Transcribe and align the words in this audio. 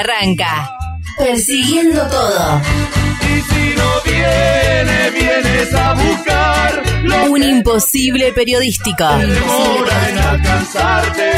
arranca, 0.00 0.70
persiguiendo 1.18 2.02
todo. 2.08 2.60
Y 3.22 3.40
si 3.52 3.74
no 3.76 3.90
viene, 4.04 5.10
vienes 5.10 5.74
a 5.74 5.92
buscar 5.94 6.82
Un 7.28 7.42
imposible 7.42 8.32
periodístico. 8.32 9.04
demora 9.18 10.08
en 10.10 10.18
alcanzarte. 10.18 11.30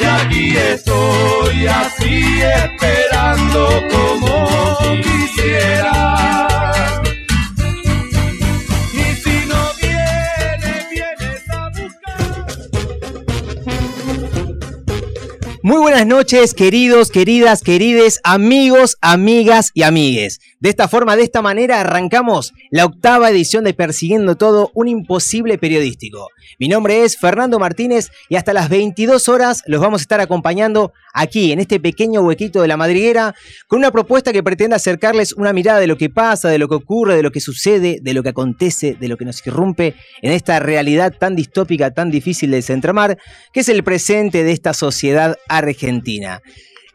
Y 0.00 0.04
aquí 0.04 0.56
estoy 0.56 1.66
así 1.66 2.40
esperando 2.42 3.82
como 3.90 4.78
quisiera. 5.02 6.47
Muy 15.68 15.80
buenas 15.80 16.06
noches, 16.06 16.54
queridos, 16.54 17.10
queridas, 17.10 17.60
querides, 17.60 18.20
amigos, 18.24 18.96
amigas 19.02 19.70
y 19.74 19.82
amigues. 19.82 20.40
De 20.60 20.70
esta 20.70 20.88
forma, 20.88 21.14
de 21.14 21.22
esta 21.22 21.40
manera, 21.40 21.80
arrancamos 21.80 22.52
la 22.72 22.84
octava 22.84 23.30
edición 23.30 23.62
de 23.62 23.74
Persiguiendo 23.74 24.36
Todo, 24.36 24.72
un 24.74 24.88
imposible 24.88 25.56
periodístico. 25.56 26.30
Mi 26.58 26.66
nombre 26.66 27.04
es 27.04 27.16
Fernando 27.16 27.60
Martínez 27.60 28.10
y 28.28 28.34
hasta 28.34 28.52
las 28.52 28.68
22 28.68 29.28
horas 29.28 29.62
los 29.66 29.80
vamos 29.80 30.00
a 30.00 30.02
estar 30.02 30.20
acompañando 30.20 30.92
aquí, 31.14 31.52
en 31.52 31.60
este 31.60 31.78
pequeño 31.78 32.22
huequito 32.22 32.60
de 32.60 32.66
la 32.66 32.76
madriguera, 32.76 33.36
con 33.68 33.78
una 33.78 33.92
propuesta 33.92 34.32
que 34.32 34.42
pretende 34.42 34.74
acercarles 34.74 35.32
una 35.32 35.52
mirada 35.52 35.78
de 35.78 35.86
lo 35.86 35.96
que 35.96 36.10
pasa, 36.10 36.48
de 36.48 36.58
lo 36.58 36.68
que 36.68 36.74
ocurre, 36.74 37.14
de 37.14 37.22
lo 37.22 37.30
que 37.30 37.40
sucede, 37.40 38.00
de 38.02 38.12
lo 38.12 38.24
que 38.24 38.30
acontece, 38.30 38.96
de 38.98 39.06
lo 39.06 39.16
que 39.16 39.24
nos 39.24 39.46
irrumpe 39.46 39.94
en 40.22 40.32
esta 40.32 40.58
realidad 40.58 41.14
tan 41.16 41.36
distópica, 41.36 41.92
tan 41.92 42.10
difícil 42.10 42.50
de 42.50 42.56
desentramar, 42.56 43.16
que 43.52 43.60
es 43.60 43.68
el 43.68 43.84
presente 43.84 44.42
de 44.42 44.50
esta 44.50 44.74
sociedad 44.74 45.36
argentina. 45.48 46.40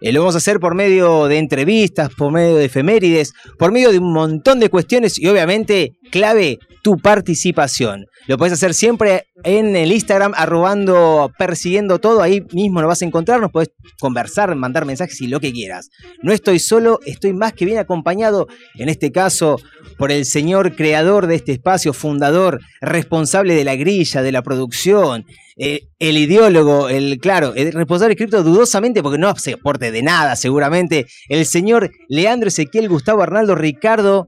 Eh, 0.04 0.12
lo 0.12 0.20
vamos 0.20 0.36
a 0.36 0.40
hacer 0.40 0.60
por 0.60 0.76
medio 0.76 1.30
de 1.30 1.38
entrevistas, 1.38 2.10
por 2.14 2.30
medio 2.34 2.58
de 2.58 2.66
efemérides, 2.66 3.32
por 3.58 3.72
medio 3.72 3.90
de 3.90 4.00
un 4.00 4.12
montón 4.12 4.60
de 4.60 4.70
cuestiones 4.70 5.18
y 5.18 5.28
obviamente, 5.28 5.96
clave, 6.12 6.60
tu 6.84 6.98
participación. 6.98 8.06
Lo 8.28 8.38
puedes 8.38 8.52
hacer 8.52 8.74
siempre 8.74 9.28
en 9.46 9.78
el 9.78 9.94
Instagram, 9.94 10.34
arrobando, 10.36 11.32
persiguiendo 11.40 12.00
todo, 12.00 12.22
ahí 12.22 12.46
mismo 12.52 12.82
lo 12.82 12.90
vas 12.90 13.02
a 13.02 13.06
encontrar, 13.06 13.40
nos 13.40 13.54
puedes 13.54 13.72
conversar, 13.98 14.54
mandar 14.56 14.84
mensajes 14.84 15.22
y 15.22 15.28
lo 15.28 15.40
que 15.40 15.54
quieras. 15.54 15.90
No 16.22 16.34
estoy 16.34 16.60
solo, 16.60 17.00
estoy 17.06 17.32
más 17.32 17.54
que 17.54 17.64
bien 17.64 17.78
acompañado, 17.78 18.48
en 18.76 18.90
este 18.90 19.10
caso, 19.14 19.58
por 19.98 20.12
el 20.12 20.26
señor 20.26 20.76
creador 20.76 21.28
de 21.28 21.36
este 21.36 21.54
espacio, 21.54 21.94
fundador, 21.94 22.60
responsable 22.82 23.56
de 23.56 23.64
la 23.64 23.78
grilla, 23.78 24.22
de 24.22 24.34
la 24.34 24.42
producción, 24.42 25.26
eh, 25.58 25.88
el 26.00 26.18
ideólogo, 26.18 26.90
el 26.90 27.20
claro, 27.20 27.54
el 27.56 27.72
responsable 27.72 28.14
escrito 28.14 28.44
dudosamente 28.44 29.04
porque 29.04 29.18
no 29.18 29.36
se 29.36 29.54
aporte 29.54 29.92
de 29.92 30.02
nada 30.02 30.36
seguramente, 30.36 31.06
el 31.30 31.46
señor 31.46 31.92
Leandro 32.10 32.48
Ezequiel 32.48 32.90
Gustavo 32.90 33.22
Arnaldo 33.22 33.56
Ricardo 33.56 34.28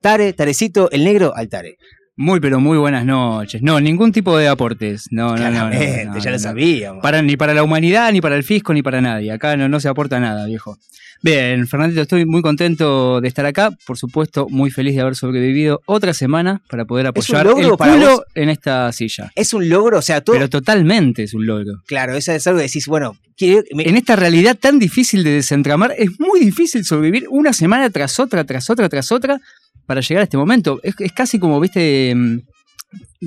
Tare, 0.00 0.32
Tarecito, 0.32 0.90
el 0.90 1.04
negro 1.04 1.32
al 1.34 1.48
Tare. 1.48 1.76
Muy, 2.22 2.38
pero 2.40 2.60
muy 2.60 2.78
buenas 2.78 3.04
noches. 3.04 3.62
No, 3.62 3.80
ningún 3.80 4.12
tipo 4.12 4.36
de 4.38 4.46
aportes. 4.48 5.08
No, 5.10 5.36
no, 5.36 5.50
no, 5.50 5.70
no, 5.70 6.18
ya 6.18 6.30
lo 6.30 6.38
sabíamos. 6.38 7.02
Para, 7.02 7.20
ni 7.20 7.36
para 7.36 7.52
la 7.52 7.62
humanidad, 7.64 8.12
ni 8.12 8.20
para 8.20 8.36
el 8.36 8.44
fisco, 8.44 8.72
ni 8.72 8.82
para 8.82 9.00
nadie. 9.00 9.32
Acá 9.32 9.56
no, 9.56 9.68
no 9.68 9.80
se 9.80 9.88
aporta 9.88 10.20
nada, 10.20 10.46
viejo. 10.46 10.78
Bien, 11.24 11.66
Fernandito, 11.68 12.00
estoy 12.02 12.24
muy 12.26 12.42
contento 12.42 13.20
de 13.20 13.28
estar 13.28 13.44
acá. 13.46 13.70
Por 13.86 13.96
supuesto, 13.98 14.46
muy 14.50 14.70
feliz 14.70 14.94
de 14.94 15.00
haber 15.02 15.14
sobrevivido 15.16 15.80
otra 15.86 16.14
semana 16.14 16.60
para 16.68 16.84
poder 16.84 17.06
¿Es 17.14 17.28
un 17.28 17.36
apoyar 17.36 17.64
el 17.64 17.76
para 17.76 17.92
culo 17.94 18.10
vos? 18.16 18.22
en 18.34 18.48
esta 18.48 18.90
silla. 18.92 19.30
Es 19.34 19.52
un 19.54 19.68
logro, 19.68 19.98
o 19.98 20.02
sea, 20.02 20.20
todo. 20.20 20.34
Pero 20.34 20.48
totalmente 20.48 21.22
es 21.24 21.34
un 21.34 21.44
logro. 21.46 21.82
claro, 21.86 22.14
eso 22.16 22.32
es 22.32 22.46
algo 22.46 22.58
que 22.58 22.64
decís, 22.66 22.86
bueno, 22.88 23.16
quiero- 23.36 23.62
me- 23.74 23.88
En 23.88 23.96
esta 23.96 24.16
realidad 24.16 24.56
tan 24.60 24.78
difícil 24.80 25.22
de 25.24 25.30
desentramar, 25.30 25.92
es 25.96 26.18
muy 26.18 26.40
difícil 26.40 26.84
sobrevivir 26.84 27.26
una 27.30 27.52
semana 27.52 27.90
tras 27.90 28.18
otra, 28.18 28.44
tras 28.44 28.68
otra, 28.70 28.88
tras 28.88 29.12
otra, 29.12 29.40
para 29.86 30.00
llegar 30.00 30.20
a 30.20 30.24
este 30.24 30.36
momento. 30.36 30.80
Es, 30.82 30.94
es 30.98 31.12
casi 31.12 31.38
como, 31.38 31.58
viste, 31.60 32.14
mm, 32.14 32.40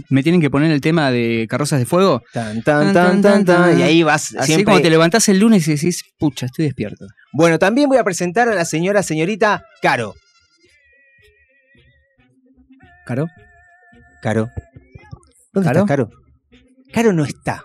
me 0.09 0.23
tienen 0.23 0.41
que 0.41 0.49
poner 0.49 0.71
el 0.71 0.81
tema 0.81 1.11
de 1.11 1.47
carrozas 1.49 1.79
de 1.79 1.85
fuego. 1.85 2.21
tan, 2.33 2.61
tan, 2.63 2.93
tan, 2.93 3.21
tan, 3.21 3.45
tan, 3.45 3.79
y 3.79 3.83
ahí 3.83 4.03
vas 4.03 4.35
Así 4.35 4.53
siempre. 4.53 4.66
como 4.66 4.81
te 4.81 4.89
levantás 4.89 5.27
el 5.29 5.39
lunes 5.39 5.67
y 5.67 5.73
decís, 5.75 6.03
pucha, 6.17 6.47
estoy 6.47 6.66
despierto. 6.66 7.05
Bueno, 7.33 7.59
también 7.59 7.89
voy 7.89 7.97
a 7.97 8.03
presentar 8.03 8.49
a 8.49 8.55
la 8.55 8.66
señora, 8.66 9.03
señorita 9.03 9.63
Caro. 9.81 10.16
¿Caro? 13.05 13.27
Caro. 14.22 14.49
¿Dónde 15.53 15.67
¿Caro? 15.67 15.79
está 15.81 15.87
Caro? 15.87 16.09
Caro 16.91 17.13
no 17.13 17.23
está. 17.23 17.63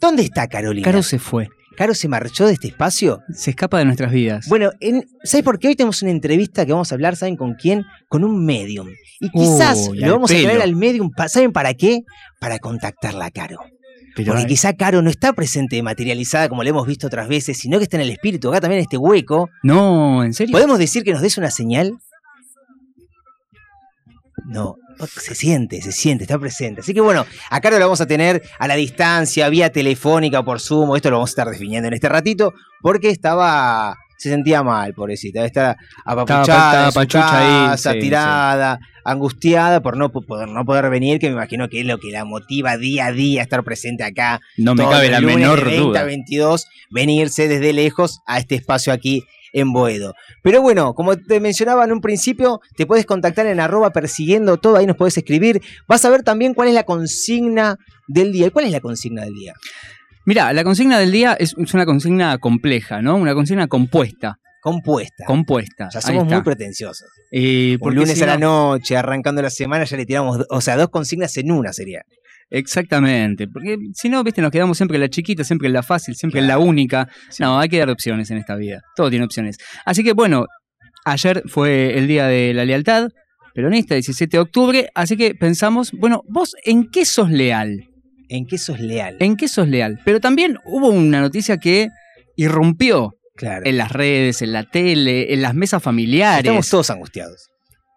¿Dónde 0.00 0.22
está 0.22 0.46
Carolina? 0.48 0.84
Caro 0.84 1.02
se 1.02 1.18
fue. 1.18 1.48
¿Caro 1.76 1.94
se 1.94 2.08
marchó 2.08 2.46
de 2.46 2.54
este 2.54 2.68
espacio? 2.68 3.22
Se 3.32 3.50
escapa 3.50 3.78
de 3.78 3.84
nuestras 3.84 4.10
vidas. 4.10 4.48
Bueno, 4.48 4.70
en, 4.80 5.06
¿sabes 5.22 5.44
por 5.44 5.58
qué? 5.58 5.68
Hoy 5.68 5.76
tenemos 5.76 6.00
una 6.02 6.10
entrevista 6.10 6.64
que 6.64 6.72
vamos 6.72 6.90
a 6.90 6.94
hablar, 6.94 7.16
¿saben 7.16 7.36
con 7.36 7.54
quién? 7.54 7.84
Con 8.08 8.24
un 8.24 8.44
medium. 8.44 8.88
Y 9.20 9.30
quizás 9.30 9.90
lo 9.92 10.12
vamos 10.12 10.30
a 10.30 10.34
traer 10.34 10.62
al 10.62 10.74
medium, 10.74 11.10
¿saben 11.28 11.52
para 11.52 11.74
qué? 11.74 12.00
Para 12.40 12.58
contactarla 12.58 13.26
a 13.26 13.30
Caro. 13.30 13.58
Pero 14.14 14.32
Porque 14.32 14.42
ay, 14.44 14.48
quizá 14.48 14.72
Caro 14.72 15.02
no 15.02 15.10
está 15.10 15.34
presente 15.34 15.82
materializada 15.82 16.48
como 16.48 16.62
la 16.62 16.70
hemos 16.70 16.86
visto 16.86 17.06
otras 17.06 17.28
veces, 17.28 17.58
sino 17.58 17.76
que 17.76 17.84
está 17.84 17.98
en 17.98 18.04
el 18.04 18.10
espíritu, 18.10 18.48
acá 18.48 18.62
también 18.62 18.78
en 18.78 18.84
este 18.84 18.96
hueco. 18.96 19.50
No, 19.62 20.24
¿en 20.24 20.32
serio? 20.32 20.52
¿Podemos 20.52 20.78
decir 20.78 21.04
que 21.04 21.12
nos 21.12 21.20
des 21.20 21.36
una 21.36 21.50
señal? 21.50 21.98
No, 24.46 24.76
se 25.06 25.34
siente, 25.34 25.80
se 25.82 25.92
siente, 25.92 26.24
está 26.24 26.38
presente. 26.38 26.80
Así 26.80 26.94
que 26.94 27.00
bueno, 27.00 27.24
a 27.50 27.60
Caro 27.60 27.78
la 27.78 27.84
vamos 27.86 28.00
a 28.00 28.06
tener 28.06 28.42
a 28.58 28.66
la 28.68 28.74
distancia, 28.76 29.48
vía 29.48 29.70
telefónica 29.70 30.40
o 30.40 30.44
por 30.44 30.60
Zoom, 30.60 30.96
esto 30.96 31.10
lo 31.10 31.16
vamos 31.16 31.30
a 31.30 31.32
estar 31.32 31.48
definiendo 31.50 31.88
en 31.88 31.94
este 31.94 32.08
ratito, 32.08 32.54
porque 32.82 33.10
estaba, 33.10 33.96
se 34.18 34.30
sentía 34.30 34.62
mal, 34.62 34.94
pobrecita, 34.94 35.44
estaba 35.44 35.76
apapuchada, 36.04 36.88
Estaba- 36.88 37.02
estaba 37.02 37.70
ahí, 37.72 37.78
sí, 37.78 38.00
tirada, 38.00 38.78
angustiada 39.04 39.80
por 39.82 39.96
no, 39.96 40.10
po- 40.10 40.22
poder, 40.22 40.48
no 40.48 40.64
poder 40.64 40.88
venir, 40.90 41.18
que 41.18 41.28
me 41.28 41.34
imagino 41.34 41.68
que 41.68 41.80
es 41.80 41.86
lo 41.86 41.98
que 41.98 42.10
la 42.10 42.24
motiva 42.24 42.76
día 42.76 43.06
a 43.06 43.12
día 43.12 43.40
a 43.40 43.44
estar 43.44 43.62
presente 43.62 44.02
acá 44.04 44.40
no 44.56 44.74
me 44.74 44.84
cabe 44.84 45.10
la 45.10 45.20
menor 45.20 45.58
de 45.60 45.64
20 45.64 45.78
a 45.78 45.86
duda. 45.86 46.02
22, 46.04 46.66
venirse 46.90 47.48
desde 47.48 47.72
lejos 47.72 48.20
a 48.26 48.38
este 48.38 48.54
espacio 48.56 48.92
aquí 48.92 49.24
en 49.60 49.72
Boedo. 49.72 50.14
Pero 50.42 50.60
bueno, 50.60 50.92
como 50.94 51.16
te 51.16 51.40
mencionaba 51.40 51.84
en 51.84 51.92
un 51.92 52.00
principio, 52.00 52.60
te 52.76 52.84
puedes 52.86 53.06
contactar 53.06 53.46
en 53.46 53.58
arroba 53.58 53.90
persiguiendo 53.90 54.58
todo, 54.58 54.76
ahí 54.76 54.86
nos 54.86 54.96
puedes 54.96 55.16
escribir. 55.16 55.62
Vas 55.88 56.04
a 56.04 56.10
ver 56.10 56.22
también 56.22 56.52
cuál 56.54 56.68
es 56.68 56.74
la 56.74 56.84
consigna 56.84 57.76
del 58.06 58.32
día. 58.32 58.48
¿Y 58.48 58.50
cuál 58.50 58.66
es 58.66 58.72
la 58.72 58.80
consigna 58.80 59.24
del 59.24 59.34
día? 59.34 59.54
Mira, 60.26 60.52
la 60.52 60.62
consigna 60.62 60.98
del 60.98 61.10
día 61.10 61.34
es, 61.38 61.54
es 61.56 61.72
una 61.74 61.86
consigna 61.86 62.36
compleja, 62.38 63.00
¿no? 63.00 63.16
Una 63.16 63.32
consigna 63.34 63.66
compuesta. 63.66 64.38
Compuesta. 64.60 65.24
Compuesta. 65.26 65.86
o 65.86 65.90
sea, 65.92 66.00
somos 66.00 66.26
muy 66.26 66.42
pretenciosos. 66.42 67.08
Eh, 67.30 67.78
porque 67.80 67.96
lunes 67.96 68.18
si 68.18 68.24
a 68.24 68.26
la 68.26 68.36
no- 68.36 68.72
noche, 68.72 68.96
arrancando 68.96 69.40
la 69.40 69.50
semana, 69.50 69.84
ya 69.84 69.96
le 69.96 70.04
tiramos, 70.04 70.44
o 70.50 70.60
sea, 70.60 70.76
dos 70.76 70.88
consignas 70.90 71.36
en 71.36 71.52
una 71.52 71.72
sería. 71.72 72.02
Exactamente, 72.50 73.48
porque 73.48 73.76
si 73.94 74.08
no, 74.08 74.22
viste, 74.22 74.40
nos 74.40 74.50
quedamos 74.50 74.76
siempre 74.76 74.96
en 74.96 75.02
la 75.02 75.08
chiquita, 75.08 75.44
siempre 75.44 75.66
en 75.68 75.72
la 75.74 75.82
fácil, 75.82 76.14
siempre 76.14 76.40
en 76.40 76.46
la 76.46 76.58
única. 76.58 77.08
No, 77.40 77.58
hay 77.58 77.68
que 77.68 77.78
dar 77.78 77.90
opciones 77.90 78.30
en 78.30 78.38
esta 78.38 78.54
vida. 78.56 78.80
Todo 78.94 79.10
tiene 79.10 79.24
opciones. 79.24 79.58
Así 79.84 80.04
que 80.04 80.12
bueno, 80.12 80.46
ayer 81.04 81.42
fue 81.46 81.98
el 81.98 82.06
día 82.06 82.26
de 82.26 82.54
la 82.54 82.64
lealtad 82.64 83.08
peronista, 83.54 83.94
17 83.94 84.36
de 84.36 84.40
octubre, 84.40 84.88
así 84.94 85.16
que 85.16 85.34
pensamos, 85.34 85.90
bueno, 85.92 86.22
vos 86.28 86.54
en 86.64 86.90
qué 86.90 87.04
sos 87.04 87.30
leal? 87.30 87.88
¿En 88.28 88.46
qué 88.46 88.58
sos 88.58 88.80
leal? 88.80 89.16
¿En 89.18 89.36
qué 89.36 89.48
sos 89.48 89.66
leal? 89.68 89.98
Pero 90.04 90.20
también 90.20 90.58
hubo 90.66 90.88
una 90.90 91.20
noticia 91.20 91.56
que 91.56 91.88
irrumpió 92.36 93.12
Claro. 93.34 93.66
en 93.66 93.76
las 93.76 93.92
redes, 93.92 94.40
en 94.42 94.52
la 94.52 94.64
tele, 94.64 95.32
en 95.34 95.42
las 95.42 95.54
mesas 95.54 95.82
familiares. 95.82 96.44
Estamos 96.44 96.68
todos 96.70 96.90
angustiados. 96.90 97.48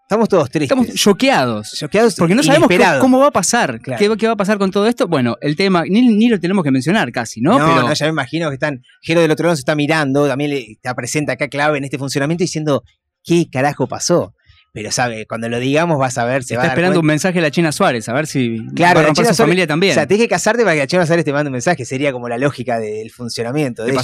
Estamos 0.09 0.27
todos 0.27 0.49
tristes. 0.49 0.75
Estamos 0.75 0.99
choqueados. 0.99 1.71
choqueados 1.77 2.15
Porque 2.15 2.33
no 2.33 2.41
sabemos 2.41 2.67
cómo 2.99 3.19
va 3.19 3.27
a 3.27 3.31
pasar, 3.31 3.79
Claro. 3.79 3.99
qué, 3.99 4.09
va- 4.09 4.17
qué 4.17 4.25
va 4.25 4.33
a 4.33 4.37
pasar 4.37 4.57
con 4.57 4.71
todo 4.71 4.87
esto. 4.87 5.07
Bueno, 5.07 5.37
el 5.39 5.55
tema, 5.55 5.83
ni, 5.87 6.01
ni 6.01 6.29
lo 6.29 6.39
tenemos 6.39 6.63
que 6.63 6.71
mencionar 6.71 7.11
casi, 7.11 7.41
¿no? 7.41 7.59
No, 7.59 7.67
Pero 7.75 7.87
no, 7.87 7.93
ya 7.93 8.05
me 8.07 8.09
imagino 8.09 8.49
que 8.49 8.55
están. 8.55 8.81
Jero 9.03 9.21
del 9.21 9.29
otro 9.29 9.45
lado 9.45 9.55
se 9.55 9.59
está 9.59 9.75
mirando, 9.75 10.27
también 10.27 10.49
le 10.49 10.71
está 10.71 10.95
presente 10.95 11.31
acá 11.31 11.47
clave 11.47 11.77
en 11.77 11.83
este 11.83 11.99
funcionamiento 11.99 12.43
diciendo, 12.43 12.83
¿qué 13.23 13.47
carajo 13.51 13.87
pasó? 13.87 14.33
Pero 14.73 14.91
sabe, 14.91 15.27
cuando 15.27 15.47
lo 15.47 15.59
digamos 15.59 15.99
vas 15.99 16.17
a 16.17 16.25
ver, 16.25 16.43
se 16.43 16.55
va 16.55 16.63
está 16.63 16.65
a 16.65 16.67
dar 16.69 16.77
esperando 16.79 16.99
un 17.01 17.05
mensaje 17.05 17.35
de 17.35 17.41
la 17.41 17.51
China 17.51 17.71
Suárez, 17.71 18.09
a 18.09 18.13
ver 18.13 18.25
si 18.25 18.57
Claro, 18.75 19.01
va 19.01 19.05
a 19.05 19.07
la 19.09 19.13
China 19.13 19.27
su 19.29 19.33
Suárez- 19.35 19.37
familia 19.45 19.67
también. 19.67 19.91
O 19.91 19.93
sea, 19.93 20.07
tenés 20.07 20.23
que 20.23 20.27
casarte 20.27 20.63
para 20.63 20.73
que 20.73 20.79
la 20.79 20.87
China 20.87 21.05
Suárez 21.05 21.23
te 21.23 21.31
mande 21.33 21.49
un 21.49 21.53
mensaje, 21.53 21.85
sería 21.85 22.11
como 22.11 22.27
la 22.27 22.39
lógica 22.39 22.79
del 22.79 23.11
funcionamiento. 23.11 23.83
De 23.83 23.89
¿Qué 23.89 23.93
ella. 23.93 23.99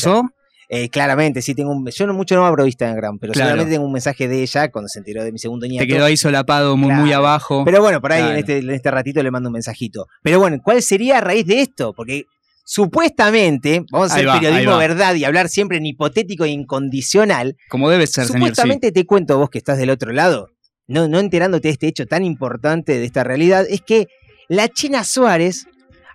Eh, 0.70 0.90
claramente, 0.90 1.42
sí, 1.42 1.54
tengo 1.54 1.72
un. 1.72 1.86
Yo 1.90 2.08
no 2.08 2.14
mucho 2.14 2.36
no 2.36 2.46
abro 2.46 2.66
Instagram, 2.66 3.20
pero 3.20 3.34
Claro. 3.34 3.50
seguramente 3.50 3.76
tengo 3.76 3.86
un 3.86 3.94
mensaje 3.94 4.28
de 4.28 4.42
ella 4.42 4.72
cuando 4.72 4.90
se 4.90 5.00
enteró 5.00 5.24
de 5.24 5.32
mi 5.32 5.38
segundo 5.40 5.68
nieto. 5.68 5.84
Te 5.84 5.88
quedó 5.88 6.06
ahí 6.06 6.18
solapado 6.18 6.76
muy, 6.76 6.92
muy 6.94 7.14
abajo. 7.14 7.64
Pero 7.66 7.82
bueno, 7.82 8.02
por 8.02 8.12
ahí 8.14 8.24
en, 8.32 8.38
este, 8.38 8.58
en 8.58 8.70
este 8.72 8.90
ratito 8.92 9.22
le 9.22 9.30
mando 9.32 9.50
un 9.50 9.54
mensajito. 9.54 10.08
Pero 10.24 10.40
bueno, 10.40 10.58
¿cuál 10.64 10.82
sería 10.82 11.20
a 11.20 11.22
raíz 11.22 11.46
de 11.46 11.62
esto? 11.62 11.94
Porque 11.94 12.26
supuestamente, 12.64 13.84
vamos 13.92 14.12
a 14.12 14.16
hacer 14.16 14.28
va, 14.28 14.40
periodismo 14.40 14.78
verdad 14.78 15.16
y 15.16 15.24
hablar 15.24 15.50
siempre 15.50 15.78
en 15.78 15.86
hipotético 15.86 16.46
e 16.46 16.50
incondicional. 16.50 17.56
como 17.70 17.90
debe 17.90 18.08
ser, 18.08 18.26
señor. 18.26 18.28
sí. 18.28 18.38
Supuestamente 18.40 18.92
te 18.92 19.06
cuento 19.06 19.38
vos 19.38 19.50
que 19.50 19.58
estás 19.58 19.78
del 19.78 19.90
otro 19.90 20.12
lado, 20.12 20.50
no, 20.88 21.08
no 21.08 21.20
enterándote 21.20 21.68
de 21.68 21.74
este 21.74 21.88
hecho 21.88 22.06
tan 22.06 22.24
importante 22.26 22.98
de 22.98 23.06
esta 23.06 23.24
realidad, 23.24 23.66
es 23.70 23.82
que 23.82 24.08
la 24.50 24.68
China 24.70 25.04
Suárez 25.04 25.66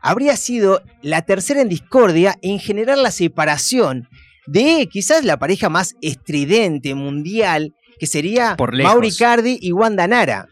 habría 0.02 0.37
sido 0.37 0.82
la 1.02 1.23
tercera 1.23 1.61
en 1.61 1.69
discordia 1.69 2.37
en 2.43 2.58
generar 2.58 2.99
la 2.99 3.11
separación 3.11 4.08
de 4.46 4.88
quizás 4.90 5.25
la 5.25 5.38
pareja 5.38 5.69
más 5.69 5.94
estridente 6.02 6.94
mundial, 6.94 7.75
que 7.98 8.06
sería. 8.06 8.54
Mauri 8.84 9.08
Cardi 9.19 9.58
y 9.60 9.72
Wanda 9.72 10.06
Nara. 10.06 10.46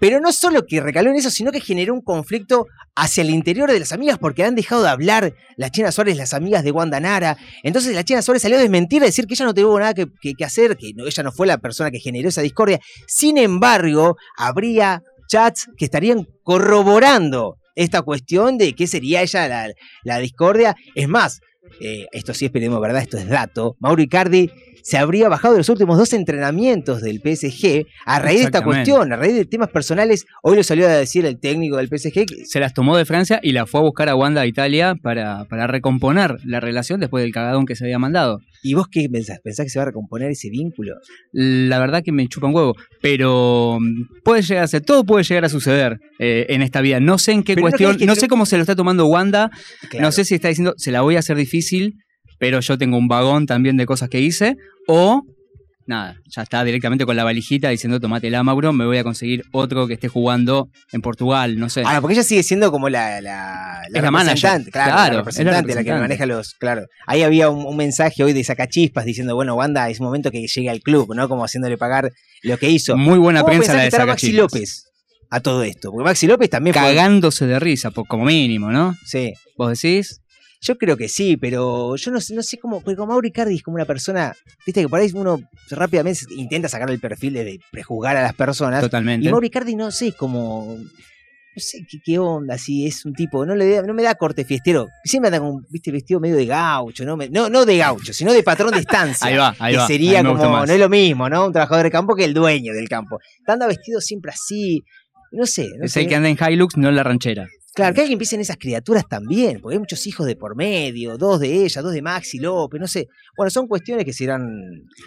Pero 0.00 0.20
no 0.20 0.30
solo 0.32 0.64
que 0.64 0.80
recaló 0.80 1.10
en 1.10 1.16
eso, 1.16 1.28
sino 1.30 1.50
que 1.50 1.60
generó 1.60 1.92
un 1.92 2.02
conflicto 2.02 2.66
hacia 2.94 3.22
el 3.22 3.30
interior 3.30 3.70
de 3.72 3.80
las 3.80 3.90
amigas 3.92 4.16
porque 4.18 4.44
han 4.44 4.54
dejado 4.54 4.84
de 4.84 4.88
hablar 4.90 5.34
la 5.56 5.70
China 5.70 5.90
Suárez, 5.90 6.16
las 6.16 6.34
amigas 6.34 6.62
de 6.62 6.70
Wanda 6.70 7.00
Nara. 7.00 7.36
Entonces 7.64 7.96
la 7.96 8.04
China 8.04 8.22
Suárez 8.22 8.42
salió 8.42 8.58
a 8.58 8.60
desmentir, 8.60 9.02
a 9.02 9.06
decir 9.06 9.26
que 9.26 9.34
ella 9.34 9.46
no 9.46 9.54
tuvo 9.54 9.76
nada 9.80 9.94
que, 9.94 10.06
que- 10.20 10.34
que 10.34 10.44
hacer, 10.44 10.76
que 10.76 10.92
no- 10.94 11.04
ella 11.06 11.22
no 11.24 11.32
fue 11.32 11.48
la 11.48 11.58
persona 11.58 11.90
que 11.90 11.98
generó 11.98 12.28
esa 12.28 12.42
discordia. 12.42 12.78
Sin 13.08 13.38
embargo, 13.38 14.16
habría 14.36 15.02
chats 15.28 15.66
que 15.76 15.84
estarían 15.86 16.26
corroborando 16.44 17.56
esta 17.74 18.02
cuestión 18.02 18.56
de 18.58 18.74
qué 18.74 18.86
sería 18.86 19.22
ella 19.22 19.48
la, 19.48 19.68
la 20.04 20.18
discordia. 20.18 20.76
Es 20.94 21.08
más, 21.08 21.40
eh, 21.80 22.06
esto 22.12 22.34
sí 22.34 22.46
esperemos, 22.46 22.80
¿verdad? 22.80 23.02
Esto 23.02 23.18
es 23.18 23.28
dato. 23.28 23.76
Mauro 23.80 24.02
Icardi 24.02 24.50
se 24.88 24.96
habría 24.96 25.28
bajado 25.28 25.52
de 25.54 25.58
los 25.60 25.68
últimos 25.68 25.98
dos 25.98 26.12
entrenamientos 26.14 27.02
del 27.02 27.18
PSG 27.20 27.84
a 28.06 28.20
raíz 28.20 28.38
de 28.38 28.44
esta 28.46 28.62
cuestión, 28.64 29.12
a 29.12 29.16
raíz 29.16 29.34
de 29.34 29.44
temas 29.44 29.68
personales. 29.68 30.24
Hoy 30.42 30.56
lo 30.56 30.62
salió 30.62 30.86
a 30.86 30.90
decir 30.92 31.26
el 31.26 31.38
técnico 31.38 31.76
del 31.76 31.88
PSG. 31.88 32.24
que- 32.24 32.46
Se 32.46 32.58
las 32.58 32.72
tomó 32.72 32.96
de 32.96 33.04
Francia 33.04 33.38
y 33.42 33.52
la 33.52 33.66
fue 33.66 33.80
a 33.80 33.82
buscar 33.82 34.08
a 34.08 34.14
Wanda 34.16 34.40
a 34.40 34.46
Italia 34.46 34.94
para, 35.02 35.44
para 35.44 35.66
recomponer 35.66 36.36
la 36.44 36.60
relación 36.60 37.00
después 37.00 37.22
del 37.22 37.32
cagadón 37.32 37.66
que 37.66 37.76
se 37.76 37.84
había 37.84 37.98
mandado. 37.98 38.40
¿Y 38.62 38.72
vos 38.74 38.86
qué 38.90 39.08
pensás? 39.12 39.40
¿Pensás 39.44 39.66
que 39.66 39.70
se 39.70 39.78
va 39.78 39.82
a 39.82 39.86
recomponer 39.86 40.30
ese 40.30 40.48
vínculo? 40.48 40.94
La 41.32 41.78
verdad 41.78 42.02
que 42.02 42.12
me 42.12 42.26
chupa 42.26 42.46
un 42.46 42.54
huevo, 42.54 42.74
pero 43.02 43.78
mm, 43.80 44.22
puede 44.24 44.42
llegar 44.42 44.64
a 44.64 44.68
ser, 44.68 44.80
todo 44.82 45.04
puede 45.04 45.22
llegar 45.24 45.44
a 45.44 45.48
suceder 45.48 45.98
eh, 46.18 46.46
en 46.48 46.62
esta 46.62 46.80
vida. 46.80 46.98
No 47.00 47.18
sé 47.18 47.32
en 47.32 47.42
qué 47.42 47.54
Pero 47.54 47.66
¿no 47.66 47.70
cuestión, 47.70 47.96
no 48.06 48.14
yo- 48.14 48.20
sé 48.20 48.28
cómo 48.28 48.46
se 48.46 48.56
lo 48.56 48.62
está 48.62 48.74
tomando 48.74 49.06
Wanda, 49.06 49.50
Claro. 49.90 50.06
no 50.06 50.12
sé 50.12 50.24
si 50.24 50.34
está 50.34 50.48
diciendo, 50.48 50.74
se 50.76 50.90
la 50.92 51.02
voy 51.02 51.16
a 51.16 51.18
hacer 51.20 51.36
difícil, 51.36 51.94
pero 52.38 52.60
yo 52.60 52.78
tengo 52.78 52.96
un 52.96 53.08
vagón 53.08 53.46
también 53.46 53.76
de 53.76 53.86
cosas 53.86 54.08
que 54.08 54.20
hice, 54.20 54.56
o 54.86 55.22
nada, 55.86 56.16
ya 56.26 56.42
está 56.42 56.62
directamente 56.64 57.06
con 57.06 57.16
la 57.16 57.24
valijita 57.24 57.70
diciendo, 57.70 57.98
tomátela, 57.98 58.42
Mauro, 58.42 58.74
me 58.74 58.84
voy 58.84 58.98
a 58.98 59.04
conseguir 59.04 59.44
otro 59.52 59.86
que 59.86 59.94
esté 59.94 60.08
jugando 60.08 60.68
en 60.92 61.00
Portugal, 61.00 61.58
no 61.58 61.70
sé. 61.70 61.80
Ahora, 61.82 62.02
porque 62.02 62.12
ella 62.12 62.24
sigue 62.24 62.42
siendo 62.42 62.70
como 62.70 62.90
la, 62.90 63.22
la, 63.22 63.80
Es 63.86 64.02
la 64.02 64.10
manager, 64.10 64.34
representante, 64.34 64.70
claro, 64.70 64.92
claro, 64.92 64.98
la 64.98 65.06
es 65.08 65.12
la 65.14 65.18
representante, 65.20 65.54
la, 65.54 65.64
que 65.64 65.68
representante. 65.90 66.00
maneja 66.02 66.26
los, 66.26 66.54
claro. 66.54 66.82
Ahí 67.06 67.22
había 67.22 67.48
un, 67.48 67.64
un 67.64 67.74
mensaje 67.76 68.22
hoy 68.22 68.34
de 68.34 68.44
Sacachispas 68.44 69.06
diciendo, 69.06 69.34
bueno, 69.34 69.54
Wanda, 69.54 69.88
es 69.88 69.98
momento 70.02 70.30
que 70.30 70.46
llegue 70.46 70.68
al 70.68 70.80
club, 70.80 71.14
¿no? 71.14 71.26
Como 71.26 71.42
haciéndole 71.42 71.78
pagar 71.78 72.12
lo 72.42 72.58
que 72.58 72.68
hizo. 72.68 72.94
Muy 72.98 73.18
buena 73.18 73.40
¿Cómo 73.40 73.52
prensa 73.52 73.72
la 73.72 73.80
de 73.80 73.86
estará 73.88 74.04
Maxi 74.04 74.26
Sacachispas. 74.32 74.52
López 74.60 74.84
a 75.30 75.40
todo 75.40 75.62
esto? 75.62 75.90
Porque 75.90 76.04
Maxi 76.04 76.26
López 76.26 76.50
también 76.50 76.74
fue- 76.74 76.82
Cagándose 76.82 77.46
de 77.46 77.58
risa, 77.58 77.92
po- 77.92 78.04
como 78.04 78.26
mínimo, 78.26 78.70
¿no? 78.70 78.94
Sí. 79.06 79.32
¿Vos 79.56 79.70
decís? 79.80 80.20
Yo 80.60 80.76
creo 80.76 80.96
que 80.96 81.08
sí, 81.08 81.36
pero 81.36 81.94
yo 81.96 82.10
no, 82.10 82.20
sé- 82.20 82.34
no 82.34 82.42
sé 82.42 82.58
cómo. 82.58 82.80
Porque 82.80 82.96
como 82.96 83.12
Mauro 83.12 83.26
Icardi 83.28 83.54
es 83.56 83.62
como 83.62 83.76
una 83.76 83.84
persona. 83.84 84.34
Viste 84.66 84.80
que 84.82 84.88
por 84.88 84.98
ahí 85.00 85.10
uno 85.14 85.40
rápidamente 85.70 86.20
intenta 86.30 86.68
sacar 86.68 86.90
el 86.90 86.98
perfil 86.98 87.34
de, 87.34 87.44
de 87.44 87.60
prejuzgar 87.70 88.16
a 88.16 88.22
las 88.22 88.34
personas. 88.34 88.80
Totalmente. 88.80 89.26
Y 89.26 89.30
Mauro 89.30 89.46
Icardi 89.46 89.74
no 89.76 89.90
sé 89.92 90.12
cómo. 90.12 90.76
No 90.78 91.60
sé 91.62 91.78
qué, 91.90 91.98
qué 92.04 92.18
onda, 92.20 92.56
si 92.58 92.86
es 92.86 93.04
un 93.04 93.14
tipo. 93.14 93.44
No, 93.46 93.54
le, 93.54 93.68
da- 93.68 93.82
no 93.82 93.94
me 93.94 94.02
da 94.02 94.14
corte 94.16 94.44
fiestero. 94.44 94.88
Siempre 95.04 95.28
anda 95.28 95.40
con 95.40 95.64
viste, 95.70 95.90
vestido 95.92 96.18
medio 96.20 96.36
de 96.36 96.46
gaucho, 96.46 97.04
¿no? 97.04 97.16
Me- 97.16 97.28
no, 97.28 97.48
no 97.48 97.64
de 97.64 97.76
gaucho, 97.78 98.12
sino 98.12 98.32
de 98.32 98.42
patrón 98.42 98.72
de 98.72 98.80
estancia. 98.80 99.26
Ahí 99.28 99.36
va, 99.36 99.54
ahí 99.60 99.72
que 99.74 99.78
va. 99.78 99.86
sería 99.86 100.18
Ahí 100.18 100.24
me 100.24 100.30
gusta 100.30 100.46
como. 100.46 100.66
No 100.66 100.72
es 100.72 100.78
lo 100.80 100.88
mismo, 100.88 101.28
¿no? 101.28 101.46
Un 101.46 101.52
trabajador 101.52 101.84
de 101.84 101.90
campo 101.90 102.14
que 102.16 102.24
el 102.24 102.34
dueño 102.34 102.72
del 102.74 102.88
campo. 102.88 103.18
Anda 103.46 103.66
vestido 103.68 104.00
siempre 104.00 104.32
así. 104.32 104.82
No 105.32 105.46
sé. 105.46 105.68
No 105.78 105.84
es 105.84 105.92
sé. 105.92 106.00
el 106.02 106.08
que 106.08 106.14
anda 106.16 106.28
en 106.28 106.36
Hilux, 106.40 106.76
no 106.76 106.88
en 106.88 106.96
la 106.96 107.02
ranchera. 107.02 107.46
Claro, 107.78 107.94
que 107.94 108.00
alguien 108.00 108.14
empiecen 108.16 108.40
esas 108.40 108.56
criaturas 108.56 109.04
también, 109.08 109.60
porque 109.60 109.76
hay 109.76 109.78
muchos 109.78 110.04
hijos 110.08 110.26
de 110.26 110.34
por 110.34 110.56
medio, 110.56 111.16
dos 111.16 111.38
de 111.38 111.64
ella, 111.64 111.80
dos 111.80 111.92
de 111.92 112.02
Maxi 112.02 112.40
López, 112.40 112.80
no 112.80 112.88
sé. 112.88 113.06
Bueno, 113.36 113.50
son 113.50 113.68
cuestiones 113.68 114.04
que 114.04 114.12
serán. 114.12 114.42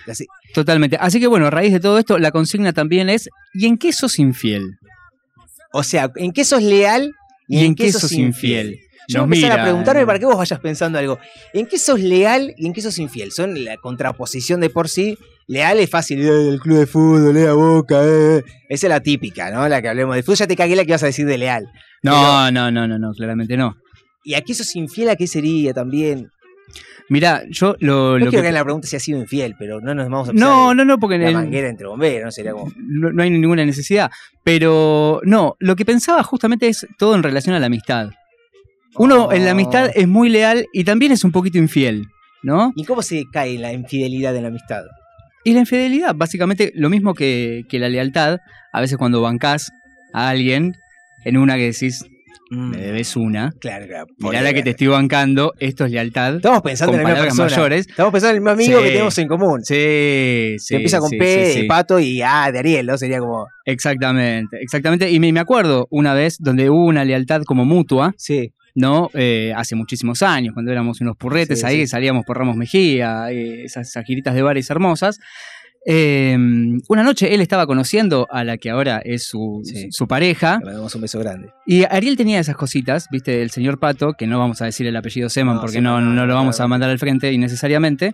así- 0.07 0.25
Totalmente. 0.53 0.95
Así 0.97 1.19
que 1.19 1.27
bueno, 1.27 1.47
a 1.47 1.49
raíz 1.49 1.73
de 1.73 1.81
todo 1.81 1.99
esto, 1.99 2.17
la 2.17 2.31
consigna 2.31 2.71
también 2.71 3.09
es, 3.09 3.27
¿y 3.53 3.65
en 3.65 3.77
qué 3.77 3.91
sos 3.91 4.19
infiel? 4.19 4.77
O 5.73 5.83
sea, 5.83 6.13
¿en 6.15 6.31
qué 6.31 6.45
sos 6.45 6.63
leal 6.63 7.11
¿Y, 7.49 7.65
en 7.65 7.75
qué 7.75 7.91
sos 7.91 8.09
infiel? 8.13 8.79
Yo 9.09 9.19
Nos 9.19 9.27
voy 9.27 9.37
a 9.37 9.41
empezar 9.41 9.59
a 9.59 9.63
preguntarme 9.63 10.05
para 10.05 10.19
que 10.19 10.25
vos 10.25 10.37
vayas 10.37 10.59
pensando 10.61 10.97
algo. 10.97 11.19
¿En 11.53 11.65
qué 11.65 11.77
sos 11.77 11.99
leal 11.99 12.53
y 12.55 12.67
en 12.67 12.71
qué 12.73 12.81
sos 12.81 12.97
infiel? 12.99 13.33
Son 13.33 13.65
la 13.65 13.75
contraposición 13.75 14.61
de 14.61 14.69
por 14.69 14.87
sí. 14.87 15.17
Leal 15.51 15.79
es 15.79 15.89
fácil, 15.89 16.21
eh, 16.21 16.47
el 16.49 16.59
club 16.59 16.77
de 16.79 16.87
fútbol, 16.87 17.35
eh, 17.37 17.47
a 17.47 17.53
boca, 17.53 17.99
eh. 18.05 18.43
Esa 18.69 18.87
es 18.87 18.89
la 18.89 18.99
típica, 19.01 19.51
¿no? 19.51 19.67
La 19.67 19.81
que 19.81 19.89
hablemos 19.89 20.15
de 20.15 20.23
fútbol. 20.23 20.37
Ya 20.37 20.47
te 20.47 20.55
cagué 20.55 20.75
la 20.75 20.85
que 20.85 20.93
vas 20.93 21.03
a 21.03 21.07
decir 21.07 21.25
de 21.25 21.37
leal. 21.37 21.67
No, 22.03 22.49
no, 22.51 22.71
no, 22.71 22.87
no, 22.87 22.97
no, 22.97 23.11
claramente 23.13 23.57
no. 23.57 23.75
¿Y 24.23 24.33
a 24.35 24.41
qué 24.41 24.53
sos 24.53 24.75
infiel? 24.75 25.09
¿A 25.09 25.15
qué 25.15 25.27
sería 25.27 25.73
también? 25.73 26.29
Mira, 27.09 27.43
yo 27.49 27.75
lo, 27.79 28.11
No 28.17 28.25
lo 28.25 28.29
quiero 28.29 28.31
que... 28.31 28.41
que 28.43 28.47
en 28.47 28.53
la 28.53 28.63
pregunta 28.63 28.87
si 28.87 28.95
ha 28.95 28.99
sido 29.01 29.19
infiel, 29.19 29.55
pero 29.59 29.81
no 29.81 29.93
nos 29.93 30.07
vamos 30.09 30.29
a 30.29 30.33
No, 30.33 30.73
no, 30.73 30.85
no, 30.85 30.97
porque 30.97 31.15
en 31.15 31.23
la 31.23 31.27
el- 31.29 31.35
manguera 31.35 31.67
entre 31.67 31.85
bomberos, 31.87 32.23
¿no? 32.25 32.31
Sería 32.31 32.53
como. 32.53 32.71
no, 32.77 33.11
no 33.11 33.21
hay 33.23 33.29
ninguna 33.29 33.65
necesidad. 33.65 34.09
Pero 34.45 35.19
no, 35.23 35.57
lo 35.59 35.75
que 35.75 35.83
pensaba 35.83 36.23
justamente 36.23 36.69
es 36.69 36.87
todo 36.97 37.13
en 37.15 37.23
relación 37.23 37.53
a 37.55 37.59
la 37.59 37.65
amistad. 37.65 38.09
Uno 38.95 39.31
en 39.33 39.43
la 39.45 39.51
amistad 39.51 39.87
Oh. 39.89 39.99
es 39.99 40.07
muy 40.07 40.29
leal 40.29 40.65
y 40.71 40.83
también 40.85 41.11
es 41.11 41.23
un 41.25 41.31
poquito 41.33 41.57
infiel, 41.57 42.07
¿no? 42.43 42.71
¿Y 42.75 42.85
cómo 42.85 43.01
se 43.01 43.25
cae 43.31 43.57
la 43.57 43.73
infidelidad 43.73 44.33
en 44.35 44.43
la 44.43 44.47
amistad? 44.49 44.83
Y 45.43 45.53
la 45.53 45.61
infidelidad, 45.61 46.13
básicamente 46.15 46.71
lo 46.75 46.89
mismo 46.89 47.13
que, 47.13 47.63
que 47.69 47.79
la 47.79 47.89
lealtad, 47.89 48.39
a 48.71 48.81
veces 48.81 48.97
cuando 48.97 49.21
bancás 49.21 49.71
a 50.13 50.29
alguien 50.29 50.75
en 51.25 51.37
una 51.37 51.55
que 51.55 51.65
decís, 51.71 52.05
me 52.51 52.75
debes 52.77 53.15
una, 53.15 53.53
Claro, 53.61 53.87
claro. 53.87 54.07
mirá 54.19 54.41
la 54.41 54.53
que 54.53 54.61
te 54.61 54.71
estoy 54.71 54.87
bancando, 54.87 55.53
esto 55.59 55.85
es 55.85 55.91
lealtad. 55.91 56.35
Estamos 56.35 56.61
pensando 56.61 56.97
en 56.97 57.03
la 57.03 57.09
misma 57.09 57.23
persona. 57.23 57.49
mayores. 57.49 57.87
Estamos 57.87 58.11
pensando 58.11 58.31
en 58.31 58.35
el 58.35 58.41
mismo 58.41 58.51
amigo 58.51 58.79
Sí. 58.79 58.83
que 58.85 58.91
tenemos 58.91 59.17
en 59.19 59.27
común. 59.29 59.61
Sí, 59.63 60.55
sí. 60.59 60.67
que 60.69 60.75
empieza 60.75 60.99
con 60.99 61.09
sí, 61.09 61.17
P 61.17 61.53
sí, 61.53 61.63
pato 61.63 61.97
y 61.99 62.21
A 62.21 62.51
de 62.51 62.59
Ariel, 62.59 62.85
¿no? 62.87 62.97
Sería 62.97 63.19
como. 63.19 63.47
Exactamente, 63.65 64.57
exactamente. 64.61 65.09
Y 65.09 65.19
me, 65.21 65.31
me 65.31 65.39
acuerdo 65.39 65.87
una 65.91 66.13
vez 66.13 66.37
donde 66.39 66.69
hubo 66.69 66.85
una 66.85 67.05
lealtad 67.05 67.43
como 67.43 67.63
mutua, 67.63 68.13
Sí. 68.17 68.51
¿No? 68.75 69.09
Eh, 69.13 69.53
hace 69.55 69.75
muchísimos 69.75 70.21
años, 70.21 70.53
cuando 70.53 70.71
éramos 70.71 71.01
unos 71.01 71.17
purretes 71.17 71.59
Sí, 71.61 71.65
ahí, 71.65 71.77
sí. 71.81 71.87
salíamos 71.87 72.25
por 72.25 72.37
Ramos 72.37 72.55
Mejía, 72.55 73.31
eh, 73.31 73.63
esas, 73.65 73.89
esas 73.89 74.05
giritas 74.05 74.33
de 74.35 74.41
bares 74.41 74.69
hermosas. 74.69 75.19
Eh, 75.83 76.37
una 76.89 77.01
noche 77.03 77.33
él 77.33 77.41
estaba 77.41 77.65
conociendo 77.65 78.27
a 78.29 78.43
la 78.43 78.57
que 78.57 78.69
ahora 78.69 79.01
es 79.03 79.23
su, 79.25 79.61
Sí. 79.63 79.87
su 79.91 80.07
pareja. 80.07 80.59
Le 80.59 80.65
mandamos 80.65 80.93
un 80.93 81.01
beso 81.01 81.17
grande. 81.19 81.49
Y 81.65 81.83
Ariel 81.85 82.15
tenía 82.17 82.39
esas 82.39 82.55
cositas, 82.55 83.07
viste, 83.11 83.41
el 83.41 83.49
señor 83.49 83.79
Pato, 83.79 84.13
que 84.13 84.27
no 84.27 84.37
vamos 84.37 84.61
a 84.61 84.65
decir 84.65 84.85
el 84.85 84.95
apellido 84.95 85.27
Seman 85.29 85.55
No, 85.55 85.61
porque 85.61 85.81
no, 85.81 85.99
no, 85.99 86.11
no 86.13 86.25
lo 86.27 86.35
vamos 86.35 86.59
a 86.59 86.67
mandar 86.67 86.91
al 86.91 86.99
frente 86.99 87.31
innecesariamente. 87.33 88.13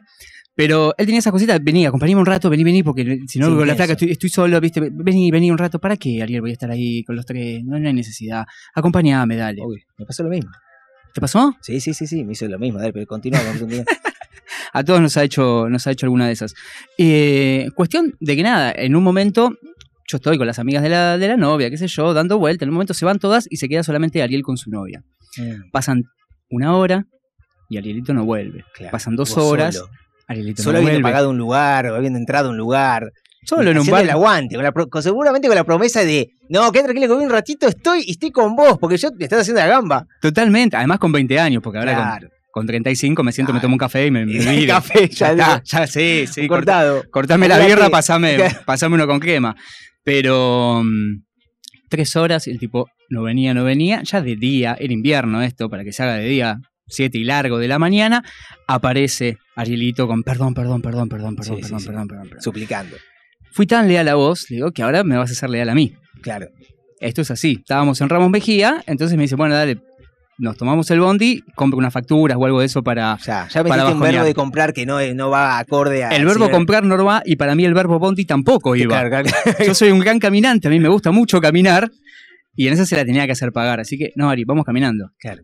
Pero 0.58 0.96
él 0.98 1.06
tenía 1.06 1.20
esas 1.20 1.32
cositas, 1.32 1.64
vení, 1.64 1.86
acompañame 1.86 2.20
un 2.20 2.26
rato, 2.26 2.50
vení, 2.50 2.64
vení, 2.64 2.82
porque 2.82 3.22
si 3.28 3.38
no, 3.38 3.56
con 3.56 3.60
la 3.60 3.74
eso. 3.74 3.76
flaca 3.76 3.94
estoy, 3.94 4.10
estoy 4.10 4.30
solo, 4.30 4.60
viste, 4.60 4.90
vení, 4.92 5.30
vení 5.30 5.52
un 5.52 5.58
rato, 5.60 5.78
¿para 5.78 5.98
qué, 5.98 6.24
Ariel? 6.24 6.42
Voy 6.42 6.50
a 6.50 6.54
estar 6.54 6.72
ahí 6.72 7.04
con 7.04 7.16
los 7.16 7.28
tres, 7.28 7.64
no, 7.64 7.80
no 7.80 7.88
hay 7.88 7.94
necesidad. 7.94 8.44
Acompañame, 8.74 9.36
dale. 9.36 9.62
Uy, 9.64 9.84
me 10.00 10.06
pasó 10.08 10.24
lo 10.24 10.30
mismo. 10.30 10.50
¿Te 11.14 11.22
pasó? 11.22 11.56
Sí, 11.62 11.80
sí, 11.80 11.94
sí, 11.94 12.08
sí, 12.08 12.24
me 12.24 12.32
hizo 12.32 12.48
lo 12.48 12.58
mismo. 12.58 12.80
Dale, 12.80 12.92
pero 12.92 13.06
continúa, 13.06 13.40
continúa. 13.44 13.84
A 14.74 14.84
todos 14.84 15.00
nos 15.00 15.16
ha 15.16 15.24
hecho, 15.24 15.70
nos 15.70 15.86
ha 15.86 15.92
hecho 15.92 16.08
alguna 16.08 16.26
de 16.26 16.34
esas. 16.34 16.56
Eh, 16.98 17.70
cuestión 17.76 18.16
de 18.20 18.36
que 18.36 18.42
nada, 18.42 18.74
en 18.76 18.96
un 18.96 19.04
momento 19.04 19.54
yo 20.10 20.18
estoy 20.18 20.40
con 20.40 20.48
las 20.48 20.58
amigas 20.58 20.82
de 20.82 20.90
la, 20.90 21.20
de 21.20 21.28
la 21.28 21.38
novia, 21.38 21.70
qué 21.70 21.78
sé 21.78 21.88
yo, 21.88 22.16
dando 22.16 22.40
vuelta, 22.40 22.66
en 22.66 22.70
un 22.70 22.76
momento 22.76 22.96
se 22.96 23.06
van 23.06 23.20
todas 23.20 23.46
y 23.50 23.58
se 23.58 23.70
queda 23.70 23.84
solamente 23.84 24.24
Ariel 24.24 24.42
con 24.42 24.58
su 24.58 24.72
novia. 24.72 25.04
Pasan 25.72 26.06
una 26.50 26.76
hora 26.76 27.06
y 27.70 27.78
Arielito 27.78 28.14
no 28.14 28.26
vuelve. 28.26 28.64
Claro, 28.74 28.92
Pasan 28.92 29.16
dos 29.16 29.38
horas, 29.38 29.76
Solo, 29.76 29.90
Arielito 30.28 30.62
Solo 30.64 30.74
no 30.74 30.78
habiendo 30.80 31.02
vuelve. 31.02 31.04
pagado 31.14 31.30
un 31.30 31.38
lugar 31.38 31.88
o 31.88 31.96
habiendo 31.96 32.20
entrado 32.20 32.50
a 32.50 32.52
un 32.52 32.58
lugar. 32.58 33.12
Solo 33.46 33.72
en 33.72 33.80
un 33.80 33.88
bar. 33.88 34.04
el 34.04 34.10
aguante, 34.10 34.56
con 34.56 34.64
la 34.66 34.74
pro- 34.74 34.88
con- 34.90 35.02
seguramente 35.02 35.48
con 35.48 35.56
la 35.56 35.64
promesa 35.64 36.04
de, 36.04 36.28
no, 36.50 36.70
quédate 36.72 36.92
tranquilo 36.94 37.18
que 37.18 37.24
un 37.24 37.30
ratito, 37.30 37.68
estoy 37.68 38.04
y 38.06 38.12
estoy 38.12 38.30
con 38.32 38.56
vos, 38.58 38.78
porque 38.78 38.98
yo 38.98 39.10
te 39.12 39.24
estás 39.24 39.40
haciendo 39.42 39.62
la 39.62 39.68
gamba. 39.68 40.06
Totalmente, 40.22 40.76
además 40.76 41.00
con 41.00 41.14
20 41.14 41.40
años, 41.40 41.64
porque 41.64 41.80
ahora 41.80 41.94
con- 41.96 42.04
Claro. 42.04 42.28
con, 42.52 42.68
35 42.68 43.24
me 43.24 43.32
siento, 43.32 43.54
me 43.54 43.60
Claro. 43.60 43.68
tomo 43.68 43.76
un 43.76 43.80
café 43.80 44.06
y 44.08 44.12
me, 44.12 44.26
me 44.26 44.32
viro. 44.66 44.74
café, 44.74 45.08
ya, 45.08 45.34
ya, 45.34 45.56
está, 45.56 45.62
ya, 45.64 45.88
sí, 45.88 46.26
sí, 46.28 46.46
corta- 46.46 46.82
cortado. 46.84 47.04
cortame 47.10 47.48
la 47.48 47.60
birra, 47.60 47.90
pasame, 47.90 48.38
pasame 48.66 48.96
uno 48.96 49.08
con 49.08 49.20
crema. 49.22 49.56
Pero 50.04 50.82
mm, 50.84 51.22
tres 51.90 52.16
horas 52.18 52.48
y 52.48 52.52
el 52.52 52.60
tipo 52.60 52.88
no 53.10 53.24
venía, 53.24 53.54
no 53.54 53.64
venía. 53.64 54.02
Ya 54.04 54.22
de 54.22 54.36
día, 54.36 54.76
era 54.78 54.92
invierno 54.92 55.42
esto, 55.42 55.70
para 55.70 55.86
que 55.86 55.94
se 55.94 56.04
haga 56.04 56.16
de 56.16 56.26
día, 56.26 56.58
siete 56.88 57.18
y 57.18 57.24
largo 57.24 57.58
de 57.58 57.68
la 57.68 57.80
mañana, 57.80 58.24
aparece 58.68 59.38
Arielito 59.56 60.08
con 60.08 60.24
perdón, 60.24 60.54
perdón, 60.54 60.82
perdón, 60.82 61.10
perdón, 61.10 61.36
perdón, 61.36 61.58
Sí, 61.58 61.62
sí, 61.62 61.62
perdón, 61.62 61.80
sí. 61.80 61.88
perdón, 61.88 62.08
perdón. 62.08 62.42
Suplicando. 62.42 62.98
Fui 63.52 63.66
tan 63.66 63.88
leal 63.88 64.08
a 64.08 64.16
vos, 64.16 64.50
le 64.50 64.58
digo, 64.58 64.72
que 64.72 64.84
ahora 64.84 65.04
me 65.04 65.18
vas 65.18 65.30
a 65.30 65.34
hacer 65.34 65.50
leal 65.50 65.70
a 65.70 65.76
mí. 65.76 65.94
Claro. 66.22 66.48
Esto 67.00 67.22
es 67.22 67.32
así. 67.32 67.58
Estábamos 67.60 68.00
en 68.02 68.10
Ramos 68.10 68.30
Mejía, 68.30 68.84
entonces 68.88 69.18
me 69.18 69.24
dice, 69.24 69.36
bueno, 69.36 69.56
dale, 69.56 69.80
nos 70.40 70.58
tomamos 70.58 70.90
el 70.92 71.00
bondi, 71.00 71.44
compro 71.56 71.78
unas 71.78 71.92
facturas 71.92 72.38
o 72.40 72.46
algo 72.46 72.60
de 72.60 72.68
eso 72.68 72.84
para... 72.84 73.18
Ya, 73.26 73.48
ya 73.48 73.64
Para 73.64 73.84
metiste 73.84 73.94
un 73.94 74.00
verbo 74.00 74.24
de 74.24 74.34
comprar 74.34 74.74
que 74.74 74.86
no, 74.86 75.00
no 75.16 75.30
va 75.30 75.58
acorde 75.58 76.04
a. 76.04 76.10
El 76.10 76.26
verbo 76.26 76.50
comprar 76.52 76.84
no 76.84 77.04
va 77.04 77.24
y 77.26 77.36
para 77.36 77.56
mí 77.56 77.66
el 77.66 77.74
verbo 77.74 77.98
bondi 78.00 78.26
tampoco 78.26 78.76
iba. 78.76 79.00
Claro, 79.00 79.10
claro. 79.10 79.58
Yo 79.66 79.74
soy 79.74 79.90
un 79.90 80.00
gran 80.00 80.20
caminante, 80.20 80.68
a 80.68 80.72
mí 80.72 80.80
me 80.80 80.90
gusta 80.90 81.12
mucho 81.12 81.42
caminar. 81.42 81.90
Y 82.56 82.68
en 82.68 82.74
esa 82.74 82.86
se 82.86 82.96
la 82.96 83.06
tenía 83.06 83.26
que 83.28 83.34
hacer 83.34 83.52
pagar. 83.52 83.80
Así 83.80 83.98
que, 83.98 84.12
no, 84.16 84.30
Ari, 84.30 84.44
vamos 84.44 84.66
caminando. 84.66 85.12
Claro. 85.20 85.44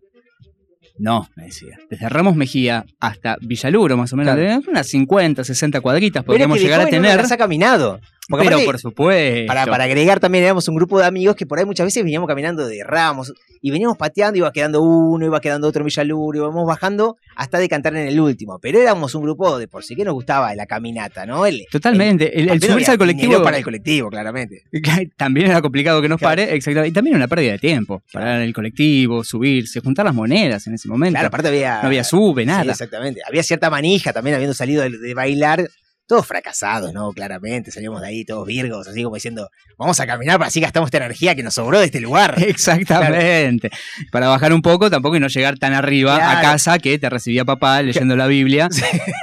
No, 0.98 1.28
me 1.36 1.46
decía. 1.46 1.78
Desde 1.90 2.08
Ramos 2.08 2.36
Mejía 2.36 2.86
hasta 3.00 3.38
Villaluro, 3.42 3.98
más 3.98 4.14
o 4.14 4.16
menos. 4.16 4.36
Claro. 4.36 4.62
unas 4.68 4.88
50, 4.88 5.44
60 5.44 5.82
cuadritas 5.82 6.22
Pero 6.24 6.28
podríamos 6.28 6.58
es 6.58 6.62
que 6.62 6.68
de 6.68 6.68
llegar 6.68 6.82
a 6.82 6.84
joven 6.84 7.02
tener. 7.02 7.18
las 7.22 7.32
ha 7.32 7.38
caminado. 7.38 8.00
Porque 8.30 8.46
Pero 8.46 8.56
aparte, 8.56 8.66
por 8.66 8.80
supuesto. 8.80 9.48
para, 9.48 9.66
para 9.66 9.84
agregar 9.84 10.20
también 10.20 10.46
éramos 10.46 10.68
un 10.70 10.76
grupo 10.76 10.98
de 11.00 11.06
amigos 11.06 11.36
que 11.36 11.46
por 11.46 11.60
ahí 11.60 11.66
muchas 11.66 11.86
veces 11.86 12.04
veníamos 12.04 12.28
caminando 12.28 12.66
de 12.66 12.82
ramos 12.84 13.34
y 13.62 13.72
veníamos 13.72 13.98
pateando, 13.98 14.38
iba 14.38 14.52
quedando 14.54 14.82
uno, 14.82 15.26
iba 15.26 15.42
quedando 15.42 15.68
otro 15.68 15.82
en 15.82 15.86
Villaluro, 15.88 16.38
íbamos 16.40 16.66
bajando 16.66 17.18
hasta 17.36 17.58
decantar 17.60 17.96
en 17.96 18.08
el 18.08 18.20
último. 18.20 18.60
Pero 18.60 18.80
éramos 18.80 19.14
un 19.16 19.24
grupo 19.24 19.58
de 19.60 19.68
por 19.68 19.84
sí 19.84 19.96
que 19.96 20.06
nos 20.06 20.14
gustaba 20.14 20.54
la 20.56 20.66
caminata, 20.66 21.26
¿no? 21.26 21.46
El, 21.46 21.66
Totalmente. 21.72 22.40
El, 22.40 22.62
subirse 22.62 22.92
al 22.92 22.98
colectivo. 22.98 23.44
para 23.44 23.58
el 23.58 23.64
colectivo, 23.64 24.10
claramente. 24.10 24.64
También 25.18 25.50
era 25.50 25.62
complicado 25.62 26.02
que 26.02 26.08
nos 26.10 26.20
Claro. 26.20 26.32
pare, 26.44 26.56
exactamente. 26.56 26.90
Y 26.90 26.94
también 26.94 27.16
una 27.18 27.28
pérdida 27.28 27.54
de 27.54 27.60
tiempo. 27.60 28.02
Parar 28.12 28.38
en 28.38 28.44
el 28.44 28.54
colectivo, 28.54 29.24
subirse, 29.24 29.82
juntar 29.82 30.06
las 30.06 30.14
monedas 30.16 30.66
en 30.68 30.76
ese 30.76 30.88
momento. 30.88 31.14
Claro, 31.16 31.28
aparte 31.28 31.48
había. 31.50 31.82
no 31.82 31.88
había 31.88 32.04
sube, 32.04 32.44
Sí, 32.44 32.48
nada. 32.48 32.72
exactamente. 32.72 33.22
Había 33.28 33.44
cierta 33.44 33.70
manija 33.70 34.14
también 34.14 34.36
habiendo 34.36 34.54
salido 34.54 34.84
de, 34.84 34.92
de 34.98 35.14
bailar. 35.14 35.68
Todos 36.06 36.28
fracasados, 36.28 36.94
¿no? 36.94 37.12
Claramente. 37.14 37.72
Salíamos 37.72 38.02
de 38.02 38.08
ahí 38.08 38.26
todos 38.26 38.46
virgos, 38.46 38.88
así 38.88 39.04
como 39.04 39.16
diciendo, 39.16 39.50
vamos 39.78 40.00
a 40.00 40.06
caminar 40.06 40.38
para 40.38 40.50
así 40.50 40.60
gastamos 40.60 40.88
esta 40.88 40.98
energía 40.98 41.34
que 41.34 41.44
nos 41.44 41.54
sobró 41.54 41.80
de 41.80 41.86
este 41.86 42.02
lugar. 42.02 42.36
Exactamente. 42.46 43.70
Para 44.12 44.28
bajar 44.28 44.54
un 44.54 44.62
poco 44.62 44.90
tampoco 44.90 45.16
y 45.16 45.20
no 45.20 45.28
llegar 45.28 45.58
tan 45.58 45.74
arriba 45.74 46.16
a 46.38 46.42
casa 46.42 46.78
que 46.80 47.00
te 47.00 47.10
recibía 47.10 47.46
papá 47.46 47.82
leyendo 47.82 48.16
la 48.16 48.28
Biblia 48.28 48.68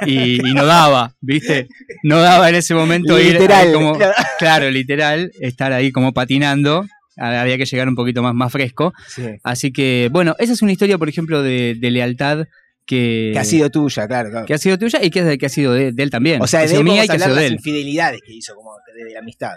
y, 0.05 0.45
y 0.47 0.53
no 0.53 0.65
daba, 0.65 1.13
¿viste? 1.21 1.67
No 2.03 2.19
daba 2.19 2.49
en 2.49 2.55
ese 2.55 2.73
momento 2.73 3.19
ir 3.19 3.33
Literal. 3.33 3.67
ahí 3.67 3.73
como, 3.73 3.93
Claro. 3.97 4.13
claro, 4.39 4.69
literal, 4.71 5.31
estar 5.39 5.73
ahí 5.73 5.91
como 5.91 6.13
patinando. 6.13 6.85
Había 7.17 7.57
que 7.57 7.65
llegar 7.65 7.87
un 7.87 7.95
poquito 7.95 8.23
más, 8.23 8.33
más 8.33 8.51
fresco. 8.51 8.93
Sí. 9.07 9.23
Así 9.43 9.71
que, 9.71 10.09
bueno, 10.11 10.35
esa 10.39 10.53
es 10.53 10.61
una 10.63 10.71
historia, 10.71 10.97
por 10.97 11.09
ejemplo, 11.09 11.43
de, 11.43 11.75
de 11.77 11.91
lealtad 11.91 12.47
que, 12.85 13.31
Que 13.33 13.39
ha 13.39 13.43
sido 13.43 13.69
tuya, 13.69 14.07
claro. 14.07 14.29
claro. 14.29 14.45
que 14.45 14.53
ha 14.53 14.57
sido 14.57 14.77
tuya 14.77 14.99
y 15.03 15.09
que, 15.09 15.19
es 15.31 15.37
que 15.37 15.45
ha 15.45 15.49
sido 15.49 15.73
de, 15.73 15.91
de 15.91 16.03
él 16.03 16.09
también. 16.09 16.41
O 16.41 16.47
sea, 16.47 16.65
de 16.65 16.75
él 16.75 16.83
mía 16.83 17.05
y 17.05 17.07
que 17.07 17.15
ha 17.15 17.19
sido 17.19 17.35
de 17.35 17.43
las 17.43 17.51
infidelidades 17.51 18.19
que 18.25 18.33
hizo, 18.33 18.53
como 18.55 18.71
de, 18.95 19.13
la 19.13 19.19
amistad. 19.19 19.53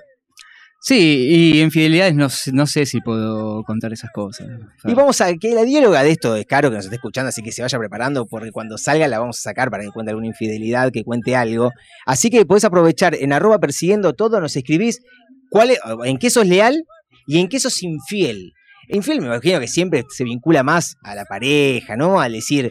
Sí, 0.87 1.29
y 1.55 1.61
infidelidades 1.63 2.15
no, 2.15 2.29
sé- 2.29 2.53
no 2.53 2.67
sé 2.67 2.85
si 2.85 3.01
puedo 3.01 3.63
contar 3.63 3.91
esas 3.95 4.11
cosas. 4.11 4.47
Y 4.85 4.93
vamos 4.93 5.19
a 5.23 5.33
que 5.35 5.55
la 5.55 5.63
diáloga 5.65 6.03
de 6.03 6.11
esto 6.11 6.37
es 6.37 6.45
caro 6.45 6.69
que 6.69 6.77
nos 6.77 6.85
esté 6.85 6.97
escuchando, 6.97 7.31
así 7.31 7.41
que 7.43 7.53
se 7.53 7.63
vaya 7.63 7.79
preparando 7.79 8.27
porque 8.27 8.51
cuando 8.53 8.77
salga 8.77 9.09
la 9.09 9.19
vamos 9.19 9.39
a 9.39 9.43
sacar 9.43 9.71
para 9.71 9.83
que 9.83 9.89
cuente 9.91 10.11
alguna 10.11 10.27
infidelidad, 10.27 10.93
que 10.93 11.03
cuente 11.03 11.37
algo. 11.37 11.71
Así 12.05 12.29
que 12.29 12.45
podés 12.45 12.65
aprovechar 12.65 13.15
en 13.15 13.33
arroba 13.33 13.59
persiguiendo 13.61 14.13
todo, 14.13 14.41
nos 14.43 14.55
escribís 14.57 15.01
cuál 15.49 15.71
es- 15.71 15.79
en 16.05 16.19
qué 16.19 16.29
sos 16.29 16.47
leal 16.47 16.83
y 17.27 17.39
en 17.39 17.49
qué 17.49 17.59
sos 17.61 17.83
infiel. 17.83 18.53
Infiel 18.89 19.23
me 19.23 19.29
imagino 19.29 19.61
que 19.61 19.69
siempre 19.69 20.05
se 20.11 20.25
vincula 20.25 20.63
más 20.63 20.97
a 21.03 21.15
la 21.15 21.25
pareja, 21.25 21.97
¿no? 21.97 22.21
Al 22.21 22.33
decir. 22.35 22.71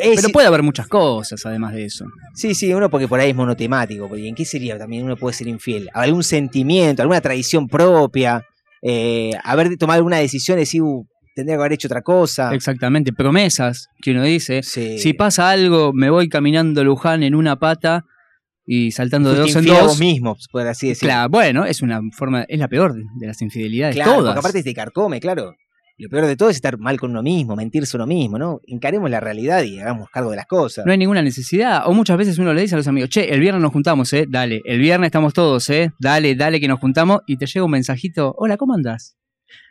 Es- 0.00 0.16
Pero 0.20 0.28
puede 0.30 0.46
haber 0.46 0.62
muchas 0.62 0.86
cosas 0.88 1.44
además 1.46 1.72
de 1.74 1.84
eso. 1.84 2.06
Sí, 2.34 2.54
sí, 2.54 2.72
uno 2.74 2.90
porque 2.90 3.08
por 3.08 3.20
ahí 3.20 3.30
es 3.30 3.36
monotemático. 3.36 4.08
porque 4.08 4.26
¿En 4.28 4.34
qué 4.34 4.44
sería 4.44 4.78
también 4.78 5.04
uno 5.04 5.16
puede 5.16 5.34
ser 5.34 5.48
infiel? 5.48 5.88
¿Algún 5.94 6.22
sentimiento, 6.22 7.02
alguna 7.02 7.20
tradición 7.20 7.66
propia? 7.68 8.44
Eh, 8.82 9.32
haber 9.44 9.76
tomado 9.76 9.98
alguna 9.98 10.16
decisión, 10.18 10.56
decir, 10.58 10.82
"Uh, 10.82 11.06
tendría 11.34 11.56
que 11.56 11.60
haber 11.60 11.72
hecho 11.74 11.88
otra 11.88 12.02
cosa. 12.02 12.54
Exactamente, 12.54 13.12
promesas 13.12 13.88
que 14.02 14.10
uno 14.12 14.22
dice. 14.24 14.62
Sí. 14.62 14.98
Si 14.98 15.12
pasa 15.12 15.50
algo, 15.50 15.92
me 15.92 16.10
voy 16.10 16.28
caminando 16.28 16.82
Luján 16.84 17.22
en 17.22 17.34
una 17.34 17.58
pata 17.58 18.04
y 18.66 18.90
saltando 18.92 19.32
de 19.32 19.40
dos 19.40 19.56
en 19.56 19.64
dos. 19.64 19.80
vos 19.82 19.98
mismo, 20.00 20.36
por 20.52 20.66
así 20.66 20.88
decirlo. 20.88 21.08
Claro, 21.12 21.28
bueno, 21.30 21.64
es 21.64 21.82
una 21.82 22.00
forma, 22.16 22.44
es 22.48 22.58
la 22.58 22.68
peor 22.68 22.94
de, 22.94 23.02
de 23.18 23.26
las 23.26 23.40
infidelidades, 23.42 23.96
Claro, 23.96 24.12
todas. 24.16 24.34
porque 24.34 24.38
aparte 24.40 24.62
te 24.62 24.74
carcome, 24.74 25.20
claro. 25.20 25.54
Lo 26.00 26.08
peor 26.08 26.26
de 26.26 26.36
todo 26.36 26.48
es 26.50 26.56
estar 26.56 26.78
mal 26.78 26.98
con 26.98 27.10
uno 27.10 27.22
mismo, 27.22 27.54
mentirse 27.56 27.96
uno 27.96 28.06
mismo, 28.06 28.38
¿no? 28.38 28.60
Encaremos 28.66 29.10
la 29.10 29.20
realidad 29.20 29.62
y 29.62 29.78
hagamos 29.78 30.08
cargo 30.10 30.30
de 30.30 30.36
las 30.36 30.46
cosas. 30.46 30.86
No 30.86 30.92
hay 30.92 30.98
ninguna 30.98 31.22
necesidad. 31.22 31.82
O 31.86 31.92
muchas 31.92 32.16
veces 32.16 32.38
uno 32.38 32.52
le 32.54 32.62
dice 32.62 32.74
a 32.74 32.78
los 32.78 32.88
amigos, 32.88 33.10
che, 33.10 33.32
el 33.32 33.40
viernes 33.40 33.62
nos 33.62 33.72
juntamos, 33.72 34.12
¿eh? 34.14 34.24
Dale, 34.28 34.62
el 34.64 34.78
viernes 34.80 35.08
estamos 35.08 35.32
todos, 35.34 35.68
¿eh? 35.70 35.92
Dale, 36.00 36.34
dale 36.34 36.58
que 36.60 36.68
nos 36.68 36.80
juntamos. 36.80 37.20
Y 37.26 37.36
te 37.36 37.46
llega 37.46 37.64
un 37.64 37.70
mensajito, 37.70 38.34
hola, 38.38 38.56
¿cómo 38.56 38.74
andás? 38.74 39.16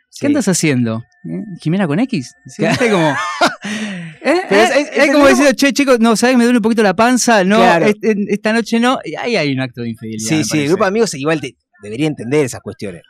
Sí. 0.08 0.20
¿Qué 0.22 0.26
andas 0.28 0.48
haciendo? 0.48 1.02
¿Eh? 1.24 1.42
¿Jimena 1.60 1.86
con 1.86 2.00
X? 2.00 2.32
¿Sí? 2.46 2.64
Como, 2.90 3.10
¿Eh? 4.22 4.40
Pero 4.48 4.62
es- 4.62 4.70
¿Eh? 4.70 4.80
es- 4.80 4.88
Es 4.90 4.98
es 5.06 5.12
como 5.12 5.24
el 5.26 5.30
diciendo, 5.34 5.54
che, 5.54 5.72
chicos, 5.72 6.00
no, 6.00 6.16
¿sabes? 6.16 6.36
Me 6.36 6.44
duele 6.44 6.58
un 6.58 6.62
poquito 6.62 6.82
la 6.82 6.94
panza, 6.94 7.44
no, 7.44 7.56
Claro. 7.58 7.86
es- 7.86 7.96
en- 8.02 8.26
esta 8.28 8.52
noche 8.52 8.80
no. 8.80 8.98
Y 9.04 9.14
ahí 9.14 9.36
hay 9.36 9.52
un 9.52 9.60
acto 9.60 9.82
de 9.82 9.90
infidelidad. 9.90 10.28
Sí, 10.28 10.44
sí, 10.44 10.60
el 10.62 10.68
grupo 10.68 10.84
de 10.84 10.88
amigos 10.88 11.14
igual 11.14 11.40
te, 11.40 11.56
debería 11.82 12.06
entender 12.06 12.44
esas 12.44 12.60
cuestiones. 12.60 13.02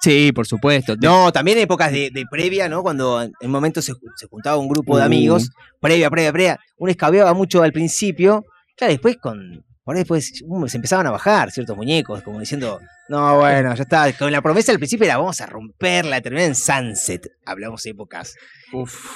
Sí, 0.00 0.32
por 0.32 0.46
supuesto. 0.46 0.94
No, 1.00 1.32
también 1.32 1.58
épocas 1.58 1.92
de, 1.92 2.10
de 2.10 2.24
previa, 2.30 2.68
¿no? 2.68 2.82
Cuando 2.82 3.22
en 3.22 3.32
en 3.40 3.50
momentos 3.50 3.84
se, 3.84 3.92
ju- 3.92 4.00
se 4.16 4.26
juntaba 4.26 4.56
un 4.56 4.68
grupo 4.68 4.96
de 4.96 5.02
Uh. 5.02 5.06
amigos, 5.06 5.50
previa, 5.80 6.10
previa, 6.10 6.32
previa, 6.32 6.60
uno 6.78 6.90
escabeaba 6.90 7.32
mucho 7.34 7.62
al 7.62 7.72
principio, 7.72 8.44
claro, 8.76 8.92
después 8.92 9.16
con. 9.16 9.64
Por 9.84 9.94
ahí 9.94 10.00
después 10.00 10.32
se 10.66 10.76
empezaban 10.76 11.06
a 11.06 11.12
bajar 11.12 11.52
ciertos 11.52 11.76
muñecos, 11.76 12.20
como 12.24 12.40
diciendo, 12.40 12.80
no, 13.08 13.36
bueno, 13.38 13.72
ya 13.72 13.82
está. 13.84 14.12
Con 14.14 14.32
la 14.32 14.42
promesa 14.42 14.72
al 14.72 14.78
principio 14.78 15.04
era 15.06 15.16
vamos 15.16 15.40
a 15.40 15.46
romperla, 15.46 16.20
terminar 16.20 16.48
en 16.48 16.56
Sunset. 16.56 17.28
Hablamos 17.44 17.84
de 17.84 17.90
épocas. 17.90 18.34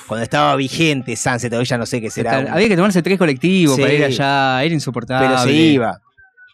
Cuando 0.06 0.22
estaba 0.22 0.54
vigente 0.54 1.16
Sunset, 1.16 1.52
hoy 1.54 1.64
ya 1.64 1.76
no 1.76 1.86
sé 1.86 2.00
qué 2.00 2.08
será. 2.08 2.30
Total, 2.30 2.44
un- 2.46 2.52
Había 2.52 2.68
que 2.68 2.76
tomarse 2.76 3.02
tres 3.02 3.18
colectivos 3.18 3.76
para 3.78 3.90
Sí. 3.90 3.96
ir 3.96 4.04
allá, 4.04 4.62
era 4.62 4.72
insoportable. 4.74 5.26
pero 5.28 5.42
se 5.42 5.52
iba. 5.52 5.98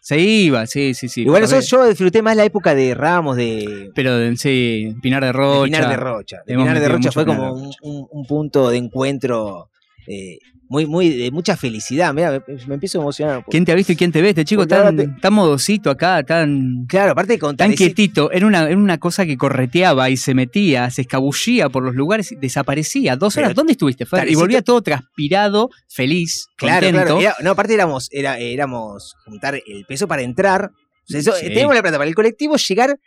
Se 0.07 0.17
iba, 0.21 0.65
sí, 0.67 0.93
sí, 0.93 1.09
sí. 1.09 1.23
Igual 1.23 1.43
eso, 1.43 1.59
yo 1.59 1.85
disfruté 1.85 2.21
más 2.21 2.37
la 2.37 2.45
época 2.45 2.73
de 2.73 2.95
Ramos, 2.95 3.35
de, 3.35 3.91
Pero 3.93 4.33
sí, 4.37 4.95
Pinar 5.01 5.19
de 5.21 5.27
de 5.27 5.33
Rocha. 5.33 5.63
Pinar 5.65 5.89
de 5.89 5.97
Rocha. 5.97 6.37
De 6.47 6.55
Pinar 6.55 6.79
de 6.79 6.87
Rocha 6.87 7.11
fue 7.11 7.25
como 7.25 7.43
de 7.57 7.69
un- 7.81 8.07
un 8.09 8.25
punto 8.25 8.69
de 8.69 8.77
encuentro 8.77 9.69
eh, 10.07 10.39
muy, 10.69 10.85
muy, 10.85 11.09
de 11.09 11.31
mucha 11.31 11.55
felicidad. 11.55 12.13
Mira, 12.13 12.31
me, 12.31 12.55
me 12.67 12.73
empiezo 12.75 12.99
a 12.99 13.01
emocionar. 13.01 13.43
¿Quién 13.49 13.63
te 13.65 13.71
ha 13.71 13.75
visto 13.75 13.91
y 13.93 13.95
quién 13.95 14.11
te 14.11 14.21
ve? 14.21 14.29
Este 14.29 14.45
chico 14.45 14.61
Porque 14.61 14.75
tan, 14.75 14.95
te- 14.97 15.07
tan 15.21 15.33
modosito 15.33 15.89
acá, 15.89 16.23
tan, 16.23 16.85
Claro, 16.87 17.11
aparte 17.13 17.37
de 17.37 17.53
tan 17.55 17.73
quietito. 17.73 18.31
Era 18.31 18.45
una, 18.47 18.67
era 18.67 18.77
una 18.77 18.97
cosa 18.97 19.25
que 19.25 19.37
correteaba 19.37 20.09
y 20.09 20.17
se 20.17 20.33
metía, 20.33 20.89
se 20.89 21.01
escabullía 21.01 21.69
por 21.69 21.83
los 21.83 21.95
lugares, 21.95 22.31
y 22.31 22.35
desaparecía. 22.35 23.15
Dos 23.15 23.37
horas. 23.37 23.55
¿Dónde 23.55 23.73
estuviste, 23.73 24.05
Fer? 24.05 24.29
Y 24.29 24.35
volvía 24.35 24.61
todo 24.61 24.81
transpirado, 24.81 25.69
feliz, 25.87 26.47
Claro, 26.57 26.85
contento. 26.87 27.05
claro. 27.05 27.21
Era- 27.21 27.35
no, 27.43 27.51
aparte 27.51 27.73
éramos, 27.73 28.09
era, 28.11 28.37
éramos 28.39 29.15
juntar 29.25 29.55
el 29.55 29.85
peso 29.85 30.07
para 30.07 30.21
entrar. 30.21 30.71
O 30.73 31.07
sea, 31.07 31.19
eso- 31.19 31.33
Sí. 31.33 31.47
Teníamos 31.47 31.75
la 31.75 31.81
plata 31.81 31.97
para 31.97 32.09
el 32.09 32.15
colectivo, 32.15 32.55
llegar. 32.57 32.97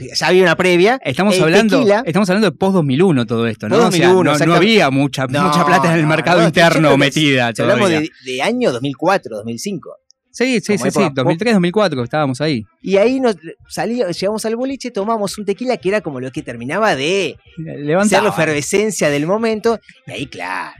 Ya 0.00 0.26
había 0.26 0.42
una 0.42 0.56
previa. 0.56 0.98
Estamos 1.04 1.36
el 1.36 1.42
hablando, 1.44 1.78
tequila. 1.78 2.02
estamos 2.06 2.28
hablando 2.30 2.50
de 2.50 2.56
post 2.56 2.74
2001 2.74 3.26
todo 3.26 3.46
esto, 3.46 3.68
¿no? 3.68 3.76
Post 3.76 3.88
O 3.88 3.92
sea, 3.92 4.08
2001, 4.08 4.46
no- 4.46 4.54
había 4.54 4.90
mucha, 4.90 5.26
No, 5.26 5.42
mucha 5.48 5.64
plata 5.64 5.92
en 5.92 6.00
el 6.00 6.06
mercado 6.06 6.42
interno 6.44 6.96
metida. 6.96 7.52
Si 7.54 7.62
hablamos 7.62 7.88
de, 7.90 8.08
de 8.24 8.42
año 8.42 8.72
2004, 8.72 9.36
2005. 9.36 9.90
Sí, 10.32 10.60
sí, 10.60 10.76
como 10.76 10.78
sí, 10.78 10.82
sí, 10.82 10.88
época 10.88 11.06
pop. 11.08 11.14
2003, 11.16 11.54
2004 11.54 12.04
estábamos 12.04 12.40
ahí. 12.40 12.64
Y 12.80 12.96
ahí 12.98 13.18
nos 13.20 13.36
llegamos 14.20 14.44
al 14.44 14.56
boliche, 14.56 14.90
tomamos 14.92 15.36
un 15.38 15.44
tequila 15.44 15.76
que 15.76 15.88
era 15.88 16.00
como 16.00 16.20
lo 16.20 16.30
que 16.30 16.42
terminaba 16.42 16.94
de 16.94 17.36
ser 17.56 17.78
Levantaba. 17.80 18.22
la 18.24 18.28
efervescencia 18.30 19.10
del 19.10 19.26
momento. 19.26 19.80
Y 20.06 20.10
ahí, 20.12 20.26
claro, 20.26 20.76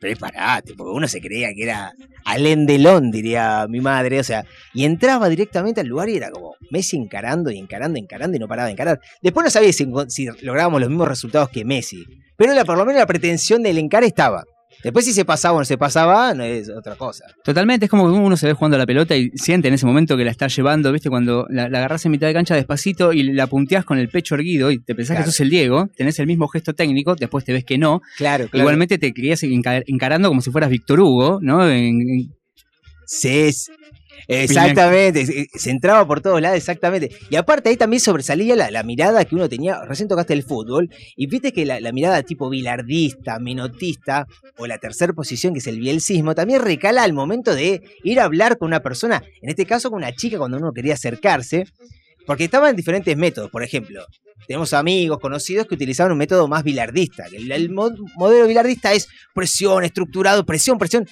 preparate, 0.00 0.74
porque 0.74 0.92
uno 0.92 1.08
se 1.08 1.20
creía 1.20 1.48
que 1.54 1.64
era 1.64 1.92
Alain 2.24 2.66
Delon, 2.66 3.10
diría 3.10 3.66
mi 3.68 3.80
madre. 3.80 4.20
O 4.20 4.24
sea, 4.24 4.44
y 4.74 4.84
entraba 4.84 5.28
directamente 5.28 5.80
al 5.80 5.86
lugar 5.86 6.08
y 6.08 6.16
era 6.16 6.30
como 6.30 6.54
Messi 6.70 6.96
encarando 6.96 7.50
y 7.50 7.58
encarando, 7.58 7.98
encarando 7.98 8.36
y 8.36 8.40
no 8.40 8.48
paraba 8.48 8.66
de 8.66 8.72
encarar. 8.72 9.00
Después 9.22 9.44
no 9.44 9.50
sabía 9.50 9.72
si, 9.72 10.26
lográbamos 10.42 10.80
los 10.80 10.90
mismos 10.90 11.08
resultados 11.08 11.50
que 11.50 11.64
Messi. 11.64 12.04
Pero 12.36 12.52
la, 12.52 12.64
por 12.64 12.76
lo 12.76 12.84
menos 12.84 13.00
la 13.00 13.06
pretensión 13.06 13.62
del 13.62 13.78
encar 13.78 14.04
estaba. 14.04 14.44
Después 14.82 15.04
si 15.04 15.12
se 15.12 15.24
pasaba 15.24 15.56
o 15.56 15.58
no 15.60 15.64
se 15.64 15.76
pasaba, 15.78 16.32
no 16.34 16.44
es 16.44 16.68
otra 16.68 16.94
cosa. 16.96 17.24
Totalmente, 17.44 17.86
es 17.86 17.90
como 17.90 18.04
que 18.04 18.12
uno 18.18 18.36
se 18.36 18.46
ve 18.46 18.52
jugando 18.52 18.76
a 18.76 18.78
la 18.78 18.86
pelota 18.86 19.16
y 19.16 19.30
siente 19.34 19.68
en 19.68 19.74
ese 19.74 19.86
momento 19.86 20.16
que 20.16 20.24
la 20.24 20.30
está 20.30 20.46
llevando, 20.48 20.92
¿viste? 20.92 21.08
Cuando 21.10 21.46
la, 21.50 21.68
la 21.68 21.78
agarras 21.78 22.04
en 22.06 22.12
mitad 22.12 22.26
de 22.28 22.34
cancha 22.34 22.54
despacito 22.54 23.12
y 23.12 23.22
la 23.32 23.46
punteás 23.46 23.84
con 23.84 23.98
el 23.98 24.08
pecho 24.08 24.34
erguido 24.36 24.70
y 24.70 24.78
te 24.78 24.94
pensás 24.94 25.16
Claro. 25.16 25.24
que 25.26 25.30
sos 25.32 25.40
el 25.40 25.50
Diego, 25.50 25.88
tenés 25.96 26.18
el 26.20 26.26
mismo 26.26 26.46
gesto 26.48 26.72
técnico, 26.74 27.14
después 27.16 27.44
te 27.44 27.52
ves 27.52 27.64
que 27.64 27.78
no. 27.78 28.00
Claro, 28.16 28.46
claro. 28.48 28.58
Igualmente 28.62 28.98
te 28.98 29.12
querías 29.12 29.42
enca- 29.42 29.82
encarando 29.86 30.28
como 30.28 30.40
si 30.40 30.50
fueras 30.50 30.70
Víctor 30.70 31.00
Hugo, 31.00 31.38
¿no? 31.42 31.68
En- 31.68 32.00
en- 32.00 32.32
Sí, 33.08 33.50
exactamente, 34.28 35.24
se- 35.26 35.70
entraba 35.70 36.06
por 36.06 36.20
todos 36.20 36.40
lados, 36.40 36.56
exactamente. 36.56 37.10
Y 37.30 37.36
aparte 37.36 37.68
ahí 37.68 37.76
también 37.76 38.00
sobresalía 38.00 38.56
la, 38.56 38.70
la 38.70 38.82
mirada 38.82 39.24
que 39.24 39.34
uno 39.34 39.48
tenía, 39.48 39.84
recién 39.84 40.08
tocaste 40.08 40.32
el 40.32 40.42
fútbol, 40.42 40.90
y 41.16 41.26
viste 41.26 41.52
que 41.52 41.64
la, 41.64 41.92
mirada 41.92 42.22
tipo 42.22 42.48
bilardista, 42.48 43.38
menotista, 43.38 44.26
o 44.58 44.66
la 44.66 44.78
tercera 44.78 45.12
posición 45.12 45.52
que 45.52 45.60
es 45.60 45.66
el 45.66 45.78
bielcismo, 45.78 46.34
también 46.34 46.62
recala 46.62 47.02
al 47.02 47.12
momento 47.12 47.54
de 47.54 47.82
ir 48.02 48.20
a 48.20 48.24
hablar 48.24 48.58
con 48.58 48.66
una 48.68 48.80
persona, 48.80 49.22
en 49.42 49.48
este 49.50 49.66
caso 49.66 49.90
con 49.90 49.98
una 49.98 50.12
chica 50.14 50.38
cuando 50.38 50.56
uno 50.56 50.72
quería 50.72 50.94
acercarse, 50.94 51.64
porque 52.26 52.44
estaban 52.44 52.74
diferentes 52.74 53.16
métodos, 53.16 53.50
por 53.50 53.62
ejemplo. 53.62 54.04
Tenemos 54.48 54.72
amigos, 54.74 55.18
conocidos 55.20 55.66
que 55.66 55.74
utilizaban 55.76 56.12
un 56.12 56.18
método 56.18 56.46
más 56.48 56.62
bilardista. 56.64 57.26
El, 57.32 57.50
el 57.50 57.70
mo- 57.70 57.90
modelo 58.16 58.46
bilardista 58.46 58.92
es 58.92 59.08
presión, 59.34 59.82
estructurado, 59.84 60.44
presión, 60.44 60.78
presión, 60.78 61.06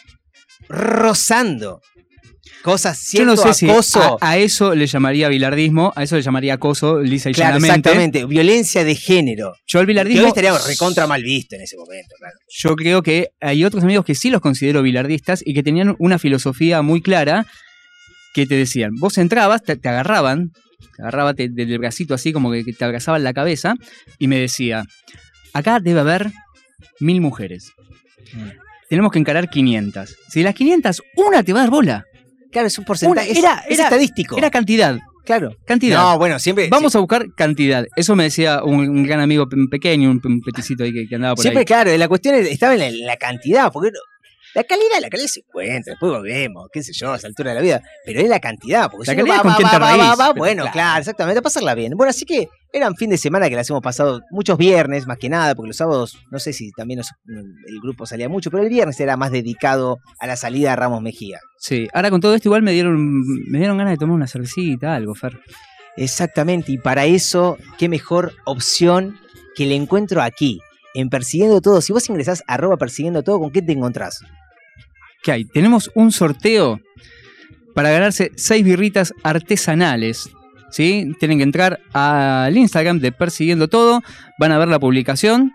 rozando. 0.68 1.80
Cosas 2.64 2.98
Yo 2.98 3.10
cierto 3.10 3.34
no 3.34 3.36
sé 3.36 3.52
si 3.52 3.68
acoso. 3.68 4.18
a, 4.22 4.30
a 4.30 4.38
eso 4.38 4.74
le 4.74 4.86
llamaría 4.86 5.28
bilardismo, 5.28 5.92
a 5.94 6.02
eso 6.02 6.16
le 6.16 6.22
llamaría 6.22 6.54
acoso, 6.54 7.00
lisa 7.02 7.28
y 7.28 7.34
claro, 7.34 7.58
llanamente. 7.58 7.90
exactamente. 7.90 8.24
Violencia 8.24 8.84
de 8.84 8.94
género. 8.94 9.52
Yo 9.66 9.80
el 9.80 9.84
Que 9.86 9.90
hoy 9.90 9.94
bilardismo, 9.94 10.26
estaría 10.28 10.56
recontra 10.56 11.06
mal 11.06 11.22
visto 11.22 11.56
en 11.56 11.60
ese 11.60 11.76
momento, 11.76 12.14
claro. 12.18 12.34
yo 12.48 12.74
creo 12.74 13.02
que 13.02 13.28
hay 13.40 13.64
otros 13.66 13.84
amigos 13.84 14.06
que 14.06 14.14
sí 14.14 14.30
los 14.30 14.40
considero 14.40 14.80
bilardistas 14.82 15.42
y 15.44 15.52
que 15.52 15.62
tenían 15.62 15.94
una 15.98 16.18
filosofía 16.18 16.80
muy 16.80 17.02
clara 17.02 17.46
que 18.32 18.46
te 18.46 18.54
decían, 18.56 18.92
vos 18.98 19.18
entrabas, 19.18 19.62
te, 19.62 19.76
te 19.76 19.88
agarraban, 19.90 20.50
te 20.96 21.02
agarraba 21.02 21.34
te- 21.34 21.50
del 21.50 21.78
bracito 21.78 22.14
así 22.14 22.32
como 22.32 22.50
que, 22.50 22.64
que 22.64 22.72
te 22.72 22.84
abrazaban 22.86 23.22
la 23.24 23.34
cabeza 23.34 23.74
y 24.18 24.26
me 24.26 24.38
decía, 24.38 24.84
acá 25.52 25.80
debe 25.80 26.00
haber 26.00 26.32
mil 26.98 27.20
mujeres. 27.20 27.72
Mm. 28.32 28.48
Tenemos 28.88 29.12
que 29.12 29.18
encarar 29.18 29.50
500. 29.50 30.16
Si 30.30 30.40
de 30.40 30.44
las 30.44 30.54
500, 30.54 31.02
una 31.16 31.42
te 31.42 31.52
va 31.52 31.60
a 31.60 31.62
dar 31.64 31.70
bola. 31.70 32.04
Claro, 32.54 32.68
es 32.68 32.78
un 32.78 32.86
porcentaje. 32.86 33.30
Es- 33.32 33.38
era- 33.38 33.62
es, 33.68 33.74
era- 33.78 33.84
estadístico. 33.84 34.38
Era 34.38 34.48
cantidad, 34.50 34.96
claro. 35.26 35.54
cantidad. 35.66 35.98
No, 35.98 36.16
bueno, 36.16 36.38
siempre. 36.38 36.68
Vamos 36.70 36.94
a 36.96 37.00
buscar 37.00 37.26
cantidad. 37.34 37.84
Eso 37.96 38.16
me 38.16 38.24
decía 38.24 38.62
un, 38.64 38.88
un 38.88 39.02
gran 39.02 39.20
amigo 39.20 39.46
pe- 39.48 39.56
pequeño, 39.70 40.10
un, 40.10 40.40
peticito 40.40 40.84
ahí 40.84 40.92
que, 40.94 41.06
que 41.06 41.16
andaba 41.16 41.34
por 41.34 41.42
Siempre, 41.42 41.60
ahí. 41.60 41.66
claro, 41.66 41.94
la 41.96 42.08
cuestión 42.08 42.34
es- 42.36 42.48
estaba 42.50 42.72
en 42.74 42.78
la, 42.80 42.86
en 42.86 43.04
la 43.06 43.16
cantidad, 43.18 43.70
porque 43.70 43.90
la 44.54 44.64
calidad, 44.64 45.00
la 45.00 45.08
calidad 45.10 45.28
se 45.28 45.40
encuentra, 45.40 45.92
después 45.92 46.12
volvemos, 46.12 46.68
qué 46.72 46.82
sé 46.82 46.92
yo, 46.92 47.12
a 47.12 47.16
esa 47.16 47.26
altura 47.26 47.50
de 47.50 47.56
la 47.56 47.60
vida, 47.60 47.82
pero 48.04 48.20
es 48.20 48.28
la 48.28 48.38
cantidad, 48.40 48.90
porque 48.90 49.06
La 49.10 49.14
si 49.14 49.20
uno 49.20 49.26
calidad 49.26 49.38
va, 49.38 49.42
con 49.42 49.52
va, 49.52 49.56
quién 49.56 50.00
va, 50.00 50.14
va, 50.14 50.32
bueno, 50.32 50.62
claro. 50.62 50.72
claro. 50.72 50.98
exactamente, 51.00 51.38
a 51.40 51.42
pasarla 51.42 51.74
bien. 51.74 51.92
Bueno, 51.96 52.10
así 52.10 52.24
que 52.24 52.48
eran 52.72 52.94
fin 52.96 53.10
de 53.10 53.18
semana 53.18 53.48
que 53.48 53.56
las 53.56 53.68
hemos 53.70 53.82
pasado 53.82 54.20
muchos 54.30 54.56
viernes, 54.56 55.06
más 55.06 55.18
que 55.18 55.28
nada, 55.28 55.54
porque 55.54 55.68
los 55.68 55.76
sábados, 55.76 56.18
no 56.30 56.38
sé 56.38 56.52
si 56.52 56.70
también 56.72 56.98
nos- 56.98 57.10
el 57.26 57.80
grupo 57.82 58.06
salía 58.06 58.28
mucho, 58.28 58.50
pero 58.50 58.62
el 58.62 58.68
viernes 58.68 58.98
era 59.00 59.16
más 59.16 59.30
dedicado 59.32 59.98
a 60.18 60.26
la 60.26 60.36
salida 60.36 60.70
de 60.70 60.76
Ramos 60.76 61.02
Mejía. 61.02 61.40
Sí, 61.58 61.88
ahora 61.92 62.10
con 62.10 62.20
todo 62.20 62.34
esto 62.34 62.48
igual 62.48 62.62
me 62.62 62.72
dieron, 62.72 63.20
me 63.50 63.58
dieron 63.58 63.76
ganas 63.78 63.92
de 63.92 63.96
tomar 63.98 64.14
una 64.16 64.26
cervecita, 64.26 64.94
algo, 64.94 65.14
Fer. 65.14 65.38
Exactamente, 65.96 66.72
y 66.72 66.78
para 66.78 67.06
eso, 67.06 67.56
qué 67.78 67.88
mejor 67.88 68.32
opción 68.44 69.18
que 69.54 69.64
el 69.64 69.72
encuentro 69.72 70.22
aquí, 70.22 70.60
en 70.94 71.08
Persiguiendo 71.08 71.60
Todo. 71.60 71.80
Si 71.80 71.92
vos 71.92 72.08
ingresás 72.08 72.42
a 72.46 72.54
arroba 72.54 72.76
Persiguiendo 72.76 73.22
Todo, 73.22 73.38
¿con 73.40 73.50
qué 73.52 73.62
te 73.62 73.72
encontrás? 73.72 74.20
¿Qué 75.24 75.32
hay? 75.32 75.44
Tenemos 75.46 75.90
un 75.94 76.12
sorteo 76.12 76.80
para 77.74 77.90
ganarse 77.90 78.30
seis 78.36 78.62
birritas 78.62 79.14
artesanales. 79.22 80.28
¿Sí? 80.70 81.12
Tienen 81.18 81.38
que 81.38 81.44
entrar 81.44 81.80
al 81.92 82.56
Instagram 82.56 82.98
de 82.98 83.10
Persiguiendo 83.10 83.68
Todo. 83.68 84.02
Van 84.38 84.52
a 84.52 84.58
ver 84.58 84.68
la 84.68 84.78
publicación 84.78 85.52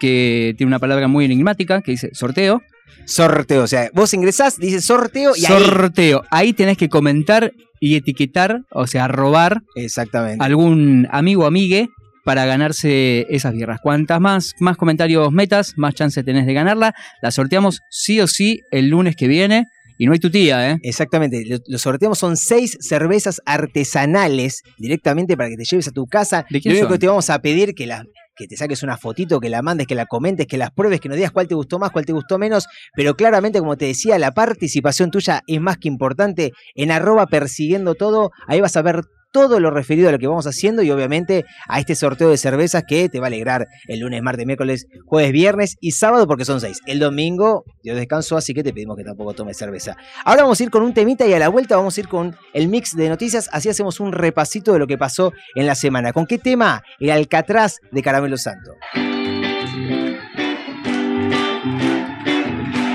que 0.00 0.54
tiene 0.58 0.68
una 0.68 0.80
palabra 0.80 1.06
muy 1.06 1.24
enigmática 1.24 1.82
que 1.82 1.92
dice 1.92 2.10
sorteo. 2.14 2.62
Sorteo, 3.04 3.62
o 3.62 3.66
sea, 3.66 3.90
vos 3.94 4.12
ingresás, 4.14 4.58
dice 4.58 4.80
sorteo 4.80 5.32
y 5.36 5.44
ahí... 5.44 5.52
sorteo. 5.52 6.24
Ahí 6.30 6.52
tenés 6.52 6.76
que 6.76 6.88
comentar 6.88 7.52
y 7.80 7.96
etiquetar, 7.96 8.62
o 8.70 8.86
sea, 8.86 9.08
robar 9.08 9.62
Exactamente. 9.76 10.44
algún 10.44 11.06
amigo 11.10 11.44
o 11.44 11.46
amigue 11.46 11.88
para 12.24 12.44
ganarse 12.46 13.26
esas 13.30 13.52
birras. 13.54 13.80
Cuantas 13.82 14.20
más, 14.20 14.52
más 14.60 14.76
comentarios 14.76 15.30
metas, 15.32 15.74
más 15.76 15.94
chance 15.94 16.22
tenés 16.22 16.46
de 16.46 16.54
ganarla. 16.54 16.94
La 17.20 17.30
sorteamos 17.30 17.80
sí 17.90 18.20
o 18.20 18.26
sí 18.26 18.60
el 18.70 18.88
lunes 18.88 19.16
que 19.16 19.28
viene. 19.28 19.66
Y 19.98 20.06
no 20.06 20.14
hay 20.14 20.18
tu 20.18 20.30
tía, 20.30 20.70
¿eh? 20.70 20.78
Exactamente, 20.82 21.44
lo, 21.46 21.58
lo 21.64 21.78
sorteamos 21.78 22.18
son 22.18 22.36
seis 22.36 22.76
cervezas 22.80 23.40
artesanales 23.46 24.62
directamente 24.78 25.36
para 25.36 25.50
que 25.50 25.56
te 25.56 25.64
lleves 25.64 25.86
a 25.86 25.92
tu 25.92 26.06
casa. 26.06 26.44
¿De 26.50 26.60
quién 26.60 26.74
Lo 26.74 26.80
único 26.80 26.88
son? 26.88 26.94
que 26.94 26.98
te 26.98 27.06
vamos 27.06 27.30
a 27.30 27.38
pedir 27.40 27.74
que 27.74 27.86
la 27.86 28.04
que 28.34 28.46
te 28.48 28.56
saques 28.56 28.82
una 28.82 28.96
fotito, 28.96 29.40
que 29.40 29.50
la 29.50 29.62
mandes, 29.62 29.86
que 29.86 29.94
la 29.94 30.06
comentes, 30.06 30.46
que 30.46 30.56
las 30.56 30.70
pruebes, 30.70 31.00
que 31.00 31.08
nos 31.08 31.16
digas 31.16 31.32
cuál 31.32 31.48
te 31.48 31.54
gustó 31.54 31.78
más, 31.78 31.90
cuál 31.90 32.06
te 32.06 32.12
gustó 32.12 32.38
menos, 32.38 32.66
pero 32.94 33.14
claramente, 33.14 33.58
como 33.58 33.76
te 33.76 33.86
decía, 33.86 34.18
la 34.18 34.32
participación 34.32 35.10
tuya 35.10 35.42
es 35.46 35.60
más 35.60 35.76
que 35.78 35.88
importante. 35.88 36.52
En 36.74 36.90
arroba 36.90 37.26
persiguiendo 37.26 37.94
todo, 37.94 38.30
ahí 38.46 38.60
vas 38.60 38.76
a 38.76 38.82
ver 38.82 39.02
todo 39.32 39.58
lo 39.58 39.70
referido 39.70 40.08
a 40.08 40.12
lo 40.12 40.18
que 40.18 40.26
vamos 40.26 40.46
haciendo 40.46 40.82
y 40.82 40.90
obviamente 40.90 41.44
a 41.66 41.80
este 41.80 41.96
sorteo 41.96 42.28
de 42.28 42.36
cervezas 42.36 42.84
que 42.86 43.08
te 43.08 43.18
va 43.18 43.26
a 43.26 43.28
alegrar 43.28 43.66
el 43.88 44.00
lunes, 44.00 44.22
martes, 44.22 44.46
miércoles, 44.46 44.86
jueves, 45.06 45.32
viernes 45.32 45.76
y 45.80 45.92
sábado 45.92 46.26
porque 46.26 46.44
son 46.44 46.60
seis. 46.60 46.80
El 46.86 46.98
domingo 46.98 47.64
yo 47.82 47.96
descanso, 47.96 48.36
así 48.36 48.54
que 48.54 48.62
te 48.62 48.72
pedimos 48.72 48.96
que 48.96 49.04
tampoco 49.04 49.32
tomes 49.34 49.56
cerveza. 49.56 49.96
Ahora 50.24 50.42
vamos 50.42 50.60
a 50.60 50.62
ir 50.62 50.70
con 50.70 50.82
un 50.82 50.94
temita 50.94 51.26
y 51.26 51.32
a 51.32 51.38
la 51.38 51.48
vuelta 51.48 51.76
vamos 51.76 51.96
a 51.96 52.00
ir 52.00 52.08
con 52.08 52.36
el 52.52 52.68
mix 52.68 52.94
de 52.94 53.08
noticias, 53.08 53.48
así 53.52 53.68
hacemos 53.68 53.98
un 54.00 54.12
repasito 54.12 54.72
de 54.72 54.78
lo 54.78 54.86
que 54.86 54.98
pasó 54.98 55.32
en 55.54 55.66
la 55.66 55.74
semana. 55.74 56.12
¿Con 56.12 56.26
qué 56.26 56.38
tema? 56.38 56.82
El 57.00 57.10
Alcatraz 57.10 57.78
de 57.90 58.02
Caramelo 58.02 58.36
Santo. 58.36 58.72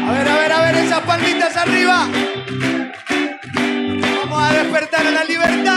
A 0.07 0.11
ver, 0.11 0.27
a 0.27 0.37
ver, 0.37 0.51
a 0.51 0.61
ver, 0.61 0.75
esas 0.75 1.01
palmitas 1.01 1.57
arriba. 1.57 2.07
Vamos 4.21 4.43
a 4.43 4.53
despertar 4.53 5.07
a 5.07 5.11
la 5.11 5.23
libertad. 5.23 5.76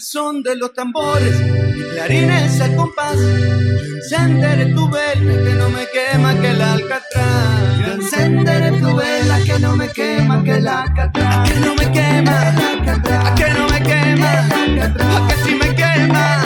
Son 0.00 0.42
de 0.42 0.56
los 0.56 0.72
tambores 0.72 1.34
y 1.76 1.82
clarines 1.92 2.58
al 2.62 2.74
compás, 2.74 3.16
yo 3.18 4.16
encenderé 4.16 4.72
tu 4.72 4.88
vela 4.88 5.14
que 5.14 5.54
no 5.54 5.68
me 5.68 5.86
quema 5.92 6.40
que 6.40 6.48
el 6.48 6.62
alcatraz. 6.62 7.78
Yo 7.78 7.92
encenderé 7.92 8.72
tu 8.80 8.96
vela 8.96 9.38
que 9.44 9.58
no 9.58 9.76
me 9.76 9.88
quema 9.90 10.42
que 10.42 10.52
el 10.52 10.68
alcatraz. 10.68 11.50
Que 11.50 11.60
no 11.60 11.74
me 11.74 11.92
quema, 11.92 12.54
a 13.26 13.34
que 13.34 13.50
no 13.50 13.68
me 13.68 13.82
quema, 13.82 14.48
a 15.18 15.28
que 15.28 15.34
si 15.44 15.54
me 15.54 15.74
quema, 15.74 16.42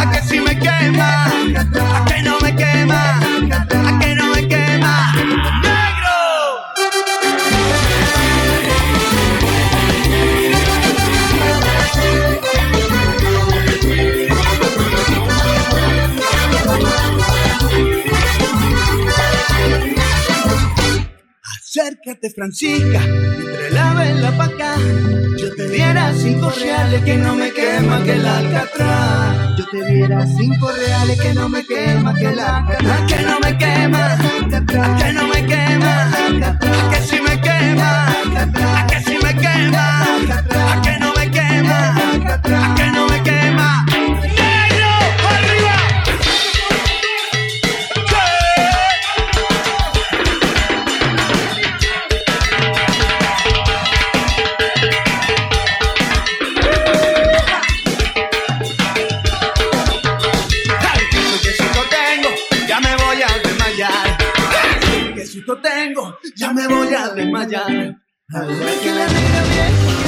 a 0.00 0.10
que 0.10 0.22
si 0.22 0.40
me 0.40 0.58
quema, 0.58 1.26
a 1.26 2.04
que 2.06 2.22
no 2.22 2.40
me 2.40 2.56
quema, 2.56 3.20
a 3.52 3.66
que 3.68 3.69
Acércate, 21.72 22.30
Francisca, 22.30 22.98
trae 22.98 23.70
la 23.70 23.94
vela 23.94 24.36
pa' 24.36 24.46
acá. 24.46 24.74
Yo 25.38 25.54
te 25.54 25.68
diera 25.68 26.12
cinco 26.14 26.50
reales 26.50 27.00
que 27.04 27.16
no 27.16 27.36
me 27.36 27.52
quema 27.52 28.02
que 28.02 28.14
el 28.14 28.26
alcatraz. 28.26 29.56
Yo 29.56 29.64
te 29.70 29.84
diera 29.84 30.26
cinco 30.26 30.68
reales 30.72 31.20
que 31.20 31.32
no 31.32 31.48
me 31.48 31.64
quema 31.64 32.12
que 32.16 32.26
el 32.26 32.40
alcatraz. 32.40 33.02
Que 33.06 33.22
no 33.22 33.38
me 33.38 33.56
quema, 33.56 34.18
que 34.98 35.12
no 35.12 35.28
me 35.28 35.46
quema, 35.46 36.10
a 36.10 36.90
que 36.90 37.02
si 37.02 37.20
me 37.20 37.40
quema, 37.40 38.08
a 38.80 38.86
que 38.88 39.00
si 39.02 39.16
me 39.24 39.32
quema, 39.36 40.12
a 40.72 40.82
que 40.82 40.98
no 40.98 41.14
me 41.14 41.30
quema, 41.30 41.94
a 42.34 42.74
que 42.74 42.86
no 42.90 43.06
me 43.06 43.22
quema. 43.22 43.89
Tengo, 65.44 66.18
ya 66.36 66.52
me 66.52 66.66
voy 66.68 66.94
a 66.94 67.08
desmayar. 67.08 67.66
Ay, 67.68 68.78
que 68.82 68.94
la 68.94 69.06
negra 69.06 69.42
viene. 69.50 70.00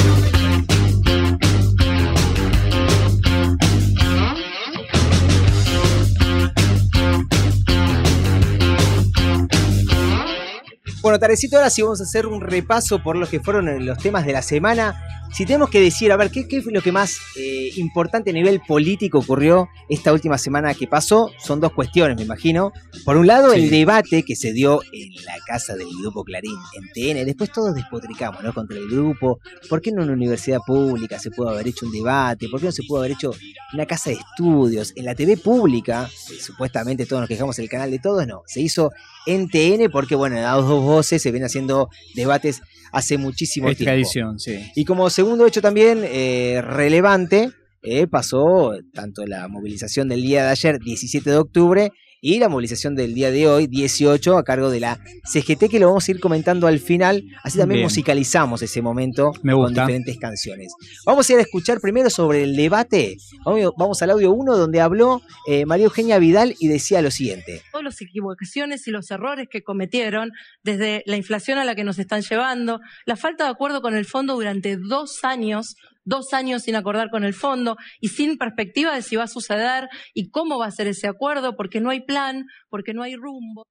Bueno, 11.02 11.18
Tarecito, 11.18 11.56
ahora 11.56 11.68
sí 11.68 11.82
vamos 11.82 12.00
a 12.00 12.04
hacer 12.04 12.28
un 12.28 12.40
repaso 12.40 13.02
por 13.02 13.16
lo 13.16 13.26
que 13.26 13.40
fueron 13.40 13.84
los 13.84 13.98
temas 13.98 14.24
de 14.24 14.32
la 14.32 14.42
semana. 14.42 14.94
Si 15.32 15.46
tenemos 15.46 15.70
que 15.70 15.80
decir, 15.80 16.12
a 16.12 16.18
ver, 16.18 16.30
¿qué, 16.30 16.46
qué 16.46 16.60
fue 16.60 16.72
lo 16.72 16.82
que 16.82 16.92
más 16.92 17.16
eh, 17.38 17.70
importante 17.76 18.28
a 18.28 18.32
nivel 18.34 18.60
político 18.60 19.18
ocurrió 19.18 19.70
esta 19.88 20.12
última 20.12 20.36
semana 20.36 20.74
que 20.74 20.86
pasó? 20.86 21.30
Son 21.38 21.58
dos 21.58 21.72
cuestiones, 21.72 22.18
me 22.18 22.22
imagino. 22.22 22.70
Por 23.06 23.16
un 23.16 23.26
lado, 23.26 23.54
el 23.54 23.70
debate 23.70 24.24
que 24.24 24.36
se 24.36 24.52
dio 24.52 24.82
en 24.92 25.10
la 25.24 25.36
casa 25.46 25.74
del 25.74 25.88
Grupo 26.02 26.22
Clarín, 26.22 26.58
en 26.74 26.84
TN. 26.92 27.24
Después 27.24 27.50
todos 27.50 27.74
despotricamos, 27.74 28.42
¿no? 28.42 28.52
Contra 28.52 28.76
el 28.76 28.86
grupo. 28.88 29.40
¿Por 29.70 29.80
qué 29.80 29.90
no 29.90 30.02
en 30.02 30.08
una 30.08 30.16
universidad 30.18 30.60
pública 30.66 31.18
se 31.18 31.30
pudo 31.30 31.48
haber 31.48 31.66
hecho 31.66 31.86
un 31.86 31.92
debate? 31.92 32.50
¿Por 32.50 32.60
qué 32.60 32.66
no 32.66 32.72
se 32.72 32.82
pudo 32.82 32.98
haber 32.98 33.12
hecho 33.12 33.34
una 33.72 33.86
casa 33.86 34.10
de 34.10 34.16
estudios? 34.16 34.92
En 34.96 35.06
la 35.06 35.14
TV 35.14 35.38
pública, 35.38 36.10
eh, 36.30 36.34
supuestamente 36.40 37.06
todos 37.06 37.22
nos 37.22 37.28
quejamos 37.28 37.58
el 37.58 37.70
canal 37.70 37.90
de 37.90 37.98
todos, 38.00 38.26
no. 38.26 38.42
Se 38.46 38.60
hizo 38.60 38.92
en 39.24 39.48
TN 39.48 39.90
porque, 39.90 40.14
bueno, 40.14 40.36
en 40.36 40.42
las 40.42 40.56
dos 40.56 40.84
voces 40.84 41.22
se 41.22 41.32
ven 41.32 41.44
haciendo 41.44 41.88
debates 42.14 42.60
hace 42.92 43.18
muchísimo 43.18 43.68
Es 43.68 43.78
tiempo. 43.78 44.38
sí. 44.38 44.60
Y 44.76 44.84
como 44.84 45.10
segundo 45.10 45.46
hecho 45.46 45.60
también 45.60 46.02
eh, 46.04 46.60
relevante, 46.62 47.50
eh, 47.82 48.06
pasó 48.06 48.74
tanto 48.94 49.26
la 49.26 49.48
movilización 49.48 50.08
del 50.08 50.22
día 50.22 50.44
de 50.44 50.50
ayer, 50.50 50.78
17 50.78 51.28
de 51.28 51.36
octubre, 51.36 51.90
y 52.24 52.38
la 52.38 52.48
movilización 52.48 52.94
del 52.94 53.14
día 53.14 53.32
de 53.32 53.48
hoy, 53.48 53.66
18, 53.66 54.38
a 54.38 54.44
cargo 54.44 54.70
de 54.70 54.78
la 54.78 55.00
CGT, 55.24 55.68
que 55.68 55.80
lo 55.80 55.88
vamos 55.88 56.06
a 56.06 56.12
ir 56.12 56.20
comentando 56.20 56.68
al 56.68 56.78
final. 56.78 57.24
Así 57.42 57.58
también 57.58 57.78
Bien. 57.78 57.86
musicalizamos 57.86 58.62
ese 58.62 58.80
momento 58.80 59.32
Me 59.42 59.52
con 59.54 59.74
diferentes 59.74 60.16
canciones. 60.18 60.72
Vamos 61.04 61.28
a 61.28 61.32
ir 61.32 61.40
a 61.40 61.42
escuchar 61.42 61.80
primero 61.80 62.10
sobre 62.10 62.44
el 62.44 62.54
debate. 62.54 63.16
Vamos, 63.44 63.72
vamos 63.76 64.02
al 64.02 64.10
audio 64.12 64.30
1, 64.30 64.56
donde 64.56 64.80
habló 64.80 65.20
eh, 65.48 65.66
María 65.66 65.86
Eugenia 65.86 66.20
Vidal 66.20 66.54
y 66.60 66.68
decía 66.68 67.02
lo 67.02 67.10
siguiente. 67.10 67.60
todas 67.72 67.84
las 67.84 68.00
equivocaciones 68.00 68.86
y 68.86 68.92
los 68.92 69.10
errores 69.10 69.48
que 69.50 69.64
cometieron, 69.64 70.30
desde 70.62 71.02
la 71.06 71.16
inflación 71.16 71.58
a 71.58 71.64
la 71.64 71.74
que 71.74 71.82
nos 71.82 71.98
están 71.98 72.22
llevando, 72.22 72.80
la 73.04 73.16
falta 73.16 73.44
de 73.44 73.50
acuerdo 73.50 73.82
con 73.82 73.96
el 73.96 74.04
fondo 74.04 74.34
durante 74.34 74.76
dos 74.76 75.24
años, 75.24 75.74
dos 76.04 76.32
años 76.32 76.62
sin 76.62 76.76
acordar 76.76 77.10
con 77.10 77.24
el 77.24 77.34
fondo 77.34 77.76
y 78.00 78.08
sin 78.08 78.38
perspectiva 78.38 78.94
de 78.94 79.02
si 79.02 79.16
va 79.16 79.24
a 79.24 79.28
suceder 79.28 79.88
y 80.14 80.30
cómo 80.30 80.58
va 80.58 80.66
a 80.66 80.70
ser 80.70 80.86
ese 80.86 81.06
acuerdo, 81.08 81.56
porque 81.56 81.80
no 81.80 81.90
hay 81.90 82.00
plan, 82.00 82.46
porque 82.68 82.94
no 82.94 83.02
hay 83.02 83.14
rumbo. 83.16 83.64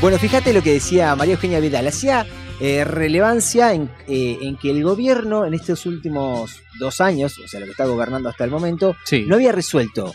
Bueno, 0.00 0.18
fíjate 0.18 0.52
lo 0.52 0.62
que 0.62 0.72
decía 0.72 1.14
María 1.14 1.34
Eugenia 1.34 1.60
Vidal. 1.60 1.86
Hacía 1.86 2.26
eh, 2.60 2.84
relevancia 2.84 3.74
en, 3.74 3.90
eh, 4.08 4.38
en 4.40 4.56
que 4.56 4.70
el 4.70 4.82
gobierno 4.82 5.44
en 5.44 5.52
estos 5.54 5.84
últimos 5.84 6.60
dos 6.78 7.00
años, 7.02 7.38
o 7.38 7.48
sea, 7.48 7.60
lo 7.60 7.66
que 7.66 7.72
está 7.72 7.84
gobernando 7.84 8.28
hasta 8.28 8.44
el 8.44 8.50
momento, 8.50 8.96
Sí. 9.04 9.24
no 9.26 9.34
había 9.36 9.52
resuelto 9.52 10.12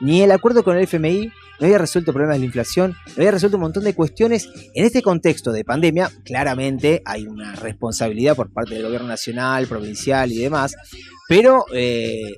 ni 0.00 0.22
el 0.22 0.30
acuerdo 0.32 0.64
con 0.64 0.76
el 0.76 0.84
FMI, 0.84 1.32
no 1.62 1.66
había 1.66 1.78
resuelto 1.78 2.12
problemas 2.12 2.36
de 2.36 2.40
la 2.40 2.46
inflación, 2.46 2.96
no 3.06 3.14
había 3.18 3.30
resuelto 3.30 3.56
un 3.56 3.62
montón 3.62 3.84
de 3.84 3.94
cuestiones. 3.94 4.48
En 4.74 4.84
este 4.84 5.00
contexto 5.00 5.52
de 5.52 5.64
pandemia, 5.64 6.10
claramente 6.24 7.02
hay 7.04 7.26
una 7.26 7.54
responsabilidad 7.54 8.34
por 8.34 8.52
parte 8.52 8.74
del 8.74 8.82
gobierno 8.82 9.06
nacional, 9.06 9.68
provincial 9.68 10.32
y 10.32 10.38
demás, 10.38 10.74
pero 11.28 11.64
eh, 11.72 12.36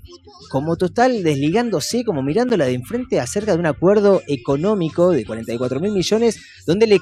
como 0.51 0.77
total 0.77 1.23
desligándose, 1.23 2.05
como 2.05 2.23
mirándola 2.23 2.67
de 2.67 2.75
enfrente 2.75 3.19
acerca 3.19 3.53
de 3.53 3.59
un 3.61 3.67
acuerdo 3.67 4.21
económico 4.27 5.11
de 5.11 5.25
44 5.25 5.81
mil 5.81 5.93
millones, 5.93 6.41
donde 6.67 6.87
le 6.87 7.01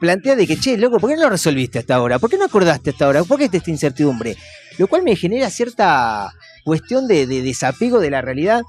plantea 0.00 0.36
de 0.36 0.46
que, 0.46 0.58
che, 0.58 0.76
loco, 0.76 0.98
¿por 0.98 1.08
qué 1.08 1.16
no 1.16 1.22
lo 1.22 1.30
resolviste 1.30 1.78
hasta 1.78 1.94
ahora? 1.94 2.18
¿Por 2.18 2.28
qué 2.28 2.36
no 2.36 2.44
acordaste 2.44 2.90
hasta 2.90 3.06
ahora? 3.06 3.24
¿Por 3.24 3.38
qué 3.38 3.46
esta 3.50 3.70
incertidumbre? 3.70 4.36
Lo 4.76 4.86
cual 4.86 5.02
me 5.02 5.16
genera 5.16 5.48
cierta 5.48 6.30
cuestión 6.62 7.08
de, 7.08 7.26
de 7.26 7.40
desapego 7.40 8.00
de 8.00 8.10
la 8.10 8.20
realidad 8.20 8.62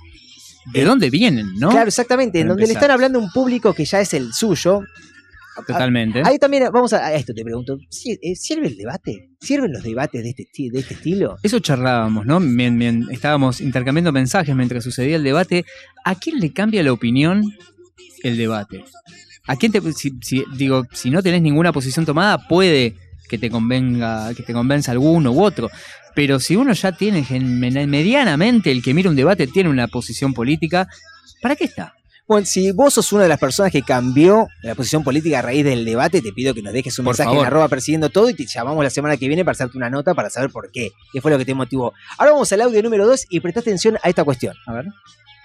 ¿De 0.74 0.84
dónde 0.84 1.10
vienen, 1.10 1.48
no? 1.60 1.70
Claro, 1.70 1.88
exactamente, 1.88 2.40
en 2.40 2.48
donde 2.48 2.66
le 2.68 2.74
están 2.74 2.92
hablando 2.92 3.20
a 3.20 3.22
un 3.22 3.32
público 3.32 3.74
que 3.74 3.86
ya 3.86 4.02
es 4.02 4.14
el 4.14 4.34
suyo. 4.34 4.82
Totalmente. 5.68 6.22
Ahí 6.26 6.38
también, 6.38 6.66
vamos 6.74 6.92
a, 6.92 7.06
a 7.06 7.14
esto, 7.14 7.34
te 7.34 7.44
pregunto, 7.44 7.78
¿sí- 7.90 8.20
eh, 8.22 8.36
¿sirve 8.36 8.68
el 8.68 8.76
debate? 8.76 9.30
¿Sirven 9.40 9.72
los 9.72 9.84
debates 9.84 10.22
de 10.22 10.30
este, 10.32 10.48
de 10.70 10.80
este 10.80 10.96
estilo? 10.96 11.38
Eso 11.44 11.60
charlábamos, 11.60 12.26
¿no? 12.26 12.42
Estábamos 13.10 13.62
intercambiando 13.62 14.12
mensajes 14.12 14.54
mientras 14.54 14.84
sucedía 14.84 15.16
el 15.16 15.24
debate. 15.24 15.64
¿A 16.04 16.16
quién 16.16 16.40
le 16.40 16.52
cambia 16.52 16.84
la 16.84 16.92
opinión 16.92 17.42
el 18.24 18.36
debate? 18.38 18.84
¿A 19.48 19.56
quién 19.56 19.72
te, 19.72 19.80
si, 19.94 20.12
si- 20.22 20.44
digo, 20.58 20.86
si 20.92 21.10
no 21.10 21.24
tenés 21.24 21.42
ninguna 21.42 21.72
posición 21.72 22.06
tomada, 22.06 22.48
puede 22.50 22.96
que 23.28 23.38
te 23.38 23.50
convenga, 23.50 24.34
que 24.34 24.44
te 24.44 24.54
convenza 24.54 24.92
alguno 24.92 25.32
u 25.32 25.44
otro. 25.44 25.70
Pero 26.14 26.40
si 26.40 26.56
uno 26.56 26.74
ya 26.74 26.92
tiene 26.94 27.26
medianamente 27.88 28.72
el 28.72 28.82
que 28.82 28.94
mira 28.94 29.10
un 29.10 29.16
debate 29.16 29.48
tiene 29.48 29.70
una 29.70 29.88
posición 29.88 30.34
política, 30.34 30.88
¿para 31.42 31.56
qué 31.56 31.66
está? 31.66 31.94
Bueno, 32.28 32.46
si 32.48 32.72
vos 32.72 32.92
sos 32.96 33.12
una 33.14 33.24
de 33.24 33.30
las 33.30 33.38
personas 33.40 33.72
que 33.72 33.84
cambió 33.84 34.48
la 34.64 34.74
posición 34.74 35.04
política 35.04 35.40
a 35.40 35.42
raíz 35.44 35.64
del 35.64 35.86
debate, 35.86 36.24
te 36.24 36.32
pido 36.32 36.56
que 36.56 36.64
nos 36.64 36.74
dejes 36.74 36.98
un 36.98 37.06
Por 37.06 37.14
mensaje 37.14 37.28
favor. 37.30 37.42
en 37.44 37.48
arroba 37.48 37.68
persiguiendo 37.68 38.10
todo 38.10 38.30
y 38.30 38.34
te 38.34 38.48
llamamos 38.48 38.84
la 38.84 38.90
semana 38.90 39.16
que 39.16 39.28
viene 39.28 39.46
para 39.46 39.52
hacerte 39.52 39.78
una 39.78 39.92
nota 39.92 40.16
para 40.16 40.32
saber 40.32 40.50
por 40.50 40.72
qué, 40.72 40.92
qué 41.14 41.22
fue 41.22 41.30
lo 41.30 41.38
que 41.38 41.46
te 41.46 41.54
motivó. 41.54 41.94
Ahora 42.18 42.32
vamos 42.32 42.52
al 42.52 42.62
audio 42.62 42.82
número 42.82 43.06
2 43.06 43.28
y 43.30 43.42
presta 43.42 43.60
atención 43.60 43.98
a 44.02 44.10
esta 44.10 44.24
cuestión. 44.24 44.56
A 44.66 44.74
ver. 44.74 44.86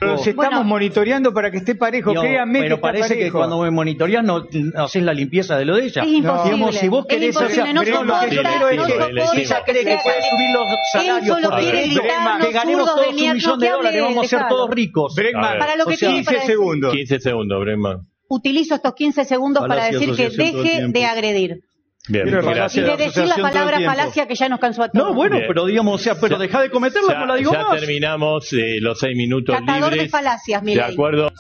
Los 0.03 0.27
estamos 0.27 0.49
Bueno. 0.51 0.65
monitoreando 0.65 1.35
para 1.35 1.51
que 1.51 1.59
esté 1.59 1.75
parejo. 1.75 2.15
Créanme 2.15 2.61
que 2.61 2.65
pero 2.65 2.75
está 2.77 2.89
parece 2.89 3.09
que 3.15 3.21
parejo. 3.21 3.37
cuando 3.39 3.61
me 3.61 3.71
monitoreas 3.71 4.25
no, 4.25 4.47
no 4.51 4.85
haces 4.85 5.03
la 5.03 5.13
limpieza 5.13 5.59
de 5.59 5.67
lo 5.67 5.77
de 5.77 5.85
ella. 5.85 6.03
Es 6.03 6.09
imposible. 6.09 6.55
digamos, 6.55 6.75
si 6.77 6.89
vos 6.89 7.05
es 7.07 7.15
querés 7.15 7.35
imposible, 7.35 7.63
hacer- 7.63 7.75
no 7.75 7.81
Brema, 7.83 7.97
soporta, 7.99 8.23
lo 8.25 8.29
que 8.31 8.37
yo 8.37 8.43
quiero 8.43 8.61
no 8.61 8.69
es 8.71 8.77
que 8.93 9.27
si 9.35 9.41
ella 9.43 9.63
cree 9.67 9.85
que 9.85 9.99
puede 10.03 10.23
subir 10.23 10.51
los 10.55 10.69
salarios 10.93 11.41
por 11.41 11.61
gritar, 11.61 12.41
que 12.41 12.53
ganemos 12.53 12.87
todos 12.87 13.07
un 13.09 13.15
millón 13.15 13.59
que 13.61 13.67
de 13.67 13.73
dólares, 13.73 14.03
vamos 14.03 14.25
a 14.25 14.29
ser 14.29 14.49
todos 14.49 14.71
ricos. 14.71 15.15
Bregman, 15.15 15.59
Para 15.59 15.77
lo 15.77 15.85
que 15.85 15.97
tiene 15.99 16.15
15 16.15 16.25
para 16.25 16.39
decir. 16.39 16.51
segundos. 16.55 16.93
15 16.95 17.21
segundos, 17.21 17.61
Brema. 17.61 18.01
Utilizo 18.29 18.75
estos 18.77 18.95
15 18.95 19.25
segundos 19.27 19.67
para 19.69 19.85
decir 19.85 20.15
que 20.17 20.31
deje 20.31 20.87
de 20.89 21.05
agredir. 21.05 21.61
Bien, 22.09 22.27
Y 22.29 22.31
de 22.31 22.97
decir 22.97 23.25
la 23.27 23.37
palabra 23.37 23.79
falacia 23.85 24.27
que 24.27 24.35
ya 24.35 24.49
nos 24.49 24.59
cansó 24.59 24.83
a 24.85 24.89
todos. 24.89 25.09
No, 25.09 25.15
bueno, 25.15 25.37
Bien. 25.37 25.47
pero 25.49 25.67
digamos, 25.67 26.01
o 26.01 26.03
sea, 26.03 26.15
pero 26.19 26.37
Ya- 26.37 26.43
deja 26.43 26.61
de 26.63 26.71
cometerla, 26.71 27.19
no 27.21 27.27
la 27.27 27.35
digo 27.37 27.53
ya 27.53 27.63
más. 27.69 27.79
terminamos 27.79 28.53
eh, 28.55 28.81
los 28.81 28.99
seis 28.99 29.15
minutos 29.17 29.55
Catador 29.55 29.91
de 29.91 29.97
libres. 29.97 30.11
falacias, 30.11 30.63
De 30.63 30.65
Milei. 30.67 30.93
acuerdo. 30.93 31.31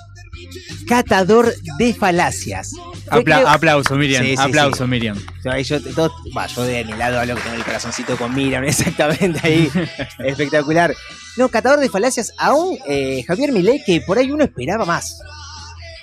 Catador 0.87 1.53
de 1.79 1.95
falacias. 1.95 2.73
Yo 2.77 2.93
Apla- 3.11 3.37
creo- 3.39 3.49
aplauso, 3.49 3.97
Miriam. 3.97 4.23
Sí, 4.25 4.37
sí, 4.37 4.43
aplauso, 4.43 4.85
sí. 4.85 4.91
Miriam. 4.91 5.17
Yo, 5.45 5.57
yo, 5.59 5.81
todo- 5.95 6.13
va, 6.37 6.47
yo 6.47 6.63
de 6.63 6.85
mi 6.85 6.93
lado 6.93 7.19
hablo 7.21 7.37
que 7.37 7.41
tengo 7.43 7.57
el 7.57 7.65
corazoncito 7.65 8.17
con 8.17 8.35
Miriam, 8.35 8.63
exactamente 8.65 9.41
ahí. 9.43 9.71
Espectacular. 10.19 10.95
No, 11.37 11.49
catador 11.49 11.81
de 11.81 11.89
falacias, 11.89 12.33
aún 12.39 12.79
eh, 12.87 13.25
Javier 13.27 13.53
Milei, 13.53 13.83
que 13.85 14.01
por 14.03 14.19
ahí 14.19 14.31
uno 14.31 14.45
esperaba 14.45 14.85
más. 14.85 15.19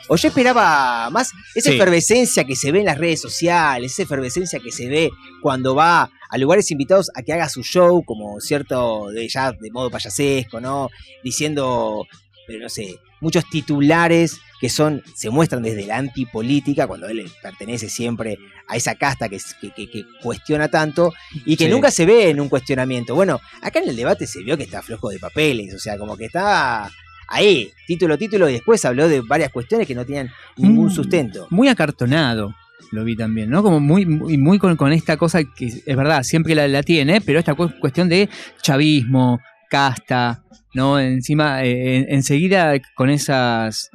O 0.07 0.15
yo 0.15 0.27
esperaba 0.29 1.09
más 1.09 1.31
esa 1.55 1.69
Sí. 1.69 1.75
efervescencia 1.75 2.43
que 2.45 2.55
se 2.55 2.71
ve 2.71 2.79
en 2.79 2.85
las 2.85 2.97
redes 2.97 3.21
sociales, 3.21 3.91
esa 3.93 4.03
efervescencia 4.03 4.59
que 4.59 4.71
se 4.71 4.87
ve 4.87 5.11
cuando 5.41 5.75
va 5.75 6.09
a 6.29 6.37
lugares 6.37 6.69
invitados 6.71 7.09
a 7.15 7.21
que 7.23 7.33
haga 7.33 7.47
su 7.49 7.63
show, 7.63 8.03
como 8.05 8.39
cierto, 8.39 9.09
de 9.09 9.27
ya 9.29 9.51
de 9.53 9.71
modo 9.71 9.89
payasesco, 9.89 10.59
¿no? 10.59 10.89
Diciendo, 11.23 12.05
pero 12.45 12.59
no 12.59 12.69
sé, 12.69 12.99
muchos 13.21 13.43
titulares 13.49 14.37
que 14.59 14.69
son, 14.69 15.03
se 15.15 15.29
muestran 15.29 15.61
desde 15.61 15.85
la 15.85 15.97
antipolítica, 15.97 16.87
cuando 16.87 17.07
él 17.07 17.29
pertenece 17.43 17.89
siempre 17.89 18.37
a 18.67 18.75
esa 18.75 18.95
casta 18.95 19.29
que, 19.29 19.37
que, 19.61 19.71
que- 19.71 19.89
que 19.89 20.03
cuestiona 20.23 20.67
tanto 20.67 21.13
y 21.45 21.55
que 21.57 21.65
Sí. 21.65 21.69
nunca 21.71 21.91
se 21.91 22.05
ve 22.05 22.29
en 22.29 22.39
un 22.41 22.49
cuestionamiento. 22.49 23.13
Bueno, 23.13 23.39
acá 23.61 23.79
en 23.79 23.89
el 23.89 23.95
debate 23.95 24.25
se 24.25 24.41
vio 24.43 24.57
que 24.57 24.63
está 24.63 24.81
flojo 24.81 25.09
de 25.09 25.19
papeles, 25.19 25.73
o 25.75 25.79
sea, 25.79 25.97
como 25.97 26.17
que 26.17 26.25
está 26.25 26.89
ahí, 27.27 27.71
título, 27.85 28.17
título, 28.17 28.49
y 28.49 28.53
después 28.53 28.83
habló 28.85 29.07
de 29.07 29.21
varias 29.21 29.51
cuestiones 29.51 29.87
que 29.87 29.95
no 29.95 30.05
tenían 30.05 30.29
ningún 30.57 30.87
Mm. 30.87 30.91
sustento. 30.91 31.47
Muy 31.49 31.67
acartonado. 31.67 32.53
Lo 32.91 33.03
vi 33.03 33.15
también, 33.17 33.49
¿no? 33.49 33.63
Como 33.63 33.79
muy, 33.81 34.05
muy, 34.05 34.37
muy 34.37 34.59
con, 34.59 34.75
con 34.77 34.93
esta 34.93 35.17
cosa 35.17 35.43
que 35.43 35.65
es 35.65 35.95
verdad, 35.95 36.23
siempre 36.23 36.55
la, 36.55 36.67
la 36.67 36.83
tiene, 36.83 37.19
pero 37.21 37.37
esta 37.39 37.53
cu- 37.53 37.73
cuestión 37.79 38.07
de 38.07 38.29
chavismo, 38.61 39.41
casta, 39.69 40.43
¿no? 40.73 40.97
Encima, 40.99 41.63
eh, 41.65 41.97
en- 41.97 42.05
enseguida 42.15 42.73
con 42.95 43.09
esas. 43.09 43.89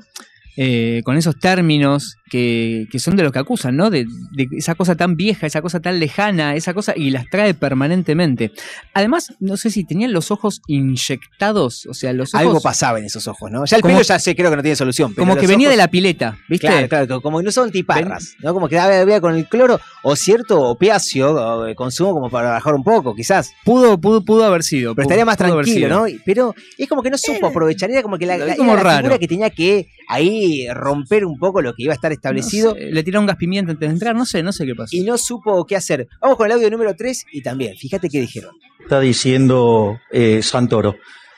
eh, 0.56 1.00
con 1.04 1.16
esos 1.16 1.38
términos 1.38 2.16
que, 2.32 2.88
que 2.90 2.98
son 2.98 3.14
de 3.14 3.22
los 3.24 3.30
que 3.30 3.40
acusan, 3.40 3.76
¿no? 3.76 3.90
De, 3.90 4.06
de 4.32 4.48
esa 4.56 4.74
cosa 4.74 4.94
tan 4.96 5.16
vieja, 5.16 5.46
esa 5.46 5.60
cosa 5.60 5.80
tan 5.80 6.00
lejana, 6.00 6.56
esa 6.56 6.72
cosa, 6.72 6.94
y 6.96 7.10
las 7.10 7.28
trae 7.28 7.52
permanentemente. 7.52 8.52
Además, 8.94 9.34
no 9.38 9.58
sé 9.58 9.68
si 9.70 9.84
tenían 9.84 10.14
los 10.14 10.30
ojos 10.30 10.62
inyectados, 10.66 11.84
o 11.86 11.92
sea, 11.94 12.12
los 12.14 12.34
ojos. 12.34 12.46
Algo 12.46 12.60
pasaba 12.62 12.98
en 12.98 13.04
esos 13.04 13.28
ojos, 13.28 13.50
¿no? 13.50 13.64
Ya 13.66 13.76
el 13.76 13.82
Como- 13.82 13.94
pelo 13.94 14.02
ya 14.02 14.18
sé, 14.18 14.34
creo 14.34 14.48
que 14.50 14.56
no 14.56 14.62
tiene 14.62 14.76
solución. 14.76 15.12
pero 15.14 15.26
Como 15.26 15.38
que 15.38 15.46
venía 15.46 15.68
ojos- 15.68 15.72
de 15.72 15.76
la 15.76 15.88
pileta, 15.88 16.38
¿viste? 16.48 16.66
Claro, 16.68 16.88
claro, 16.88 17.20
como 17.20 17.38
que 17.38 17.44
no 17.44 17.52
son 17.52 17.70
tiparras, 17.70 18.34
¿no? 18.42 18.54
Como 18.54 18.66
que 18.68 18.78
había 18.78 19.20
con 19.20 19.34
el 19.36 19.46
cloro 19.46 19.78
o 20.02 20.16
cierto 20.16 20.60
opiáceo 20.62 21.32
o 21.34 21.64
de 21.64 21.74
consumo 21.74 22.12
como 22.14 22.30
para 22.30 22.50
bajar 22.52 22.74
un 22.74 22.82
poco, 22.82 23.14
quizás. 23.14 23.52
Pudo, 23.64 24.00
pudo, 24.00 24.24
pudo 24.24 24.44
haber 24.44 24.62
sido. 24.62 24.94
Pero 24.94 25.04
pudo- 25.04 25.10
estaría 25.10 25.24
más 25.26 25.36
tranquilo. 25.36 25.88
¿no? 25.88 26.04
Pero 26.24 26.54
es 26.78 26.88
como 26.88 27.02
que 27.02 27.10
no 27.10 27.18
supo 27.18 27.46
aprovechar, 27.48 27.90
era 27.90 28.02
como 28.02 28.16
que 28.18 28.24
la, 28.26 28.38
la- 28.38 28.56
como 28.56 28.72
era 28.72 28.82
la 28.82 28.96
figura 28.96 29.18
que 29.18 29.28
tenía 29.28 29.50
que 29.50 29.88
ahí 30.08 30.66
romper 30.72 31.24
un 31.26 31.38
poco 31.38 31.60
lo 31.60 31.74
que 31.74 31.82
iba 31.84 31.92
a 31.92 31.96
estar 31.96 32.12
establecido 32.22 32.70
No 32.70 32.76
sé, 32.76 32.92
le 32.92 33.02
tiraron 33.02 33.26
gas 33.26 33.36
pimienta 33.36 33.72
antes 33.72 33.88
de 33.88 33.92
entrar, 33.92 34.14
no 34.14 34.24
sé, 34.24 34.42
no 34.42 34.52
sé 34.52 34.64
qué 34.64 34.74
pasó. 34.74 34.96
y 34.96 35.02
no 35.02 35.18
supo 35.18 35.66
qué 35.66 35.76
hacer. 35.76 36.08
Vamos 36.20 36.36
con 36.36 36.46
el 36.46 36.52
audio 36.52 36.70
número 36.70 36.94
3 36.94 37.26
y 37.32 37.42
también, 37.42 37.76
fíjate 37.76 38.08
qué 38.08 38.20
dijeron. 38.20 38.54
está 38.80 39.00
diciendo 39.00 39.98
eh, 40.10 40.40
Santoro. 40.42 40.96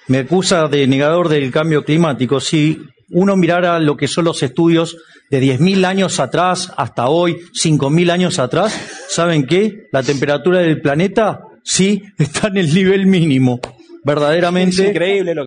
Me 0.08 0.18
acusa 0.18 0.68
de 0.68 0.86
negador 0.86 1.30
del 1.30 1.50
cambio 1.50 1.82
climático. 1.82 2.38
Sí, 2.38 2.78
uno 3.08 3.36
mirara 3.36 3.78
lo 3.78 3.96
que 3.96 4.06
son 4.06 4.26
los 4.26 4.42
estudios 4.42 4.98
de 5.30 5.40
10.000 5.40 5.86
años 5.86 6.20
atrás 6.20 6.72
hasta 6.76 7.08
hoy, 7.08 7.38
5.000 7.54 8.10
años 8.10 8.38
atrás, 8.38 8.78
¿saben 9.08 9.46
qué? 9.46 9.86
La 9.92 10.02
temperatura 10.02 10.60
del 10.60 10.82
planeta 10.82 11.40
sí 11.62 12.02
está 12.18 12.48
en 12.48 12.58
el 12.58 12.74
nivel 12.74 13.06
mínimo. 13.06 13.60
Verdaderamente. 14.04 14.88
increíble 14.90 15.34
lo 15.34 15.46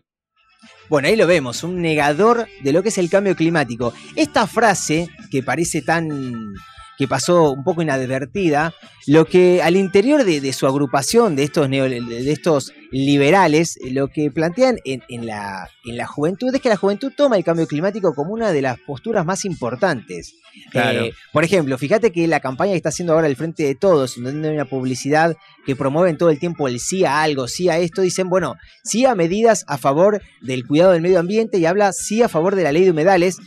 Bueno, 0.89 1.09
ahí 1.09 1.15
lo 1.15 1.27
vemos, 1.27 1.63
un 1.63 1.81
negador 1.81 2.47
de 2.63 2.71
lo 2.71 2.81
que 2.81 2.89
es 2.89 2.97
el 2.97 3.09
cambio 3.09 3.35
climático. 3.35 3.93
Esta 4.15 4.47
frase, 4.47 5.09
que 5.29 5.43
parece 5.43 5.81
tan 5.81 6.53
que 6.97 7.07
pasó 7.07 7.51
un 7.51 7.63
poco 7.63 7.81
inadvertida, 7.81 8.73
lo 9.05 9.25
que 9.25 9.61
al 9.61 9.75
interior 9.75 10.23
de, 10.23 10.41
de 10.41 10.53
su 10.53 10.65
agrupación, 10.67 11.35
de 11.35 11.43
estos, 11.43 11.69
neo- 11.69 11.87
de 11.87 12.31
estos 12.31 12.73
liberales, 12.91 13.77
lo 13.91 14.07
que 14.07 14.31
plantean 14.31 14.77
en, 14.83 15.03
en 15.09 15.25
la, 15.25 15.69
en 15.85 15.97
la 15.97 16.07
juventud 16.07 16.53
es 16.53 16.61
que 16.61 16.69
la 16.69 16.75
juventud 16.77 17.11
toma 17.15 17.37
el 17.37 17.43
cambio 17.43 17.67
climático 17.67 18.13
como 18.15 18.33
una 18.33 18.51
de 18.51 18.61
las 18.61 18.79
posturas 18.79 19.25
más 19.25 19.45
importantes. 19.45 20.33
Claro. 20.71 21.05
Eh, 21.05 21.13
por 21.31 21.43
ejemplo, 21.43 21.77
fíjate 21.77 22.11
que 22.11 22.27
la 22.27 22.39
campaña 22.39 22.71
que 22.71 22.77
está 22.77 22.89
haciendo 22.89 23.13
ahora 23.13 23.27
el 23.27 23.35
Frente 23.35 23.63
de 23.63 23.75
Todos, 23.75 24.15
donde 24.19 24.49
hay 24.49 24.55
una 24.55 24.65
publicidad 24.65 25.35
que 25.65 25.75
promueven 25.75 26.17
todo 26.17 26.31
el 26.31 26.39
tiempo 26.39 26.67
el 26.67 26.79
sí 26.79 27.05
a 27.05 27.21
algo, 27.21 27.47
sí 27.47 27.69
a 27.69 27.77
esto, 27.77 28.01
dicen, 28.01 28.27
bueno, 28.27 28.55
sí 28.83 29.05
a 29.05 29.13
medidas 29.13 29.63
a 29.67 29.77
favor 29.77 30.21
del 30.41 30.65
cuidado 30.65 30.93
del 30.93 31.01
medio 31.03 31.19
ambiente 31.19 31.59
y 31.59 31.65
habla 31.67 31.93
sí 31.93 32.23
a 32.23 32.29
favor 32.29 32.55
de 32.55 32.63
la 32.63 32.71
ley 32.71 32.83
de 32.85 32.91
humedales. 32.91 33.37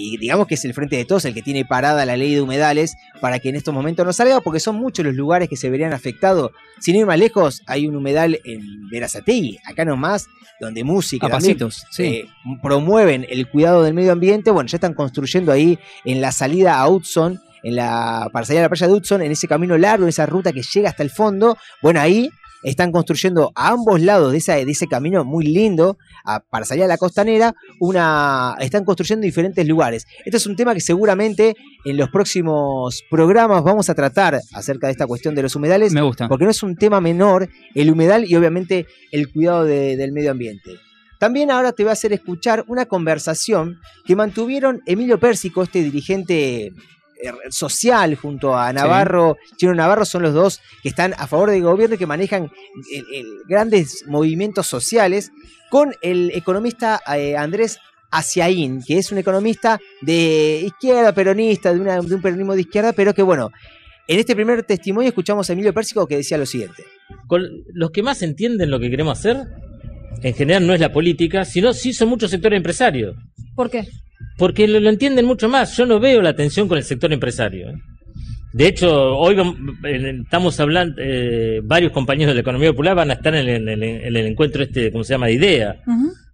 Y 0.00 0.16
digamos 0.16 0.46
que 0.46 0.54
es 0.54 0.64
el 0.64 0.74
Frente 0.74 0.96
de 0.96 1.04
Todos 1.04 1.24
el 1.24 1.34
que 1.34 1.42
tiene 1.42 1.64
parada 1.64 2.06
la 2.06 2.16
ley 2.16 2.32
de 2.32 2.40
humedales 2.40 2.96
para 3.20 3.40
que 3.40 3.48
en 3.48 3.56
estos 3.56 3.74
momentos 3.74 4.06
no 4.06 4.12
salga, 4.12 4.40
porque 4.40 4.60
son 4.60 4.76
muchos 4.76 5.04
los 5.04 5.14
lugares 5.14 5.48
que 5.48 5.56
se 5.56 5.68
verían 5.70 5.92
afectados. 5.92 6.52
Sin 6.78 6.94
ir 6.94 7.04
más 7.04 7.18
lejos, 7.18 7.62
hay 7.66 7.88
un 7.88 7.96
humedal 7.96 8.40
en 8.44 8.88
Verazategui, 8.90 9.58
acá 9.64 9.84
nomás, 9.84 10.28
donde 10.60 10.84
música 10.84 11.26
A 11.26 11.30
también, 11.30 11.58
pasitos, 11.58 11.84
sí. 11.90 12.04
eh, 12.04 12.26
promueven 12.62 13.26
el 13.28 13.48
cuidado 13.48 13.82
del 13.82 13.92
medio 13.92 14.12
ambiente. 14.12 14.52
Bueno, 14.52 14.68
ya 14.68 14.76
están 14.76 14.94
construyendo 14.94 15.50
ahí 15.50 15.80
en 16.04 16.20
la 16.20 16.30
salida 16.30 16.78
a 16.78 16.88
Hudson, 16.88 17.40
en 17.64 17.74
la, 17.74 18.30
para 18.32 18.46
salir 18.46 18.60
a 18.60 18.62
la 18.62 18.68
playa 18.68 18.86
de 18.86 18.92
Hudson, 18.92 19.22
en 19.22 19.32
ese 19.32 19.48
camino 19.48 19.76
largo, 19.76 20.04
en 20.04 20.10
esa 20.10 20.26
ruta 20.26 20.52
que 20.52 20.62
llega 20.62 20.90
hasta 20.90 21.02
el 21.02 21.10
fondo. 21.10 21.58
Bueno, 21.82 22.00
ahí 22.00 22.30
están 22.62 22.90
construyendo 22.92 23.52
a 23.54 23.68
ambos 23.68 24.00
lados 24.00 24.32
de, 24.32 24.38
esa, 24.38 24.54
de 24.56 24.70
ese 24.70 24.86
camino 24.86 25.24
muy 25.24 25.44
lindo 25.46 25.96
a- 26.24 26.40
para 26.40 26.64
salir 26.64 26.84
a 26.84 26.88
la 26.88 26.98
costanera, 26.98 27.54
una, 27.80 28.56
están 28.60 28.84
construyendo 28.84 29.24
diferentes 29.24 29.66
lugares. 29.66 30.06
Este 30.24 30.36
es 30.36 30.46
un 30.46 30.56
tema 30.56 30.74
que 30.74 30.80
seguramente 30.80 31.54
en 31.84 31.96
los 31.96 32.10
próximos 32.10 33.02
programas 33.10 33.62
vamos 33.62 33.88
a 33.90 33.94
tratar 33.94 34.40
acerca 34.52 34.88
de 34.88 34.92
esta 34.92 35.06
cuestión 35.06 35.34
de 35.34 35.42
los 35.42 35.54
humedales, 35.56 35.92
Me 35.92 36.02
gusta. 36.02 36.28
porque 36.28 36.44
no 36.44 36.50
es 36.50 36.62
un 36.62 36.76
tema 36.76 37.00
menor 37.00 37.48
el 37.74 37.90
humedal 37.90 38.24
y 38.28 38.34
obviamente 38.36 38.86
el 39.12 39.30
cuidado 39.32 39.64
de- 39.64 39.96
del 39.96 40.12
medio 40.12 40.30
ambiente. 40.32 40.72
También 41.20 41.50
ahora 41.50 41.72
te 41.72 41.82
voy 41.82 41.90
a 41.90 41.94
hacer 41.94 42.12
escuchar 42.12 42.64
una 42.68 42.86
conversación 42.86 43.80
que 44.04 44.14
mantuvieron 44.14 44.82
Emilio 44.86 45.18
Pérsico, 45.18 45.64
este 45.64 45.82
dirigente 45.82 46.72
social, 47.50 48.14
junto 48.16 48.56
a 48.56 48.72
Navarro, 48.72 49.36
Chino 49.56 49.74
Navarro, 49.74 50.04
son 50.04 50.22
los 50.22 50.34
dos 50.34 50.60
que 50.82 50.88
están 50.88 51.14
a 51.18 51.26
favor 51.26 51.50
del 51.50 51.62
gobierno 51.62 51.94
y 51.94 51.98
que 51.98 52.06
manejan 52.06 52.50
el- 52.92 53.06
el 53.14 53.26
grandes 53.48 54.04
movimientos 54.06 54.66
sociales, 54.66 55.30
con 55.70 55.94
el 56.02 56.30
economista 56.34 57.00
eh, 57.16 57.36
Andrés 57.36 57.78
Asiaín, 58.10 58.82
que 58.86 58.98
es 58.98 59.12
un 59.12 59.18
economista 59.18 59.78
de 60.00 60.62
izquierda, 60.64 61.12
peronista, 61.12 61.72
de, 61.74 61.80
una- 61.80 62.00
de 62.00 62.14
un 62.14 62.22
peronismo 62.22 62.54
de 62.54 62.62
izquierda, 62.62 62.92
pero 62.94 63.12
que 63.12 63.22
bueno, 63.22 63.50
en 64.06 64.18
este 64.18 64.34
primer 64.34 64.62
testimonio 64.62 65.08
escuchamos 65.08 65.48
a 65.50 65.52
Emilio 65.52 65.74
Pérsico 65.74 66.06
que 66.06 66.16
decía 66.16 66.38
lo 66.38 66.46
siguiente. 66.46 66.84
con 67.26 67.42
los 67.72 67.90
que 67.90 68.02
más 68.02 68.20
entienden 68.22 68.70
lo 68.70 68.78
que 68.80 68.90
queremos 68.90 69.18
hacer, 69.18 69.36
en 70.22 70.34
general 70.34 70.66
no 70.66 70.74
es 70.74 70.80
la 70.80 70.92
política, 70.92 71.44
sino 71.44 71.72
sí 71.72 71.92
son 71.92 72.08
muchos 72.08 72.30
sectores 72.30 72.56
empresarios. 72.56 73.14
¿Por 73.54 73.70
qué? 73.70 73.86
Porque 74.36 74.66
lo, 74.68 74.80
lo 74.80 74.88
entienden 74.90 75.24
mucho 75.26 75.48
más. 75.48 75.76
Yo 75.76 75.86
no 75.86 75.98
veo 76.00 76.22
la 76.22 76.34
tensión 76.34 76.68
con 76.68 76.78
el 76.78 76.84
sector 76.84 77.12
empresario. 77.12 77.70
¿eh? 77.70 77.74
De 78.52 78.66
hecho, 78.66 79.16
hoy 79.16 79.36
estamos 80.22 80.58
hablando, 80.60 80.96
eh, 81.02 81.60
varios 81.62 81.92
compañeros 81.92 82.30
de 82.32 82.36
la 82.36 82.40
economía 82.40 82.70
popular 82.70 82.94
van 82.96 83.10
a 83.10 83.14
estar 83.14 83.34
en 83.34 83.48
el, 83.48 83.68
en 83.68 83.82
el- 83.82 84.04
en 84.04 84.16
el 84.16 84.26
encuentro 84.26 84.62
este, 84.62 84.90
¿cómo 84.90 85.04
se 85.04 85.14
llama? 85.14 85.26
De 85.26 85.32
idea. 85.34 85.76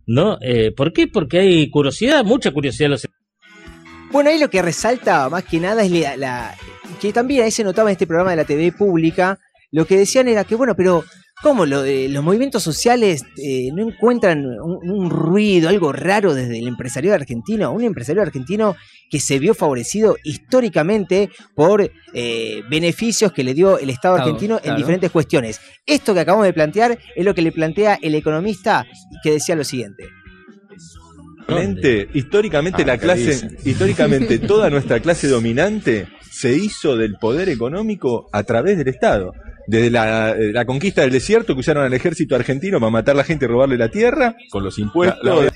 ¿No? 0.06 0.38
Eh, 0.42 0.70
¿Por 0.76 0.92
qué? 0.92 1.06
Porque 1.08 1.38
hay 1.40 1.70
curiosidad, 1.70 2.24
mucha 2.24 2.50
curiosidad 2.52 2.86
en 2.86 2.90
los 2.92 3.08
Bueno, 4.12 4.30
ahí 4.30 4.38
lo 4.38 4.48
que 4.50 4.62
resalta 4.62 5.28
más 5.28 5.44
que 5.44 5.58
nada 5.60 5.82
es 5.82 5.90
la, 5.90 6.16
la- 6.16 6.54
que 7.00 7.12
también 7.12 7.42
ahí 7.44 7.50
se 7.50 7.64
notaba 7.64 7.88
en 7.90 7.92
este 7.94 8.06
programa 8.06 8.30
de 8.30 8.36
la 8.36 8.44
TV 8.44 8.70
pública, 8.72 9.38
lo 9.72 9.86
que 9.86 9.96
decían 9.96 10.28
era 10.28 10.44
que, 10.44 10.54
bueno, 10.54 10.74
pero 10.76 11.04
¿cómo 11.42 11.66
lo, 11.66 11.84
eh, 11.84 12.08
los 12.08 12.22
movimientos 12.24 12.62
sociales 12.62 13.22
eh, 13.36 13.70
no 13.74 13.86
encuentran 13.88 14.44
un, 14.46 14.90
un 14.90 15.10
ruido, 15.10 15.68
algo 15.68 15.92
raro 15.92 16.34
desde 16.34 16.58
el 16.58 16.68
empresario 16.68 17.12
argentino? 17.14 17.72
Un 17.72 17.84
empresario 17.84 18.22
argentino 18.22 18.76
que 19.10 19.20
se 19.20 19.38
vio 19.38 19.54
favorecido 19.54 20.16
históricamente 20.24 21.30
por 21.54 21.90
eh, 22.14 22.62
beneficios 22.70 23.32
que 23.32 23.44
le 23.44 23.54
dio 23.54 23.78
el 23.78 23.90
Estado 23.90 24.14
Claro, 24.16 24.28
argentino 24.30 24.56
en 24.56 24.62
claro. 24.62 24.78
diferentes 24.78 25.10
cuestiones. 25.10 25.60
Esto 25.86 26.14
que 26.14 26.20
acabamos 26.20 26.46
de 26.46 26.52
plantear 26.52 26.98
es 27.14 27.24
lo 27.24 27.34
que 27.34 27.42
le 27.42 27.52
plantea 27.52 27.98
el 28.00 28.14
economista 28.14 28.86
que 29.22 29.32
decía 29.32 29.54
lo 29.56 29.64
siguiente. 29.64 30.04
Históricamente, 31.46 32.08
históricamente 32.14 32.82
Ah, 32.82 32.86
la 32.86 32.94
¿qué 32.98 33.04
clase, 33.04 33.20
dicen? 33.26 33.56
históricamente 33.64 34.38
toda 34.46 34.70
nuestra 34.70 35.00
clase 35.00 35.28
dominante 35.28 36.08
se 36.30 36.56
hizo 36.56 36.96
del 36.96 37.16
poder 37.16 37.48
económico 37.50 38.28
a 38.32 38.42
través 38.44 38.78
del 38.78 38.88
Estado. 38.88 39.32
Desde 39.66 39.90
la, 39.90 40.30
eh, 40.32 40.52
la 40.52 40.64
conquista 40.64 41.00
del 41.02 41.10
desierto 41.10 41.54
que 41.54 41.60
usaron 41.60 41.84
al 41.84 41.92
ejército 41.94 42.34
argentino 42.36 42.78
para 42.80 42.90
matar 42.90 43.14
a 43.14 43.18
la 43.18 43.24
gente 43.24 43.44
y 43.46 43.48
robarle 43.48 43.76
la 43.78 43.88
tierra, 43.90 44.36
con 44.50 44.62
los 44.64 44.78
impuestos. 44.78 45.50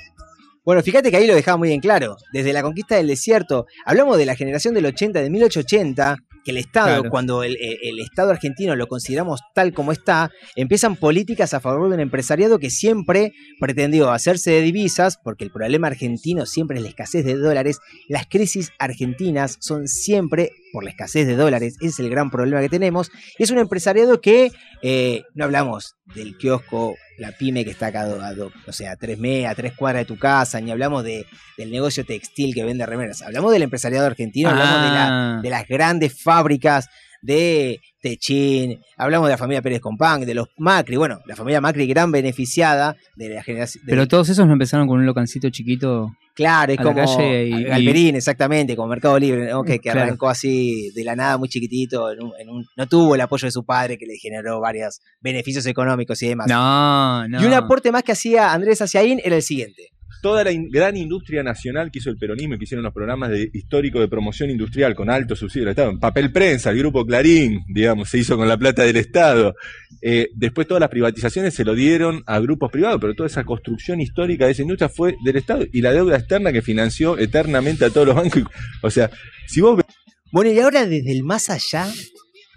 Bueno, 0.65 0.83
fíjate 0.83 1.11
que 1.11 1.17
ahí 1.17 1.27
lo 1.27 1.35
dejaba 1.35 1.57
muy 1.57 1.73
en 1.73 1.81
claro. 1.81 2.17
Desde 2.33 2.53
la 2.53 2.63
conquista 2.63 2.97
del 2.97 3.07
desierto, 3.07 3.67
hablamos 3.87 4.19
de 4.19 4.27
la 4.27 4.35
generación 4.37 4.75
del 4.75 4.85
80, 4.85 5.23
de 5.23 5.31
1880, 5.31 6.17
que 6.45 6.51
el 6.51 6.59
Estado, 6.59 6.87
Claro. 6.99 7.11
cuando 7.11 7.43
el, 7.43 7.57
el- 7.59 7.79
el 7.83 7.99
Estado 8.01 8.31
argentino 8.33 8.77
lo 8.77 8.87
consideramos 8.87 9.41
tal 9.55 9.73
como 9.73 9.93
está, 9.93 10.31
empiezan 10.57 10.97
políticas 10.97 11.55
a 11.55 11.61
favor 11.61 11.89
de 11.89 11.95
un 11.95 12.01
empresariado 12.01 12.59
que 12.59 12.69
siempre 12.69 13.33
pretendió 13.61 14.11
hacerse 14.11 14.51
de 14.51 14.61
divisas, 14.61 15.19
porque 15.25 15.45
el 15.45 15.51
problema 15.51 15.87
argentino 15.87 16.45
siempre 16.45 16.77
es 16.77 16.83
la 16.83 16.91
escasez 16.91 17.25
de 17.25 17.37
dólares. 17.37 17.79
Las 18.09 18.27
crisis 18.27 18.71
argentinas 18.79 19.57
son 19.61 19.89
siempre 19.89 20.51
por 20.73 20.85
la 20.85 20.91
escasez 20.91 21.27
de 21.27 21.37
dólares. 21.37 21.77
Ese 21.81 21.87
es 21.89 21.99
el 22.01 22.11
gran 22.11 22.31
problema 22.31 22.61
que 22.61 22.69
tenemos. 22.69 23.11
Y 23.39 23.43
es 23.43 23.51
un 23.51 23.59
empresariado 23.59 24.21
que 24.21 24.51
eh, 24.83 25.23
no 25.35 25.45
hablamos 25.45 25.95
del 26.15 26.37
kiosco, 26.37 26.95
la 27.19 27.33
pyme 27.33 27.65
que 27.65 27.71
está 27.71 27.87
acá 27.89 28.03
a, 28.03 28.33
o 28.67 28.73
sea, 28.73 28.93
a 28.93 28.97
tres, 28.97 29.19
me- 29.19 29.47
a 29.47 29.55
tres 29.55 29.73
cuadras 29.75 30.03
de 30.03 30.07
tu 30.07 30.19
casa, 30.19 30.61
ni 30.61 30.71
hablamos 30.71 31.05
de, 31.05 31.27
del 31.57 31.71
negocio 31.71 32.05
textil 32.05 32.55
que 32.55 32.65
vende 32.65 32.87
remeras. 32.87 33.23
Hablamos 33.23 33.53
del 33.53 33.63
empresariado 33.63 34.07
argentino, 34.07 34.51
hablamos 34.51 34.83
de, 34.83 34.89
la- 34.89 35.09
Ah. 35.39 35.41
de 35.43 35.51
las 35.51 35.67
grandes 35.67 36.23
fábricas 36.23 36.87
de 37.21 37.81
Techín, 38.01 38.81
hablamos 38.97 39.27
de 39.29 39.33
la 39.33 39.39
familia 39.39 39.61
Pérez 39.61 39.81
Compán, 39.81 40.21
de 40.25 40.35
los 40.35 40.49
Macri, 40.57 40.97
bueno, 40.97 41.19
la 41.27 41.35
familia 41.35 41.61
Macri 41.61 41.87
gran 41.89 42.13
beneficiada 42.13 42.95
de 43.17 43.29
la 43.31 43.43
generación. 43.43 43.85
de- 43.85 43.91
Pero 43.91 44.07
todos 44.07 44.29
esos 44.29 44.47
no 44.47 44.53
empezaron 44.53 44.87
con 44.87 44.99
un 45.01 45.07
locancito 45.07 45.51
chiquito. 45.51 46.13
Claro, 46.39 46.73
es 46.73 46.79
a 46.79 46.85
la 46.85 46.93
como 46.95 47.17
calle 47.17 47.47
y- 47.49 47.53
y- 47.55 47.65
Galperín, 47.65 48.15
exactamente, 48.15 48.77
como 48.77 48.87
Mercado 48.89 49.19
Libre, 49.19 49.51
¿no? 49.51 49.65
que, 49.65 49.73
que 49.73 49.91
Claro. 49.91 50.03
arrancó 50.03 50.29
así 50.29 50.93
de 50.95 51.03
la 51.03 51.17
nada, 51.17 51.37
muy 51.37 51.49
chiquitito, 51.49 52.13
en 52.13 52.23
un- 52.23 52.33
en 52.39 52.49
un- 52.49 52.65
no 52.77 52.87
tuvo 52.87 53.17
el 53.17 53.21
apoyo 53.21 53.47
de 53.47 53.51
su 53.51 53.65
padre 53.65 53.99
que 53.99 54.07
le 54.07 54.17
generó 54.19 54.61
varios 54.61 55.01
beneficios 55.21 55.67
económicos 55.67 56.23
y 56.23 56.29
demás. 56.29 56.47
No, 56.49 57.27
no. 57.27 57.43
Y 57.43 57.45
un 57.45 57.55
aporte 57.55 57.91
más 57.91 58.05
que 58.05 58.13
hacía 58.13 58.53
Andrés 58.53 58.81
Aciaín 58.81 59.21
era 59.25 59.35
el 59.35 59.43
siguiente. 59.43 59.89
Toda 60.23 60.43
la 60.43 60.51
in- 60.51 60.69
gran 60.71 60.97
industria 60.97 61.43
nacional 61.43 61.91
que 61.91 61.99
hizo 62.01 62.11
el 62.11 62.17
peronismo 62.17 62.55
y 62.55 62.59
que 62.59 62.65
hicieron 62.65 62.83
los 62.83 62.93
programas 62.93 63.31
de 63.31 63.51
histórico 63.53 64.01
de 64.01 64.09
promoción 64.09 64.51
industrial 64.51 64.95
con 64.95 65.11
alto 65.11 65.37
subsidio 65.37 65.67
del 65.67 65.71
Estado, 65.73 65.91
en 65.91 66.01
papel 66.01 66.33
prensa, 66.33 66.71
el 66.71 66.79
grupo 66.79 67.05
Clarín, 67.07 67.61
digamos, 67.69 68.09
se 68.09 68.19
hizo 68.19 68.37
con 68.37 68.49
la 68.49 68.57
plata 68.59 68.83
del 68.83 68.97
Estado. 68.97 69.55
Eh, 70.03 70.29
después 70.35 70.67
todas 70.67 70.81
las 70.81 70.91
privatizaciones 70.91 71.55
se 71.55 71.65
lo 71.65 71.75
dieron 71.75 72.23
a 72.27 72.41
grupos 72.41 72.71
privados, 72.73 73.01
pero 73.01 73.15
toda 73.15 73.27
esa 73.29 73.45
construcción 73.45 74.01
histórica 74.01 74.47
de 74.47 74.53
esa 74.53 74.63
industria 74.63 74.89
fue 74.89 75.15
del 75.25 75.37
Estado 75.37 75.65
y 75.73 75.81
la 75.83 75.93
deuda 75.93 76.17
externa 76.17 76.53
que 76.53 76.63
financió 76.63 77.17
eternamente 77.19 77.85
a 77.85 77.91
todos 77.91 78.07
los 78.09 78.17
bancos. 78.17 78.43
O 78.83 78.91
sea, 78.91 79.11
si 79.47 79.61
vos 79.61 79.77
ves 79.77 79.87
Bueno, 80.33 80.51
y 80.51 80.59
ahora 80.61 80.87
desde 80.87 81.13
el 81.13 81.23
más 81.23 81.49
allá, 81.51 81.87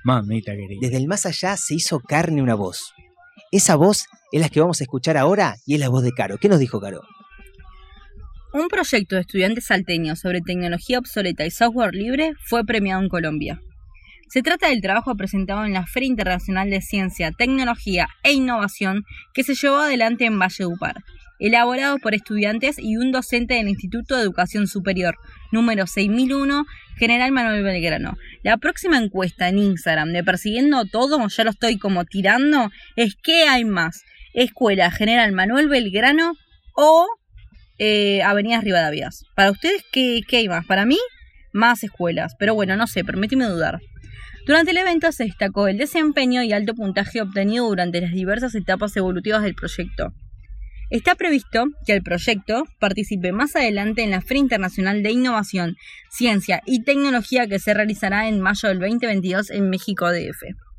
Mamita 0.04 0.54
querida. 0.54 0.80
desde 0.82 0.98
el 0.98 1.08
más 1.08 1.26
allá 1.26 1.58
se 1.58 1.76
hizo 1.76 2.00
carne 2.00 2.42
una 2.42 2.56
voz. 2.56 2.92
Esa 3.52 3.76
voz 3.76 4.06
es 4.32 4.42
la 4.42 4.50
que 4.50 4.60
vamos 4.62 4.82
a 4.82 4.84
escuchar 4.84 5.18
ahora 5.18 5.56
y 5.66 5.76
es 5.76 5.80
la 5.80 5.90
voz 5.90 6.04
de 6.04 6.12
Caro. 6.12 6.38
¿Qué 6.40 6.48
nos 6.50 6.60
dijo 6.60 6.80
Caro? 6.80 7.02
Un 8.54 8.68
proyecto 8.68 9.16
de 9.16 9.22
estudiantes 9.22 9.68
salteños 9.68 10.20
sobre 10.20 10.42
tecnología 10.42 11.00
obsoleta 11.00 11.46
y 11.46 11.52
software 11.52 11.96
libre 11.96 12.34
fue 12.44 12.66
premiado 12.66 13.02
en 13.02 13.08
Colombia. 13.08 13.62
Se 14.28 14.44
trata 14.44 14.68
del 14.68 14.82
trabajo 14.82 15.16
presentado 15.16 15.64
en 15.64 15.72
la 15.72 15.86
Feria 15.86 16.08
Internacional 16.08 16.70
de 16.70 16.82
Ciencia, 16.82 17.32
Tecnología 17.32 18.10
e 18.24 18.34
Innovación 18.34 19.04
que 19.34 19.44
se 19.44 19.56
llevó 19.56 19.78
adelante 19.78 20.26
en 20.26 20.38
Valledupar, 20.38 20.96
elaborado 21.40 21.98
por 22.00 22.14
estudiantes 22.14 22.78
y 22.78 22.98
un 22.98 23.14
docente 23.14 23.54
del 23.54 23.70
Instituto 23.70 24.18
de 24.18 24.24
Educación 24.24 24.68
Superior, 24.68 25.16
número 25.54 25.88
6001, 25.88 26.66
General 26.98 27.32
Manuel 27.32 27.64
Belgrano. 27.64 28.18
La 28.44 28.58
próxima 28.58 28.98
encuesta 28.98 29.48
en 29.48 29.60
Instagram 29.60 30.12
de 30.12 30.26
Persiguiendo 30.26 30.84
Todo, 30.86 31.26
ya 31.26 31.46
lo 31.46 31.52
estoy 31.52 31.78
como 31.78 32.04
tirando, 32.04 32.70
es 32.98 33.16
¿qué 33.16 33.44
hay 33.44 33.64
más? 33.64 34.04
¿Escuela 34.34 34.92
General 34.92 35.32
Manuel 35.32 35.70
Belgrano 35.70 36.34
o 36.76 37.08
eh, 37.84 38.22
avenidas 38.22 38.64
Rivadavias. 38.64 39.26
Para 39.36 39.50
ustedes, 39.50 39.84
¿qué, 39.92 40.22
¿qué 40.28 40.38
hay 40.38 40.48
más? 40.48 40.68
Para 40.68 40.86
mí, 40.86 41.00
más 41.52 41.84
escuelas. 41.84 42.36
Pero 42.38 42.54
bueno, 42.54 42.76
no 42.78 42.86
sé, 42.86 43.04
permíteme 43.04 43.46
dudar. 43.46 43.80
Durante 44.46 44.70
el 44.70 44.78
evento 44.78 45.12
se 45.12 45.24
destacó 45.24 45.68
el 45.68 45.80
desempeño 45.80 46.44
y 46.44 46.54
alto 46.54 46.76
puntaje 46.76 47.22
obtenido 47.22 47.68
durante 47.68 48.00
las 48.00 48.12
diversas 48.12 48.54
etapas 48.54 48.96
evolutivas 48.98 49.42
del 49.42 49.56
proyecto. 49.56 50.14
Está 50.92 51.16
previsto 51.16 51.66
que 51.88 51.94
el 51.94 52.04
proyecto 52.04 52.66
participe 52.80 53.32
más 53.32 53.56
adelante 53.56 54.04
en 54.04 54.12
la 54.12 54.22
Feria 54.22 54.42
Internacional 54.42 55.02
de 55.02 55.12
Innovación, 55.12 55.76
Ciencia 56.12 56.62
y 56.68 56.84
Tecnología 56.84 57.48
que 57.48 57.58
se 57.58 57.74
realizará 57.74 58.28
en 58.28 58.42
mayo 58.42 58.70
del 58.70 58.80
2022 58.80 59.50
en 59.50 59.72
México 59.72 60.12
DF. 60.12 60.71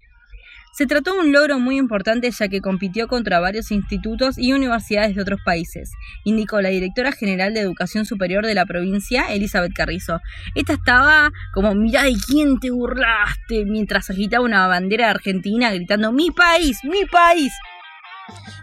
Se 0.74 0.86
trató 0.86 1.12
de 1.12 1.20
un 1.20 1.32
logro 1.32 1.58
muy 1.58 1.76
importante 1.76 2.30
ya 2.30 2.48
que 2.48 2.62
compitió 2.62 3.06
contra 3.06 3.40
varios 3.40 3.70
institutos 3.70 4.38
y 4.38 4.54
universidades 4.54 5.14
de 5.14 5.20
otros 5.20 5.40
países, 5.44 5.90
indicó 6.24 6.62
la 6.62 6.70
directora 6.70 7.12
general 7.12 7.52
de 7.52 7.60
Educación 7.60 8.06
Superior 8.06 8.46
de 8.46 8.54
la 8.54 8.64
provincia, 8.64 9.30
Elizabeth 9.34 9.74
Carrizo. 9.74 10.20
Esta 10.54 10.72
estaba 10.72 11.30
como, 11.52 11.74
mirá 11.74 12.04
de 12.04 12.14
quién 12.26 12.58
te 12.58 12.70
burlaste, 12.70 13.66
mientras 13.66 14.08
agitaba 14.08 14.46
una 14.46 14.66
bandera 14.66 15.04
de 15.04 15.10
Argentina 15.10 15.70
gritando, 15.70 16.10
mi 16.10 16.30
país, 16.30 16.78
mi 16.84 17.04
país. 17.04 17.52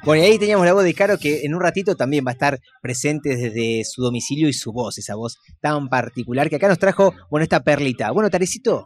Bueno, 0.03 0.23
y 0.23 0.27
ahí 0.27 0.39
teníamos 0.39 0.65
la 0.65 0.73
voz 0.73 0.83
de 0.83 0.93
Caro 0.93 1.17
que 1.17 1.41
en 1.43 1.53
un 1.53 1.61
ratito 1.61 1.95
también 1.95 2.25
va 2.25 2.31
a 2.31 2.33
estar 2.33 2.59
presente 2.81 3.35
desde 3.35 3.83
su 3.83 4.01
domicilio 4.01 4.47
y 4.47 4.53
su 4.53 4.71
voz, 4.71 4.97
esa 4.97 5.15
voz 5.15 5.37
tan 5.61 5.89
particular 5.89 6.49
que 6.49 6.55
acá 6.55 6.67
nos 6.67 6.79
trajo, 6.79 7.13
bueno, 7.29 7.43
esta 7.43 7.59
perlita. 7.59 8.09
Bueno, 8.11 8.29
Tarecito, 8.29 8.85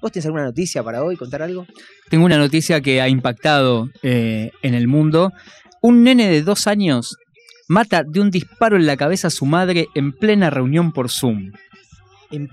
¿vos 0.00 0.12
tenés 0.12 0.26
alguna 0.26 0.44
noticia 0.44 0.82
para 0.82 1.02
hoy, 1.02 1.16
contar 1.16 1.42
algo? 1.42 1.66
Tengo 2.08 2.24
una 2.24 2.38
noticia 2.38 2.80
que 2.80 3.00
ha 3.00 3.08
impactado 3.08 3.90
eh, 4.02 4.50
en 4.62 4.74
el 4.74 4.88
mundo. 4.88 5.32
Un 5.80 6.02
nene 6.02 6.28
de 6.28 6.42
dos 6.42 6.66
años 6.66 7.16
mata 7.68 8.02
de 8.02 8.20
un 8.20 8.30
disparo 8.30 8.76
en 8.76 8.86
la 8.86 8.96
cabeza 8.96 9.28
a 9.28 9.30
su 9.30 9.46
madre 9.46 9.86
en 9.94 10.12
plena 10.12 10.50
reunión 10.50 10.92
por 10.92 11.10
Zoom. 11.10 11.52
Em- 12.30 12.48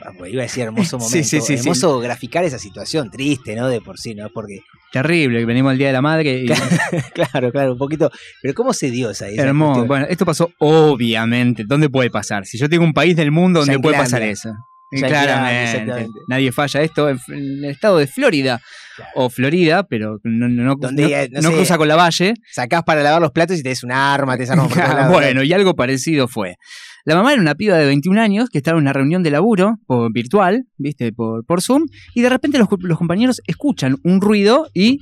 ah, 0.00 0.10
pues 0.16 0.32
iba 0.32 0.42
a 0.42 0.44
decir 0.44 0.62
hermoso 0.62 0.96
momento, 0.98 1.16
sí, 1.16 1.24
sí, 1.24 1.40
sí. 1.40 1.54
hermoso 1.54 1.98
graficar 1.98 2.44
esa 2.44 2.58
situación, 2.58 3.10
triste, 3.10 3.56
¿no? 3.56 3.68
De 3.68 3.80
por 3.80 3.98
sí, 3.98 4.14
¿no? 4.14 4.28
Porque, 4.30 4.60
Terrible, 4.92 5.40
que 5.40 5.46
venimos 5.46 5.70
al 5.72 5.78
Día 5.78 5.88
de 5.88 5.92
la 5.94 6.02
Madre 6.02 6.40
y 6.40 6.46
claro, 7.12 7.50
claro, 7.52 7.72
un 7.72 7.78
poquito, 7.78 8.10
pero 8.40 8.54
¿cómo 8.54 8.72
se 8.72 8.90
dio 8.90 9.10
esa, 9.10 9.28
esa 9.28 9.42
hermoso. 9.42 9.86
Bueno, 9.86 10.06
esto 10.08 10.24
pasó 10.24 10.52
obviamente. 10.58 11.64
¿Dónde 11.66 11.88
puede 11.88 12.10
pasar? 12.10 12.46
Si 12.46 12.58
yo 12.58 12.68
tengo 12.68 12.84
un 12.84 12.92
país 12.92 13.16
del 13.16 13.32
mundo 13.32 13.60
donde 13.60 13.78
puede 13.78 13.96
pasar 13.96 14.22
eso. 14.22 14.50
Claramente, 15.00 16.08
nadie 16.28 16.52
falla 16.52 16.82
esto 16.82 17.08
en 17.08 17.18
en 17.28 17.38
el 17.38 17.64
estado 17.66 17.98
de 17.98 18.06
Florida 18.06 18.60
o 19.14 19.30
Florida, 19.30 19.84
pero 19.84 20.18
no, 20.24 20.48
no- 20.48 20.62
no- 20.64 20.74
Donde, 20.76 21.28
no- 21.32 21.40
no 21.40 21.42
no 21.42 21.50
sé, 21.50 21.56
cruza 21.56 21.78
con 21.78 21.88
la 21.88 21.96
valle. 21.96 22.34
Sacás 22.52 22.82
para 22.84 23.02
lavar 23.02 23.22
los 23.22 23.30
platos 23.32 23.58
y 23.58 23.62
te 23.62 23.70
des 23.70 23.82
un 23.84 23.92
arma, 23.92 24.36
te 24.36 24.46
por 24.46 24.56
lados. 24.76 25.12
bueno, 25.12 25.42
y 25.42 25.52
algo 25.52 25.74
parecido 25.74 26.28
fue. 26.28 26.56
La 27.04 27.14
mamá 27.16 27.32
era 27.32 27.40
una 27.42 27.54
piba 27.54 27.76
de 27.78 27.86
21 27.86 28.20
años 28.20 28.48
que 28.50 28.58
estaba 28.58 28.76
en 28.78 28.82
una 28.82 28.92
reunión 28.92 29.22
de 29.22 29.30
laburo 29.30 29.74
por, 29.86 30.12
virtual, 30.12 30.64
¿viste? 30.76 31.12
Por, 31.12 31.44
por 31.44 31.60
Zoom, 31.62 31.84
y 32.14 32.20
de 32.22 32.28
repente 32.28 32.58
los, 32.58 32.68
los 32.80 32.98
compañeros 32.98 33.40
escuchan 33.46 33.96
un 34.04 34.20
ruido 34.20 34.68
y 34.74 34.98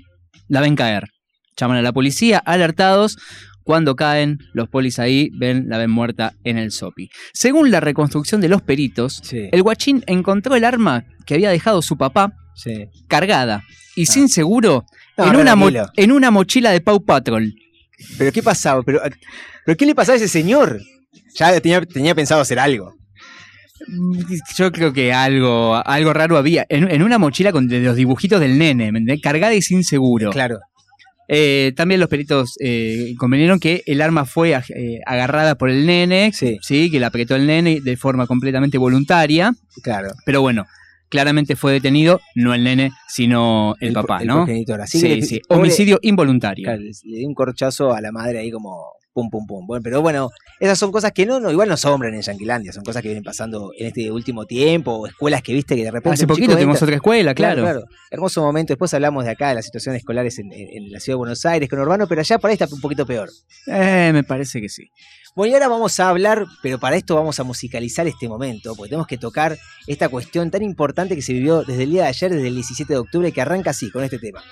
la 0.48 0.61
ven 0.61 0.76
caer. 0.76 1.09
Llaman 1.57 1.76
a 1.79 1.83
la 1.83 1.92
policía, 1.92 2.38
alertados. 2.38 3.18
Cuando 3.62 3.94
caen, 3.96 4.38
los 4.53 4.68
polis 4.68 4.99
ahí 4.99 5.31
ven, 5.38 5.68
la 5.68 5.79
ven 5.79 5.90
muerta 5.90 6.35
en 6.44 6.59
el 6.59 6.70
SOPI. 6.73 7.11
Según 7.33 7.70
la 7.70 7.81
reconstrucción 7.81 8.40
de 8.40 8.49
los 8.49 8.62
peritos, 8.62 9.20
Sí. 9.23 9.49
el 9.53 9.62
guachín 9.62 10.03
encontró 10.07 10.57
el 10.57 10.64
arma 10.64 11.05
que 11.27 11.35
había 11.35 11.51
dejado 11.51 11.83
su 11.83 11.96
papá 11.96 12.33
Sí. 12.55 12.87
cargada 13.09 13.62
y 13.96 14.07
sin 14.07 14.29
seguro 14.29 14.85
No, 15.16 15.27
en, 15.29 15.37
una 15.37 15.57
mo- 15.57 15.70
tranquilo. 15.70 15.92
en 15.96 16.12
una 16.12 16.31
mochila 16.31 16.70
de 16.70 16.81
Pau 16.81 17.05
Patrol. 17.05 17.53
¿Pero 18.18 18.33
qué 18.33 18.42
pasaba? 18.42 18.83
¿Pero, 18.83 19.01
¿pero 19.66 19.77
qué 19.77 19.87
le 19.87 19.94
pasaba 19.94 20.14
a 20.14 20.16
ese 20.16 20.29
señor? 20.29 20.81
Ya 21.37 21.61
tenía, 21.61 21.81
tenía 21.83 22.14
pensado 22.14 22.40
hacer 22.40 22.59
algo. 22.59 22.94
Yo 24.57 24.70
creo 24.73 24.92
que 24.92 25.12
algo, 25.12 25.75
algo 25.87 26.12
raro 26.12 26.37
había. 26.37 26.66
En, 26.68 26.90
en 26.90 27.03
una 27.03 27.18
mochila 27.18 27.51
con 27.53 27.66
los 27.68 27.96
dibujitos 27.96 28.40
del 28.40 28.59
nene, 28.59 28.92
cargada 29.20 29.55
y 29.55 29.62
sin 29.62 29.85
seguro. 29.85 30.31
Claro. 30.31 30.59
Eh, 31.33 31.73
también 31.77 32.01
los 32.01 32.09
peritos 32.09 32.57
eh, 32.59 33.14
convinieron 33.16 33.61
que 33.61 33.85
el 33.87 34.01
arma 34.03 34.25
fue 34.25 34.51
eh, 34.53 35.01
agarrada 35.07 35.55
por 35.55 35.71
el 35.71 35.87
nene, 35.87 36.33
Sí. 36.33 36.90
que 36.90 36.99
la 36.99 37.07
apretó 37.07 37.37
el 37.37 37.47
nene 37.47 37.81
de 37.81 37.97
forma 37.97 38.27
completamente 38.27 38.79
voluntaria. 38.79 39.55
Claro. 39.85 40.11
Pero 40.27 40.40
bueno, 40.43 40.66
claramente 41.11 41.57
fue 41.57 41.73
detenido, 41.73 42.20
no 42.35 42.55
el 42.55 42.64
nene, 42.64 42.92
sino 43.09 43.75
el, 43.81 43.88
El- 43.88 43.94
papá, 43.94 44.20
el 44.20 44.29
¿no? 44.29 44.35
progenitor. 44.37 44.81
Así 44.81 44.99
sí, 45.01 45.09
que 45.09 45.16
le- 45.16 45.23
sí. 45.23 45.40
Homicidio 45.49 45.99
involuntario. 46.03 46.64
Claro, 46.64 46.81
le, 46.81 46.90
le 47.05 47.16
di 47.18 47.25
un 47.27 47.35
corchazo 47.35 47.92
a 47.92 48.01
la 48.01 48.12
madre 48.12 48.38
ahí 48.38 48.51
como 48.51 48.92
pum, 49.12 49.29
pum, 49.29 49.44
pum. 49.44 49.66
Bueno, 49.66 49.83
pero 49.83 50.01
bueno, 50.03 50.31
esas 50.61 50.79
son 50.79 50.92
cosas 50.92 51.11
que 51.12 51.27
no, 51.27 51.40
no 51.40 51.51
igual 51.51 51.68
no 51.68 51.77
sombran 51.77 52.14
en 52.14 52.23
Yanquilandia, 52.23 52.73
son 52.73 52.85
cosas 52.85 53.03
que 53.03 53.09
vienen 53.09 53.25
pasando 53.25 53.73
en 53.77 53.88
este 53.88 54.09
último 54.12 54.46
tiempo, 54.46 54.92
o 54.92 55.07
escuelas 55.09 55.42
que 55.42 55.53
viste 55.53 55.75
que 55.75 55.83
de 55.83 55.90
repente. 55.90 56.14
Hace 56.14 56.27
poquito 56.29 56.57
entra- 56.57 56.73
otra 56.85 56.94
escuela, 56.94 57.35
claro. 57.35 57.85
Hermoso 58.11 58.40
momento. 58.40 58.73
Después 58.73 58.94
hablamos 58.94 59.25
de 59.25 59.31
acá, 59.33 59.49
de 59.49 59.57
las 59.57 59.64
situaciones 59.64 59.99
escolares 60.01 60.38
en, 60.38 60.53
en- 60.53 60.68
en 60.85 60.92
la 60.92 61.01
ciudad 61.01 61.14
de 61.14 61.18
Buenos 61.18 61.44
Aires, 61.44 61.68
con 61.68 61.81
Urbano, 61.81 62.07
pero 62.07 62.20
allá 62.20 62.38
por 62.38 62.51
ahí 62.51 62.55
está 62.55 62.66
un 62.73 62.81
poquito 62.81 63.05
peor. 63.05 63.29
Eh, 63.66 64.11
me 64.12 64.23
parece 64.23 64.61
que 64.61 64.68
sí. 64.68 64.85
Bueno, 65.37 65.53
y 65.53 65.55
ahora 65.55 65.69
vamos 65.69 66.01
a 66.01 66.09
hablar, 66.09 66.47
pero 66.61 66.79
para 66.79 66.97
esto 66.97 67.14
vamos 67.14 67.38
a 67.38 67.45
musicalizar 67.45 68.07
este 68.09 68.29
momento, 68.29 68.75
porque 68.75 68.90
tenemos 68.90 69.07
que 69.07 69.16
tocar 69.16 69.59
esta 69.87 70.09
cuestión 70.09 70.51
tan 70.51 70.62
importante 70.62 71.14
que 71.14 71.23
se 71.23 71.33
vivió 71.33 71.62
desde 71.62 71.85
el 71.85 71.90
día 71.90 72.03
de 72.03 72.09
ayer, 72.09 72.33
desde 72.33 72.49
el 72.49 72.55
17 72.55 72.93
de 72.93 72.99
octubre, 72.99 73.33
que 73.33 73.40
arranca 73.40 73.71
así, 73.71 73.90
con 73.90 74.03
este 74.03 74.19
tema. 74.19 74.43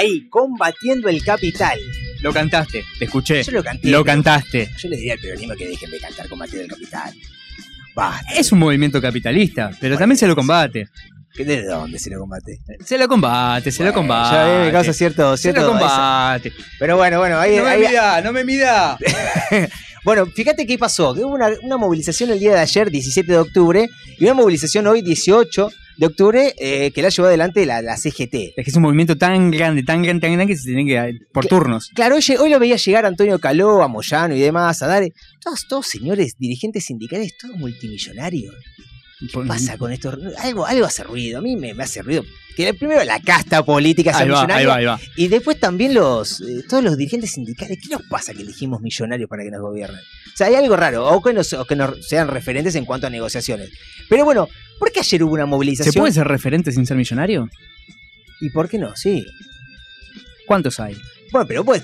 Ahí, 0.00 0.28
combatiendo 0.28 1.08
el 1.08 1.22
capital. 1.22 1.78
Lo 2.22 2.32
cantaste, 2.32 2.84
te 2.98 3.04
escuché. 3.04 3.42
Yo 3.42 3.52
lo 3.52 3.62
canté. 3.62 3.88
Lo 3.88 4.04
cantaste. 4.04 4.70
Yo 4.78 4.88
le 4.88 4.96
diría 4.96 5.14
al 5.14 5.18
peronismo 5.20 5.54
que 5.54 5.66
dejen 5.68 5.90
de 5.90 5.98
cantar 5.98 6.28
combatiendo 6.28 6.64
el 6.64 6.70
capital. 6.70 7.14
Basta. 7.94 8.32
Es 8.34 8.52
un 8.52 8.58
movimiento 8.58 9.00
capitalista, 9.00 9.70
pero 9.80 9.96
también 9.98 10.16
se 10.18 10.26
lo 10.26 10.34
combate. 10.34 10.88
¿De 11.36 11.62
dónde 11.64 11.98
se 11.98 12.10
lo 12.10 12.18
combate? 12.18 12.58
Se 12.84 12.98
lo 12.98 13.08
combate, 13.08 13.70
se 13.70 13.84
lo 13.84 13.92
combate. 13.92 14.36
Ya 14.60 14.64
me 14.66 14.72
causa 14.72 14.92
cierto. 14.92 15.36
Se 15.36 15.44
cierto 15.44 15.62
lo 15.62 15.68
combate. 15.70 16.52
Pero 16.78 16.96
bueno, 16.96 17.18
bueno, 17.18 17.38
ahí. 17.38 17.56
no 17.56 17.64
me 17.64 17.70
ahí- 17.70 17.80
mida, 17.80 18.20
no 18.20 18.32
me 18.32 18.44
mida. 18.44 18.98
Bueno, 20.02 20.24
fíjate 20.24 20.66
qué 20.66 20.78
pasó. 20.78 21.14
Que 21.14 21.20
hubo 21.20 21.34
una, 21.34 21.50
una 21.62 21.76
movilización 21.76 22.30
el 22.30 22.38
día 22.40 22.52
de 22.54 22.60
ayer, 22.60 22.90
17 22.90 23.30
de 23.30 23.36
octubre, 23.36 23.90
y 24.18 24.24
una 24.24 24.32
movilización 24.32 24.86
hoy, 24.86 25.02
18 25.02 25.70
de 26.00 26.06
octubre, 26.06 26.54
eh, 26.56 26.92
que 26.92 27.02
la 27.02 27.10
llevó 27.10 27.28
adelante 27.28 27.66
la, 27.66 27.82
la 27.82 27.98
CGT. 27.98 28.54
Es 28.56 28.64
que 28.64 28.70
es 28.70 28.74
un 28.74 28.80
movimiento 28.84 29.18
tan 29.18 29.50
grande, 29.50 29.82
tan 29.82 30.02
grande, 30.02 30.22
tan 30.22 30.32
grande 30.32 30.54
que 30.54 30.58
se 30.58 30.64
tiene 30.64 30.86
que 30.86 31.18
por 31.30 31.44
turnos. 31.44 31.90
Claro, 31.94 32.16
hoy, 32.16 32.22
hoy 32.38 32.48
lo 32.48 32.58
veía 32.58 32.76
llegar 32.76 33.04
Antonio 33.04 33.38
Caló, 33.38 33.82
a 33.82 33.88
Moyano 33.88 34.34
y 34.34 34.40
demás, 34.40 34.80
a 34.80 34.86
dar. 34.86 35.04
Todos, 35.42 35.68
todos 35.68 35.86
señores 35.86 36.38
dirigentes 36.38 36.86
sindicales, 36.86 37.36
todos 37.36 37.54
multimillonarios. 37.58 38.54
¿Qué 39.18 39.40
pasa 39.46 39.76
con 39.76 39.92
esto? 39.92 40.16
Algo, 40.38 40.64
algo 40.64 40.86
hace 40.86 41.04
ruido, 41.04 41.38
a 41.38 41.42
mí 41.42 41.54
me, 41.54 41.74
me 41.74 41.82
hace 41.82 42.00
ruido. 42.00 42.24
Que 42.56 42.72
primero 42.72 43.04
la 43.04 43.20
casta 43.20 43.62
política 43.62 44.12
sea 44.12 44.22
Ahí 44.22 44.28
va, 44.30 44.40
ahí 44.40 44.46
millonaria 44.46 44.68
va, 44.68 44.76
ahí 44.76 44.84
va. 44.86 45.00
y 45.16 45.28
después 45.28 45.60
también 45.60 45.92
los 45.92 46.40
eh, 46.40 46.64
todos 46.66 46.82
los 46.82 46.96
dirigentes 46.96 47.32
sindicales. 47.32 47.78
¿Qué 47.82 47.90
nos 47.90 48.02
pasa 48.08 48.32
que 48.32 48.40
elegimos 48.40 48.80
millonarios 48.80 49.28
para 49.28 49.42
que 49.42 49.50
nos 49.50 49.60
gobiernen? 49.60 50.00
O 50.00 50.36
sea, 50.36 50.46
hay 50.46 50.54
algo 50.54 50.74
raro, 50.76 51.06
o 51.06 51.22
que, 51.22 51.34
nos, 51.34 51.52
o 51.52 51.66
que 51.66 51.76
nos 51.76 52.06
sean 52.06 52.28
referentes 52.28 52.74
en 52.76 52.86
cuanto 52.86 53.06
a 53.06 53.10
negociaciones. 53.10 53.68
Pero 54.08 54.24
bueno, 54.24 54.48
¿por 54.80 54.90
qué 54.90 54.98
ayer 55.00 55.22
hubo 55.22 55.34
una 55.34 55.46
movilización? 55.46 55.92
¿Se 55.92 55.98
puede 56.00 56.12
ser 56.12 56.26
referente 56.26 56.72
sin 56.72 56.84
ser 56.86 56.96
millonario? 56.96 57.48
¿Y 58.40 58.50
por 58.50 58.68
qué 58.68 58.78
no? 58.78 58.96
Sí. 58.96 59.24
¿Cuántos 60.46 60.80
hay? 60.80 60.96
Bueno, 61.30 61.46
pero 61.46 61.64
pues. 61.64 61.82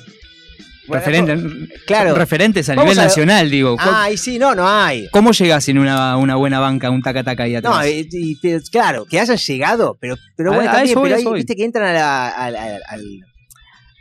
bueno, 0.89 1.05
Referentes, 1.05 1.69
claro. 1.87 2.15
referentes 2.15 2.69
a 2.69 2.75
Vamos 2.75 2.91
nivel 2.93 2.99
a- 3.01 3.05
nacional, 3.05 3.51
digo. 3.51 3.77
¿Cu- 3.77 3.83
Ay, 3.85 4.17
sí, 4.17 4.39
no, 4.39 4.55
no 4.55 4.69
hay. 4.69 5.09
¿Cómo 5.13 5.33
llegas 5.33 5.63
sin 5.65 5.79
una, 5.79 6.17
una 6.17 6.35
buena 6.37 6.59
banca, 6.59 6.91
un 6.91 7.03
taca-taca 7.03 7.45
ahí 7.45 7.55
atrás? 7.55 7.77
No, 7.77 7.87
y- 7.87 8.09
y- 8.11 8.61
claro, 8.71 9.05
que 9.05 9.21
hayan 9.21 9.37
llegado, 9.37 9.97
pero, 10.01 10.17
pero 10.37 10.53
A- 10.53 10.57
bueno, 10.57 10.71
a 10.71 10.75
también, 10.75 10.93
eso 10.99 11.03
pero 11.03 11.17
ahí, 11.17 11.25
viste 11.35 11.55
que 11.55 11.65
entran 11.65 11.87
a, 11.89 11.93
la- 11.93 12.29
a 12.29 12.51
la- 12.51 12.79
al- 12.89 13.21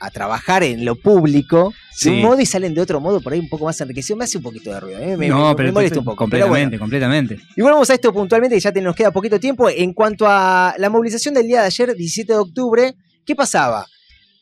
a 0.06 0.12
trabajar 0.12 0.64
en 0.64 0.86
lo 0.86 0.96
público 0.96 1.74
Sí. 1.94 2.10
de 2.10 2.16
un 2.18 2.22
modo 2.24 2.40
y 2.42 2.46
salen 2.46 2.74
de 2.74 2.82
otro 2.82 3.00
modo 3.00 3.22
por 3.22 3.32
ahí 3.34 3.40
un 3.40 3.48
poco 3.50 3.66
más 3.66 3.80
enriquecido. 3.82 4.18
Me 4.18 4.26
hace 4.26 4.38
un 4.38 4.44
poquito 4.44 4.72
de 4.72 4.80
ruido, 4.80 5.00
¿eh? 5.00 5.16
me, 5.18 5.28
no, 5.30 5.50
me- 5.50 5.56
pero 5.56 5.68
me 5.70 5.74
molesta 5.74 6.00
un 6.00 6.06
poco. 6.06 6.28
Pero 6.28 6.46
completamente, 6.48 6.78
bueno. 6.78 6.84
completamente. 6.84 7.40
Y 7.56 7.62
volvemos 7.62 7.90
a 7.90 7.94
esto 7.94 8.12
puntualmente, 8.14 8.56
que 8.56 8.60
ya 8.62 8.72
te- 8.72 8.82
nos 8.82 8.96
queda 8.96 9.12
poquito 9.12 9.40
tiempo. 9.40 9.70
En 9.70 9.94
cuanto 9.94 10.26
a 10.28 10.76
la 10.78 10.90
movilización 10.90 11.34
del 11.34 11.48
día 11.48 11.62
de 11.62 11.68
ayer, 11.68 11.96
17 11.96 12.34
de 12.34 12.40
octubre, 12.40 12.96
¿qué 13.26 13.36
pasaba? 13.36 13.86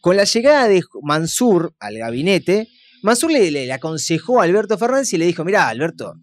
Con 0.02 0.18
la 0.18 0.24
llegada 0.24 0.68
de 0.68 0.82
Mansur 1.04 1.74
al 1.80 1.98
gabinete, 1.98 2.68
Mansur 3.04 3.32
le, 3.32 3.52
le- 3.52 3.66
le 3.68 3.74
aconsejó 3.74 4.42
a 4.42 4.46
Alberto 4.46 4.78
Fernández 4.78 5.14
y 5.14 5.18
le 5.18 5.26
dijo, 5.26 5.44
mirá, 5.46 5.68
Alberto, 5.70 6.16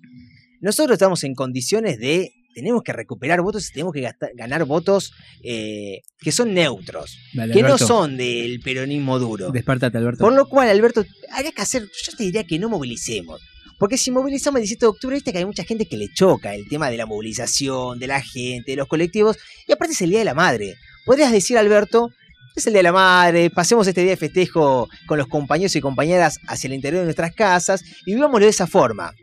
nosotros 0.61 0.95
estamos 0.95 1.23
en 1.25 1.35
condiciones 1.35 1.99
de, 1.99 2.33
tenemos 2.55 2.83
que 2.83 2.93
recuperar 2.93 3.41
votos 3.43 3.69
y 3.69 3.73
tenemos 3.73 3.93
que 3.93 4.01
gastar- 4.01 4.31
ganar 4.35 4.65
votos 4.65 5.13
eh, 5.43 6.03
que 6.19 6.33
son 6.33 6.53
neutros, 6.55 7.17
Dale, 7.33 7.53
que 7.55 7.63
no 7.63 7.79
son 7.79 8.17
del 8.17 8.61
peronismo 8.61 9.19
duro. 9.19 9.51
Despertate, 9.51 9.97
Alberto. 9.99 10.25
Por 10.25 10.33
lo 10.35 10.49
cual, 10.49 10.69
Alberto, 10.69 11.05
habría 11.33 11.53
que 11.53 11.63
hacer, 11.63 11.83
yo 11.83 12.17
te 12.17 12.25
diría 12.25 12.45
que 12.45 12.59
no 12.59 12.69
movilicemos. 12.69 13.41
Porque 13.79 13.97
si 13.97 14.11
movilizamos 14.11 14.59
el 14.59 14.63
17 14.65 14.85
de 14.85 14.89
octubre, 14.89 15.15
viste 15.17 15.33
que 15.33 15.39
hay 15.39 15.47
mucha 15.47 15.65
gente 15.65 15.87
que 15.87 15.97
le 15.97 16.13
choca 16.13 16.55
el 16.55 16.69
tema 16.69 16.91
de 16.91 16.99
la 16.99 17.07
movilización, 17.07 17.99
de 17.99 18.07
la 18.09 18.21
gente, 18.21 18.73
de 18.73 18.77
los 18.77 18.87
colectivos, 18.89 19.39
y 19.67 19.73
aparte 19.73 19.95
es 19.95 20.03
el 20.03 20.11
Día 20.11 20.19
de 20.19 20.27
la 20.27 20.35
Madre. 20.35 20.75
Podrías 21.07 21.33
decir, 21.33 21.57
Alberto, 21.57 22.11
es 22.55 22.67
el 22.67 22.75
Día 22.75 22.81
de 22.81 22.83
la 22.85 22.93
Madre, 22.93 23.49
pasemos 23.49 23.87
este 23.87 24.03
día 24.03 24.11
de 24.11 24.17
festejo 24.19 24.87
con 25.07 25.17
los 25.17 25.29
compañeros 25.29 25.75
y 25.77 25.81
compañeras 25.81 26.39
hacia 26.47 26.69
el 26.69 26.75
interior 26.75 27.01
de 27.01 27.07
nuestras 27.07 27.33
casas 27.35 27.83
y 28.05 28.15
vivámoslo 28.17 28.45
de 28.45 28.51
esa 28.51 28.67
forma. 28.67 29.15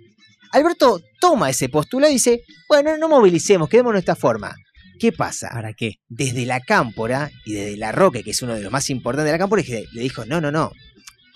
Alberto 0.51 0.99
toma 1.19 1.49
ese 1.49 1.69
postulado 1.69 2.11
y 2.11 2.15
dice, 2.15 2.41
bueno, 2.69 2.97
no 2.97 3.09
movilicemos, 3.09 3.69
quedémonos 3.69 3.95
de 3.97 3.99
esta 3.99 4.15
forma. 4.15 4.55
¿Qué 4.99 5.11
pasa? 5.11 5.49
¿Para 5.53 5.73
qué? 5.73 5.95
Desde 6.09 6.45
la 6.45 6.59
Cámpora 6.59 7.29
y 7.45 7.53
desde 7.53 7.77
la 7.77 7.91
Roque, 7.91 8.23
que 8.23 8.31
es 8.31 8.41
uno 8.41 8.55
de 8.55 8.61
los 8.61 8.71
más 8.71 8.89
importantes 8.89 9.25
de 9.25 9.31
la 9.31 9.37
Cámpora, 9.37 9.61
le 9.67 10.01
dijo, 10.01 10.25
no, 10.25 10.41
no, 10.41 10.51
no, 10.51 10.71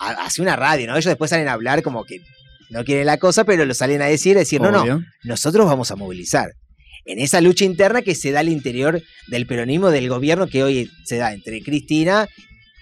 ha- 0.00 0.24
hace 0.24 0.42
una 0.42 0.56
radio, 0.56 0.86
¿no? 0.88 0.94
Ellos 0.94 1.04
después 1.04 1.30
salen 1.30 1.46
a 1.48 1.52
hablar 1.52 1.82
como 1.82 2.04
que 2.04 2.18
no 2.70 2.84
quieren 2.84 3.06
la 3.06 3.18
cosa, 3.18 3.44
pero 3.44 3.64
lo 3.64 3.74
salen 3.74 4.02
a 4.02 4.06
decir, 4.06 4.36
decir, 4.36 4.60
no, 4.60 4.70
no, 4.78 4.84
nosotros 5.24 5.66
vamos 5.66 5.90
a 5.90 5.96
movilizar. 5.96 6.50
En 7.04 7.18
esa 7.18 7.40
lucha 7.40 7.64
interna 7.64 8.02
que 8.02 8.14
se 8.14 8.30
da 8.32 8.40
al 8.40 8.48
interior 8.48 9.02
del 9.28 9.46
peronismo, 9.46 9.90
del 9.90 10.08
gobierno 10.08 10.46
que 10.46 10.62
hoy 10.64 10.90
se 11.04 11.16
da 11.16 11.32
entre 11.32 11.60
Cristina, 11.62 12.28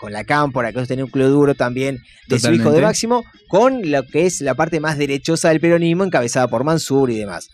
con 0.01 0.13
la 0.13 0.25
Cámpora, 0.25 0.73
que 0.73 0.79
hoy 0.79 0.87
tiene 0.87 1.05
un 1.05 1.11
club 1.11 1.29
duro 1.29 1.55
también 1.55 1.99
de 2.29 2.39
su 2.41 2.53
hijo 2.53 2.73
de. 2.73 2.81
Máximo, 2.81 3.23
con 3.49 3.91
lo 3.91 4.07
que 4.07 4.27
es 4.27 4.41
la 4.41 4.55
parte 4.55 4.81
más 4.81 4.97
derechosa 4.97 5.51
del 5.51 5.61
peronismo, 5.61 6.05
encabezada 6.05 6.49
por 6.49 6.65
Mansur 6.65 7.11
y 7.11 7.19
demás. 7.19 7.49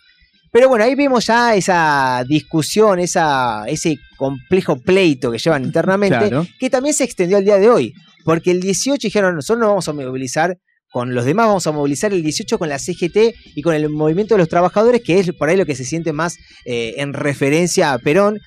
Pero 0.53 0.68
bueno, 0.68 0.84
ahí 0.84 0.94
vemos 0.94 1.26
ya 1.26 1.55
esa 1.55 2.24
discusión, 2.26 2.99
esa, 3.01 3.64
ese 3.66 3.99
complejo 4.16 4.80
pleito 4.80 5.30
que 5.30 5.38
llevan 5.38 5.64
internamente, 5.64 6.16
Claro. 6.28 6.47
que 6.59 6.70
también 6.70 6.94
se 6.94 7.05
extendió 7.05 7.36
al 7.36 7.44
día 7.44 7.59
de 7.59 7.68
hoy. 7.68 7.92
Porque 8.24 8.53
el 8.53 8.61
18 8.61 8.99
dijeron, 9.07 9.34
nosotros 9.34 9.61
no 9.61 9.68
vamos 9.68 9.88
a 9.88 9.92
movilizar 9.92 10.57
con 10.90 11.14
los 11.14 11.24
demás, 11.24 11.49
vamos 11.49 11.66
a 11.66 11.72
movilizar 11.72 12.12
el 12.12 12.22
18 12.22 12.59
con 12.59 12.68
la 12.68 12.78
CGT 12.78 13.34
y 13.55 13.62
con 13.62 13.74
el 13.74 13.88
movimiento 13.90 14.34
de 14.34 14.38
los 14.38 14.49
trabajadores, 14.49 15.03
que 15.03 15.18
es 15.18 15.32
por 15.32 15.49
ahí 15.49 15.57
lo 15.57 15.66
que 15.66 15.74
se 15.74 15.84
siente 15.84 16.12
más 16.12 16.36
eh, 16.64 16.94
en 16.99 17.12
referencia 17.12 17.92
a 17.92 17.99
Perón, 17.99 18.38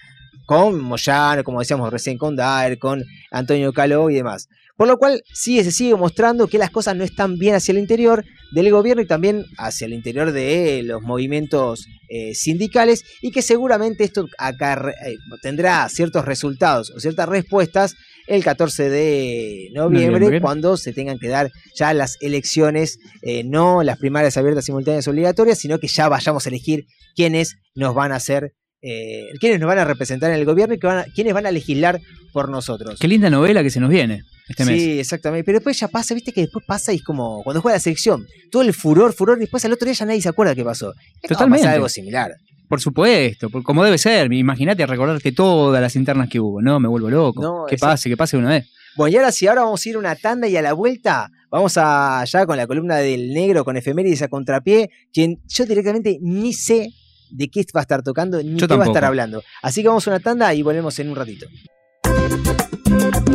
con 0.50 0.82
Moyano, 0.82 1.44
como 1.44 1.60
decíamos 1.60 1.92
recién, 1.92 2.18
con 2.18 2.36
Daer, 2.36 2.80
con 2.80 3.06
Antonio 3.30 3.72
Caló 3.72 4.10
y 4.10 4.16
demás. 4.16 4.50
Por 4.76 4.88
lo 4.88 4.98
cual 4.98 5.22
sí 5.32 5.64
se 5.64 5.72
sigue 5.72 5.94
mostrando 5.94 6.48
que 6.48 6.58
las 6.58 6.72
cosas 6.72 6.96
no 6.96 7.04
están 7.04 7.38
bien 7.38 7.54
hacia 7.54 7.72
el 7.72 7.78
interior 7.78 8.26
del 8.52 8.72
gobierno 8.72 9.04
y 9.04 9.06
también 9.06 9.46
hacia 9.60 9.86
el 9.86 9.94
interior 9.94 10.32
de 10.32 10.82
los 10.84 11.04
movimientos 11.04 11.86
eh, 12.10 12.34
sindicales 12.34 13.04
y 13.22 13.30
que 13.30 13.44
seguramente 13.44 14.04
esto 14.04 14.26
eh, 14.26 15.18
tendrá 15.44 15.88
ciertos 15.88 16.26
resultados 16.26 16.90
o 16.96 17.00
ciertas 17.00 17.30
respuestas 17.30 17.96
el 18.26 18.44
14 18.44 18.90
de 18.90 19.70
noviembre, 19.76 20.14
Noviembre. 20.14 20.42
cuando 20.42 20.78
se 20.78 20.94
tengan 20.94 21.20
que 21.20 21.28
dar 21.28 21.52
ya 21.76 21.94
las 21.94 22.18
elecciones, 22.22 22.98
eh, 23.22 23.44
no 23.44 23.84
las 23.84 24.00
primarias 24.00 24.36
abiertas 24.36 24.66
simultáneas 24.66 25.08
obligatorias, 25.08 25.60
sino 25.60 25.78
que 25.78 25.88
ya 25.88 26.10
vayamos 26.10 26.48
a 26.48 26.50
elegir 26.50 26.88
quiénes 27.16 27.58
nos 27.76 27.94
van 27.94 28.12
a 28.12 28.16
hacer, 28.16 28.54
eh, 28.82 29.28
quiénes 29.40 29.60
nos 29.60 29.68
van 29.68 29.80
a 29.80 29.86
representar 29.86 30.32
en 30.32 30.38
el 30.40 30.46
gobierno 30.46 30.76
y 30.76 30.80
que 30.80 30.88
van 30.88 30.98
a- 31.00 31.06
quiénes 31.14 31.34
van 31.34 31.46
a 31.46 31.52
legislar 31.52 32.00
por 32.32 32.50
nosotros. 32.50 32.98
Qué 33.00 33.08
linda 33.08 33.30
novela 33.30 33.62
que 33.64 33.70
se 33.70 33.80
nos 33.80 33.90
viene 33.90 34.22
este 34.48 34.66
mes. 34.66 34.82
Sí, 34.82 35.00
exactamente. 35.00 35.44
Pero 35.44 35.58
después 35.60 35.80
ya 35.80 35.88
pasa, 35.88 36.14
viste 36.14 36.32
que 36.32 36.42
después 36.42 36.64
pasa 36.66 36.94
y 36.94 36.98
es 36.98 37.04
como 37.04 37.44
cuando 37.44 37.62
juega 37.62 37.76
la 37.76 37.80
selección. 37.82 38.26
Todo 38.52 38.62
el 38.62 38.74
furor, 38.74 39.14
furor, 39.14 39.38
y 39.38 39.42
después 39.42 39.64
al 39.66 39.74
otro 39.74 39.86
día 39.86 39.94
ya 39.94 40.06
nadie 40.06 40.22
se 40.22 40.30
acuerda 40.30 40.56
qué 40.56 40.64
pasó. 40.64 40.94
Totalmente. 41.28 41.68
algo 41.68 41.90
similar. 41.90 42.32
Por 42.68 42.80
supuesto, 42.80 43.50
por- 43.50 43.64
como 43.64 43.84
debe 43.84 43.98
ser. 43.98 44.32
Imagínate 44.32 44.86
recordarte 44.86 45.32
todas 45.32 45.82
las 45.82 45.96
internas 45.96 46.30
que 46.30 46.40
hubo. 46.40 46.62
No, 46.62 46.80
me 46.80 46.88
vuelvo 46.88 47.10
loco. 47.10 47.42
No, 47.42 47.66
que 47.68 47.76
exacto. 47.76 47.94
pase, 47.94 48.10
que 48.10 48.18
pase 48.18 48.38
una 48.38 48.50
vez. 48.50 48.68
Bueno, 48.96 49.14
y 49.14 49.18
ahora 49.18 49.32
sí, 49.32 49.48
ahora 49.48 49.62
vamos 49.64 49.84
a 49.86 49.90
ir 49.90 49.96
a 49.96 50.00
una 50.00 50.16
tanda 50.16 50.48
y 50.48 50.56
a 50.58 50.62
la 50.62 50.74
vuelta 50.74 51.30
vamos 51.52 51.74
a 51.78 52.24
ya 52.26 52.46
con 52.46 52.58
la 52.58 52.68
columna 52.68 52.98
del 52.98 53.34
negro 53.34 53.64
con 53.66 53.76
efemérides 53.78 54.22
a 54.22 54.28
contrapié, 54.28 54.90
quien 55.12 55.38
yo 55.48 55.66
directamente 55.66 56.18
ni 56.22 56.54
sé 56.54 56.90
de 57.30 57.50
qué 57.50 57.66
va 57.76 57.82
a 57.82 57.84
estar 57.84 58.04
tocando 58.04 58.42
ni 58.42 58.60
Yo 58.60 58.68
qué 58.68 58.76
va 58.76 58.86
a 58.86 58.88
estar 58.88 59.06
hablando. 59.06 59.44
Así 59.62 59.82
que 59.82 59.88
vamos 59.88 60.08
a 60.08 60.12
una 60.12 60.20
tanda 60.20 60.54
y 60.54 60.62
volvemos 60.62 60.98
en 61.00 61.10
un 61.10 61.16
ratito. 61.16 61.48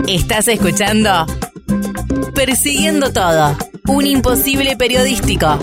Estás 0.09 0.49
escuchando 0.49 1.27
Persiguiendo 2.35 3.13
Todo, 3.13 3.57
un 3.89 4.07
imposible 4.07 4.77
periodístico. 4.77 5.59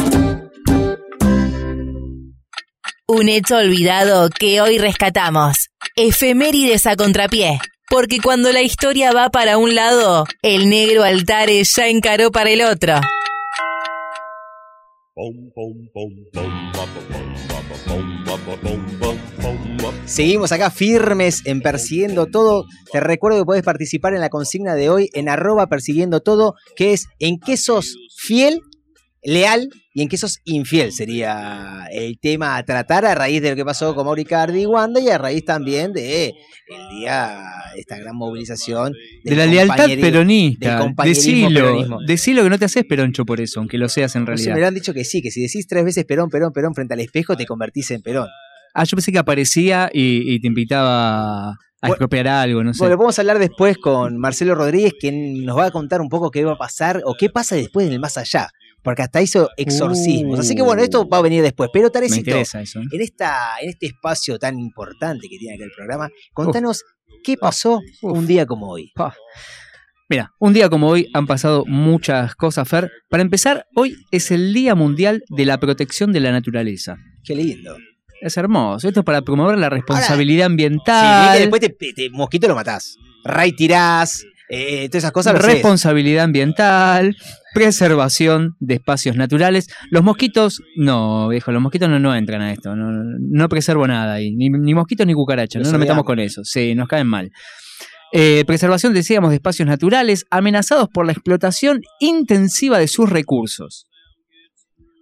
Un 3.08 3.28
hecho 3.28 3.58
olvidado 3.58 4.30
que 4.30 4.62
hoy 4.62 4.78
rescatamos. 4.78 5.70
Efemérides 5.96 6.88
a 6.88 6.96
contrapié. 6.96 7.60
Porque 7.90 8.20
cuando 8.24 8.54
la 8.54 8.62
historia 8.62 9.12
va 9.12 9.30
para 9.30 9.58
un 9.58 9.76
lado, 9.76 10.26
el 10.42 10.70
negro 10.70 11.04
Altare 11.04 11.62
ya 11.66 11.90
encaró 11.90 12.32
para 12.32 12.50
el 12.50 12.62
otro. 12.62 13.02
Seguimos 20.06 20.54
acá 20.54 20.70
firmes 20.72 21.46
en 21.46 21.62
Persiguiendo 21.62 22.28
Todo. 22.28 22.66
Te 22.94 23.02
recuerdo 23.02 23.40
que 23.40 23.46
puedes 23.46 23.64
participar 23.64 24.14
en 24.14 24.22
la 24.22 24.30
consigna 24.30 24.74
de 24.76 24.90
hoy 24.90 25.10
en 25.14 25.28
arroba 25.28 25.68
persiguiendo 25.68 26.22
todo, 26.22 26.56
que 26.78 26.94
es 26.94 27.08
en 27.20 27.40
qué 27.40 27.58
sos 27.58 27.98
fiel, 28.16 28.62
leal 29.24 29.70
y 29.94 30.02
en 30.02 30.10
qué 30.10 30.18
sos 30.18 30.40
infiel. 30.46 30.92
Sería 30.92 31.88
el 31.92 32.20
tema 32.20 32.58
a 32.58 32.64
tratar 32.64 33.06
a 33.06 33.16
raíz 33.16 33.42
de 33.42 33.52
lo 33.52 33.56
que 33.56 33.66
pasó 33.66 33.94
con 33.96 34.06
Mauri 34.06 34.26
Cardi 34.26 34.62
y 34.62 34.66
Wanda 34.66 35.00
y 35.00 35.10
a 35.10 35.18
raíz 35.18 35.46
también 35.46 35.94
de 35.94 36.28
el 36.28 37.00
día, 37.00 37.44
esta 37.76 37.98
gran 37.98 38.16
movilización 38.16 38.94
De 39.24 39.36
la 39.36 39.46
lealtad 39.46 39.88
peronista. 40.00 40.90
Decilo, 41.04 42.00
decilo 42.08 42.44
que 42.44 42.50
no 42.50 42.58
te 42.60 42.66
haces 42.66 42.86
peroncho 42.86 43.26
por 43.26 43.42
eso, 43.42 43.60
aunque 43.60 43.78
lo 43.78 43.90
seas 43.90 44.16
en 44.16 44.26
Por 44.26 44.36
eso 44.36 44.46
realidad. 44.46 44.56
me 44.56 44.62
lo 44.62 44.68
han 44.68 44.74
dicho 44.74 44.94
que 44.94 45.04
sí, 45.04 45.22
que 45.22 45.32
si 45.32 45.42
decís 45.42 45.68
tres 45.68 45.84
veces 45.84 46.06
Perón, 46.06 46.30
Perón, 46.30 46.54
Perón 46.54 46.74
frente 46.74 46.94
al 46.94 47.02
espejo, 47.02 47.36
te 47.36 47.46
convertís 47.46 47.92
en 47.92 48.02
Perón. 48.02 48.28
Ah, 48.74 48.86
yo 48.86 48.96
pensé 48.96 49.12
que 49.12 49.20
aparecía 49.20 49.90
y, 49.94 50.34
y 50.34 50.40
te 50.40 50.48
invitaba 50.48 51.58
a 51.82 51.88
expropiar 51.88 52.28
algo, 52.28 52.64
no 52.64 52.74
sé. 52.74 52.80
Bueno, 52.80 52.98
vamos 52.98 53.18
a 53.18 53.22
hablar 53.22 53.40
después 53.40 53.78
con 53.78 54.18
Marcelo 54.18 54.56
Rodríguez, 54.56 54.94
quien 55.00 55.44
nos 55.46 55.58
va 55.58 55.66
a 55.66 55.72
contar 55.72 56.00
un 56.00 56.10
poco 56.10 56.32
qué 56.32 56.46
va 56.46 56.54
a 56.54 56.58
pasar 56.58 57.02
o 57.06 57.16
qué 57.16 57.30
pasa 57.30 57.56
después 57.56 57.88
en 57.88 57.94
el 57.94 58.00
más 58.00 58.18
allá. 58.18 58.50
Porque 58.84 59.04
hasta 59.04 59.22
hizo 59.22 59.50
exorcismos. 59.58 60.40
Así 60.40 60.56
que 60.56 60.62
bueno, 60.62 60.82
esto 60.82 61.08
va 61.08 61.18
a 61.18 61.22
venir 61.22 61.42
después. 61.44 61.70
Pero 61.72 61.90
Tarecito. 61.92 62.32
¿eh? 62.36 62.44
en, 62.92 63.02
esta, 63.02 63.56
en 63.62 63.70
este 63.70 63.86
espacio 63.88 64.40
tan 64.40 64.60
importante 64.60 65.28
que 65.30 65.38
tiene 65.38 65.56
acá 65.56 65.64
el 65.66 65.72
programa, 65.76 66.10
contanos 66.34 66.84
qué 67.24 67.38
pasó 67.38 67.80
un 68.02 68.26
día 68.26 68.46
como 68.46 68.70
hoy. 68.72 68.92
Mira, 70.10 70.32
un 70.40 70.52
día 70.54 70.68
como 70.70 70.90
hoy 70.90 71.08
han 71.14 71.26
pasado 71.26 71.64
muchas 71.66 72.36
cosas, 72.36 72.68
Fer. 72.68 72.92
Para 73.10 73.22
empezar, 73.24 73.66
hoy 73.76 73.96
es 74.12 74.30
el 74.32 74.54
Día 74.54 74.76
Mundial 74.76 75.24
de 75.30 75.46
la 75.46 75.58
Protección 75.58 76.12
de 76.12 76.20
la 76.20 76.32
Naturaleza. 76.32 76.98
Qué 77.24 77.34
lindo. 77.36 77.78
Es 78.20 78.36
hermoso. 78.36 78.88
Esto 78.90 79.00
es 79.00 79.06
para 79.06 79.22
promover 79.22 79.58
la 79.58 79.70
responsabilidad 79.70 80.46
Sí, 80.48 80.52
ambiental. 80.52 81.28
vi 81.30 81.34
que 81.36 81.40
después 81.42 81.62
te, 81.62 81.70
te- 81.70 81.94
te- 81.94 82.10
mosquito 82.10 82.48
lo 82.50 82.56
matás. 82.56 82.98
Ray 83.24 83.54
tirás, 83.54 84.26
eh, 84.54 84.90
todas 84.90 85.04
esas 85.04 85.12
cosas. 85.14 85.42
responsabilidad 85.42 86.26
ambiental, 86.26 87.16
preservación 87.54 88.56
de 88.60 88.76
espacios 88.76 89.16
naturales. 89.16 89.68
Los 89.90 90.04
mosquitos, 90.04 90.62
no, 90.76 91.30
viejo, 91.30 91.52
los 91.52 91.62
mosquitos 91.62 91.90
no, 91.90 92.00
no 92.00 92.14
entran 92.16 92.42
a 92.42 92.52
esto. 92.52 92.76
No, 92.76 92.92
no 92.92 93.50
preservo 93.50 93.88
nada 93.88 94.14
ahí. 94.16 94.32
Ni, 94.36 94.50
ni 94.50 94.74
mosquitos 94.74 95.08
ni 95.08 95.14
cucarachas. 95.14 95.62
No 95.64 95.72
nos 95.72 95.80
metamos 95.80 96.04
con 96.04 96.20
eso. 96.20 96.44
Sí, 96.44 96.76
nos 96.76 96.88
caen 96.88 97.08
mal. 97.08 97.32
Eh, 98.14 98.44
preservación, 98.46 98.94
decíamos, 98.94 99.30
de 99.30 99.38
espacios 99.38 99.66
naturales 99.68 100.26
amenazados 100.30 100.90
por 100.94 101.06
la 101.06 101.14
explotación 101.14 101.80
intensiva 102.02 102.78
de 102.78 102.90
sus 102.90 103.10
recursos. 103.10 103.88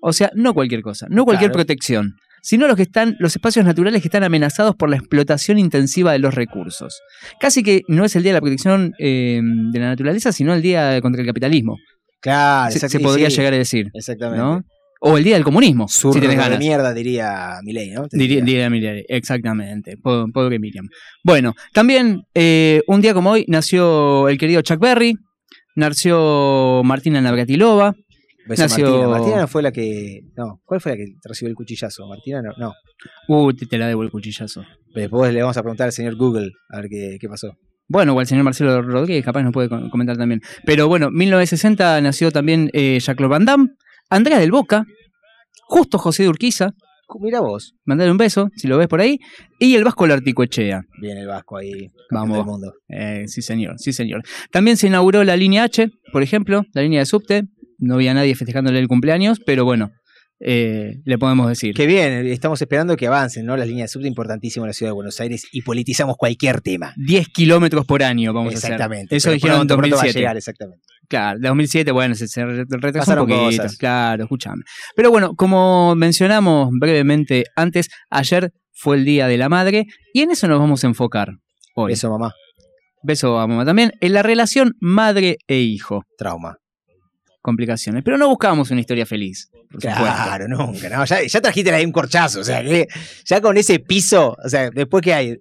O 0.02 0.14
sea, 0.14 0.30
no 0.36 0.54
cualquier 0.54 0.82
cosa, 0.84 1.08
no 1.10 1.26
cualquier 1.26 1.50
Claro. 1.50 1.64
protección, 1.66 2.14
sino 2.42 2.68
los 2.68 2.76
que 2.76 2.84
están, 2.84 3.16
los 3.20 3.36
espacios 3.36 3.66
naturales 3.66 4.02
que 4.02 4.08
están 4.08 4.24
amenazados 4.24 4.76
por 4.76 4.90
la 4.90 4.98
explotación 4.98 5.60
intensiva 5.60 6.12
de 6.12 6.20
los 6.20 6.34
recursos. 6.34 7.02
Casi 7.40 7.64
que 7.64 7.82
no 7.88 8.06
es 8.06 8.16
el 8.16 8.24
día 8.24 8.32
de 8.32 8.38
la 8.38 8.42
protección 8.42 8.94
eh, 9.00 9.42
de 9.44 9.80
la 9.80 9.88
naturaleza, 9.88 10.32
sino 10.32 10.54
el 10.54 10.62
día 10.62 11.02
contra 11.02 11.22
el 11.22 11.28
capitalismo. 11.28 11.78
Claro, 12.22 12.72
se, 12.72 13.00
podría 13.00 13.30
sí, 13.30 13.38
llegar 13.38 13.54
a 13.54 13.58
decir. 13.58 13.90
Exactamente. 13.94 14.44
¿no? 14.44 14.62
O 15.02 15.18
el 15.18 15.24
día 15.24 15.36
del 15.36 15.46
comunismo, 15.46 15.88
si 15.88 16.12
tenés 16.12 16.30
de 16.30 16.36
ganas. 16.36 16.60
mierda, 16.60 16.94
diría 16.94 17.60
Milei, 17.64 17.92
¿no? 17.92 18.08
Diría, 18.12 18.44
diría. 18.44 18.70
Miriam, 18.70 18.98
exactamente. 19.08 19.96
Pobre 19.96 20.60
Miriam. 20.60 20.90
Bueno, 21.24 21.56
también 21.74 22.24
eh, 22.34 22.82
un 22.86 23.00
día 23.00 23.14
como 23.14 23.32
hoy 23.32 23.46
nació 23.48 24.28
el 24.28 24.38
querido 24.38 24.62
Chuck 24.62 24.80
Berry, 24.80 25.16
nació 25.76 26.82
Martina 26.84 27.22
Navratilova, 27.22 27.96
Nació- 28.58 28.86
Martina. 28.86 29.08
Martina 29.08 29.41
no 29.41 29.47
fue 29.47 29.62
la 29.62 29.72
que. 29.72 30.22
No, 30.36 30.60
¿cuál 30.66 30.82
fue 30.82 30.91
la 30.93 30.97
que 30.97 31.06
recibió 31.24 31.50
el 31.50 31.56
cuchillazo? 31.56 32.08
Martina 32.08 32.41
no. 32.41 32.52
no. 32.58 32.74
Uh, 33.28 33.54
te, 33.54 33.66
te 33.66 33.78
la 33.78 33.88
debo 33.88 34.04
el 34.04 34.10
cuchillazo. 34.12 34.64
Después 34.95 35.34
le 35.34 35.41
vamos 35.41 35.58
a 35.58 35.62
preguntar 35.62 35.86
al 35.86 35.91
señor 35.93 36.16
Google 36.16 36.52
a 36.72 36.78
ver 36.82 36.89
qué, 36.89 37.18
qué 37.20 37.28
pasó. 37.30 37.54
Bueno, 37.88 38.14
o 38.14 38.22
el 38.22 38.28
señor 38.28 38.43
Marcelo 38.43 38.82
Rodríguez 38.82 39.26
capaz 39.26 39.41
nos 39.43 39.52
puede 39.54 39.68
co- 39.70 39.89
comentar 39.89 40.16
también. 40.18 40.41
Pero 40.66 40.88
bueno, 40.88 41.10
1960 41.12 42.02
nació 42.02 42.32
también 42.32 42.70
eh, 42.74 43.00
Jacques 43.00 43.28
Van 43.28 43.45
Damme, 43.45 43.70
Andrea 44.10 44.38
del 44.39 44.52
Boca, 44.52 44.86
justo 45.68 45.97
José 45.97 46.24
de 46.24 46.30
Urquiza, 46.30 46.72
Mira 47.22 47.39
vos. 47.39 47.74
Mandale 47.86 48.12
un 48.12 48.18
beso, 48.18 48.50
si 48.56 48.68
lo 48.68 48.78
ves 48.78 48.88
por 48.88 49.02
ahí. 49.02 49.18
Y 49.58 49.74
el 49.76 49.84
Vasco 49.84 50.06
Larticoechea. 50.06 50.82
Bien 51.02 51.18
el 51.18 51.26
Vasco 51.26 51.58
ahí. 51.58 51.88
Vamos. 52.12 52.38
del 52.38 52.45
mundo. 52.45 52.72
Eh, 52.88 53.24
sí, 53.26 53.41
señor, 53.41 53.80
sí, 53.80 53.93
señor. 53.93 54.22
También 54.52 54.78
se 54.78 54.86
inauguró 54.86 55.24
la 55.24 55.36
línea 55.36 55.64
H, 55.64 55.89
por 56.14 56.22
ejemplo, 56.22 56.66
la 56.72 56.84
línea 56.84 57.00
de 57.00 57.08
subte. 57.08 57.45
No 57.80 57.96
había 57.96 58.14
nadie 58.14 58.36
festejándole 58.36 58.80
el 58.80 58.88
cumpleaños, 58.88 59.40
pero 59.46 59.66
bueno, 59.66 59.92
eh, 60.42 60.96
le 61.04 61.18
podemos 61.18 61.50
decir. 61.50 61.74
Qué 61.76 61.86
bien, 61.86 62.26
estamos 62.28 62.62
esperando 62.62 62.96
que 62.96 63.08
avancen, 63.08 63.46
¿no? 63.46 63.58
Las 63.58 63.68
líneas 63.68 63.90
de 63.90 63.94
subte 63.94 64.08
importantísimo 64.08 64.66
en 64.66 64.70
la 64.70 64.74
ciudad 64.74 64.90
de 64.92 64.94
Buenos 64.96 65.20
Aires 65.20 65.46
y 65.52 65.62
politizamos 65.64 66.16
cualquier 66.18 66.62
tema. 66.62 66.94
10 66.98 67.28
kilómetros 67.30 67.86
por 67.86 68.04
año 68.04 68.32
vamos 68.34 68.54
a 68.54 68.56
Exactamente. 68.56 69.16
hacer. 69.16 69.18
Eso 69.18 69.26
Pero 69.28 69.34
dijeron 69.36 69.56
en 69.62 69.68
pronto, 69.68 69.78
pronto 69.78 69.96
va 69.96 70.02
a 70.02 70.06
2007. 70.06 70.20
llegar, 70.20 70.38
exactamente. 70.38 70.82
Claro, 71.10 71.40
2007, 71.42 71.92
bueno, 71.92 72.16
se, 72.16 72.28
se 72.28 72.46
re- 72.46 72.66
retrasó 72.70 73.00
Pasaron 73.00 73.24
un 73.32 73.38
poquito. 73.38 73.64
cosas. 73.64 73.78
Claro, 73.78 74.24
escúchame. 74.24 74.64
Pero 74.96 75.10
bueno, 75.12 75.34
como 75.36 75.96
mencionamos 75.96 76.70
brevemente 76.80 77.46
antes, 77.56 77.90
ayer 78.10 78.52
fue 78.72 78.96
el 78.98 79.06
Día 79.06 79.28
de 79.28 79.38
la 79.38 79.50
Madre 79.50 79.86
y 80.14 80.22
en 80.22 80.32
eso 80.32 80.48
nos 80.48 80.60
vamos 80.60 80.84
a 80.84 80.88
enfocar 80.88 81.30
hoy. 81.76 81.94
Eso, 81.94 82.10
mamá. 82.12 82.34
Beso 83.04 83.40
a 83.40 83.48
mamá 83.48 83.66
también. 83.66 83.92
En 84.02 84.14
la 84.14 84.24
relación 84.24 84.74
madre 84.80 85.38
e 85.48 85.60
hijo. 85.60 86.04
Trauma. 86.18 86.58
Complicaciones. 87.42 88.04
Pero 88.04 88.18
no 88.18 88.28
buscábamos 88.28 88.70
una 88.72 88.82
historia 88.82 89.06
feliz. 89.06 89.50
Por 89.72 89.82
supuesto. 89.82 90.02
Claro, 90.04 90.48
nunca. 90.48 90.90
No, 90.90 91.06
ya, 91.06 91.24
ya 91.26 91.42
trajiste 91.42 91.72
ahí 91.72 91.86
un 91.86 91.92
corchazo. 91.92 92.42
O 92.42 92.44
sea, 92.44 92.62
que 92.64 92.88
ya 93.26 93.40
con 93.42 93.56
ese 93.58 93.80
piso, 93.80 94.36
o 94.44 94.50
sea, 94.50 94.70
después 94.72 95.02
que 95.02 95.14
hay. 95.14 95.36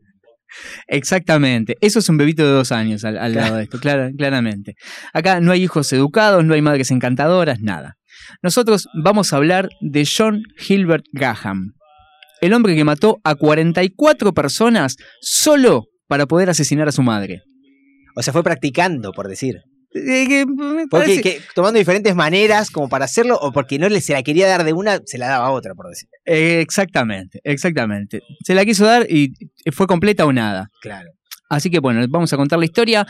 Exactamente. 0.87 1.77
Eso 1.81 1.99
es 1.99 2.09
un 2.09 2.17
bebito 2.17 2.45
de 2.45 2.51
dos 2.53 2.73
años 2.73 3.05
al, 3.05 3.19
al 3.19 3.33
Claro. 3.33 3.47
lado 3.47 3.57
de 3.59 3.65
esto, 3.65 3.79
clara- 3.79 4.11
claramente. 4.17 4.75
Acá 5.13 5.41
no 5.41 5.53
hay 5.53 5.63
hijos 5.63 5.93
educados, 5.93 6.45
no 6.45 6.55
hay 6.55 6.63
madres 6.63 6.91
encantadoras, 6.91 7.61
nada. 7.61 7.95
Nosotros 8.43 8.89
vamos 9.03 9.33
a 9.33 9.37
hablar 9.37 9.69
de 9.81 10.07
John 10.07 10.43
Gilbert 10.59 11.05
Graham, 11.13 11.73
el 12.41 12.53
hombre 12.53 12.75
que 12.77 12.85
mató 12.85 13.19
a 13.25 13.35
44 13.35 14.33
personas 14.33 14.97
solo 15.21 15.85
para 16.07 16.27
poder 16.27 16.51
asesinar 16.51 16.89
a 16.89 16.93
su 16.93 17.03
madre. 17.03 17.43
O 18.17 18.23
sea, 18.23 18.33
fue 18.33 18.43
practicando, 18.43 19.13
por 19.13 19.29
decir. 19.29 19.57
Eh, 19.95 20.45
Porque 20.47 20.87
parece- 20.91 21.23
que- 21.23 21.41
tomando 21.55 21.79
diferentes 21.79 22.15
maneras 22.15 22.71
como 22.71 22.89
para 22.89 23.07
hacerlo, 23.07 23.39
o 23.41 23.53
porque 23.53 23.79
no 23.79 23.89
le 23.89 24.01
se 24.01 24.13
la 24.13 24.23
quería 24.23 24.47
dar 24.47 24.65
de 24.65 24.73
una, 24.73 25.01
se 25.07 25.17
la 25.19 25.29
daba 25.29 25.47
a 25.47 25.51
otra, 25.51 25.75
por 25.75 25.89
decir. 25.89 26.09
Eh, 26.27 26.61
exactamente, 26.61 27.41
exactamente. 27.45 28.21
Se 28.45 28.55
la 28.55 28.65
quiso 28.65 28.85
dar 28.85 29.07
y 29.11 29.33
fue 29.73 29.87
completa 29.87 30.27
o 30.27 30.33
nada. 30.33 30.69
Claro. 30.83 31.11
Así 31.51 31.71
que 31.71 31.79
bueno, 31.79 32.05
vamos 32.11 32.31
a 32.33 32.37
contar 32.37 32.59
la 32.59 32.67
historia. 32.67 33.07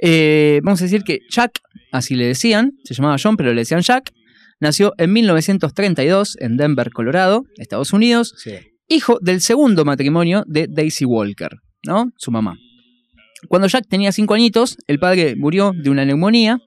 Eh, 0.00 0.60
vamos 0.62 0.80
a 0.80 0.84
decir 0.84 1.02
que 1.02 1.18
Jack, 1.30 1.58
así 1.92 2.14
le 2.14 2.26
decían, 2.26 2.72
se 2.84 2.94
llamaba 2.94 3.16
John, 3.20 3.36
pero 3.36 3.52
le 3.52 3.62
decían 3.62 3.80
Jack, 3.80 4.12
nació 4.60 4.94
en 4.98 5.12
1932 5.12 6.36
en 6.38 6.56
Denver, 6.56 6.90
Colorado, 6.90 7.44
Estados 7.56 7.92
Unidos, 7.92 8.34
Sí. 8.36 8.52
hijo 8.88 9.18
del 9.20 9.40
segundo 9.40 9.84
matrimonio 9.84 10.44
de 10.46 10.66
Daisy 10.70 11.04
Walker, 11.04 11.50
¿no? 11.84 12.12
Su 12.16 12.30
mamá. 12.30 12.56
Cuando 13.48 13.68
Jack 13.68 13.86
tenía 13.88 14.12
cinco 14.12 14.34
añitos, 14.34 14.76
el 14.86 14.98
padre 14.98 15.34
murió 15.36 15.72
de 15.74 15.90
una 15.90 16.04
neumonía, 16.04 16.58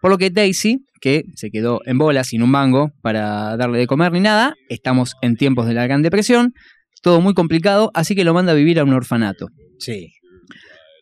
por 0.00 0.10
lo 0.10 0.18
que 0.18 0.30
Daisy, 0.30 0.84
que 1.00 1.24
se 1.34 1.50
quedó 1.50 1.80
en 1.84 1.98
bola 1.98 2.24
sin 2.24 2.42
un 2.42 2.50
mango 2.50 2.90
para 3.02 3.56
darle 3.56 3.78
de 3.78 3.86
comer 3.86 4.12
ni 4.12 4.20
nada, 4.20 4.54
estamos 4.68 5.14
en 5.22 5.36
tiempos 5.36 5.66
de 5.66 5.74
la 5.74 5.86
Gran 5.86 6.02
Depresión, 6.02 6.52
todo 7.02 7.20
muy 7.20 7.34
complicado, 7.34 7.90
así 7.94 8.14
que 8.14 8.24
lo 8.24 8.34
manda 8.34 8.52
a 8.52 8.56
vivir 8.56 8.80
a 8.80 8.84
un 8.84 8.92
orfanato. 8.92 9.48
Sí. 9.78 10.12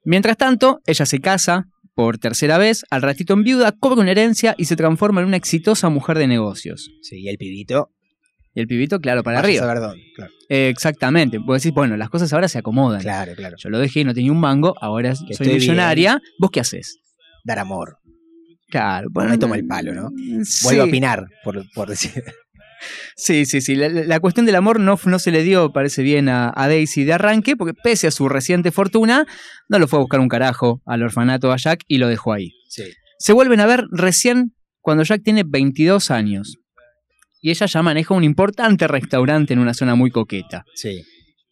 Mientras 0.04 0.36
tanto, 0.36 0.80
ella 0.86 1.06
se 1.06 1.20
casa 1.20 1.66
por 1.94 2.18
tercera 2.18 2.58
vez, 2.58 2.84
al 2.90 3.00
ratito 3.00 3.32
en 3.32 3.42
viuda, 3.42 3.72
cobra 3.72 4.02
una 4.02 4.10
herencia 4.10 4.54
y 4.58 4.66
se 4.66 4.76
transforma 4.76 5.22
en 5.22 5.28
una 5.28 5.38
exitosa 5.38 5.88
mujer 5.88 6.18
de 6.18 6.26
negocios. 6.26 6.90
Sí, 7.00 7.22
y 7.22 7.28
el 7.28 7.38
pibito. 7.38 7.90
Y 8.56 8.60
el 8.60 8.66
pibito, 8.66 8.98
claro, 9.00 9.22
para 9.22 9.36
vaya 9.42 9.46
a 9.46 9.48
arriba. 9.62 9.66
saber 9.66 9.80
dónde, 9.82 10.04
claro. 10.16 10.32
Eh, 10.48 10.68
exactamente. 10.70 11.38
Vos 11.38 11.62
decís, 11.62 11.74
bueno, 11.74 11.96
las 11.96 12.08
cosas 12.10 12.32
ahora 12.32 12.48
se 12.48 12.58
acomodan. 12.58 13.02
Claro, 13.02 13.34
claro. 13.36 13.54
Yo 13.58 13.68
lo 13.68 13.78
dejé 13.78 14.00
y 14.00 14.04
no 14.04 14.14
tenía 14.14 14.32
un 14.32 14.40
mango, 14.40 14.74
ahora 14.80 15.12
Que 15.28 15.34
soy 15.34 15.46
millonaria. 15.48 16.20
¿Vos 16.40 16.50
qué 16.50 16.60
haces? 16.60 16.98
Dar 17.44 17.58
amor. 17.58 17.98
Claro, 18.68 19.08
Bueno, 19.12 19.30
me 19.30 19.38
toma 19.38 19.54
el 19.56 19.66
palo, 19.66 19.94
¿no? 19.94 20.08
sí. 20.44 20.64
Vuelvo 20.64 20.82
a 20.82 20.86
opinar, 20.86 21.26
por, 21.44 21.62
por 21.74 21.88
decir. 21.88 22.12
Sí, 23.16 23.46
sí, 23.46 23.62
sí. 23.62 23.74
La, 23.74 23.88
la- 23.88 24.04
la 24.04 24.20
cuestión 24.20 24.44
del 24.44 24.54
amor 24.54 24.80
no, 24.80 24.98
no 25.06 25.18
se 25.18 25.30
le 25.30 25.42
dio, 25.42 25.72
parece 25.72 26.02
bien, 26.02 26.28
a, 26.28 26.52
a 26.54 26.68
Daisy 26.68 27.04
de 27.04 27.14
arranque, 27.14 27.56
porque 27.56 27.72
pese 27.72 28.06
a 28.06 28.10
su 28.10 28.28
reciente 28.28 28.70
fortuna, 28.70 29.26
no 29.68 29.78
lo 29.78 29.88
fue 29.88 29.98
a 29.98 30.00
buscar 30.02 30.20
un 30.20 30.28
carajo 30.28 30.82
al 30.84 31.02
orfanato 31.02 31.50
a 31.52 31.56
Jack 31.56 31.84
y 31.88 31.96
lo 31.98 32.06
dejó 32.06 32.34
ahí. 32.34 32.50
Sí. 32.68 32.84
Se 33.18 33.32
vuelven 33.32 33.60
a 33.60 33.66
ver 33.66 33.84
recién 33.92 34.52
cuando 34.82 35.04
Jack 35.04 35.22
tiene 35.24 35.42
22 35.44 36.10
años. 36.10 36.58
Y 37.46 37.50
ella 37.50 37.66
ya 37.66 37.80
maneja 37.80 38.12
un 38.12 38.24
importante 38.24 38.88
restaurante 38.88 39.52
en 39.52 39.60
una 39.60 39.72
zona 39.72 39.94
muy 39.94 40.10
coqueta. 40.10 40.64
Sí. 40.74 41.04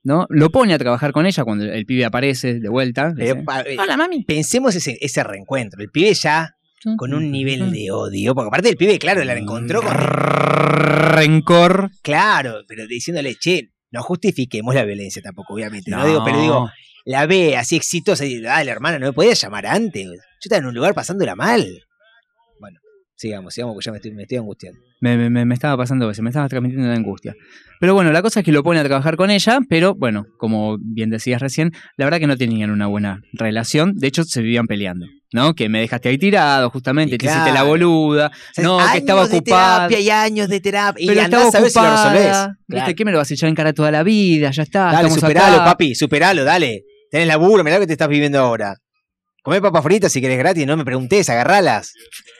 ¿no? 0.03 0.27
Lo 0.29 0.51
pone 0.51 0.75
a 0.75 0.79
trabajar 0.79 1.13
con 1.13 1.25
ella 1.25 1.45
cuando 1.45 1.67
el 1.67 1.87
pibe 1.87 2.05
aparece 2.05 2.59
de 2.59 2.69
vuelta. 2.69 3.13
Pero, 3.17 3.37
dice, 3.37 3.73
eh, 3.75 3.77
Hola, 3.79 3.97
mami. 3.97 4.25
Pensemos 4.25 4.75
ese, 4.75 4.99
ese 5.01 5.23
reencuentro. 5.23 5.81
El 5.81 5.91
pibe 5.91 6.13
ya 6.15 6.51
con 6.97 7.15
un 7.15 7.31
nivel 7.31 7.71
de 7.71 7.93
odio. 7.93 8.35
Porque 8.35 8.49
aparte 8.49 8.71
el 8.71 8.77
pibe, 8.77 8.99
claro, 8.99 9.23
la 9.23 9.39
encontró 9.39 9.83
con. 9.83 9.95
Rencor. 9.95 11.93
Claro, 12.03 12.63
pero 12.67 12.89
diciéndole, 12.89 13.37
che, 13.37 13.71
no 13.93 14.03
justifiquemos 14.03 14.75
la 14.75 14.83
violencia 14.83 15.23
tampoco, 15.23 15.55
obviamente. 15.55 15.93
No, 15.93 15.99
No. 15.99 16.07
digo, 16.09 16.25
pero 16.25 16.41
digo, 16.41 16.71
la 17.05 17.27
ve 17.27 17.57
así 17.57 17.77
exitosa 17.77 18.25
y 18.25 18.41
dale, 18.41 18.73
hermana, 18.73 18.99
no 18.99 19.07
me 19.07 19.13
podías 19.13 19.41
llamar 19.41 19.65
antes. 19.67 20.07
Yo 20.07 20.17
estaba 20.41 20.59
en 20.59 20.67
un 20.67 20.75
lugar 20.75 20.93
pasándola 20.93 21.37
mal. 21.37 21.65
Sigamos, 23.25 23.55
sigamos, 23.55 23.72
porque 23.75 23.87
ya 23.87 23.91
me 23.93 23.97
estoy, 23.97 24.12
me 24.12 24.22
estoy 24.25 24.37
angustiando. 24.37 24.79
Me, 25.01 25.31
me- 25.31 25.55
estaba 25.55 25.79
pasando 25.79 26.11
eso, 26.11 26.22
me 26.22 26.29
estaba 26.29 26.47
transmitiendo 26.47 26.87
la 26.89 26.95
angustia. 26.95 27.35
Pero 27.81 27.95
bueno, 27.95 28.12
la 28.12 28.20
cosa 28.20 28.41
es 28.41 28.45
que 28.45 28.53
lo 28.53 28.62
pone 28.62 28.81
a 28.81 28.85
trabajar 28.85 29.16
con 29.16 29.31
ella, 29.31 29.61
pero 29.66 29.95
bueno, 29.95 30.27
como 30.37 30.77
bien 30.79 31.09
decías 31.09 31.41
recién, 31.41 31.72
la 31.97 32.05
verdad 32.05 32.18
que 32.18 32.27
no 32.27 32.37
tenían 32.37 32.70
una 32.70 32.87
buena 32.87 33.22
relación. 33.33 33.95
De 33.95 34.09
hecho, 34.09 34.25
se 34.25 34.43
vivían 34.43 34.66
peleando, 34.66 35.07
¿no? 35.33 35.55
Que 35.55 35.70
me 35.70 35.81
dejaste 35.81 36.11
ahí 36.11 36.18
tirado, 36.18 36.68
justamente, 36.68 37.14
Y 37.14 37.18
te 37.18 37.25
hiciste 37.25 37.47
la 37.49 37.53
claro. 37.61 37.68
boluda. 37.68 38.27
O 38.27 38.55
sea, 38.55 38.64
no, 38.64 38.79
que 38.93 38.99
estaba 38.99 39.27
de 39.27 39.37
ocupada. 39.39 39.89
terapia 39.89 40.01
y 40.01 40.11
años 40.11 40.49
de 40.51 40.61
terapia. 40.61 41.03
Y 41.14 41.18
andás 41.18 41.47
estaba 41.47 41.59
a 41.59 41.62
ver 41.62 41.70
si 41.70 41.79
lo 41.79 41.85
ocupada. 41.87 42.12
resolvés. 42.12 42.57
¿Viste 42.68 42.95
qué 42.95 43.05
me 43.07 43.12
lo 43.12 43.18
vas 43.18 43.31
a 43.31 43.35
echar 43.35 43.49
en 43.49 43.55
cara 43.55 43.72
toda 43.72 43.91
la 43.91 44.03
vida? 44.03 44.51
Ya 44.51 44.62
está, 44.64 44.93
Dale, 44.93 45.09
superalo, 45.09 45.57
acá. 45.57 45.64
papi, 45.64 45.95
superalo, 45.95 46.45
dale. 46.45 46.83
Tenés 47.11 47.27
laburo, 47.29 47.64
mirá 47.64 47.77
lo 47.77 47.81
que 47.81 47.87
te 47.87 47.93
estás 47.95 48.09
viviendo 48.09 48.39
ahora. 48.39 48.77
Comé 49.45 49.61
papas 49.61 49.85
fritas 49.85 50.11
si 50.11 50.23
querés 50.23 50.39
gratis, 50.39 50.67
no 50.67 50.75
me 50.75 50.87
preguntés, 50.87 51.29
agarralas. 51.29 51.93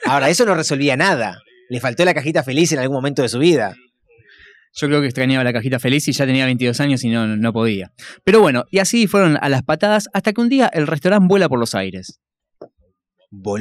Ahora, 0.05 0.31
eso 0.31 0.43
no 0.43 0.55
resolvía 0.55 0.97
nada. 0.97 1.39
Le 1.69 1.79
faltó 1.79 2.03
la 2.03 2.15
cajita 2.15 2.41
feliz 2.41 2.71
en 2.71 2.79
algún 2.79 2.95
momento 2.95 3.21
de 3.21 3.29
su 3.29 3.37
vida. 3.37 3.75
Yo 4.73 4.87
creo 4.87 5.01
que 5.01 5.05
extrañaba 5.05 5.43
la 5.43 5.53
cajita 5.53 5.77
feliz 5.77 6.07
y 6.07 6.13
ya 6.13 6.25
tenía 6.25 6.45
22 6.45 6.79
años 6.79 7.03
y 7.03 7.09
no, 7.09 7.27
no 7.27 7.53
podía. 7.53 7.91
Pero 8.23 8.41
bueno, 8.41 8.65
y 8.71 8.79
así 8.79 9.05
fueron 9.05 9.37
a 9.39 9.49
las 9.49 9.61
patadas 9.61 10.09
hasta 10.13 10.33
que 10.33 10.41
un 10.41 10.49
día 10.49 10.67
el 10.73 10.87
restaurante 10.87 11.27
vuela 11.29 11.47
por 11.47 11.59
los 11.59 11.75
aires. 11.75 12.19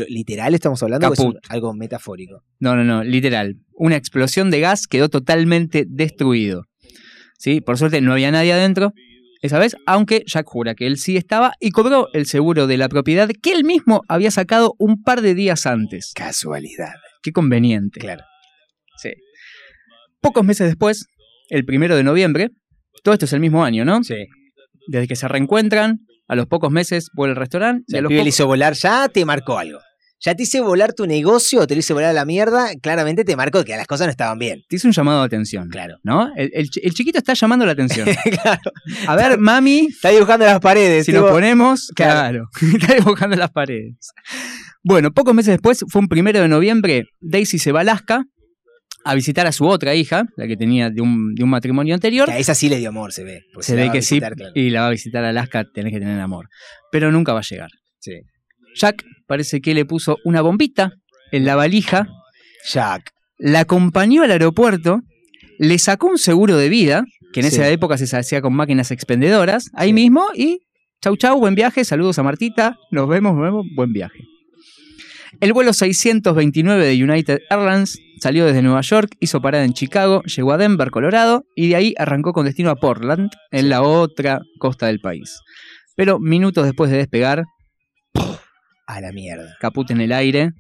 Literal 0.09 0.55
estamos 0.55 0.83
hablando 0.83 1.09
o 1.09 1.13
es 1.13 1.21
algo 1.51 1.75
metafórico. 1.75 2.43
No, 2.61 2.75
no, 2.77 2.83
no, 2.83 3.05
literal. 3.05 3.57
Una 3.75 3.97
explosión 3.97 4.51
de 4.51 4.61
gas 4.61 4.87
quedó 4.87 5.11
totalmente 5.11 5.85
destruido. 5.87 6.63
¿Sí? 7.37 7.61
Por 7.61 7.77
suerte 7.77 8.01
no 8.01 8.13
había 8.13 8.31
nadie 8.31 8.55
adentro 8.55 8.95
esa 9.45 9.59
vez, 9.59 9.77
aunque 9.87 10.23
Jack 10.27 10.47
jura 10.47 10.75
que 10.75 10.87
él 10.87 10.97
sí 10.97 11.17
estaba 11.17 11.53
y 11.61 11.71
cobró 11.71 12.09
el 12.15 12.27
seguro 12.27 12.67
de 12.67 12.77
la 12.79 12.89
propiedad 12.89 13.29
que 13.43 13.53
él 13.53 13.65
mismo 13.65 14.03
había 14.09 14.31
sacado 14.31 14.75
un 14.79 15.03
par 15.03 15.21
de 15.21 15.35
días 15.35 15.67
antes. 15.67 16.13
Casualidad. 16.15 16.95
Qué 17.23 17.31
conveniente. 17.33 18.01
Claro. 18.01 18.25
Sí. 18.97 19.11
Pocos 20.21 20.45
meses 20.45 20.67
después, 20.69 21.07
el 21.51 21.65
primero 21.65 21.95
de 21.97 22.05
noviembre, 22.05 22.51
todo 23.03 23.13
esto 23.13 23.27
es 23.27 23.33
el 23.35 23.41
mismo 23.41 23.65
año, 23.65 23.85
¿no? 23.85 24.03
Sí. 24.03 24.27
Desde 24.89 25.07
que 25.09 25.17
se 25.17 25.29
reencuentran, 25.29 25.99
a 26.27 26.37
los 26.37 26.47
pocos 26.47 26.71
meses 26.71 27.11
vuelve 27.15 27.33
al 27.33 27.37
restaurante. 27.37 27.85
y 27.89 27.97
a 27.97 27.99
el 27.99 28.05
los 28.05 28.09
pibe 28.11 28.21
le 28.21 28.25
pocos- 28.31 28.35
hizo 28.35 28.47
volar, 28.47 28.73
ya 28.75 29.09
te 29.09 29.25
marcó 29.27 29.59
algo. 29.59 29.79
Ya 30.25 30.35
te 30.35 30.45
hice 30.45 30.61
volar 30.61 30.95
tu 30.95 31.07
negocio 31.07 31.61
o 31.61 31.67
te 31.67 31.75
lo 31.75 31.81
hice 31.81 31.93
volar 31.93 32.11
a 32.11 32.13
la 32.15 32.25
mierda, 32.25 32.69
claramente 32.81 33.25
te 33.25 33.37
marcó 33.37 33.63
que 33.65 33.77
las 33.77 33.87
cosas 33.87 34.07
no 34.07 34.11
estaban 34.13 34.39
bien. 34.39 34.63
te 34.69 34.77
hizo 34.77 34.89
un 34.89 34.93
llamado 34.95 35.21
de 35.21 35.27
atención. 35.27 35.69
Claro. 35.69 35.97
¿No? 36.03 36.31
El, 36.37 36.51
el 36.55 36.71
chi- 36.71 36.81
el 36.83 36.95
chiquito 36.95 37.19
está 37.19 37.35
llamando 37.35 37.67
la 37.67 37.73
atención. 37.73 38.09
claro. 38.43 38.61
A 39.07 39.17
ver, 39.17 39.39
mami, 39.39 39.89
Está 39.91 40.11
dibujando 40.11 40.47
las 40.47 40.61
paredes. 40.61 41.05
si 41.05 41.13
tipo- 41.13 41.25
nos 41.25 41.31
ponemos, 41.33 41.89
Claro. 41.95 42.49
claro, 42.53 42.77
está 42.81 42.95
dibujando 42.95 43.37
las 43.37 43.51
paredes. 43.51 43.97
Bueno, 44.83 45.11
pocos 45.13 45.35
meses 45.35 45.53
después, 45.53 45.85
fue 45.89 46.01
un 46.01 46.09
primero 46.09 46.41
de 46.41 46.49
noviembre, 46.49 47.05
Daisy 47.21 47.59
se 47.59 47.73
va 47.73 47.81
a 47.81 47.83
Alaska 47.83 48.25
a 49.07 49.15
visitar 49.15 49.47
a 49.47 49.53
su 49.53 49.67
otra 49.67 49.95
hija, 49.95 50.25
la 50.37 50.47
que 50.47 50.57
tenía 50.57 50.89
de 50.89 51.03
un, 51.03 51.35
de 51.35 51.45
un 51.45 51.51
matrimonio 51.51 51.95
anterior. 51.95 52.27
Que 52.27 52.33
a 52.35 52.39
esa 52.39 52.55
sí 52.55 52.71
le 52.71 52.79
dio 52.79 52.89
amor, 52.89 53.13
se 53.13 53.23
ve. 53.25 53.43
Se 53.61 53.77
ve 53.77 53.91
que 53.91 54.01
sí, 54.01 54.19
claro. 54.19 54.37
y 54.55 54.71
la 54.71 54.81
va 54.83 54.87
a 54.87 54.91
visitar 54.91 55.23
a 55.25 55.29
Alaska, 55.29 55.65
tenés 55.75 55.93
que 55.93 55.99
tener 55.99 56.19
amor. 56.21 56.49
Pero 56.91 57.13
nunca 57.13 57.35
va 57.35 57.41
a 57.41 57.43
llegar. 57.43 57.69
Sí. 58.01 58.13
Jack 58.77 59.05
parece 59.27 59.61
que 59.61 59.75
le 59.75 59.85
puso 59.85 60.19
una 60.25 60.41
bombita 60.43 60.93
en 61.33 61.45
la 61.45 61.57
valija, 61.57 62.07
Jack. 62.71 63.11
la 63.39 63.61
acompañó 63.61 64.23
al 64.23 64.31
aeropuerto, 64.31 65.01
le 65.59 65.79
sacó 65.79 66.07
un 66.09 66.19
seguro 66.19 66.57
de 66.57 66.69
vida, 66.69 67.05
que 67.33 67.41
en 67.41 67.51
Sí. 67.51 67.57
esa 67.57 67.69
época 67.69 67.99
se 67.99 68.17
hacía 68.17 68.41
con 68.41 68.55
máquinas 68.55 68.91
expendedoras, 68.91 69.71
ahí 69.75 69.89
Sí. 69.89 69.95
mismo, 69.95 70.25
y 70.35 70.61
chau 71.03 71.17
chau, 71.17 71.39
buen 71.39 71.55
viaje, 71.55 71.85
saludos 71.85 72.19
a 72.19 72.23
Martita, 72.23 72.77
nos 72.91 73.09
vemos, 73.09 73.35
nos 73.35 73.43
vemos, 73.43 73.67
buen 73.75 73.93
viaje. 73.93 74.21
El 75.41 75.53
vuelo 75.53 75.73
629 75.73 76.87
de 76.87 77.03
United 77.03 77.41
Airlines 77.51 77.99
salió 78.21 78.47
desde 78.47 78.63
Nueva 78.63 78.81
York, 78.83 79.17
hizo 79.21 79.41
parada 79.43 79.65
en 79.65 79.73
Chicago, 79.73 80.23
llegó 80.23 80.53
a 80.53 80.59
Denver, 80.59 80.91
Colorado, 80.91 81.45
y 81.57 81.69
de 81.69 81.77
ahí 81.77 81.95
arrancó 81.99 82.33
con 82.33 82.47
destino 82.47 82.71
a 82.71 82.77
Portland, 82.77 83.31
en 83.51 83.69
la 83.69 83.83
otra 83.83 84.41
costa 84.59 84.87
del 84.87 85.01
país. 85.01 85.41
Pero 85.97 86.19
minutos 86.21 86.65
después 86.65 86.91
de 86.91 86.99
despegar, 86.99 87.45
A 88.95 89.01
la 89.01 89.13
mierda. 89.13 89.57
caput 89.61 89.91
en 89.91 90.01
el 90.01 90.13
aire, 90.13 90.53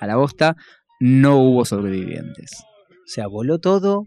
a 0.00 0.06
la 0.06 0.16
bosta, 0.16 0.56
no 0.98 1.36
hubo 1.36 1.64
sobrevivientes. 1.66 2.50
O 2.90 3.06
sea, 3.06 3.26
voló 3.26 3.58
todo. 3.58 4.06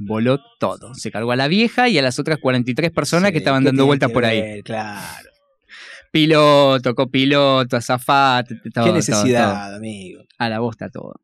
Voló 0.00 0.40
todo. 0.58 0.94
Se 0.94 1.12
cargó 1.12 1.30
a 1.30 1.36
la 1.36 1.46
vieja 1.46 1.88
y 1.88 1.98
a 1.98 2.02
las 2.02 2.18
otras 2.18 2.38
43 2.38 2.90
personas 2.90 3.30
que 3.30 3.38
estaban 3.38 3.62
¿Qué 3.62 3.66
dando 3.68 3.86
vueltas 3.86 4.10
por 4.10 4.24
ahí. 4.24 4.62
Claro. 4.62 5.31
Piloto, 6.12 6.94
copiloto, 6.94 7.76
azafate, 7.78 8.56
todo, 8.56 8.62
Qué 8.64 8.70
todo, 8.90 8.92
necesidad, 8.94 9.66
todo. 9.68 9.76
amigo. 9.76 10.22
A 10.38 10.50
la 10.50 10.58
bosta 10.60 10.90
todo. 10.90 11.14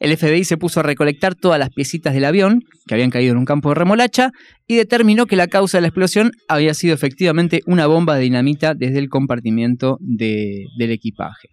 El 0.00 0.16
FBI 0.16 0.42
se 0.42 0.56
puso 0.56 0.80
a 0.80 0.82
recolectar 0.82 1.36
todas 1.36 1.58
las 1.60 1.70
piecitas 1.70 2.12
del 2.14 2.24
avión 2.24 2.62
que 2.88 2.94
habían 2.94 3.10
caído 3.10 3.30
en 3.32 3.38
un 3.38 3.44
campo 3.44 3.68
de 3.68 3.76
remolacha 3.76 4.32
y 4.66 4.74
determinó 4.74 5.26
que 5.26 5.36
la 5.36 5.46
causa 5.46 5.78
de 5.78 5.82
la 5.82 5.88
explosión 5.88 6.32
había 6.48 6.74
sido 6.74 6.94
efectivamente 6.94 7.60
una 7.66 7.86
bomba 7.86 8.16
de 8.16 8.22
dinamita 8.22 8.74
desde 8.74 8.98
el 8.98 9.08
compartimiento 9.08 9.98
de- 10.00 10.64
del 10.76 10.90
equipaje. 10.90 11.48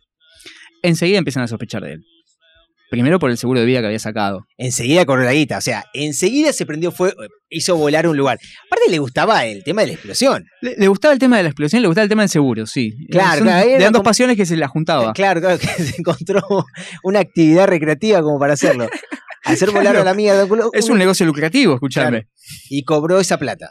Enseguida 0.82 1.20
empiezan 1.20 1.44
a 1.44 1.48
sospechar 1.48 1.84
de 1.84 1.94
él. 1.94 2.04
Primero 2.96 3.20
por 3.20 3.30
el 3.30 3.38
seguro 3.38 3.60
de 3.60 3.66
vida 3.66 3.82
que 3.82 3.88
había 3.88 4.00
sacado. 4.00 4.46
Enseguida 4.58 5.06
corrió 5.06 5.26
la 5.26 5.34
guita. 5.34 5.58
O 5.58 5.62
sea, 5.62 5.84
enseguida 5.94 6.54
se 6.54 6.66
prendió 6.66 6.92
fuego, 6.92 7.16
hizo 7.50 7.76
volar 7.76 8.08
un 8.08 8.16
lugar. 8.18 8.40
Aparte 8.68 8.90
le 8.90 9.00
gustaba 9.00 9.46
el 9.46 9.64
tema 9.64 9.82
de 9.82 9.88
la 9.88 9.94
explosión. 9.94 10.46
Le, 10.62 10.76
le 10.78 10.88
gustaba 10.88 11.14
el 11.14 11.20
tema 11.20 11.38
de 11.38 11.44
la 11.44 11.50
explosión, 11.50 11.82
le 11.82 11.88
gustaba 11.88 12.04
el 12.04 12.10
tema 12.10 12.22
del 12.24 12.30
seguro, 12.30 12.66
sí. 12.66 12.94
Claro, 13.12 13.40
Son- 13.40 13.48
claro, 13.48 13.68
era 13.70 13.78
eran 13.80 13.94
dos 13.94 14.04
pasiones 14.04 14.38
que 14.38 14.46
se 14.46 14.56
la 14.58 14.68
juntaba. 14.68 15.14
Claro, 15.26 15.42
claro, 15.42 15.60
que 15.60 15.68
se 15.68 15.96
encontró 16.00 16.42
una 17.04 17.20
actividad 17.20 17.68
recreativa 17.68 18.22
como 18.22 18.40
para 18.40 18.54
hacerlo. 18.54 18.88
Hacer 19.44 19.70
volar 19.70 19.94
Claro. 19.94 20.02
a 20.10 20.14
la 20.14 20.46
un- 20.46 20.70
Es 20.74 20.90
un 20.90 20.98
negocio 20.98 21.26
lucrativo, 21.26 21.74
escuchame. 21.76 22.28
Y 22.70 22.84
cobró 22.84 23.20
esa 23.20 23.38
plata. 23.38 23.70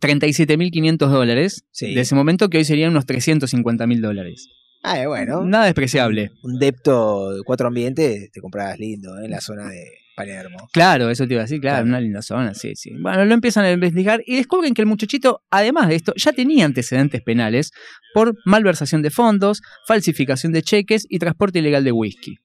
37.500 0.00 1.10
dólares 1.10 1.64
Sí. 1.72 1.94
de 1.94 2.00
ese 2.02 2.14
momento 2.14 2.48
que 2.48 2.58
hoy 2.58 2.64
serían 2.64 2.90
unos 2.90 3.06
350.000 3.06 4.00
dólares. 4.00 4.48
Ah, 4.82 5.06
bueno. 5.06 5.44
Nada 5.44 5.66
despreciable. 5.66 6.30
Un 6.42 6.58
depto 6.58 7.32
de 7.34 7.42
cuatro 7.42 7.68
ambientes 7.68 8.30
te 8.30 8.40
comprabas 8.40 8.78
lindo 8.78 9.18
¿eh? 9.18 9.24
en 9.24 9.30
la 9.30 9.40
zona 9.40 9.68
de 9.68 9.84
Palermo. 10.18 10.68
Claro, 10.72 11.10
eso 11.10 11.26
te 11.26 11.34
iba 11.34 11.42
a 11.42 11.44
decir, 11.44 11.60
claro, 11.60 11.86
una 11.86 12.00
linda 12.00 12.22
zona, 12.22 12.52
sí, 12.52 12.74
sí. 12.74 12.90
Bueno, 13.00 13.24
lo 13.24 13.34
empiezan 13.34 13.64
a 13.64 13.70
investigar 13.70 14.20
y 14.26 14.36
descubren 14.36 14.74
que 14.74 14.82
el 14.82 14.88
muchachito, 14.88 15.42
además 15.48 15.88
de 15.88 15.94
esto, 15.94 16.12
ya 16.16 16.32
tenía 16.32 16.64
antecedentes 16.64 17.22
penales 17.22 17.70
por 18.14 18.36
malversación 18.44 19.02
de 19.02 19.10
fondos, 19.10 19.62
falsificación 19.86 20.52
de 20.52 20.62
cheques 20.62 21.06
y 21.08 21.20
transporte 21.20 21.60
ilegal 21.60 21.84
de 21.84 21.92
whisky. 21.92 22.36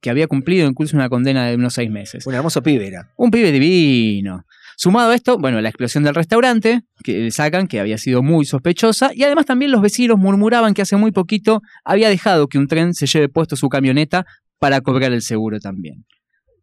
Que 0.00 0.10
había 0.10 0.26
cumplido 0.26 0.68
incluso 0.68 0.96
una 0.96 1.08
condena 1.08 1.46
de 1.46 1.54
unos 1.54 1.74
seis 1.74 1.90
meses. 1.90 2.26
Un 2.26 2.34
hermoso 2.34 2.62
pibe 2.62 2.88
era. 2.88 3.12
Un 3.16 3.30
pibe 3.30 3.52
divino. 3.52 4.44
Sumado 4.80 5.10
a 5.10 5.16
esto, 5.16 5.38
bueno, 5.38 5.60
la 5.60 5.70
explosión 5.70 6.04
del 6.04 6.14
restaurante, 6.14 6.82
que 7.02 7.18
le 7.18 7.30
sacan, 7.32 7.66
que 7.66 7.80
había 7.80 7.98
sido 7.98 8.22
muy 8.22 8.44
sospechosa, 8.44 9.10
y 9.12 9.24
además 9.24 9.44
también 9.44 9.72
los 9.72 9.82
vecinos 9.82 10.18
murmuraban 10.18 10.72
que 10.72 10.82
hace 10.82 10.94
muy 10.94 11.10
poquito 11.10 11.62
había 11.84 12.08
dejado 12.08 12.46
que 12.46 12.58
un 12.58 12.68
tren 12.68 12.94
se 12.94 13.06
lleve 13.08 13.28
puesto 13.28 13.56
su 13.56 13.68
camioneta 13.68 14.24
para 14.60 14.80
cobrar 14.80 15.12
el 15.12 15.22
seguro 15.22 15.58
también. 15.58 16.04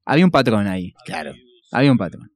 Había 0.05 0.24
un 0.24 0.32
patrón 0.32 0.66
ahí. 0.66 0.93
Claro. 1.05 1.34
Había 1.74 1.91
un 1.91 1.97
patrón. 1.97 2.32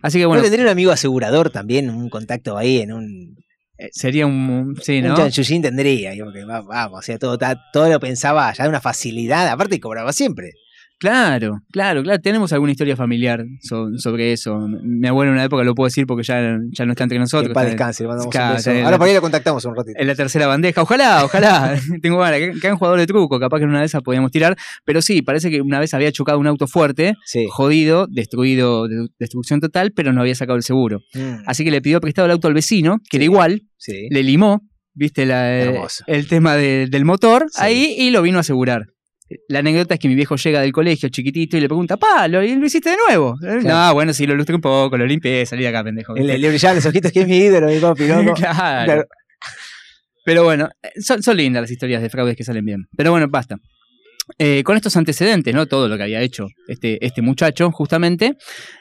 Así 0.00 0.20
que 0.20 0.26
Bueno, 0.26 0.44
tendría 0.44 0.64
un 0.64 0.70
amigo 0.70 0.92
asegurador 0.92 1.50
también, 1.50 1.90
un 1.90 2.08
contacto 2.08 2.56
ahí 2.56 2.78
en 2.78 2.92
un. 2.92 3.34
eh, 3.78 3.88
sería 3.90 4.28
un... 4.28 4.76
Sí, 4.80 4.98
Un 4.98 5.08
¿no? 5.08 5.16
chanchullín 5.16 5.60
tendría, 5.60 6.12
vamos, 6.46 7.00
o 7.00 7.02
sea, 7.02 7.18
todo, 7.18 7.36
todo 7.72 7.88
lo 7.88 7.98
pensaba 7.98 8.52
ya 8.52 8.62
de 8.62 8.70
una 8.70 8.80
facilidad, 8.80 9.48
aparte 9.48 9.80
cobraba 9.80 10.12
siempre. 10.12 10.52
Claro, 10.98 11.60
claro, 11.70 12.02
claro. 12.02 12.20
Tenemos 12.22 12.52
alguna 12.54 12.72
historia 12.72 12.96
familiar 12.96 13.44
so- 13.60 13.90
sobre 13.98 14.32
eso. 14.32 14.66
Mi 14.82 15.06
abuelo 15.06 15.30
en 15.30 15.34
una 15.34 15.44
época 15.44 15.62
lo 15.62 15.74
puedo 15.74 15.86
decir 15.88 16.06
porque 16.06 16.22
ya, 16.22 16.58
ya 16.70 16.86
no 16.86 16.92
está 16.92 17.04
entre 17.04 17.18
nosotros. 17.18 17.48
Está- 17.50 17.64
descanse, 17.66 18.02
le 18.04 18.08
mandamos 18.08 18.32
Claro, 18.32 18.50
un 18.52 18.56
beso. 18.56 18.70
Ahora 18.70 18.90
la- 18.92 18.98
por 18.98 19.06
ahí 19.08 19.14
lo 19.14 19.20
contactamos 19.20 19.64
un 19.66 19.76
ratito. 19.76 20.00
en 20.00 20.06
la 20.06 20.14
tercera 20.14 20.46
bandeja. 20.46 20.80
Ojalá, 20.82 21.24
ojalá. 21.24 21.76
Tengo 22.02 22.18
ganas. 22.18 22.38
Que, 22.40 22.52
que 22.60 22.66
hagan 22.66 22.78
jugador 22.78 22.98
de 22.98 23.06
truco. 23.06 23.38
Capaz 23.38 23.58
que 23.58 23.64
en 23.64 23.70
una 23.70 23.80
de 23.80 23.86
esas 23.86 24.02
podíamos 24.02 24.30
tirar. 24.30 24.56
Pero 24.86 25.02
sí, 25.02 25.20
parece 25.20 25.50
que 25.50 25.60
una 25.60 25.80
vez 25.80 25.92
había 25.92 26.10
chocado 26.12 26.38
un 26.38 26.46
auto 26.46 26.66
fuerte, 26.66 27.14
Sí. 27.26 27.46
jodido, 27.50 28.06
destruido, 28.10 28.88
de- 28.88 29.08
destrucción 29.18 29.60
total, 29.60 29.92
pero 29.94 30.14
no 30.14 30.22
había 30.22 30.34
sacado 30.34 30.56
el 30.56 30.62
seguro. 30.62 31.00
Mm, 31.14 31.42
Así 31.46 31.62
que 31.62 31.70
le 31.70 31.82
pidió 31.82 32.00
prestado 32.00 32.24
el 32.26 32.32
auto 32.32 32.48
al 32.48 32.54
vecino, 32.54 33.00
que 33.10 33.18
era 33.18 33.24
igual, 33.24 33.62
sí. 33.76 34.08
le 34.10 34.22
limó, 34.22 34.62
viste, 34.94 35.26
la, 35.26 35.60
eh, 35.62 35.78
el 36.06 36.26
tema 36.26 36.56
de- 36.56 36.86
del 36.90 37.04
motor 37.04 37.46
ahí 37.58 37.94
y 37.98 38.10
lo 38.10 38.22
vino 38.22 38.38
a 38.38 38.40
asegurar. 38.40 38.86
La 39.48 39.58
anécdota 39.58 39.94
es 39.94 40.00
que 40.00 40.08
mi 40.08 40.14
viejo 40.14 40.36
llega 40.36 40.60
del 40.60 40.72
colegio 40.72 41.08
chiquitito 41.08 41.56
y 41.56 41.60
le 41.60 41.66
pregunta, 41.68 41.96
pa, 41.96 42.28
¿lo, 42.28 42.40
lo 42.40 42.66
hiciste 42.66 42.90
de 42.90 42.96
nuevo? 43.08 43.34
Eh, 43.42 43.58
Claro. 43.60 43.88
No, 43.88 43.94
bueno, 43.94 44.12
sí, 44.12 44.26
lo 44.26 44.34
lustré 44.36 44.54
un 44.54 44.60
poco, 44.60 44.96
lo 44.96 45.06
limpié, 45.06 45.44
salí 45.46 45.62
de 45.62 45.68
acá, 45.68 45.82
pendejo. 45.82 46.14
Le, 46.14 46.38
le 46.38 46.48
brillaban 46.48 46.76
los 46.76 46.86
ojitos, 46.86 47.10
que 47.10 47.22
es 47.22 47.28
mi 47.28 47.36
ídolo, 47.36 47.66
mi 47.66 47.78
papi, 47.78 48.06
loco. 48.06 48.34
Claro. 48.36 48.84
Claro. 48.84 49.04
Pero 50.24 50.44
bueno, 50.44 50.68
eh, 50.82 51.00
son, 51.00 51.22
son 51.22 51.36
lindas 51.36 51.62
las 51.62 51.70
historias 51.70 52.02
de 52.02 52.10
fraudes 52.10 52.36
que 52.36 52.44
salen 52.44 52.64
bien. 52.64 52.86
Pero 52.96 53.10
bueno, 53.10 53.26
basta. 53.28 53.56
Eh, 54.38 54.64
con 54.64 54.76
estos 54.76 54.96
antecedentes, 54.96 55.54
¿no? 55.54 55.66
Todo 55.66 55.88
lo 55.88 55.96
que 55.96 56.02
había 56.02 56.20
hecho 56.20 56.48
este, 56.66 57.04
este 57.04 57.22
muchacho, 57.22 57.70
justamente, 57.70 58.36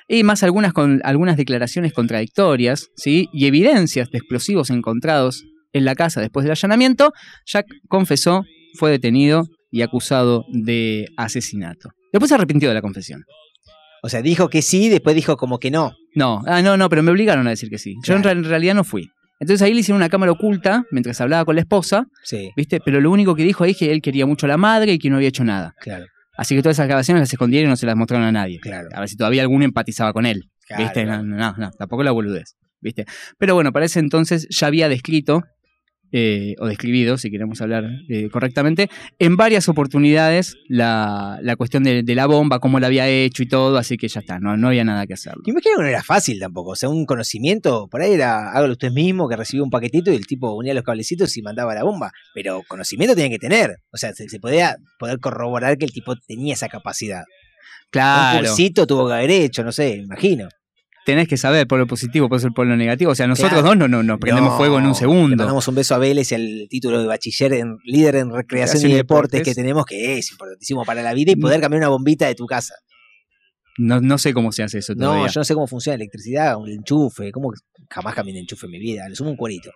y 0.08 0.24
más 0.24 0.42
algunas, 0.42 0.74
con, 0.74 1.02
algunas 1.04 1.38
declaraciones 1.38 1.94
contradictorias, 1.94 2.90
¿sí? 2.96 3.30
Y 3.32 3.46
evidencias 3.46 4.10
de 4.10 4.18
explosivos 4.18 4.72
encontrados 4.72 5.44
en 5.72 5.86
la 5.86 5.94
casa 5.94 6.20
después 6.20 6.46
del 6.46 6.52
allanamiento, 6.52 7.14
Jack 7.46 7.68
confesó, 7.88 8.44
fue 8.74 8.90
detenido 8.90 9.46
y 9.76 9.82
acusado 9.82 10.46
de 10.54 11.08
asesinato. 11.18 11.90
Después 12.14 12.30
se 12.30 12.36
arrepintió 12.36 12.70
de 12.70 12.76
la 12.76 12.82
confesión. 12.82 13.24
O 14.04 14.08
sea, 14.10 14.22
dijo 14.22 14.50
que 14.50 14.62
sí, 14.62 14.88
después 14.88 15.16
dijo 15.16 15.36
como 15.36 15.60
que 15.60 15.70
no. 15.70 15.92
No, 16.14 16.42
ah, 16.48 16.62
no, 16.62 16.78
no, 16.78 16.88
pero 16.88 17.04
me 17.04 17.12
obligaron 17.12 17.46
a 17.48 17.50
decir 17.50 17.70
que 17.70 17.78
sí. 17.78 17.96
Yo 18.06 18.14
en, 18.16 18.22
Claro. 18.22 18.36
real- 18.36 18.46
en 18.46 18.50
realidad 18.50 18.76
no 18.76 18.84
fui. 18.86 19.10
Entonces 19.40 19.62
ahí 19.64 19.74
le 19.74 19.82
hicieron 19.82 19.98
una 19.98 20.08
cámara 20.08 20.32
oculta 20.32 20.86
mientras 20.92 21.20
hablaba 21.20 21.44
con 21.44 21.56
la 21.56 21.62
esposa, 21.62 22.06
Sí, 22.24 22.52
¿viste? 22.56 22.80
Pero 22.80 23.02
lo 23.02 23.12
único 23.12 23.36
que 23.36 23.44
dijo 23.44 23.66
ahí 23.66 23.72
es 23.72 23.78
que 23.78 23.92
él 23.92 24.02
quería 24.02 24.26
mucho 24.26 24.46
a 24.46 24.50
la 24.50 24.56
madre 24.58 24.94
y 24.94 24.98
que 25.00 25.10
no 25.10 25.18
había 25.18 25.28
hecho 25.28 25.44
nada. 25.44 25.74
claro. 25.82 26.06
Así 26.38 26.56
que 26.56 26.62
todas 26.62 26.76
esas 26.78 26.88
grabaciones 26.88 27.22
las 27.22 27.32
escondieron 27.34 27.70
y 27.70 27.72
no 27.72 27.76
se 27.78 27.86
las 27.86 27.96
mostraron 27.96 28.28
a 28.28 28.32
nadie. 28.32 28.60
Claro. 28.60 28.90
A 28.94 29.00
ver 29.02 29.08
si 29.10 29.16
todavía 29.18 29.42
alguno 29.42 29.64
empatizaba 29.66 30.12
con 30.14 30.26
él. 30.26 30.44
Claro, 30.68 30.84
¿Viste? 30.84 31.04
claro. 31.04 31.24
No, 31.24 31.38
no, 31.38 31.54
no, 31.58 31.72
tampoco 31.72 32.04
la 32.04 32.12
boludez. 32.12 32.56
¿Viste? 32.82 33.06
Pero 33.38 33.56
bueno, 33.56 33.72
para 33.72 33.86
ese 33.86 34.00
entonces 34.00 34.46
ya 34.50 34.68
había 34.68 34.88
descrito, 34.90 35.44
eh, 36.18 36.56
o 36.60 36.68
describido, 36.68 37.18
si 37.18 37.30
queremos 37.30 37.60
hablar 37.60 37.84
eh, 38.08 38.30
correctamente, 38.30 38.90
en 39.20 39.36
varias 39.36 39.68
oportunidades 39.68 40.56
la, 40.70 41.40
la 41.42 41.58
cuestión 41.58 41.84
de, 41.84 42.04
de 42.04 42.16
la 42.16 42.26
bomba, 42.26 42.60
cómo 42.60 42.80
la 42.80 42.88
había 42.88 43.10
hecho 43.10 43.44
y 43.44 43.48
todo, 43.50 43.78
así 43.78 43.98
que 43.98 44.08
ya 44.08 44.22
está, 44.22 44.40
no, 44.40 44.56
no 44.56 44.70
había 44.70 44.86
nada 44.86 45.06
que 45.06 45.14
hacerlo. 45.14 45.42
Yo 45.46 45.52
imagino 45.52 45.76
que 45.76 45.82
no 45.84 45.90
era 45.90 46.04
fácil 46.04 46.40
tampoco. 46.40 46.72
O 46.72 46.76
sea, 46.78 46.88
un 46.88 47.06
conocimiento, 47.06 47.90
por 47.92 48.02
ahí 48.02 48.14
era 48.14 48.52
hágalo 48.52 48.72
usted 48.72 48.92
mismo, 48.92 49.28
que 49.28 49.36
recibió 49.36 49.66
un 49.66 49.70
paquetito 49.70 50.10
y 50.10 50.16
el 50.16 50.26
tipo 50.26 50.54
unía 50.54 50.74
los 50.74 50.84
cablecitos 50.84 51.36
y 51.36 51.42
mandaba 51.42 51.76
la 51.76 51.84
bomba. 51.84 52.12
Pero 52.34 52.62
conocimiento 52.66 53.14
tenía 53.14 53.30
que 53.32 53.40
tener. 53.40 53.76
O 53.92 53.98
sea, 53.98 54.14
se, 54.14 54.30
se 54.30 54.40
podía 54.40 54.78
poder 54.98 55.20
corroborar 55.20 55.78
que 55.78 55.84
el 55.84 55.92
tipo 55.92 56.16
tenía 56.28 56.54
esa 56.54 56.70
capacidad. 56.70 57.24
Un 57.24 57.90
Claro. 57.92 58.40
cursito 58.48 58.88
tuvo 58.88 59.08
que 59.08 59.14
haber 59.16 59.32
hecho, 59.32 59.64
no 59.66 59.72
sé, 59.74 59.98
imagino. 59.98 60.48
Tenés 61.06 61.28
que 61.28 61.38
saber 61.38 61.68
por 61.68 61.80
lo 61.80 61.88
positivo, 61.88 62.28
por 62.28 62.54
por 62.54 62.66
lo 62.68 62.76
negativo. 62.76 63.12
O 63.12 63.16
sea, 63.16 63.28
nosotros 63.28 63.52
Claro. 63.62 63.68
dos 63.68 63.78
no, 63.78 63.88
no, 63.88 64.04
nos 64.04 64.20
prendemos 64.20 64.52
No, 64.52 64.58
fuego 64.58 64.78
en 64.80 64.84
un 64.86 64.90
Le 64.92 64.96
segundo. 64.96 65.36
mandamos 65.38 65.68
un 65.68 65.76
beso 65.76 65.96
a 65.96 66.00
Vélez 66.00 66.32
y 66.32 66.36
al 66.36 66.68
título 66.70 67.00
de 67.00 67.08
bachiller 67.08 67.54
en 67.54 67.78
líder 67.86 68.16
en 68.18 68.32
recreación 68.34 68.84
y 68.84 68.94
y 68.94 68.96
deportes, 68.96 69.32
deportes. 69.32 69.44
que 69.44 69.56
tenemos, 69.56 69.86
que 69.86 70.18
es 70.18 70.32
importantísimo 70.32 70.84
para 70.84 71.02
la 71.04 71.14
vida 71.14 71.32
y 71.32 71.36
poder 71.36 71.62
cambiar 71.62 71.80
una 71.82 71.90
bombita 71.90 72.28
de 72.28 72.36
tu 72.36 72.46
casa. 72.46 72.76
No, 73.78 74.00
no 74.02 74.18
sé 74.18 74.34
cómo 74.34 74.52
se 74.54 74.64
hace 74.64 74.78
eso 74.80 74.94
No, 74.96 75.28
yo 75.28 75.40
no 75.42 75.44
sé 75.44 75.54
cómo 75.54 75.68
funciona 75.68 75.98
la 75.98 76.04
electricidad, 76.04 76.58
un 76.58 76.70
enchufe, 76.70 77.32
cómo 77.32 77.52
jamás 77.90 78.16
cambié 78.16 78.34
un 78.34 78.40
enchufe 78.40 78.66
en 78.68 78.72
mi 78.72 78.80
vida, 78.80 79.08
le 79.10 79.16
sumo 79.16 79.32
un 79.32 79.36
cuerito. 79.38 79.70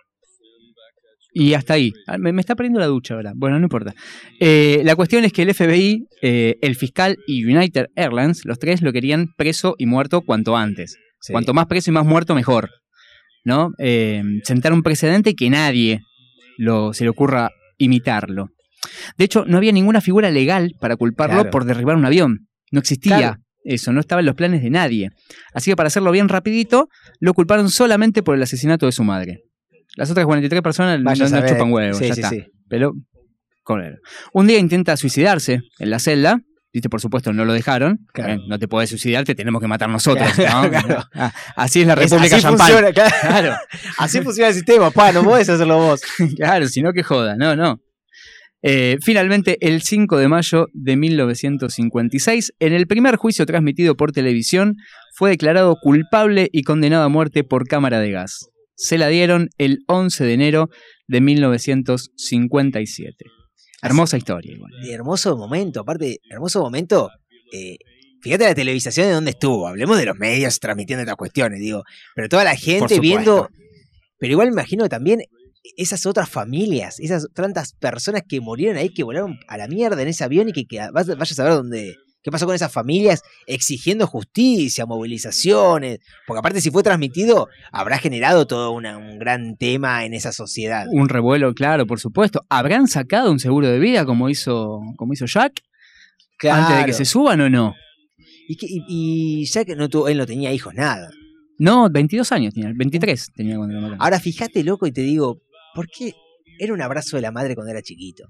Y 1.32 1.54
hasta 1.54 1.74
ahí. 1.74 1.92
Ah, 2.08 2.18
Me, 2.18 2.32
me 2.32 2.40
está 2.40 2.56
perdiendo 2.56 2.80
la 2.80 2.86
ducha 2.86 3.14
ahora. 3.14 3.32
Bueno, 3.36 3.56
no 3.58 3.64
importa. 3.66 3.94
Eh, 4.40 4.80
la 4.84 4.96
cuestión 4.96 5.24
es 5.24 5.32
que 5.32 5.42
el 5.42 5.54
FBI, 5.54 6.08
eh, 6.22 6.56
el 6.60 6.74
fiscal 6.74 7.18
y 7.26 7.44
United 7.44 7.86
Airlines, 7.94 8.44
los 8.44 8.58
tres 8.58 8.82
lo 8.82 8.92
querían 8.92 9.28
preso 9.36 9.76
y 9.78 9.86
muerto 9.86 10.22
cuanto 10.22 10.56
antes. 10.56 10.96
Sí. 11.20 11.32
Cuanto 11.32 11.54
más 11.54 11.66
preso 11.66 11.90
y 11.90 11.94
más 11.94 12.04
muerto, 12.06 12.34
mejor. 12.34 12.70
¿No? 13.44 13.70
Eh, 13.78 14.22
sentar 14.44 14.72
un 14.72 14.82
precedente 14.82 15.34
que 15.34 15.48
nadie 15.50 16.00
lo, 16.58 16.92
se 16.92 17.04
le 17.04 17.10
ocurra 17.10 17.50
imitarlo. 17.78 18.48
De 19.16 19.24
hecho, 19.24 19.44
no 19.46 19.56
había 19.56 19.72
ninguna 19.72 20.00
figura 20.00 20.30
legal 20.30 20.72
para 20.80 20.96
culparlo 20.96 21.36
Claro. 21.36 21.50
por 21.50 21.64
derribar 21.64 21.96
un 21.96 22.04
avión. 22.04 22.48
No 22.70 22.80
existía 22.80 23.16
Claro. 23.16 23.36
eso, 23.64 23.92
no 23.92 24.00
estaba 24.00 24.20
en 24.20 24.26
los 24.26 24.34
planes 24.34 24.62
de 24.62 24.70
nadie. 24.70 25.10
Así 25.54 25.70
que 25.70 25.76
para 25.76 25.86
hacerlo 25.88 26.10
bien 26.12 26.28
rapidito, 26.28 26.88
lo 27.18 27.32
culparon 27.34 27.70
solamente 27.70 28.22
por 28.22 28.36
el 28.36 28.42
asesinato 28.42 28.86
de 28.86 28.92
su 28.92 29.04
madre. 29.04 29.38
Las 29.96 30.10
otras 30.10 30.24
43 30.26 30.62
personas 30.62 30.98
no, 30.98 31.04
Vaya 31.04 31.26
chupan 31.46 31.72
huevos, 31.72 31.98
Sí, 31.98 32.08
ya 32.08 32.14
sí, 32.14 32.20
está. 32.20 32.30
sí. 32.30 32.44
Pero 32.68 32.92
con 33.62 33.82
él. 33.82 33.98
Un 34.32 34.46
día 34.46 34.58
intenta 34.58 34.96
suicidarse 34.96 35.60
en 35.78 35.90
la 35.90 35.98
celda. 35.98 36.40
Viste, 36.72 36.88
por 36.88 37.00
supuesto, 37.00 37.32
no 37.32 37.44
lo 37.44 37.52
dejaron. 37.52 38.06
Claro. 38.12 38.34
Eh, 38.34 38.38
no 38.48 38.56
te 38.58 38.68
podés 38.68 38.90
suicidar, 38.90 39.24
te 39.24 39.34
tenemos 39.34 39.60
que 39.60 39.66
matar 39.66 39.88
nosotros. 39.88 40.30
Claro, 40.34 40.62
¿no? 40.62 40.70
claro. 40.70 41.02
Ah, 41.14 41.32
Así 41.56 41.80
es 41.80 41.86
la 41.86 41.94
Es- 41.94 42.10
República 42.10 42.36
así 42.36 42.42
Champán. 42.44 42.68
funciona, 42.68 42.92
claro. 42.92 43.54
Así 43.98 44.20
funciona 44.20 44.48
el 44.48 44.54
sistema, 44.54 44.90
pa, 44.92 45.10
no 45.10 45.24
podés 45.24 45.48
hacerlo 45.48 45.78
vos. 45.78 46.00
claro, 46.36 46.68
si 46.68 46.80
no 46.82 46.92
que 46.92 47.02
joda. 47.02 47.34
No, 47.36 47.56
no. 47.56 47.80
Eh, 48.62 48.98
finalmente, 49.02 49.56
el 49.66 49.80
5 49.82 50.18
de 50.18 50.28
mayo 50.28 50.66
de 50.74 50.94
1956, 50.96 52.52
en 52.60 52.72
el 52.74 52.86
primer 52.86 53.16
juicio 53.16 53.46
transmitido 53.46 53.96
por 53.96 54.12
televisión, 54.12 54.76
fue 55.16 55.30
declarado 55.30 55.74
culpable 55.82 56.48
y 56.52 56.62
condenado 56.62 57.02
a 57.04 57.08
muerte 57.08 57.42
por 57.42 57.66
cámara 57.66 57.98
de 58.00 58.10
gas. 58.12 58.46
Se 58.76 58.96
la 58.98 59.08
dieron 59.08 59.48
el 59.58 59.78
11 59.88 60.24
de 60.24 60.32
enero 60.34 60.68
de 61.08 61.20
1957. 61.20 63.24
Hermosa 63.82 64.16
historia. 64.16 64.52
igual. 64.52 64.72
Y 64.82 64.90
hermoso 64.92 65.36
momento, 65.36 65.80
aparte, 65.80 66.20
hermoso 66.28 66.60
momento. 66.60 67.10
eh, 67.52 67.76
fíjate 68.22 68.44
la 68.44 68.54
televisación 68.54 69.06
de 69.06 69.12
dónde 69.14 69.30
estuvo. 69.32 69.66
Hablemos 69.66 69.98
de 69.98 70.04
los 70.06 70.16
medios 70.16 70.60
transmitiendo 70.60 71.00
estas 71.02 71.16
cuestiones, 71.16 71.58
digo. 71.60 71.82
Pero 72.14 72.28
toda 72.28 72.44
la 72.44 72.54
gente 72.56 72.94
viendo. 73.00 73.48
Pero 74.18 74.32
igual 74.32 74.48
me 74.48 74.52
imagino 74.52 74.88
también 74.88 75.22
esas 75.76 76.04
otras 76.06 76.28
familias, 76.28 77.00
esas 77.00 77.26
tantas 77.34 77.72
personas 77.74 78.22
que 78.28 78.40
murieron 78.40 78.76
ahí, 78.76 78.90
que 78.90 79.02
volaron 79.02 79.38
a 79.48 79.56
la 79.56 79.66
mierda 79.68 80.00
en 80.02 80.08
ese 80.08 80.24
avión 80.24 80.48
y 80.48 80.52
que, 80.52 80.64
que 80.66 80.78
vas- 80.92 81.06
vaya 81.06 81.22
a 81.22 81.26
saber 81.26 81.52
dónde. 81.54 81.96
¿Qué 82.22 82.30
pasó 82.30 82.44
con 82.46 82.54
esas 82.54 82.70
familias 82.72 83.22
exigiendo 83.46 84.06
justicia, 84.06 84.84
movilizaciones? 84.86 86.00
Porque 86.26 86.38
aparte 86.40 86.60
si 86.60 86.70
fue 86.70 86.82
transmitido, 86.82 87.48
habrá 87.72 87.98
generado 87.98 88.46
todo 88.46 88.72
una- 88.72 88.98
un 88.98 89.18
gran 89.18 89.56
tema 89.56 90.04
en 90.04 90.12
esa 90.14 90.32
sociedad. 90.32 90.86
Un 90.90 91.08
revuelo, 91.08 91.54
claro, 91.54 91.86
por 91.86 91.98
supuesto. 91.98 92.44
¿Habrán 92.50 92.88
sacado 92.88 93.30
un 93.30 93.38
seguro 93.40 93.68
de 93.68 93.78
vida 93.78 94.04
como 94.04 94.28
hizo, 94.28 94.80
como 94.96 95.12
hizo 95.14 95.26
Jack? 95.26 95.62
Antes 96.42 96.68
de 96.68 96.74
que 96.76 96.84
Claro. 96.84 96.92
se 96.92 97.04
suban 97.04 97.40
o 97.40 97.50
no. 97.50 97.74
Y, 98.48 98.56
que- 98.56 98.66
y- 98.68 99.44
que 99.66 99.76
no 99.76 99.88
tuvo, 99.88 100.08
él 100.08 100.18
no 100.18 100.26
tenía 100.26 100.52
hijos, 100.52 100.74
nada. 100.74 101.10
No, 101.58 101.88
22 101.90 102.32
años 102.32 102.54
tenía, 102.54 102.72
23 102.74 103.28
tenía 103.34 103.56
cuando 103.56 103.74
lo 103.74 103.80
mataron. 103.82 104.02
Ahora 104.02 104.18
fíjate, 104.20 104.64
loco, 104.64 104.86
y 104.86 104.92
te 104.92 105.02
digo, 105.02 105.40
¿por 105.74 105.86
qué 105.88 106.12
era 106.58 106.72
un 106.72 106.80
abrazo 106.82 107.16
de 107.16 107.22
la 107.22 107.30
madre 107.32 107.54
cuando 107.54 107.70
era 107.70 107.82
chiquito? 107.82 108.24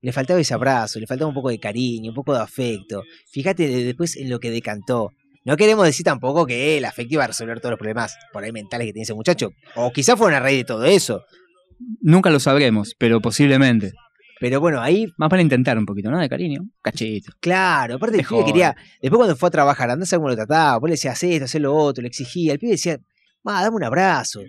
Le 0.00 0.12
faltaba 0.12 0.40
ese 0.40 0.54
abrazo, 0.54 1.00
le 1.00 1.06
faltaba 1.06 1.28
un 1.28 1.34
poco 1.34 1.48
de 1.50 1.58
cariño, 1.58 2.10
un 2.10 2.14
poco 2.14 2.32
de 2.34 2.40
afecto. 2.40 3.02
Fíjate 3.30 3.66
de- 3.68 3.84
después 3.84 4.16
en 4.16 4.30
lo 4.30 4.38
que 4.38 4.50
decantó. 4.50 5.12
No 5.44 5.56
queremos 5.56 5.84
decir 5.86 6.04
tampoco 6.04 6.46
que 6.46 6.78
el 6.78 6.84
afecto 6.84 7.14
iba 7.14 7.24
a 7.24 7.28
resolver 7.28 7.58
todos 7.60 7.70
los 7.72 7.78
problemas 7.78 8.16
por 8.32 8.44
ahí 8.44 8.52
mentales 8.52 8.86
que 8.86 8.92
tiene 8.92 9.04
ese 9.04 9.14
muchacho. 9.14 9.50
O 9.76 9.90
quizás 9.92 10.16
fue 10.18 10.28
una 10.28 10.40
raíz 10.40 10.58
de 10.58 10.64
todo 10.64 10.84
eso. 10.84 11.22
Nunca 12.00 12.30
lo 12.30 12.40
sabremos, 12.40 12.94
pero 12.98 13.20
posiblemente. 13.20 13.92
Pero 14.40 14.60
bueno, 14.60 14.80
ahí, 14.80 15.06
Más 15.16 15.28
para 15.30 15.42
intentar 15.42 15.76
un 15.78 15.86
poquito, 15.86 16.10
¿no? 16.10 16.18
De 16.20 16.28
cariño. 16.28 16.60
Cachito. 16.80 17.32
claro, 17.40 17.96
aparte 17.96 18.18
el 18.20 18.24
pibe 18.26 18.44
quería. 18.44 18.76
Después 19.02 19.18
cuando 19.18 19.34
fue 19.36 19.48
a 19.48 19.50
trabajar, 19.50 19.90
andás 19.90 20.12
a 20.12 20.16
cómo 20.16 20.28
lo 20.28 20.36
trataba. 20.36 20.78
Vos 20.78 20.88
le 20.88 20.94
decías 20.94 21.20
esto, 21.22 21.44
hacé 21.46 21.58
lo 21.58 21.74
otro, 21.74 22.02
le 22.02 22.08
exigía. 22.08 22.52
El 22.52 22.58
pibe 22.60 22.72
decía, 22.72 22.98
ma, 23.42 23.62
dame 23.62 23.76
un 23.76 23.84
abrazo. 23.84 24.40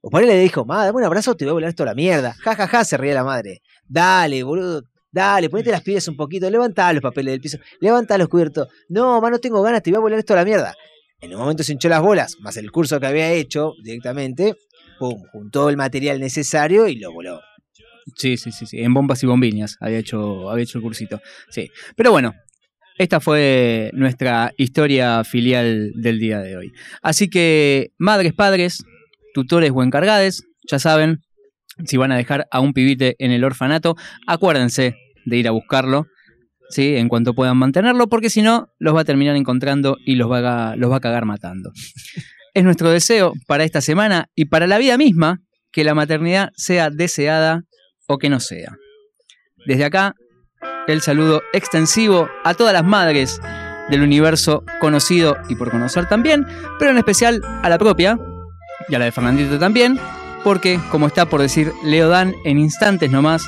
O 0.00 0.10
por 0.10 0.22
ahí 0.22 0.26
le 0.28 0.38
dijo, 0.40 0.64
ma, 0.64 0.84
dame 0.84 0.98
un 0.98 1.04
abrazo, 1.04 1.36
te 1.36 1.44
voy 1.44 1.50
a 1.50 1.54
volar 1.54 1.68
esto 1.70 1.82
a 1.84 1.86
la 1.86 1.94
mierda. 1.94 2.34
Ja, 2.40 2.56
ja, 2.56 2.66
ja, 2.66 2.84
se 2.84 2.96
reía 2.96 3.14
la 3.14 3.24
madre. 3.24 3.60
Dale, 3.88 4.42
boludo. 4.42 4.82
Dale, 5.10 5.48
ponete 5.48 5.70
las 5.70 5.82
piedras 5.82 6.06
un 6.08 6.16
poquito, 6.16 6.50
levantá 6.50 6.92
los 6.92 7.02
papeles 7.02 7.32
del 7.32 7.40
piso, 7.40 7.58
levantá 7.80 8.18
los 8.18 8.28
cubiertos. 8.28 8.68
No, 8.88 9.20
ma, 9.20 9.30
no 9.30 9.38
tengo 9.38 9.62
ganas, 9.62 9.82
te 9.82 9.90
voy 9.90 9.96
a 9.96 10.00
volar 10.00 10.18
esto 10.18 10.34
a 10.34 10.36
la 10.36 10.44
mierda. 10.44 10.74
En 11.20 11.32
un 11.34 11.40
momento 11.40 11.64
se 11.64 11.72
hinchó 11.72 11.88
las 11.88 12.02
bolas, 12.02 12.36
más 12.40 12.56
el 12.58 12.70
curso 12.70 13.00
que 13.00 13.06
había 13.06 13.32
hecho 13.32 13.72
directamente, 13.82 14.54
pum, 14.98 15.20
juntó 15.32 15.70
el 15.70 15.76
material 15.76 16.20
necesario 16.20 16.86
y 16.86 16.96
lo 16.96 17.12
voló. 17.12 17.40
Sí, 18.16 18.36
sí, 18.36 18.52
sí, 18.52 18.66
sí. 18.66 18.80
En 18.80 18.94
bombas 18.94 19.22
y 19.22 19.26
bombiñas 19.26 19.76
había 19.80 19.98
hecho, 19.98 20.50
había 20.50 20.64
hecho 20.64 20.78
el 20.78 20.84
cursito. 20.84 21.20
Sí. 21.50 21.70
Pero 21.96 22.12
bueno, 22.12 22.34
esta 22.98 23.20
fue 23.20 23.90
nuestra 23.94 24.52
historia 24.56 25.24
filial 25.24 25.92
del 25.94 26.18
día 26.18 26.40
de 26.40 26.56
hoy. 26.56 26.72
Así 27.02 27.28
que, 27.28 27.92
madres, 27.98 28.32
padres, 28.34 28.84
tutores 29.34 29.70
o 29.74 29.82
encargades, 29.82 30.44
ya 30.70 30.78
saben, 30.78 31.20
si 31.84 31.96
van 31.96 32.12
a 32.12 32.16
dejar 32.16 32.46
a 32.50 32.60
un 32.60 32.72
pibite 32.72 33.16
en 33.18 33.30
el 33.30 33.44
orfanato, 33.44 33.96
acuérdense 34.26 34.96
de 35.24 35.36
ir 35.36 35.48
a 35.48 35.52
buscarlo. 35.52 36.06
¿sí? 36.70 36.96
En 36.96 37.08
cuanto 37.08 37.34
puedan 37.34 37.56
mantenerlo, 37.56 38.08
porque 38.08 38.30
si 38.30 38.42
no, 38.42 38.68
los 38.78 38.94
va 38.94 39.02
a 39.02 39.04
terminar 39.04 39.36
encontrando 39.36 39.96
y 40.04 40.16
los 40.16 40.30
va 40.30 40.70
a, 40.70 40.76
los 40.76 40.90
va 40.90 40.96
a 40.96 41.00
cagar 41.00 41.24
matando. 41.24 41.72
Es 42.54 42.64
nuestro 42.64 42.90
deseo 42.90 43.32
para 43.46 43.64
esta 43.64 43.80
semana 43.80 44.28
y 44.34 44.46
para 44.46 44.66
la 44.66 44.78
vida 44.78 44.96
misma 44.96 45.40
que 45.70 45.84
la 45.84 45.94
maternidad 45.94 46.50
sea 46.56 46.90
deseada 46.90 47.62
o 48.06 48.18
que 48.18 48.30
no 48.30 48.40
sea. 48.40 48.76
Desde 49.66 49.84
acá, 49.84 50.14
el 50.86 51.02
saludo 51.02 51.42
extensivo 51.52 52.28
a 52.44 52.54
todas 52.54 52.72
las 52.72 52.84
madres 52.84 53.40
del 53.90 54.02
universo 54.02 54.64
conocido 54.80 55.36
y 55.48 55.56
por 55.56 55.70
conocer 55.70 56.08
también, 56.08 56.46
pero 56.78 56.90
en 56.90 56.98
especial 56.98 57.42
a 57.62 57.68
la 57.68 57.78
propia 57.78 58.18
y 58.88 58.94
a 58.94 58.98
la 58.98 59.06
de 59.06 59.12
Fernandito 59.12 59.58
también, 59.58 59.98
porque, 60.44 60.80
como 60.90 61.06
está 61.06 61.26
por 61.26 61.40
decir 61.40 61.72
Leo 61.82 62.08
Dan 62.08 62.34
en 62.44 62.58
instantes 62.58 63.10
nomás, 63.10 63.44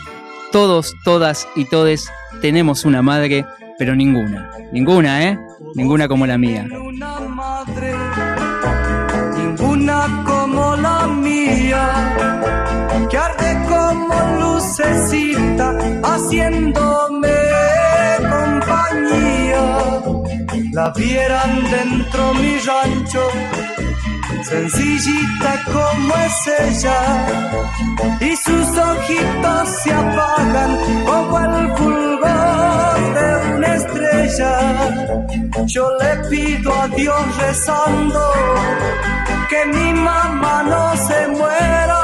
todos, 0.53 0.95
todas 1.05 1.49
y 1.55 1.64
todes 1.64 2.11
tenemos 2.41 2.84
una 2.84 3.03
madre, 3.03 3.45
pero 3.78 3.95
ninguna, 3.95 4.51
ninguna, 4.72 5.22
¿eh? 5.24 5.38
Ninguna 5.74 6.09
como 6.09 6.26
la 6.26 6.38
mía. 6.38 6.66
una 6.70 7.20
madre, 7.20 7.95
ninguna 9.36 10.24
como 10.26 10.76
la 10.76 11.07
mía, 11.07 12.16
que 13.09 13.18
arde 13.18 13.57
como 13.68 14.14
lucecita, 14.41 15.78
haciéndome 16.03 17.34
compañía. 18.30 19.64
La 20.72 20.93
vieran 20.97 21.62
dentro 21.70 22.34
mi 22.34 22.59
rancho, 22.59 23.28
sencillita 24.45 25.62
como 25.72 26.14
es 26.16 26.47
ella, 26.68 26.99
y 28.20 28.36
sus 28.36 28.78
ojitos 28.78 29.68
se 29.82 29.93
apagan 29.93 30.78
como 31.07 31.38
el 31.38 31.76
fulgor 31.76 33.14
de 33.14 33.55
una 33.57 33.74
estrella. 33.74 34.53
Yo 35.66 35.88
le 36.01 36.28
pido 36.28 36.72
a 36.72 36.88
Dios 36.88 37.36
rezando 37.38 38.32
que 39.49 39.66
mi 39.66 39.93
mamá 39.95 40.62
no 40.62 40.97
se 40.97 41.28
muera, 41.28 42.03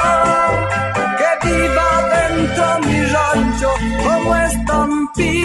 que 1.18 1.49
viva 1.49 1.89
dentro 2.16 2.64
mi 2.87 3.05
rancho 3.07 3.70
como 4.05 4.37
estampita 4.37 5.36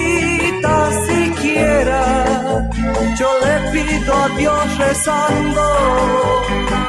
a 4.22 4.30
Dios 4.38 4.78
rezando 4.78 5.64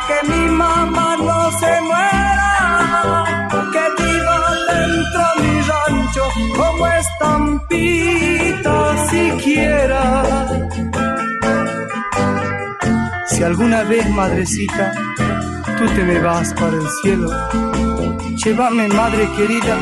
que 0.06 0.28
mi 0.28 0.44
mamá 0.50 1.16
no 1.16 1.50
se 1.58 1.80
muera, 1.80 3.24
que 3.72 3.84
viva 4.02 4.36
dentro 4.72 5.22
mi 5.40 5.54
rancho 5.70 6.24
como 6.56 6.86
estampita 6.86 8.76
siquiera. 9.08 10.02
Si 13.28 13.42
alguna 13.42 13.82
vez, 13.84 14.08
madrecita, 14.10 14.92
tú 15.78 15.86
te 15.94 16.02
me 16.04 16.18
vas 16.18 16.52
para 16.52 16.76
el 16.76 16.88
cielo, 17.00 17.30
llévame, 18.44 18.88
madre 18.88 19.26
querida, 19.36 19.76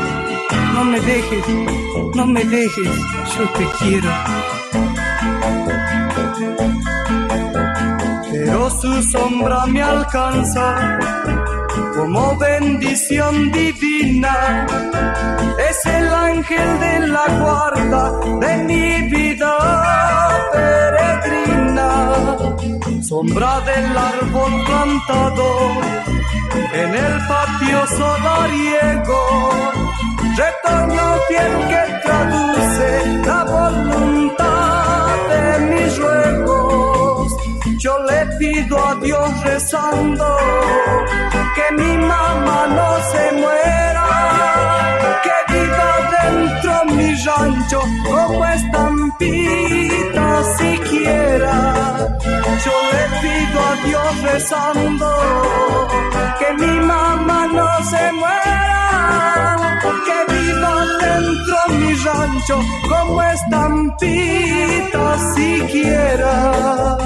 no 0.73 0.85
me 0.85 1.01
dejes, 1.01 1.45
no 2.15 2.25
me 2.25 2.45
dejes, 2.45 2.91
yo 3.35 3.43
te 3.57 3.65
quiero. 3.79 4.09
Pero 8.43 8.71
su 8.71 9.03
sombra 9.03 9.67
me 9.67 9.83
alcanza 9.83 10.97
como 11.95 12.35
bendición 12.37 13.51
divina. 13.51 14.65
Es 15.69 15.85
el 15.85 16.07
ángel 16.11 16.79
de 16.79 17.07
la 17.07 17.25
guarda 17.39 18.19
de 18.39 18.57
mi 18.63 19.09
vida 19.09 19.53
peregrina. 20.51 21.89
Sombra 23.03 23.59
del 23.59 23.95
árbol 23.95 24.53
plantado 24.65 25.47
en 26.73 26.95
el 26.95 27.27
patio 27.27 27.85
solariego. 27.95 29.21
Retoño 30.35 31.05
fiel 31.27 31.53
que 31.69 31.83
traduce 32.01 32.89
la 33.23 33.43
voluntad 33.43 35.15
de 35.29 35.59
mis 35.67 35.99
ruegos. 35.99 37.00
Yo 37.81 37.97
le 38.03 38.27
pido 38.37 38.77
a 38.77 38.93
Dios 38.93 39.43
rezando 39.43 40.37
que 41.55 41.67
mi 41.77 41.97
mamá 41.97 42.67
no 42.67 42.89
se 43.11 43.31
muera, 43.41 44.07
que 45.23 45.37
viva 45.51 45.91
dentro 46.21 46.71
mi 46.95 47.09
rancho 47.25 47.81
como 48.05 48.45
estampita 48.45 50.27
siquiera. 50.59 51.55
Yo 52.63 52.75
le 52.91 53.03
pido 53.23 53.57
a 53.59 53.73
Dios 53.87 54.11
rezando 54.29 55.09
que 56.37 56.49
mi 56.63 56.79
mamá 56.81 57.47
no 57.47 57.67
se 57.83 58.11
muera, 58.11 59.79
que 60.05 60.17
viva 60.31 60.73
dentro 60.99 61.57
mi 61.79 61.95
rancho 61.95 62.57
como 62.87 63.23
estampita 63.23 65.17
siquiera. 65.33 67.01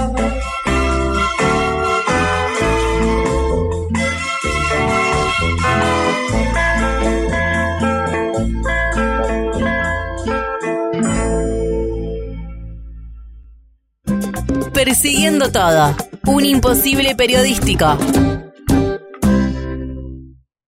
Persiguiendo 14.85 15.51
todo. 15.51 15.95
Un 16.27 16.45
imposible 16.45 17.15
periodístico. 17.15 17.85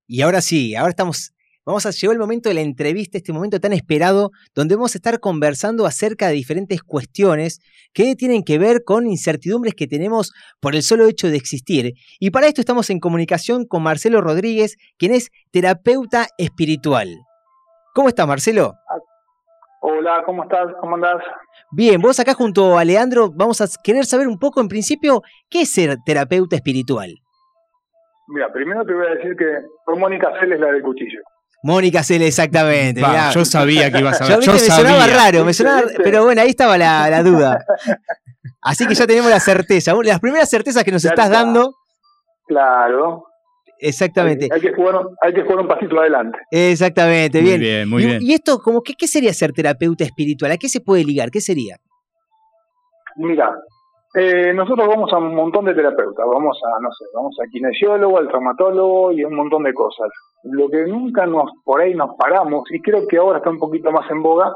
Y 0.08 0.24
ahora 0.24 0.42
sí, 0.42 0.76
ahora 0.76 0.90
estamos. 0.90 1.36
Vamos 1.64 1.86
a 1.86 1.92
llegó 1.92 2.14
el 2.14 2.18
momento 2.18 2.50
de 2.50 2.56
la 2.56 2.62
entrevista, 2.62 3.20
este 3.20 3.32
momento 3.32 3.60
tan 3.60 3.74
esperado, 3.74 4.32
donde 4.56 4.74
vamos 4.74 4.96
a 4.96 4.98
estar 4.98 5.20
conversando 5.20 5.86
acerca 5.86 6.30
de 6.30 6.34
diferentes 6.34 6.82
cuestiones 6.82 7.60
que 7.94 8.16
tienen 8.16 8.44
que 8.44 8.58
ver 8.58 8.84
con 8.84 9.06
incertidumbres 9.06 9.76
que 9.76 9.86
tenemos 9.86 10.34
por 10.60 10.74
el 10.74 10.82
solo 10.82 11.06
hecho 11.06 11.28
de 11.28 11.38
existir. 11.38 11.94
Y 12.20 12.32
para 12.32 12.48
esto 12.48 12.60
estamos 12.60 12.90
en 12.90 13.00
comunicación 13.00 13.68
con 13.68 13.84
Marcelo 13.84 14.22
Rodríguez, 14.22 14.78
quien 14.98 15.12
es 15.12 15.30
terapeuta 15.52 16.26
espiritual. 16.40 17.20
¿Cómo 17.94 18.08
está, 18.08 18.26
Marcelo? 18.26 18.74
Hola, 19.82 20.24
¿cómo 20.26 20.42
estás? 20.42 20.70
¿Cómo 20.82 20.96
andás? 20.96 21.22
Bien, 21.72 22.00
vos 22.02 22.20
acá 22.20 22.34
junto 22.34 22.78
a 22.78 22.86
Leandro 22.86 23.30
vamos 23.34 23.60
a 23.62 23.66
querer 23.84 24.06
saber 24.06 24.28
un 24.28 24.40
poco, 24.40 24.62
en 24.62 24.68
principio, 24.68 25.22
¿qué 25.50 25.62
es 25.62 25.72
ser 25.72 25.98
terapeuta 26.06 26.56
espiritual? 26.56 27.14
Mira, 28.30 28.52
primero 28.52 28.84
te 28.86 28.94
voy 28.94 29.06
a 29.08 29.10
decir 29.16 29.36
que 29.38 29.46
por 29.86 29.98
Mónica 29.98 30.30
Celes 30.40 30.60
la 30.60 30.68
del 30.68 30.82
cuchillo. 30.82 31.20
Mónica 31.64 32.04
Cele, 32.04 32.28
exactamente. 32.28 33.02
Va, 33.02 33.10
mirá. 33.10 33.32
yo 33.32 33.44
sabía 33.46 33.92
que 33.92 34.00
ibas 34.00 34.22
a 34.22 34.26
Yo, 34.26 34.38
ver. 34.38 34.46
Yo 34.46 34.54
me 34.54 34.60
sonaba 34.60 35.08
raro, 35.08 35.44
me 35.46 35.54
sonaba, 35.54 35.82
pero 36.04 36.24
bueno, 36.24 36.42
ahí 36.42 36.50
estaba 36.50 36.78
la, 36.78 37.10
la 37.10 37.24
duda. 37.24 37.66
Así 38.62 38.86
que 38.88 38.96
ya 38.96 39.08
tenemos 39.08 39.30
la 39.30 39.40
certeza. 39.40 39.94
Las 40.04 40.20
primeras 40.20 40.50
certezas 40.50 40.84
que 40.84 40.92
nos 40.92 41.02
Ya 41.04 41.10
estás 41.10 41.26
está. 41.28 41.38
dando, 41.44 41.74
Claro. 42.48 43.26
Exactamente. 43.80 44.50
Hay 44.52 44.62
que 44.62 44.74
jugar, 44.74 44.96
un- 44.96 45.16
hay 45.22 45.34
que 45.34 45.42
jugar 45.44 45.60
un 45.60 45.68
pasito 45.68 46.00
adelante. 46.00 46.38
Exactamente, 46.52 47.40
Muy 47.42 47.50
bien. 47.50 47.60
bien, 47.62 47.90
muy 47.90 48.04
y, 48.04 48.06
bien. 48.06 48.20
y 48.22 48.34
esto, 48.34 48.60
como 48.60 48.82
que, 48.82 48.94
¿qué 48.94 49.08
sería 49.08 49.34
ser 49.34 49.52
terapeuta 49.54 50.04
espiritual? 50.04 50.52
¿A 50.52 50.58
qué 50.58 50.70
se 50.70 50.82
puede 50.82 51.04
ligar? 51.04 51.30
¿Qué 51.32 51.42
sería? 51.42 51.78
Mira, 53.18 53.56
eh, 54.16 54.54
nosotros 54.54 54.88
vamos 54.88 55.12
a 55.12 55.18
un 55.18 55.34
montón 55.36 55.66
de 55.66 55.74
terapeutas, 55.74 56.26
vamos 56.32 56.60
a, 56.64 56.80
no 56.82 56.90
sé, 56.92 57.06
vamos 57.14 57.36
al 57.42 57.50
kinesiólogo, 57.50 58.18
al 58.18 58.28
traumatólogo 58.28 59.12
y 59.12 59.24
un 59.24 59.36
montón 59.36 59.64
de 59.64 59.74
cosas. 59.74 60.10
Lo 60.44 60.70
que 60.70 60.86
nunca 60.86 61.26
nos, 61.26 61.50
por 61.64 61.82
ahí 61.82 61.94
nos 61.96 62.16
paramos, 62.16 62.64
y 62.72 62.80
creo 62.82 63.08
que 63.08 63.18
ahora 63.18 63.40
está 63.40 63.50
un 63.50 63.60
poquito 63.60 63.92
más 63.92 64.10
en 64.12 64.22
boga, 64.22 64.54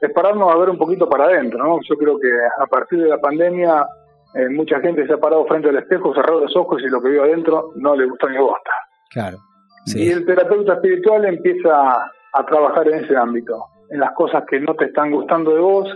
es 0.00 0.10
pararnos 0.12 0.52
a 0.52 0.56
ver 0.56 0.70
un 0.70 0.78
poquito 0.78 1.08
para 1.08 1.24
adentro, 1.24 1.58
¿no? 1.62 1.78
Yo 1.88 1.96
creo 1.96 2.18
que 2.18 2.28
a 2.60 2.66
partir 2.66 3.00
de 3.02 3.08
la 3.08 3.18
pandemia 3.18 3.86
eh, 4.34 4.48
mucha 4.50 4.80
gente 4.80 5.06
se 5.06 5.12
ha 5.12 5.18
parado 5.18 5.44
frente 5.46 5.68
al 5.68 5.76
espejo, 5.78 6.14
cerrado 6.14 6.40
los 6.40 6.56
ojos 6.56 6.80
y 6.82 6.88
lo 6.88 7.00
que 7.02 7.10
vio 7.10 7.22
adentro 7.24 7.70
no 7.76 7.94
le 7.96 8.06
gustó 8.06 8.28
ni 8.28 8.38
bosta. 8.38 8.70
Claro. 9.10 9.38
Y 9.86 10.10
el 10.10 10.24
terapeuta 10.24 10.74
espiritual 10.74 11.24
empieza 11.24 12.10
a 12.34 12.46
trabajar 12.46 12.88
en 12.88 13.04
ese 13.04 13.16
ámbito, 13.16 13.64
en 13.90 14.00
las 14.00 14.12
cosas 14.12 14.44
que 14.48 14.60
no 14.60 14.74
te 14.74 14.86
están 14.86 15.10
gustando 15.10 15.52
de 15.54 15.60
vos, 15.60 15.88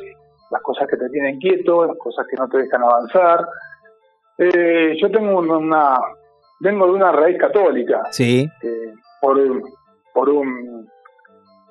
las 0.50 0.60
cosas 0.62 0.86
que 0.88 0.96
te 0.96 1.08
tienen 1.10 1.38
quieto, 1.38 1.86
las 1.86 1.96
cosas 1.98 2.26
que 2.28 2.36
no 2.36 2.48
te 2.48 2.58
dejan 2.58 2.82
avanzar. 2.82 3.46
Eh, 4.38 4.96
yo 5.00 5.10
tengo 5.10 5.38
un- 5.38 5.50
una, 5.50 5.98
vengo 6.60 6.86
de 6.86 6.92
una 6.92 7.12
raíz 7.12 7.38
católica, 7.38 8.02
Sí, 8.10 8.46
eh, 8.62 8.92
por, 9.20 9.38
por 10.12 10.28
un, 10.28 10.86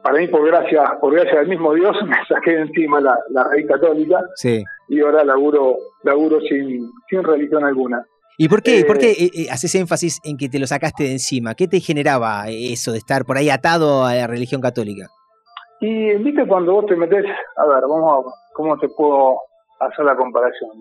para 0.04 0.18
mí 0.18 0.28
por 0.28 0.46
gracia, 0.48 0.98
por 1.00 1.14
gracia 1.14 1.40
del 1.40 1.50
mismo 1.50 1.74
Dios 1.74 1.96
me 2.08 2.16
saqué 2.28 2.52
de 2.56 2.62
encima 2.62 3.00
la, 3.02 3.18
la 3.30 3.44
raíz 3.44 3.68
católica 3.68 4.20
sí. 4.36 4.64
Y 4.88 5.02
ahora 5.02 5.24
laburo, 5.24 5.76
laburo 6.04 6.40
sin, 6.42 6.90
sin 7.10 7.24
religión 7.24 7.64
alguna. 7.64 8.06
¿Y 8.38 8.50
por 8.50 8.62
qué, 8.62 8.80
Eh, 8.80 8.86
por 8.86 8.98
qué 8.98 9.12
eh, 9.12 9.32
eh, 9.34 9.48
haces 9.50 9.74
énfasis 9.76 10.20
en 10.26 10.38
que 10.38 10.50
te 10.50 10.60
lo 10.60 10.68
sacaste 10.68 11.04
de 11.06 11.12
encima? 11.14 11.56
¿Qué 11.56 11.68
te 11.68 11.80
generaba 11.80 12.46
eso 12.50 12.92
de 12.92 12.98
estar 12.98 13.24
por 13.26 13.38
ahí 13.38 13.50
atado 13.50 14.04
a 14.06 14.14
la 14.14 14.28
religión 14.28 14.60
católica? 14.62 15.08
Y 15.80 16.16
viste 16.18 16.46
cuando 16.48 16.74
vos 16.74 16.86
te 16.86 16.96
metes, 16.96 17.24
a 17.26 17.66
ver, 17.68 17.82
vamos 17.82 18.26
a, 18.26 18.54
¿cómo 18.54 18.78
te 18.78 18.90
puedo 18.90 19.38
hacer 19.80 20.06
la 20.06 20.16
comparación? 20.16 20.72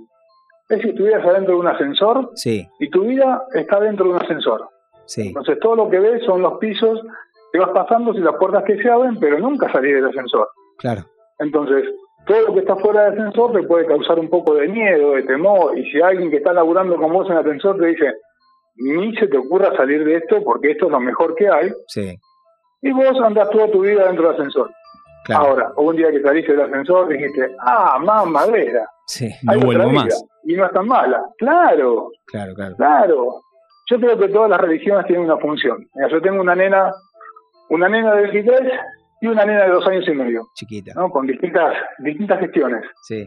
Es 0.69 0.81
si 0.83 0.89
estuvieras 0.89 1.25
adentro 1.27 1.55
de 1.55 1.61
un 1.61 1.69
ascensor 1.69 2.31
Sí, 2.35 2.67
y 2.81 2.89
tu 2.91 3.03
vida 3.05 3.43
está 3.55 3.79
dentro 3.81 4.07
de 4.07 4.13
un 4.13 4.23
ascensor. 4.23 4.69
sí, 5.05 5.29
Entonces 5.29 5.59
todo 5.61 5.77
lo 5.77 5.91
que 5.91 5.99
ves 6.01 6.23
son 6.25 6.43
los 6.43 6.59
pisos 6.59 7.01
que 7.53 7.59
vas 7.61 7.71
pasando 7.71 8.13
y 8.15 8.19
las 8.19 8.35
puertas 8.37 8.65
que 8.65 8.81
se 8.83 8.89
abren, 8.91 9.19
pero 9.21 9.39
nunca 9.39 9.71
salís 9.73 9.95
del 9.95 10.07
ascensor. 10.07 10.49
claro. 10.79 11.05
Entonces, 11.39 11.85
todo 12.27 12.41
lo 12.49 12.55
que 12.55 12.61
está 12.61 12.77
fuera 12.77 13.05
del 13.11 13.13
ascensor 13.21 13.53
te 13.53 13.67
puede 13.67 13.87
causar 13.87 14.19
un 14.19 14.29
poco 14.31 14.55
de 14.55 14.69
miedo, 14.69 15.13
de 15.13 15.23
temor, 15.25 15.77
y 15.79 15.91
si 15.91 16.01
alguien 16.01 16.31
que 16.31 16.39
está 16.39 16.53
laburando 16.53 16.97
con 16.97 17.13
vos 17.13 17.27
en 17.29 17.33
el 17.35 17.39
ascensor 17.41 17.79
te 17.79 17.87
dice, 17.87 18.13
ni 18.77 19.15
se 19.17 19.29
te 19.29 19.37
ocurra 19.39 19.77
salir 19.77 20.05
de 20.05 20.17
esto 20.17 20.43
porque 20.45 20.73
esto 20.73 20.87
es 20.87 20.93
lo 20.93 21.01
mejor 21.01 21.35
que 21.35 21.49
hay, 21.49 21.71
Sí, 21.89 22.17
y 22.83 22.93
vos 22.93 23.19
andás 23.23 23.49
toda 23.51 23.71
tu 23.71 23.81
vida 23.83 24.07
dentro 24.07 24.25
del 24.29 24.35
ascensor. 24.37 24.71
claro. 25.25 25.45
Ahora, 25.47 25.73
un 25.77 25.97
día 25.97 26.11
que 26.11 26.21
saliste 26.23 26.53
del 26.53 26.63
ascensor 26.63 27.09
dijiste, 27.09 27.55
ah, 27.61 27.99
más 28.01 28.27
madera, 28.27 28.87
Sí, 29.07 29.29
No 29.43 29.59
vuelvo 29.61 29.91
vida, 29.91 30.03
más. 30.05 30.25
y 30.45 30.55
no 30.57 30.65
es 30.67 30.73
tan 30.73 30.87
mala. 30.89 31.23
Claro, 31.39 32.09
claro, 32.27 32.55
claro. 32.55 32.77
claro. 32.77 33.41
Yo 33.91 34.01
creo 34.01 34.19
que 34.19 34.29
todas 34.29 34.49
las 34.49 34.59
religiones 34.61 35.05
tienen 35.07 35.27
una 35.27 35.37
función. 35.37 35.87
Mira, 35.95 36.09
yo 36.09 36.23
tengo 36.23 36.41
una 36.41 36.55
nena, 36.55 36.91
una 37.69 37.87
nena 37.89 38.15
de 38.15 38.23
23 38.23 38.61
y 39.25 39.27
una 39.27 39.47
nena 39.47 39.65
de 39.65 39.71
dos 39.71 39.87
años 39.87 40.07
y 40.07 40.13
medio, 40.13 40.49
Chiquita. 40.55 40.93
¿no? 40.95 41.09
Con 41.09 41.27
distintas, 41.27 41.75
distintas 41.99 42.41
gestiones. 42.41 42.85
Sí, 43.03 43.27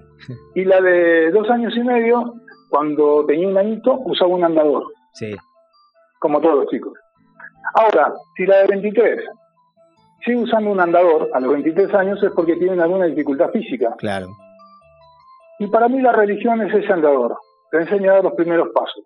Y 0.53 0.63
la 0.63 0.79
de 0.79 1.31
dos 1.31 1.49
años 1.49 1.75
y 1.75 1.83
medio, 1.83 2.35
cuando 2.69 3.25
tenía 3.25 3.47
un 3.47 3.57
añito, 3.57 3.99
usaba 4.05 4.35
un 4.35 4.43
andador, 4.43 4.83
sí, 5.13 5.35
como 6.19 6.39
todos 6.39 6.57
los 6.57 6.67
chicos. 6.67 6.93
Ahora, 7.73 8.13
si 8.35 8.45
la 8.45 8.57
de 8.59 8.67
23 8.67 9.21
sigue 10.23 10.37
usando 10.37 10.69
un 10.69 10.79
andador 10.79 11.29
a 11.33 11.39
los 11.39 11.51
23 11.53 11.91
años 11.95 12.21
es 12.21 12.31
porque 12.31 12.55
tienen 12.57 12.79
alguna 12.79 13.05
dificultad 13.05 13.49
física. 13.49 13.95
claro. 13.97 14.27
Y 15.59 15.65
para 15.65 15.87
mí 15.87 15.99
la 15.99 16.11
religión 16.11 16.61
es 16.61 16.71
ese 16.71 16.93
andador. 16.93 17.35
Te 17.71 17.79
enseña 17.79 18.11
a 18.11 18.15
dar 18.15 18.23
los 18.25 18.33
primeros 18.33 18.69
pasos. 18.75 19.03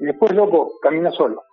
Y 0.00 0.06
después, 0.06 0.32
loco, 0.32 0.72
camina 0.82 1.12
solo. 1.12 1.44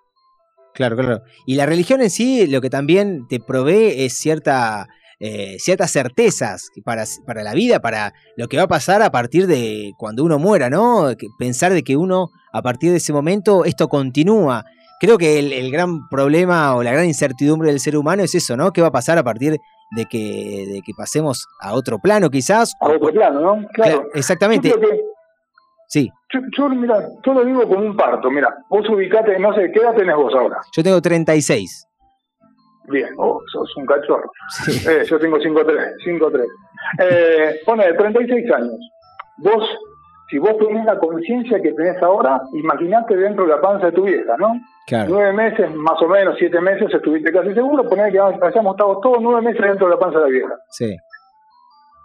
Claro, 0.74 0.96
claro. 0.96 1.22
Y 1.46 1.56
la 1.56 1.66
religión 1.66 2.02
en 2.02 2.10
sí 2.10 2.48
lo 2.48 2.62
que 2.62 2.70
también 2.70 3.28
te 3.28 3.40
provee 3.40 4.06
es 4.06 4.14
cierta, 4.14 4.88
eh, 5.20 5.58
ciertas 5.60 5.92
certezas 5.92 6.70
para, 6.86 7.04
para 7.26 7.44
la 7.44 7.54
vida, 7.54 7.80
para 7.80 8.14
lo 8.38 8.48
que 8.48 8.58
va 8.58 8.64
a 8.64 8.68
pasar 8.68 9.02
a 9.02 9.12
partir 9.12 9.48
de 9.48 9.92
cuando 9.98 10.24
uno 10.24 10.40
muera, 10.40 10.70
¿no? 10.70 11.12
Pensar 11.38 11.74
de 11.74 11.84
que 11.84 11.98
uno, 11.98 12.30
a 12.54 12.62
partir 12.62 12.92
de 12.92 12.98
ese 12.98 13.12
momento, 13.12 13.66
esto 13.66 13.88
continúa. 13.88 14.64
Creo 15.02 15.18
que 15.18 15.40
el, 15.40 15.54
el 15.54 15.72
gran 15.72 16.08
problema 16.10 16.76
o 16.76 16.84
la 16.84 16.92
gran 16.92 17.06
incertidumbre 17.06 17.70
del 17.70 17.80
ser 17.80 17.98
humano 17.98 18.24
es 18.24 18.36
eso, 18.36 18.56
¿no? 18.56 18.72
¿Qué 18.72 18.82
va 18.82 18.88
a 18.88 18.92
pasar 18.92 19.18
a 19.18 19.24
partir 19.24 19.58
de 19.92 20.06
que, 20.06 20.66
de 20.72 20.82
que 20.86 20.94
pasemos 20.96 21.46
a 21.62 21.74
otro 21.74 22.00
plano, 22.00 22.30
quizás? 22.30 22.74
A 22.80 22.90
otro 22.90 23.12
plano, 23.12 23.40
¿no? 23.40 23.68
Claro. 23.74 23.92
Claro, 23.92 24.10
exactamente. 24.14 24.74
Sí, 25.88 26.10
yo, 26.32 26.40
yo, 26.58 26.70
mira, 26.70 27.00
yo 27.26 27.34
lo 27.34 27.44
digo 27.46 27.64
como 27.68 27.80
un 27.82 27.96
parto. 27.98 28.30
Mira, 28.32 28.56
vos 28.70 28.88
ubicate, 28.90 29.38
no 29.40 29.54
sé, 29.54 29.72
¿qué 29.72 29.80
edad 29.80 29.96
tenés 29.96 30.16
vos 30.16 30.34
ahora? 30.36 30.58
yo 30.76 30.84
tengo 30.84 31.02
36. 31.02 31.86
Bien, 32.92 33.10
oh, 33.18 33.40
sos 33.52 33.76
un 33.78 33.86
cachorro. 33.86 34.32
Sí, 34.50 34.88
Eh, 34.90 35.04
yo 35.06 35.20
tengo 35.20 35.38
5'3", 35.38 35.96
5'3". 36.06 36.46
Eh, 37.00 37.60
pone 37.66 37.94
36 37.94 38.52
años. 38.52 38.78
Vos, 39.38 39.64
si 40.30 40.40
vos 40.40 40.58
tenés 40.58 40.86
la 40.86 40.98
conciencia 40.98 41.62
que 41.62 41.72
tenés 41.74 42.02
ahora, 42.02 42.42
imaginate 42.54 43.16
dentro 43.16 43.44
de 43.46 43.50
la 43.52 43.62
panza 43.62 43.88
de 43.88 43.92
tu 43.92 44.04
vieja, 44.06 44.36
¿no? 44.38 44.54
claro. 44.88 45.10
Nueve 45.12 45.34
meses, 45.34 45.74
más 45.76 46.02
o 46.02 46.08
menos, 46.08 46.36
siete 46.40 46.60
meses, 46.62 46.92
estuviste 46.92 47.32
casi 47.32 47.54
seguro, 47.54 47.88
poner 47.88 48.12
que 48.12 48.20
hayamos 48.20 48.72
estado 48.76 49.00
todos 49.02 49.18
nueve 49.22 49.42
meses 49.42 49.62
dentro 49.62 49.86
de 49.88 49.94
la 49.94 50.00
panza 50.00 50.18
de 50.20 50.26
la 50.26 50.32
vieja. 50.32 50.56
Sí, 50.72 50.96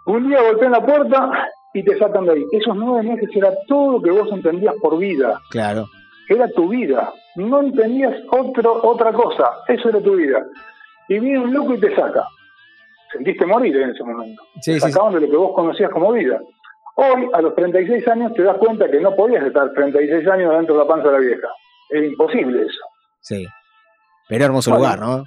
Un 0.05 0.27
día 0.29 0.41
golpean 0.43 0.71
la 0.71 0.85
puerta 0.85 1.49
y 1.75 1.83
te 1.83 1.97
sacan 1.99 2.25
de 2.25 2.31
ahí. 2.33 2.45
Esos 2.53 2.75
nueve 2.75 3.07
meses 3.07 3.29
era 3.35 3.51
todo 3.67 3.93
lo 3.93 4.01
que 4.01 4.09
vos 4.11 4.27
entendías 4.31 4.73
por 4.81 4.97
vida. 4.97 5.39
claro. 5.51 5.85
Era 6.27 6.49
tu 6.49 6.69
vida. 6.69 7.13
No 7.35 7.61
entendías 7.61 8.15
otro, 8.31 8.79
otra 8.83 9.13
cosa. 9.13 9.47
Eso 9.67 9.89
era 9.89 10.01
tu 10.01 10.15
vida. 10.15 10.43
Y 11.07 11.19
viene 11.19 11.37
un 11.37 11.53
loco 11.53 11.75
y 11.75 11.79
te 11.79 11.95
saca. 11.95 12.25
Sentiste 13.13 13.45
morir 13.45 13.75
en 13.77 13.91
ese 13.91 14.03
momento. 14.03 14.41
Sí, 14.59 14.73
te 14.73 14.79
sí, 14.79 14.85
sí. 14.87 14.91
sacaban 14.91 15.13
de 15.13 15.21
lo 15.21 15.29
que 15.29 15.37
vos 15.37 15.51
conocías 15.53 15.91
como 15.91 16.11
vida. 16.13 16.39
Hoy, 16.95 17.29
a 17.31 17.41
los 17.41 17.53
36 17.53 18.07
años, 18.07 18.33
te 18.33 18.41
das 18.41 18.57
cuenta 18.57 18.89
que 18.89 18.99
no 18.99 19.15
podías 19.15 19.45
estar 19.45 19.71
36 19.73 20.27
años 20.29 20.51
dentro 20.55 20.73
de 20.73 20.81
la 20.81 20.87
panza 20.87 21.09
de 21.09 21.13
la 21.13 21.19
vieja. 21.19 21.47
Era 21.91 22.05
imposible 22.07 22.61
eso. 22.63 22.81
Sí. 23.19 23.45
Pero 24.27 24.45
hermoso 24.45 24.71
Bueno. 24.71 24.83
lugar, 24.83 24.99
¿no? 24.99 25.23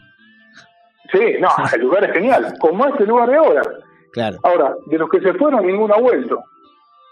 Sí, 1.12 1.36
no, 1.38 1.49
el 1.74 1.80
lugar 1.80 2.05
es 2.07 2.12
genial. 2.12 2.55
Como 2.59 2.86
este 2.88 3.07
lugar 3.07 3.30
de 3.30 3.36
ahora. 3.36 3.62
Claro, 4.18 4.38
Ahora, 4.42 4.74
de 4.86 4.98
los 4.98 5.08
que 5.08 5.20
se 5.20 5.32
fueron, 5.34 5.64
ninguno 5.66 5.94
ha 5.94 6.00
vuelto. 6.00 6.42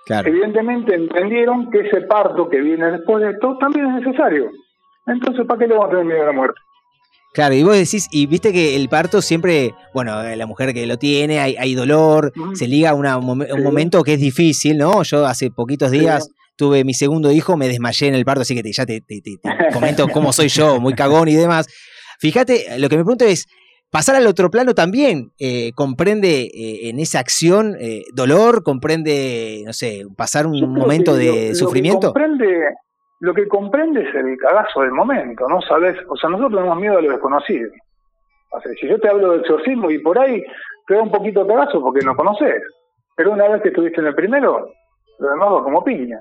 claro. 0.07 0.29
Evidentemente 0.29 0.95
entendieron 0.95 1.71
que 1.71 1.81
ese 1.81 2.01
parto 2.03 2.49
que 2.49 2.61
viene 2.61 2.91
después 2.91 3.23
de 3.25 3.31
esto 3.31 3.57
también 3.61 3.87
es 3.87 4.05
necesario. 4.05 4.51
Entonces, 5.07 5.47
¿para 5.47 5.59
qué 5.61 5.67
le 5.69 5.75
vamos 5.75 5.87
a 5.87 5.91
tener 5.91 6.05
miedo 6.05 6.23
a 6.23 6.27
la 6.27 6.33
muerte? 6.33 6.61
Claro, 7.33 7.55
y 7.55 7.63
vos 7.63 7.75
decís, 7.77 8.09
y 8.11 8.27
viste 8.27 8.53
que 8.53 8.75
el 8.77 8.89
parto 8.89 9.21
siempre, 9.23 9.73
bueno, 9.95 10.21
eh, 10.23 10.37
la 10.37 10.47
mujer 10.47 10.73
que 10.75 10.87
lo 10.87 10.97
tiene, 10.97 11.39
hay, 11.39 11.55
hay 11.57 11.75
dolor, 11.75 12.33
se 12.55 12.67
liga 12.67 12.91
a 12.91 12.95
una 12.95 13.19
un 13.19 13.47
Sí. 13.47 13.63
momento 13.63 14.03
que 14.03 14.15
es 14.15 14.21
difícil, 14.21 14.79
¿no? 14.79 15.03
Yo 15.03 15.27
hace 15.27 15.51
poquitos 15.51 15.91
Sí. 15.91 16.01
días 16.01 16.29
tuve 16.57 16.83
mi 16.85 16.95
segundo 16.95 17.31
hijo, 17.31 17.57
me 17.59 17.69
desmayé 17.69 18.09
en 18.09 18.15
el 18.15 18.25
parto, 18.25 18.41
así 18.41 18.55
que 18.55 18.63
te- 18.63 18.73
ya 18.73 18.87
te- 18.87 19.03
te 19.03 19.21
comento 19.73 20.09
cómo 20.13 20.33
soy 20.33 20.49
yo, 20.49 20.81
muy 20.81 20.95
cagón 20.95 21.29
y 21.29 21.35
demás. 21.35 21.69
Fíjate, 22.19 22.79
lo 22.79 22.89
que 22.89 22.97
me 22.97 23.05
pregunto 23.05 23.27
es, 23.27 23.47
pasar 23.91 24.17
al 24.17 24.27
otro 24.27 24.51
plano 24.51 24.75
también 24.75 25.31
eh, 25.39 25.73
comprende 25.75 26.43
eh, 26.53 26.89
en 26.91 26.99
esa 26.99 27.19
acción 27.21 27.77
eh, 27.81 28.03
dolor, 28.15 28.63
comprende, 28.63 29.63
no 29.65 29.73
sé, 29.73 30.05
pasar 30.17 30.47
un 30.47 30.61
momento 30.73 31.13
que 31.13 31.19
de 31.19 31.27
lo- 31.27 31.33
lo 31.33 31.39
que 31.49 31.55
sufrimiento. 31.55 32.01
comprende, 32.13 32.65
lo 33.21 33.33
que 33.35 33.49
comprende 33.49 34.03
es 34.03 34.15
el 34.15 34.37
cagazo 34.39 34.83
del 34.83 34.93
momento, 34.93 35.49
¿no? 35.49 35.61
Sabes, 35.63 35.97
o 36.09 36.17
sea, 36.17 36.29
nosotros 36.31 36.59
tenemos 36.59 36.79
miedo 36.79 36.99
a 36.99 37.03
lo 37.03 37.11
desconocido. 37.13 37.71
O 38.53 38.61
sea, 38.61 38.73
si 38.81 38.89
yo 38.89 38.99
te 39.01 39.09
hablo 39.09 39.33
de 39.33 39.39
exorcismo 39.39 39.91
y 39.91 39.99
por 40.01 40.19
ahí 40.19 40.43
te 40.87 40.95
da 40.95 41.03
un 41.03 41.11
poquito 41.11 41.43
de 41.45 41.49
cagazo 41.55 41.81
porque 41.81 42.05
no 42.05 42.15
conoces. 42.15 42.63
Pero 43.17 43.33
una 43.33 43.49
vez 43.49 43.63
que 43.63 43.69
estuviste 43.69 44.01
en 44.01 44.09
el 44.09 44.15
primero, 44.15 44.69
lo 45.19 45.29
demás 45.31 45.49
va 45.51 45.63
como 45.65 45.83
piña. 45.83 46.19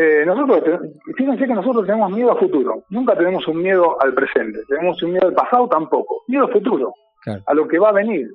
Eh, 0.00 0.22
nosotros, 0.24 0.80
fíjense 1.16 1.44
que 1.44 1.54
nosotros 1.54 1.84
tenemos 1.84 2.12
miedo 2.12 2.30
al 2.30 2.38
futuro. 2.38 2.84
Nunca 2.90 3.16
tenemos 3.16 3.46
un 3.48 3.60
miedo 3.60 4.00
al 4.00 4.14
presente. 4.14 4.60
Tenemos 4.68 5.02
un 5.02 5.10
miedo 5.12 5.26
al 5.26 5.34
pasado 5.34 5.66
tampoco. 5.68 6.22
Miedo 6.28 6.44
al 6.46 6.52
futuro. 6.52 6.92
Claro. 7.24 7.42
A 7.46 7.54
lo 7.54 7.66
que 7.66 7.80
va 7.80 7.88
a 7.88 7.92
venir. 7.92 8.28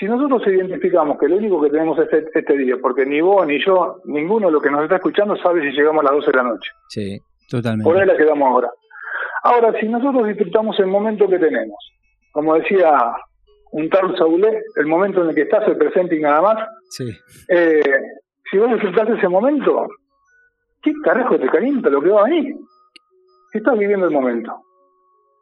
Si 0.00 0.06
nosotros 0.06 0.42
identificamos 0.48 1.18
que 1.20 1.28
lo 1.28 1.36
único 1.36 1.62
que 1.62 1.70
tenemos 1.70 1.96
es 2.00 2.12
este, 2.12 2.40
este 2.40 2.56
día, 2.58 2.74
porque 2.82 3.06
ni 3.06 3.20
vos 3.20 3.46
ni 3.46 3.64
yo, 3.64 3.98
ninguno 4.06 4.46
de 4.48 4.52
los 4.54 4.62
que 4.62 4.70
nos 4.70 4.82
está 4.82 4.96
escuchando 4.96 5.36
sabe 5.36 5.60
si 5.60 5.70
llegamos 5.76 6.00
a 6.00 6.04
las 6.08 6.14
12 6.14 6.30
de 6.32 6.36
la 6.36 6.42
noche. 6.42 6.70
Sí, 6.88 7.18
totalmente. 7.48 7.84
Por 7.88 8.00
ahí 8.00 8.06
la 8.06 8.16
quedamos 8.16 8.48
ahora. 8.48 8.70
Ahora, 9.44 9.72
si 9.78 9.86
nosotros 9.88 10.26
disfrutamos 10.26 10.76
el 10.80 10.86
momento 10.88 11.28
que 11.28 11.38
tenemos, 11.38 11.76
como 12.32 12.54
decía 12.54 13.12
un 13.72 13.88
tal 13.88 14.16
Saulé, 14.16 14.62
el 14.76 14.86
momento 14.86 15.22
en 15.22 15.28
el 15.28 15.34
que 15.36 15.42
estás, 15.42 15.68
el 15.68 15.76
presente 15.76 16.16
y 16.16 16.20
nada 16.20 16.42
más, 16.42 16.68
Sí. 16.90 17.08
eh, 17.48 17.80
si 18.50 18.58
vos 18.58 18.70
disfrutás 18.72 19.08
ese 19.10 19.28
momento, 19.28 19.86
¿qué 20.82 20.92
carajo 21.04 21.38
te 21.38 21.48
calienta 21.48 21.88
lo 21.90 22.00
que 22.02 22.10
va 22.10 22.20
a 22.22 22.24
venir? 22.24 22.56
Si 23.52 23.58
estás 23.58 23.78
viviendo 23.78 24.06
el 24.06 24.12
momento. 24.12 24.52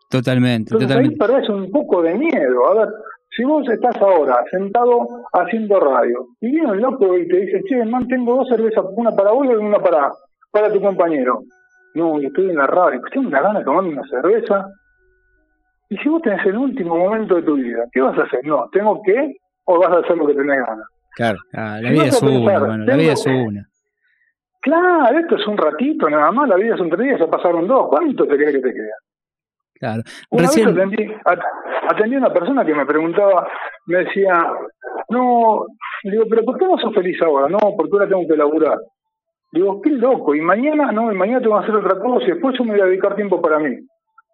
Totalmente, 0.08 0.74
Entonces 0.74 0.90
ahí 0.96 1.08
totalmente. 1.14 1.26
perdés 1.26 1.48
un 1.48 1.70
poco 1.70 2.02
de 2.02 2.14
miedo. 2.14 2.68
A 2.68 2.74
ver, 2.74 2.88
si 3.36 3.44
vos 3.44 3.68
estás 3.68 3.96
ahora 4.02 4.42
sentado 4.50 5.06
haciendo 5.32 5.78
radio 5.78 6.26
y 6.40 6.50
viene 6.50 6.72
un 6.72 6.80
loco 6.80 7.16
y 7.16 7.28
te 7.28 7.36
dice, 7.36 7.62
che, 7.68 7.84
man, 7.84 8.08
tengo 8.08 8.34
dos 8.36 8.48
cervezas, 8.48 8.84
una 8.96 9.12
para 9.12 9.30
vos 9.30 9.46
y 9.46 9.50
una 9.50 9.78
para, 9.78 10.10
para 10.50 10.72
tu 10.72 10.80
compañero. 10.80 11.42
No, 11.94 12.20
yo 12.20 12.26
estoy 12.28 12.50
en 12.50 12.56
la 12.56 12.66
radio, 12.66 13.00
tengo 13.12 13.28
una 13.28 13.40
gana 13.40 13.60
de 13.60 13.64
tomarme 13.64 13.90
una 13.92 14.08
cerveza. 14.08 14.66
Y 15.88 15.96
si 15.98 16.08
vos 16.08 16.22
tenés 16.22 16.44
el 16.46 16.56
último 16.56 16.96
momento 16.96 17.36
de 17.36 17.42
tu 17.42 17.54
vida, 17.54 17.84
¿qué 17.92 18.00
vas 18.00 18.18
a 18.18 18.22
hacer? 18.22 18.40
No, 18.44 18.68
¿tengo 18.72 19.00
que? 19.02 19.36
¿O 19.64 19.78
vas 19.78 19.90
a 19.92 19.98
hacer 20.00 20.16
lo 20.16 20.26
que 20.26 20.34
tenés 20.34 20.58
ganas? 20.66 20.86
Claro. 21.16 21.38
Ah, 21.52 21.78
la 21.80 21.88
Si 21.88 21.94
vida 21.94 22.02
vas 22.04 22.14
es 22.16 22.22
a 22.22 22.26
una, 22.26 22.34
pensar, 22.36 22.62
hermano, 22.62 22.84
la 22.84 22.96
vida 22.96 23.12
es 23.12 23.26
una. 23.26 23.68
Claro, 24.62 25.18
esto 25.18 25.36
es 25.36 25.46
un 25.46 25.56
ratito 25.56 26.08
nada 26.10 26.30
más, 26.32 26.48
la 26.48 26.56
vida 26.56 26.76
son 26.76 26.90
tres 26.90 27.00
días, 27.00 27.20
ya 27.20 27.26
pasaron 27.26 27.66
dos. 27.66 27.88
¿Cuánto 27.88 28.26
te 28.26 28.36
crees 28.36 28.52
que 28.56 28.60
te 28.60 28.72
queda? 28.74 28.94
Claro. 29.74 30.02
Una 30.30 30.42
Recién, 30.42 30.74
vez 30.74 30.76
atendí, 30.76 31.14
at- 31.24 31.40
atendí 31.88 32.14
a 32.16 32.18
una 32.18 32.32
persona 32.32 32.64
que 32.66 32.74
me 32.74 32.84
preguntaba, 32.84 33.48
me 33.86 33.98
decía, 34.04 34.52
no, 35.08 35.64
digo, 36.04 36.24
pero 36.28 36.44
¿por 36.44 36.58
qué 36.58 36.66
no 36.66 36.76
sos 36.78 36.94
feliz 36.94 37.20
ahora? 37.22 37.48
No, 37.48 37.58
porque 37.76 37.90
ahora 37.94 38.08
tengo 38.08 38.26
que 38.28 38.36
laburar. 38.36 38.78
Digo, 39.52 39.80
qué 39.80 39.90
loco, 39.90 40.34
y 40.34 40.42
mañana, 40.42 40.92
no, 40.92 41.10
y 41.10 41.16
mañana 41.16 41.40
tengo 41.40 41.58
que 41.58 41.64
hacer 41.64 41.76
otra 41.76 41.98
cosa, 41.98 42.24
y 42.26 42.32
después 42.32 42.54
yo 42.58 42.64
me 42.64 42.72
voy 42.72 42.80
a 42.82 42.84
dedicar 42.84 43.16
tiempo 43.16 43.40
para 43.40 43.58
mí. 43.58 43.74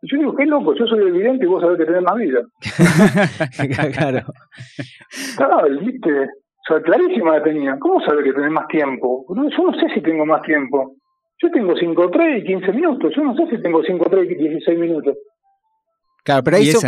Yo 0.03 0.18
digo, 0.18 0.35
qué 0.37 0.45
loco, 0.47 0.74
yo 0.74 0.87
soy 0.87 1.07
evidente 1.09 1.45
y 1.45 1.49
vos 1.49 1.62
sabés 1.62 1.79
que 1.79 1.87
tenés 1.87 2.03
más 2.03 2.16
vida. 2.16 2.41
claro. 3.95 4.20
Claro, 5.37 5.68
viste, 5.81 6.29
o 6.69 6.73
sea, 6.75 6.83
clarísima 6.83 7.39
la 7.39 7.43
tenía. 7.45 7.77
¿Cómo 7.79 8.01
sabés 8.01 8.25
que 8.25 8.33
tenés 8.33 8.51
más 8.51 8.67
tiempo? 8.69 9.25
No, 9.35 9.49
yo 9.49 9.71
no 9.71 9.73
sé 9.79 9.87
si 9.95 10.01
tengo 10.03 10.27
más 10.27 10.43
tiempo. 10.43 10.95
Yo 11.43 11.51
tengo 11.51 11.75
5, 11.77 12.11
3 12.11 12.43
y 12.43 12.47
15 12.47 12.73
minutos. 12.73 13.12
Yo 13.14 13.23
no 13.23 13.35
sé 13.37 13.47
si 13.51 13.62
tengo 13.62 13.83
5, 13.85 14.07
3 14.11 14.31
y 14.31 14.35
16 14.35 14.79
minutos. 14.79 15.14
Claro, 16.25 16.43
pero 16.43 16.57
ahí, 16.57 16.67
so- 16.73 16.81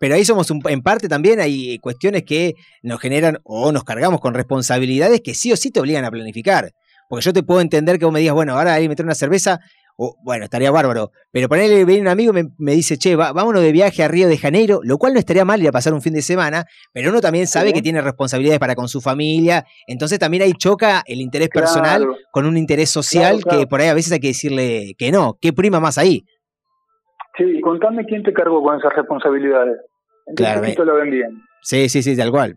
pero 0.00 0.14
ahí 0.14 0.24
somos 0.24 0.50
un- 0.50 0.62
en 0.68 0.80
parte 0.80 1.08
también 1.08 1.40
hay 1.40 1.78
cuestiones 1.80 2.22
que 2.22 2.54
nos 2.82 3.00
generan 3.00 3.38
o 3.44 3.72
nos 3.72 3.84
cargamos 3.84 4.20
con 4.20 4.32
responsabilidades 4.32 5.20
que 5.22 5.34
sí 5.34 5.52
o 5.52 5.56
sí 5.56 5.70
te 5.70 5.80
obligan 5.80 6.04
a 6.04 6.10
planificar. 6.10 6.70
Porque 7.08 7.24
yo 7.24 7.32
te 7.32 7.42
puedo 7.42 7.60
entender 7.60 7.98
que 7.98 8.04
vos 8.04 8.12
me 8.14 8.20
digas, 8.20 8.34
bueno, 8.34 8.52
ahora 8.56 8.74
ahí 8.74 8.88
meter 8.88 9.04
una 9.04 9.14
cerveza, 9.14 9.58
o 10.00 10.16
bueno, 10.22 10.44
estaría 10.44 10.70
bárbaro. 10.70 11.10
Pero 11.32 11.48
ponerle 11.48 11.84
viene 11.84 12.02
un 12.02 12.08
amigo 12.08 12.30
y 12.30 12.42
me, 12.44 12.50
me 12.56 12.72
dice, 12.72 12.96
che, 12.96 13.16
va- 13.16 13.32
vámonos 13.32 13.60
de 13.62 13.72
viaje 13.72 14.02
a 14.04 14.08
Río 14.08 14.28
de 14.28 14.38
Janeiro, 14.38 14.78
lo 14.84 14.96
cual 14.96 15.12
no 15.12 15.18
estaría 15.18 15.44
mal 15.44 15.60
ir 15.60 15.68
a 15.68 15.72
pasar 15.72 15.92
un 15.92 16.00
fin 16.00 16.14
de 16.14 16.22
semana, 16.22 16.64
pero 16.92 17.10
uno 17.10 17.20
también 17.20 17.46
sabe 17.48 17.68
Sí. 17.68 17.72
que 17.74 17.82
tiene 17.82 18.00
responsabilidades 18.00 18.60
para 18.60 18.76
con 18.76 18.86
su 18.88 19.00
familia. 19.00 19.64
Entonces 19.88 20.18
también 20.20 20.44
ahí 20.44 20.52
choca 20.52 21.02
el 21.06 21.20
interés 21.20 21.48
personal 21.48 22.06
con 22.30 22.46
un 22.46 22.56
interés 22.56 22.90
social 22.90 23.32
Claro, 23.38 23.42
claro. 23.42 23.58
que 23.60 23.66
por 23.66 23.80
ahí 23.80 23.88
a 23.88 23.94
veces 23.94 24.12
hay 24.12 24.20
que 24.20 24.28
decirle 24.28 24.94
que 24.96 25.10
no. 25.10 25.36
¿Qué 25.40 25.52
prima 25.52 25.80
más 25.80 25.98
ahí? 25.98 26.22
Sí, 27.36 27.60
contame 27.60 28.04
quién 28.06 28.22
te 28.22 28.32
cargó 28.32 28.62
con 28.62 28.78
esas 28.78 28.92
responsabilidades. 28.94 29.78
¿En 30.26 30.34
qué 30.36 30.42
Claro, 30.44 30.60
poquito 30.60 30.84
la 30.84 30.92
vendían? 30.92 31.42
Sí, 31.62 31.88
sí, 31.88 32.02
sí, 32.02 32.16
tal 32.16 32.30
cual. 32.30 32.56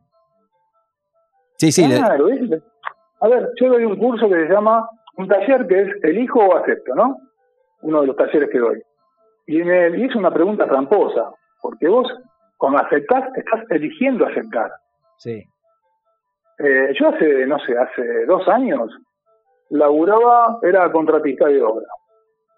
Sí, 1.57 1.71
sí. 1.71 1.85
Claro. 1.87 2.27
A 3.21 3.27
ver, 3.27 3.49
yo 3.59 3.69
doy 3.69 3.85
un 3.85 3.97
curso 3.97 4.27
que 4.27 4.47
se 4.47 4.51
llama, 4.53 4.87
un 5.17 5.27
taller 5.27 5.67
que 5.67 5.81
es 5.81 5.87
elijo 6.03 6.39
o 6.39 6.57
acepto, 6.57 6.95
¿no? 6.95 7.17
Uno 7.82 8.01
de 8.01 8.07
los 8.07 8.15
talleres 8.15 8.49
que 8.49 8.59
doy. 8.59 8.82
Y, 9.47 9.61
en 9.61 9.69
el- 9.71 9.99
y 9.99 10.05
es 10.05 10.15
una 10.15 10.32
pregunta 10.32 10.65
tramposa, 10.67 11.32
porque 11.61 11.88
vos, 11.88 12.07
cuando 12.57 12.79
aceptás, 12.79 13.23
estás 13.36 13.61
eligiendo 13.69 14.25
aceptar. 14.25 14.71
sí. 15.17 15.43
Eh, 16.63 16.93
yo 16.99 17.07
hace, 17.09 17.47
no 17.47 17.57
sé, 17.59 17.75
hace 17.75 18.25
dos 18.27 18.47
años, 18.47 18.91
laburaba, 19.71 20.59
era 20.61 20.91
contratista 20.91 21.47
de 21.47 21.61
obra. 21.61 21.86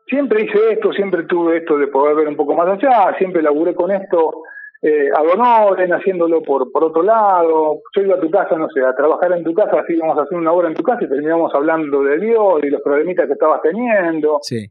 Siempre 0.07 0.43
hice 0.43 0.73
esto, 0.73 0.91
siempre 0.91 1.23
tuve 1.23 1.57
esto 1.57 1.77
de 1.77 1.87
poder 1.87 2.15
ver 2.15 2.27
un 2.27 2.35
poco 2.35 2.53
más 2.53 2.67
allá, 2.67 3.15
siempre 3.17 3.41
laburé 3.41 3.73
con 3.73 3.91
esto 3.91 4.41
eh, 4.81 5.09
ad 5.15 5.25
honorem, 5.25 5.89
haciéndolo 5.93 6.41
por, 6.41 6.69
por 6.73 6.83
otro 6.83 7.01
lado. 7.03 7.79
Yo 7.95 8.01
iba 8.01 8.15
a 8.15 8.19
tu 8.19 8.29
casa, 8.29 8.57
no 8.57 8.67
sé, 8.69 8.81
a 8.83 8.93
trabajar 8.93 9.31
en 9.31 9.43
tu 9.45 9.53
casa, 9.53 9.79
así 9.79 9.93
íbamos 9.93 10.17
a 10.17 10.23
hacer 10.23 10.37
una 10.37 10.51
hora 10.51 10.67
en 10.67 10.73
tu 10.73 10.83
casa 10.83 11.01
y 11.05 11.07
terminamos 11.07 11.53
hablando 11.55 12.03
de 12.03 12.17
Dios 12.19 12.61
y 12.63 12.69
los 12.69 12.81
problemitas 12.81 13.25
que 13.27 13.33
estabas 13.33 13.61
teniendo. 13.61 14.39
Sí. 14.41 14.67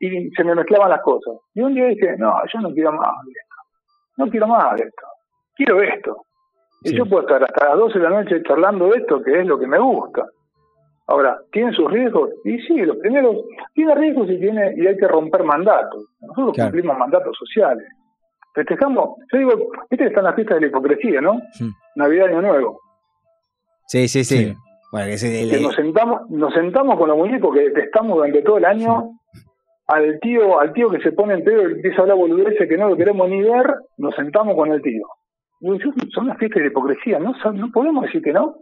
Y 0.00 0.30
se 0.30 0.44
me 0.44 0.54
mezclaban 0.54 0.90
las 0.90 1.02
cosas. 1.02 1.34
Y 1.54 1.60
un 1.60 1.74
día 1.74 1.86
dije, 1.86 2.16
no, 2.18 2.34
yo 2.52 2.60
no 2.60 2.72
quiero 2.72 2.92
más 2.92 3.12
de 3.26 3.32
esto. 3.32 3.54
No 4.16 4.26
quiero 4.30 4.46
más 4.48 4.76
de 4.76 4.84
esto. 4.86 5.06
Quiero 5.54 5.82
esto. 5.82 6.24
Y 6.82 6.96
yo 6.96 7.04
puedo 7.04 7.22
estar 7.22 7.44
hasta 7.44 7.68
las 7.68 7.78
12 7.78 7.98
de 7.98 8.08
la 8.08 8.22
noche 8.22 8.42
charlando 8.42 8.86
de 8.88 8.98
esto, 9.00 9.22
que 9.22 9.40
es 9.40 9.46
lo 9.46 9.58
que 9.58 9.66
me 9.66 9.78
gusta. 9.78 10.24
Ahora, 11.06 11.38
¿tiene 11.52 11.72
sus 11.74 11.90
riesgos? 11.90 12.30
Y 12.44 12.58
sí, 12.60 12.76
los 12.82 12.96
primeros, 12.96 13.36
tiene 13.74 13.94
riesgos 13.94 14.30
y 14.30 14.38
tiene 14.40 14.72
y 14.76 14.86
hay 14.86 14.96
que 14.96 15.06
romper 15.08 15.42
mandatos. 15.44 16.06
Nosotros 16.20 16.54
Claro. 16.54 16.70
cumplimos 16.70 16.96
mandatos 16.96 17.36
sociales. 17.36 17.86
Festejamos, 18.54 19.16
yo 19.32 19.38
digo, 19.38 19.52
que 19.90 20.04
están 20.06 20.24
las 20.24 20.34
fiestas 20.34 20.56
de 20.56 20.60
la 20.62 20.66
hipocresía, 20.68 21.20
¿no? 21.20 21.40
Navidad, 21.96 22.28
Año 22.28 22.42
Nuevo. 22.42 22.80
Sí, 23.86 24.08
sí, 24.08 24.24
sí. 24.24 24.36
Sí. 24.46 24.54
Bueno, 24.92 25.06
que 25.08 25.18
se- 25.18 25.48
Que 25.50 25.60
nos 25.60 25.74
sentamos, 25.74 26.28
nos 26.30 26.52
sentamos 26.54 26.96
con 26.98 27.08
los 27.08 27.16
muñecos 27.18 27.54
que 27.54 27.60
detestamos 27.68 28.16
durante 28.16 28.42
todo 28.42 28.58
el 28.58 28.64
año, 28.64 29.10
al 29.90 30.18
tío, 30.20 30.60
al 30.60 30.72
tío 30.72 30.90
que 30.90 31.00
se 31.00 31.12
pone 31.12 31.34
en 31.34 31.44
pedo 31.44 31.68
y 31.68 31.72
empieza 31.72 31.98
a 31.98 32.02
hablar 32.02 32.16
boludeces 32.16 32.68
que 32.68 32.76
no 32.76 32.88
lo 32.88 32.96
queremos 32.96 33.28
ni 33.28 33.42
ver, 33.42 33.74
nos 33.98 34.14
sentamos 34.14 34.54
con 34.56 34.72
el 34.72 34.80
tío. 34.82 35.02
Yo- 35.60 35.76
son 36.14 36.26
las 36.28 36.38
fiestas 36.38 36.62
de 36.62 36.68
hipocresía, 36.68 37.18
¿no? 37.18 37.34
No 37.52 37.70
podemos 37.70 38.04
decir 38.04 38.22
que 38.22 38.32
no. 38.32 38.54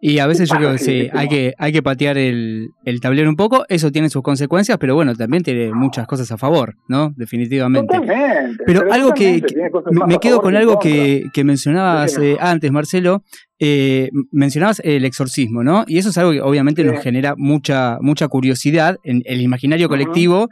Y 0.00 0.18
a 0.18 0.26
veces 0.26 0.48
yo 0.48 0.56
creo 0.56 0.72
que 0.72 0.78
Sí, 0.78 1.08
hay 1.12 1.28
que, 1.28 1.54
hay 1.58 1.72
que 1.72 1.82
patear 1.82 2.16
el, 2.18 2.70
el 2.84 3.00
tablero 3.00 3.28
un 3.28 3.36
poco, 3.36 3.64
eso 3.68 3.92
tiene 3.92 4.08
sus 4.08 4.22
consecuencias, 4.22 4.78
pero 4.78 4.94
bueno, 4.94 5.14
también 5.14 5.42
tiene 5.42 5.70
muchas 5.72 6.06
cosas 6.06 6.32
a 6.32 6.38
favor, 6.38 6.74
¿no? 6.88 7.10
Definitivamente. 7.16 7.86
Totalmente. 7.98 8.64
Pero 8.66 8.90
algo 8.90 9.12
que, 9.12 9.42
que- 9.42 9.70
me 10.06 10.18
quedo 10.18 10.40
con 10.40 10.56
algo 10.56 10.78
que, 10.78 11.24
que 11.32 11.44
mencionabas 11.44 12.18
eh, 12.18 12.36
antes, 12.40 12.72
Marcelo. 12.72 13.22
Eh, 13.62 14.08
mencionabas 14.32 14.80
el 14.82 15.04
exorcismo, 15.04 15.62
¿no? 15.62 15.84
Y 15.86 15.98
eso 15.98 16.08
es 16.08 16.16
algo 16.18 16.32
que 16.32 16.40
obviamente 16.40 16.82
Sí. 16.82 16.88
nos 16.88 17.02
genera 17.02 17.34
mucha, 17.36 17.98
mucha 18.00 18.26
curiosidad 18.28 18.96
en 19.04 19.22
el 19.26 19.42
imaginario 19.42 19.88
colectivo. 19.88 20.48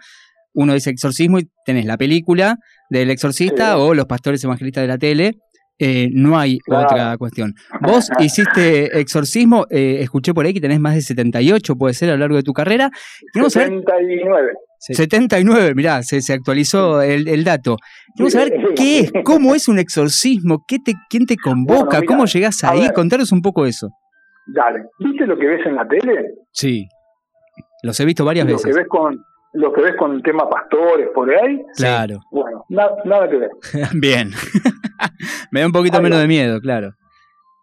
Uno 0.53 0.75
dice 0.75 0.91
exorcismo 0.91 1.39
y 1.39 1.49
tenés 1.65 1.87
la 1.87 1.97
película 1.97 2.59
del 2.91 3.11
exorcista 3.11 3.75
Sí. 3.75 3.81
o 3.81 3.95
los 3.95 4.07
pastores 4.07 4.45
evangelistas 4.45 4.83
de 4.83 4.89
la 4.89 4.99
tele. 4.99 5.39
Eh, 5.79 6.09
no 6.13 6.37
hay 6.39 6.59
Claro. 6.59 6.87
otra 6.87 7.17
cuestión. 7.19 7.55
Vos 7.81 8.09
hiciste 8.19 8.99
exorcismo, 8.99 9.67
eh, 9.71 9.99
escuché 10.01 10.35
por 10.35 10.45
ahí 10.45 10.53
que 10.53 10.61
tenés 10.61 10.81
más 10.81 10.95
de 10.95 11.03
78, 11.03 11.77
puede 11.77 11.95
ser, 11.95 12.11
a 12.11 12.13
lo 12.15 12.19
largo 12.19 12.37
de 12.37 12.43
tu 12.43 12.53
carrera. 12.53 12.91
Queremos 13.33 13.53
saber 13.53 13.69
79. 13.69 14.49
Sí. 14.81 14.95
79, 14.95 15.75
mirá, 15.75 16.03
se, 16.05 16.21
se 16.21 16.33
actualizó 16.33 17.03
el, 17.03 17.27
el 17.29 17.43
dato. 17.45 17.77
Quiero 18.15 18.31
saber 18.31 18.53
qué 18.77 19.01
es, 19.01 19.13
cómo 19.25 19.55
es 19.55 19.67
un 19.69 19.79
exorcismo, 19.79 20.65
¿Qué 20.69 20.79
te, 20.79 20.95
quién 21.11 21.27
te 21.27 21.37
convoca, 21.37 21.75
Bueno, 21.85 22.01
mirá, 22.01 22.07
cómo 22.07 22.25
llegás 22.27 22.63
a 22.65 22.71
ahí, 22.71 22.81
ver. 22.83 22.93
contaros 22.93 23.33
un 23.33 23.43
poco 23.43 23.67
eso. 23.67 23.89
Dale. 24.47 24.85
¿Viste 25.01 25.27
lo 25.27 25.37
que 25.39 25.47
ves 25.47 25.67
en 25.67 25.75
la 25.75 25.87
tele? 25.87 26.33
Sí, 26.53 26.87
los 27.83 27.99
he 28.01 28.05
visto 28.05 28.25
varias 28.25 28.47
Lo 28.47 28.57
que 28.57 28.65
veces. 28.69 28.77
ves 28.77 28.87
con 28.89 29.19
lo 29.55 29.73
que 29.73 29.81
ves 29.81 29.95
con 29.99 30.13
el 30.15 30.23
tema 30.23 30.49
pastores 30.49 31.09
por 31.15 31.29
ahí. 31.31 31.61
Claro, 31.77 32.21
Bueno, 32.31 32.65
na- 32.69 32.91
nada 33.05 33.29
que 33.29 33.37
ver. 33.37 33.51
bien. 33.95 34.31
Me 35.53 35.61
da 35.61 35.67
un 35.67 35.73
poquito 35.73 35.97
Ahí 35.99 36.03
menos 36.03 36.19
va. 36.19 36.23
de 36.23 36.29
miedo, 36.29 36.61
claro. 36.61 36.91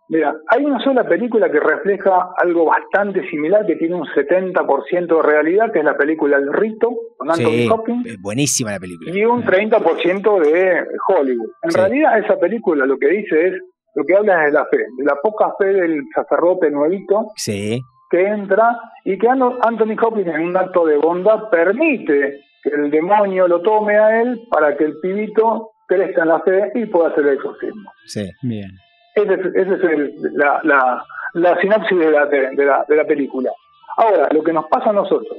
Mira, 0.07 0.35
hay 0.49 0.63
una 0.63 0.79
sola 0.83 1.03
película 1.07 1.51
que 1.51 1.59
refleja 1.59 2.29
algo 2.37 2.65
bastante 2.65 3.27
similar, 3.29 3.65
que 3.65 3.75
tiene 3.75 3.95
un 3.95 4.05
70% 4.05 5.15
de 5.17 5.21
realidad, 5.23 5.71
que 5.71 5.79
es 5.79 5.85
la 5.85 5.97
película 5.97 6.37
El 6.37 6.53
Rito, 6.53 6.91
con 7.17 7.31
Anthony 7.31 7.49
Sí, 7.63 7.69
Hopkins, 7.71 8.21
buenísima 8.21 8.71
la 8.73 8.79
película. 8.79 9.11
y 9.11 9.25
un 9.25 9.43
30% 9.43 10.39
de 10.41 10.83
Hollywood. 11.07 11.49
En 11.63 11.71
Sí. 11.71 11.79
realidad, 11.79 12.19
esa 12.19 12.37
película 12.39 12.85
lo 12.85 12.97
que 12.99 13.07
dice 13.07 13.47
es, 13.47 13.53
lo 13.95 14.03
que 14.03 14.15
habla 14.15 14.45
es 14.45 14.51
de 14.51 14.59
la 14.59 14.65
fe, 14.65 14.77
de 14.95 15.05
la 15.05 15.15
poca 15.23 15.53
fe 15.57 15.65
del 15.73 16.03
sacerdote 16.13 16.69
nuevito 16.69 17.31
Sí, 17.37 17.81
que 18.11 18.27
entra 18.27 18.77
y 19.05 19.17
que 19.17 19.27
Anthony 19.27 19.95
Hopkins 19.99 20.27
en 20.27 20.41
un 20.41 20.55
acto 20.57 20.85
de 20.85 20.97
bondad 20.97 21.49
permite 21.49 22.41
que 22.61 22.69
el 22.69 22.91
demonio 22.91 23.47
lo 23.47 23.61
tome 23.63 23.97
a 23.97 24.21
él 24.21 24.39
para 24.51 24.77
que 24.77 24.83
el 24.83 24.99
pibito 24.99 25.71
crezca 25.87 26.21
en 26.23 26.27
la 26.29 26.39
fe 26.41 26.71
y 26.75 26.85
pueda 26.87 27.09
hacer 27.09 27.25
el 27.27 27.35
exorcismo. 27.35 27.91
sí. 28.05 28.29
Bien. 28.41 28.71
Esa 29.15 29.33
es, 29.33 29.45
ese 29.55 29.73
es 29.75 29.83
el- 29.83 30.13
la, 30.33 30.59
la, 30.63 31.05
la 31.35 31.57
sinapsis 31.61 31.97
de 31.97 32.11
la, 32.11 32.25
de, 32.25 32.49
de 32.55 32.65
la, 32.65 32.85
de 32.87 32.95
la 32.97 33.05
película. 33.05 33.49
Ahora, 33.97 34.27
lo 34.31 34.43
que 34.43 34.51
nos 34.51 34.65
pasa 34.67 34.89
a 34.89 34.93
nosotros. 34.93 35.37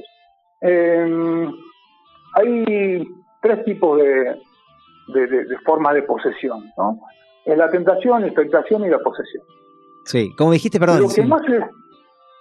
Eh, 0.61 1.47
hay 2.33 3.07
tres 3.41 3.63
tipos 3.65 3.97
de, 3.99 4.35
de, 5.13 5.27
de- 5.27 5.45
de 5.45 5.57
formas 5.59 5.93
de 5.93 6.03
posesión, 6.03 6.71
¿no? 6.77 6.99
Es 7.45 7.57
la 7.57 7.69
tentación, 7.69 8.21
la 8.21 8.27
expectación 8.27 8.83
y 8.85 8.89
la 8.89 8.99
posesión. 8.99 9.43
Sí, 10.05 10.33
como 10.37 10.51
dijiste, 10.51 10.79
perdón. 10.79 11.01
lo 11.01 11.07
que 11.07 11.13
sí. 11.13 11.21
más 11.23 11.41
es 11.47 11.63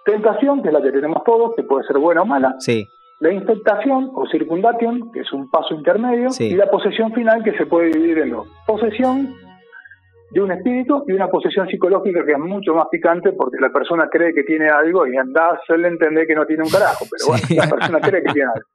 tentación, 0.04 0.62
que 0.62 0.68
es 0.68 0.74
la 0.74 0.82
que 0.82 0.92
tenemos 0.92 1.22
todos, 1.24 1.54
que 1.54 1.62
puede 1.64 1.84
ser 1.86 1.98
buena 1.98 2.22
o 2.22 2.24
mala, 2.26 2.54
Sí, 2.60 2.86
la 3.20 3.32
infectación 3.32 4.10
o 4.14 4.26
circundation, 4.26 5.10
que 5.12 5.20
es 5.20 5.32
un 5.32 5.50
paso 5.50 5.74
intermedio, 5.74 6.30
Sí. 6.30 6.48
y 6.48 6.54
la 6.54 6.70
posesión 6.70 7.12
final, 7.12 7.42
que 7.42 7.56
se 7.56 7.66
puede 7.66 7.86
dividir 7.92 8.18
en 8.18 8.30
dos. 8.30 8.46
Posesión 8.66 9.34
de 10.30 10.40
un 10.40 10.50
espíritu 10.52 11.04
y 11.06 11.12
una 11.12 11.28
posesión 11.28 11.68
psicológica 11.68 12.24
que 12.24 12.32
es 12.32 12.38
mucho 12.38 12.74
más 12.74 12.88
picante 12.90 13.32
porque 13.32 13.58
la 13.60 13.70
persona 13.70 14.08
cree 14.10 14.34
que 14.34 14.42
tiene 14.42 14.68
algo 14.68 15.06
y 15.06 15.16
anda 15.16 15.46
a 15.46 15.52
hacerle 15.54 15.88
entender 15.88 16.26
que 16.26 16.34
no 16.34 16.44
tiene 16.44 16.64
un 16.64 16.70
carajo, 16.70 17.04
pero 17.10 17.28
bueno, 17.28 17.46
la 17.62 17.70
persona 17.76 18.00
cree 18.00 18.22
que 18.22 18.32
tiene 18.32 18.48
algo. 18.52 18.68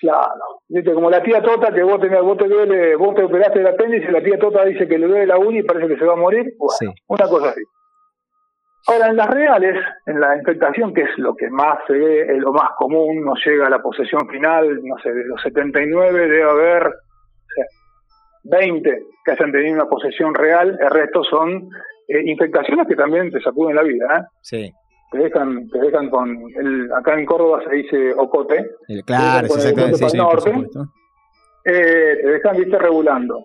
Claro, 0.00 0.62
viste, 0.68 0.94
como 0.94 1.10
la 1.10 1.22
tía 1.22 1.42
Tota 1.42 1.72
que 1.74 1.82
vos, 1.82 2.00
tenés, 2.00 2.22
vos, 2.22 2.38
te 2.38 2.46
duele, 2.48 2.94
vos 2.96 3.14
te 3.16 3.24
operaste 3.24 3.60
el 3.60 3.66
apéndice 3.66 4.06
y 4.08 4.12
la 4.12 4.22
tía 4.22 4.38
Tota 4.38 4.64
dice 4.64 4.86
que 4.86 4.96
le 4.98 5.08
duele 5.08 5.26
la 5.26 5.38
uña 5.38 5.58
y 5.60 5.62
parece 5.64 5.88
que 5.88 5.98
se 5.98 6.04
va 6.04 6.12
a 6.12 6.16
morir, 6.16 6.54
bueno, 6.56 6.74
sí. 6.78 6.86
una 7.08 7.28
cosa 7.28 7.50
así. 7.50 7.60
Ahora, 8.86 9.08
en 9.08 9.16
las 9.16 9.28
reales, 9.28 9.74
en 10.06 10.20
la 10.20 10.36
infectación, 10.36 10.94
que 10.94 11.02
es 11.02 11.18
lo 11.18 11.34
que 11.34 11.50
más 11.50 11.78
se 11.86 11.92
ve, 11.92 12.22
es 12.22 12.38
lo 12.38 12.52
más 12.52 12.70
común, 12.78 13.22
no 13.24 13.34
llega 13.44 13.66
a 13.66 13.70
la 13.70 13.82
posesión 13.82 14.26
final, 14.28 14.80
no 14.82 14.96
sé, 15.02 15.12
de 15.12 15.24
los 15.26 15.40
79 15.42 16.20
debe 16.28 16.42
haber 16.42 16.86
o 16.86 16.90
sea, 17.54 17.64
20 18.44 19.02
que 19.24 19.30
hayan 19.32 19.52
tenido 19.52 19.74
una 19.74 19.86
posesión 19.88 20.34
real, 20.34 20.78
el 20.80 20.90
resto 20.90 21.22
son 21.24 21.68
eh, 22.08 22.22
infectaciones 22.24 22.86
que 22.86 22.96
también 22.96 23.30
te 23.30 23.40
sacuden 23.42 23.76
la 23.76 23.82
vida, 23.82 24.06
¿eh? 24.20 24.22
Sí. 24.40 24.72
Te 25.10 25.18
dejan, 25.18 25.68
te 25.68 25.78
dejan 25.80 26.08
con, 26.10 26.30
el, 26.56 26.90
acá 26.92 27.14
en 27.18 27.26
Córdoba 27.26 27.62
se 27.68 27.74
dice 27.74 28.12
ocote, 28.14 28.70
El- 28.88 29.04
claro, 29.04 29.48
sí, 29.48 29.54
exactamente. 29.54 29.96
Sí, 29.98 30.08
sí, 30.10 30.16
por 30.18 30.26
norte. 30.26 30.50
supuesto. 30.50 30.84
eh, 31.64 32.18
te 32.22 32.28
dejan, 32.28 32.56
viste, 32.56 32.78
regulando. 32.78 33.42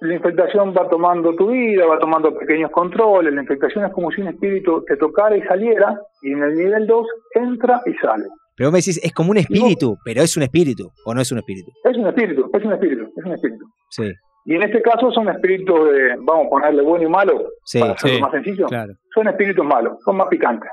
La 0.00 0.14
infectación 0.14 0.72
va 0.76 0.88
tomando 0.88 1.34
tu 1.34 1.48
vida, 1.50 1.84
va 1.86 1.98
tomando 1.98 2.32
pequeños 2.38 2.70
controles, 2.70 3.32
la 3.34 3.40
infectación 3.42 3.84
es 3.84 3.92
como 3.92 4.10
si 4.12 4.20
un 4.20 4.28
espíritu 4.28 4.84
te 4.86 4.96
tocara 4.96 5.36
y 5.36 5.42
saliera, 5.42 6.00
y 6.22 6.32
en 6.32 6.42
el 6.42 6.54
nivel 6.54 6.86
2 6.86 7.06
entra 7.34 7.82
y 7.84 7.92
sale. 7.94 8.26
Pero 8.56 8.68
vos 8.68 8.72
me 8.74 8.78
decís, 8.78 9.00
es 9.02 9.12
como 9.12 9.30
un 9.32 9.38
espíritu, 9.38 9.96
pero 10.04 10.22
es 10.22 10.36
un 10.36 10.44
espíritu, 10.44 10.90
o 11.04 11.14
no 11.14 11.20
es 11.20 11.30
un 11.32 11.38
espíritu. 11.38 11.70
Es 11.84 11.96
un 11.96 12.06
espíritu, 12.06 12.48
es 12.52 12.64
un 12.64 12.72
espíritu, 12.72 13.02
es 13.16 13.24
un 13.24 13.32
espíritu. 13.32 13.64
Sí, 13.90 14.12
Y 14.46 14.54
en 14.54 14.62
este 14.62 14.80
caso 14.82 15.10
son 15.10 15.28
espíritus 15.28 15.90
de, 15.92 16.16
vamos 16.20 16.46
a 16.46 16.50
ponerle 16.50 16.82
bueno 16.82 17.04
y 17.04 17.08
malo, 17.10 17.48
sí, 17.64 17.80
para 17.80 17.92
hacerlo 17.94 18.16
sí, 18.16 18.22
más 18.22 18.30
sencillo. 18.32 18.66
claro. 18.66 18.92
Son 19.14 19.26
espíritus 19.28 19.64
malos, 19.64 19.98
son 20.04 20.16
más 20.16 20.28
picantes. 20.28 20.70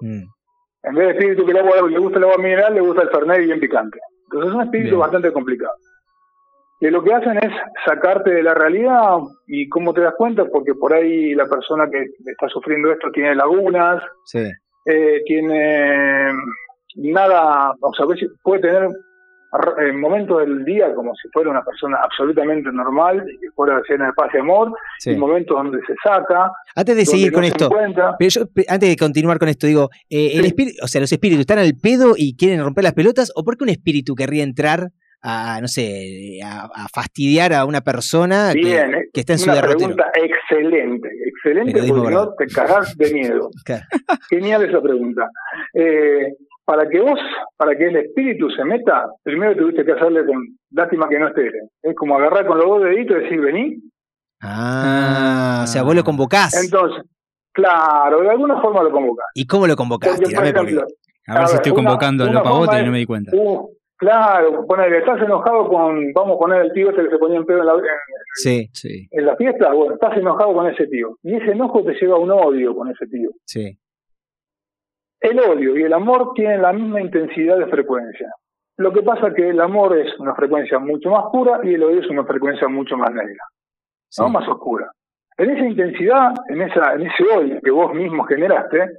Mm, 0.00 0.22
En 0.84 0.94
vez 0.94 1.06
de 1.06 1.12
espíritu 1.12 1.44
que 1.44 1.52
el 1.52 1.58
agua, 1.58 1.88
le 1.88 1.98
gusta 1.98 2.18
el 2.18 2.24
agua 2.24 2.38
mineral, 2.38 2.74
le 2.74 2.80
gusta 2.80 3.02
el 3.02 3.10
fernet 3.10 3.40
y 3.42 3.46
bien 3.46 3.60
picante. 3.60 3.98
Entonces 4.24 4.52
son 4.52 4.62
espíritus 4.62 4.90
Bien. 4.90 5.00
bastante 5.00 5.32
complicados. 5.32 5.76
Que 6.80 6.90
lo 6.90 7.02
que 7.02 7.12
hacen 7.12 7.36
es 7.38 7.52
sacarte 7.84 8.30
de 8.30 8.42
la 8.42 8.54
realidad 8.54 9.16
y 9.48 9.68
cómo 9.68 9.92
te 9.92 10.00
das 10.02 10.14
cuenta, 10.16 10.44
porque 10.44 10.74
por 10.74 10.92
ahí 10.92 11.34
la 11.34 11.46
persona 11.46 11.88
que 11.90 12.04
está 12.30 12.48
sufriendo 12.48 12.92
esto 12.92 13.10
tiene 13.12 13.34
lagunas, 13.34 14.00
sí. 14.26 14.44
eh, 14.86 15.20
tiene 15.26 16.32
nada, 16.96 17.72
o 17.80 17.92
sea, 17.94 18.06
puede 18.42 18.60
tener 18.62 18.88
eh, 19.80 19.92
momentos 19.92 20.38
del 20.40 20.64
día 20.64 20.94
como 20.94 21.14
si 21.14 21.28
fuera 21.32 21.50
una 21.50 21.64
persona 21.64 21.98
absolutamente 22.02 22.70
normal 22.70 23.24
y 23.26 23.38
que 23.40 23.50
fuera 23.56 23.80
llena 23.88 24.06
de 24.06 24.12
paz 24.12 24.30
y 24.34 24.38
amor, 24.38 24.72
sí. 24.98 25.10
y 25.12 25.16
momentos 25.16 25.56
donde 25.56 25.78
se 25.86 25.94
saca, 26.04 26.50
Antes 26.76 26.96
de 26.96 27.06
seguir 27.06 27.32
con 27.32 27.44
esto, 27.44 27.70
pero 28.18 28.30
yo, 28.30 28.42
antes 28.68 28.88
de 28.90 28.96
continuar 28.96 29.38
con 29.38 29.48
esto, 29.48 29.66
digo, 29.66 29.88
eh, 30.10 30.32
el 30.34 30.42
Sí. 30.42 30.46
espíritu, 30.48 30.76
o 30.84 30.86
sea, 30.86 31.00
los 31.00 31.10
espíritus 31.12 31.40
están 31.40 31.58
al 31.58 31.72
pedo 31.82 32.12
y 32.16 32.36
quieren 32.36 32.62
romper 32.62 32.84
las 32.84 32.92
pelotas, 32.94 33.32
o 33.34 33.42
por 33.42 33.56
qué 33.56 33.64
un 33.64 33.70
espíritu 33.70 34.14
querría 34.14 34.44
entrar 34.44 34.90
a, 35.22 35.60
no 35.60 35.68
sé, 35.68 36.38
a, 36.44 36.64
a 36.72 36.88
fastidiar 36.92 37.52
a 37.52 37.64
una 37.64 37.80
persona 37.80 38.50
que, 38.52 38.60
Bien, 38.60 38.94
eh, 38.94 39.04
que 39.12 39.20
está 39.20 39.32
en 39.34 39.38
su 39.40 39.46
una 39.46 39.54
derrotero? 39.56 39.78
pregunta 39.96 40.04
excelente, 40.14 41.08
excelente 41.26 41.72
Periodismo 41.72 42.02
porque 42.02 42.14
no 42.14 42.34
te 42.34 42.46
cagás 42.46 42.96
de 42.96 43.12
miedo. 43.14 43.50
Claro. 43.64 43.84
Genial 44.30 44.64
esa 44.64 44.80
pregunta. 44.80 45.28
Eh, 45.74 46.34
para 46.64 46.88
que 46.88 47.00
vos, 47.00 47.18
para 47.56 47.74
que 47.76 47.86
el 47.86 47.96
espíritu 47.96 48.50
se 48.50 48.62
meta, 48.64 49.06
primero 49.22 49.56
tuviste 49.56 49.84
que 49.84 49.92
hacerle 49.92 50.24
con, 50.26 50.36
lástima 50.70 51.08
que 51.08 51.18
no 51.18 51.28
esté. 51.28 51.50
Es 51.82 51.96
como 51.96 52.16
agarrar 52.18 52.46
con 52.46 52.58
los 52.58 52.66
dos 52.66 52.82
deditos 52.84 53.16
y 53.18 53.22
decir, 53.24 53.40
vení. 53.40 53.76
Ah, 54.42 55.62
o 55.64 55.66
sea, 55.66 55.82
vos 55.82 55.94
lo 55.94 56.04
convocás. 56.04 56.54
Entonces, 56.62 57.02
claro, 57.52 58.20
de 58.20 58.30
alguna 58.30 58.60
forma 58.60 58.82
lo 58.82 58.90
convocás. 58.92 59.26
¿Y 59.34 59.46
cómo 59.46 59.66
lo 59.66 59.76
convocás? 59.76 60.10
Porque, 60.10 60.22
por 60.34 60.44
Tirame 60.44 60.52
porque- 60.52 60.72
ejemplo, 60.74 60.86
A 61.26 61.34
ver 61.34 61.42
A 61.42 61.46
si 61.48 61.56
estoy 61.56 61.72
una- 61.72 61.82
convocando 61.82 62.24
a 62.24 62.26
una 62.30 62.38
lo 62.38 62.42
pavote 62.44 62.66
forma 62.66 62.80
y 62.80 62.84
no 62.86 62.92
me 62.92 62.98
di 62.98 63.04
cuenta. 63.06 63.30
uh, 63.34 63.68
claro, 63.98 64.64
ponele, 64.66 64.98
estás 64.98 65.20
enojado 65.22 65.68
con, 65.68 66.12
vamos 66.14 66.36
a 66.36 66.38
poner 66.38 66.62
el 66.62 66.72
tío 66.72 66.90
este 66.90 67.04
que 67.04 67.10
se 67.10 67.18
ponía 67.18 67.36
en 67.38 67.44
pedo 67.44 67.60
en 67.60 67.66
la, 67.66 67.72
en, 67.74 67.80
Sí, 68.34 68.68
Sí. 68.72 69.08
en 69.10 69.26
la 69.26 69.36
fiesta, 69.36 69.72
bueno, 69.72 69.94
estás 69.94 70.16
enojado 70.16 70.54
con 70.54 70.66
ese 70.68 70.86
tío. 70.86 71.16
Y 71.22 71.34
ese 71.34 71.50
enojo 71.52 71.82
te 71.84 71.94
lleva 71.94 72.16
a 72.16 72.20
un 72.20 72.30
odio 72.30 72.74
con 72.74 72.88
ese 72.90 73.06
tío. 73.06 73.30
sí. 73.44 73.78
El 75.20 75.40
odio 75.40 75.76
y 75.76 75.82
el 75.82 75.92
amor 75.92 76.32
tienen 76.34 76.62
la 76.62 76.72
misma 76.72 77.00
intensidad 77.00 77.58
de 77.58 77.66
frecuencia. 77.66 78.32
Lo 78.76 78.92
que 78.92 79.02
pasa 79.02 79.26
es 79.28 79.34
que 79.34 79.48
el 79.48 79.60
amor 79.60 79.98
es 79.98 80.16
una 80.20 80.32
frecuencia 80.36 80.78
mucho 80.78 81.10
más 81.10 81.24
pura 81.32 81.58
y 81.64 81.74
el 81.74 81.82
odio 81.82 82.00
es 82.00 82.08
una 82.08 82.24
frecuencia 82.24 82.68
mucho 82.68 82.96
más 82.96 83.10
negra, 83.10 83.42
sí. 84.08 84.22
¿no? 84.22 84.28
más 84.28 84.46
oscura. 84.48 84.88
En 85.36 85.50
esa 85.50 85.66
intensidad, 85.66 86.34
en 86.48 86.62
esa, 86.62 86.94
en 86.94 87.02
ese 87.02 87.24
odio 87.36 87.60
que 87.60 87.70
vos 87.72 87.92
mismo 87.94 88.22
generaste, 88.24 88.90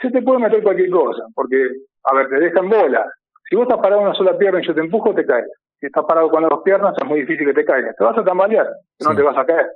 se 0.00 0.10
te 0.10 0.20
puede 0.22 0.40
meter 0.40 0.64
cualquier 0.64 0.90
cosa, 0.90 1.22
porque, 1.32 1.64
a 2.02 2.14
ver, 2.16 2.28
te 2.28 2.40
dejan 2.40 2.68
bolas. 2.68 3.06
Si 3.48 3.56
vos 3.56 3.66
estás 3.66 3.80
parado 3.80 4.02
en 4.02 4.08
una 4.08 4.16
sola 4.16 4.36
pierna 4.36 4.60
y 4.60 4.66
yo 4.66 4.74
te 4.74 4.80
empujo, 4.80 5.14
te 5.14 5.24
caes. 5.24 5.46
Si 5.80 5.86
estás 5.86 6.04
parado 6.04 6.28
con 6.28 6.42
las 6.42 6.50
dos 6.50 6.62
piernas, 6.62 6.94
es 7.00 7.08
muy 7.08 7.20
difícil 7.20 7.46
que 7.46 7.54
te 7.54 7.64
caigas. 7.64 7.96
Te 7.96 8.04
vas 8.04 8.18
a 8.18 8.24
tambalear, 8.24 8.66
pero 8.98 9.10
no 9.10 9.16
te 9.16 9.22
vas 9.22 9.38
a 9.38 9.46
caer. 9.46 9.66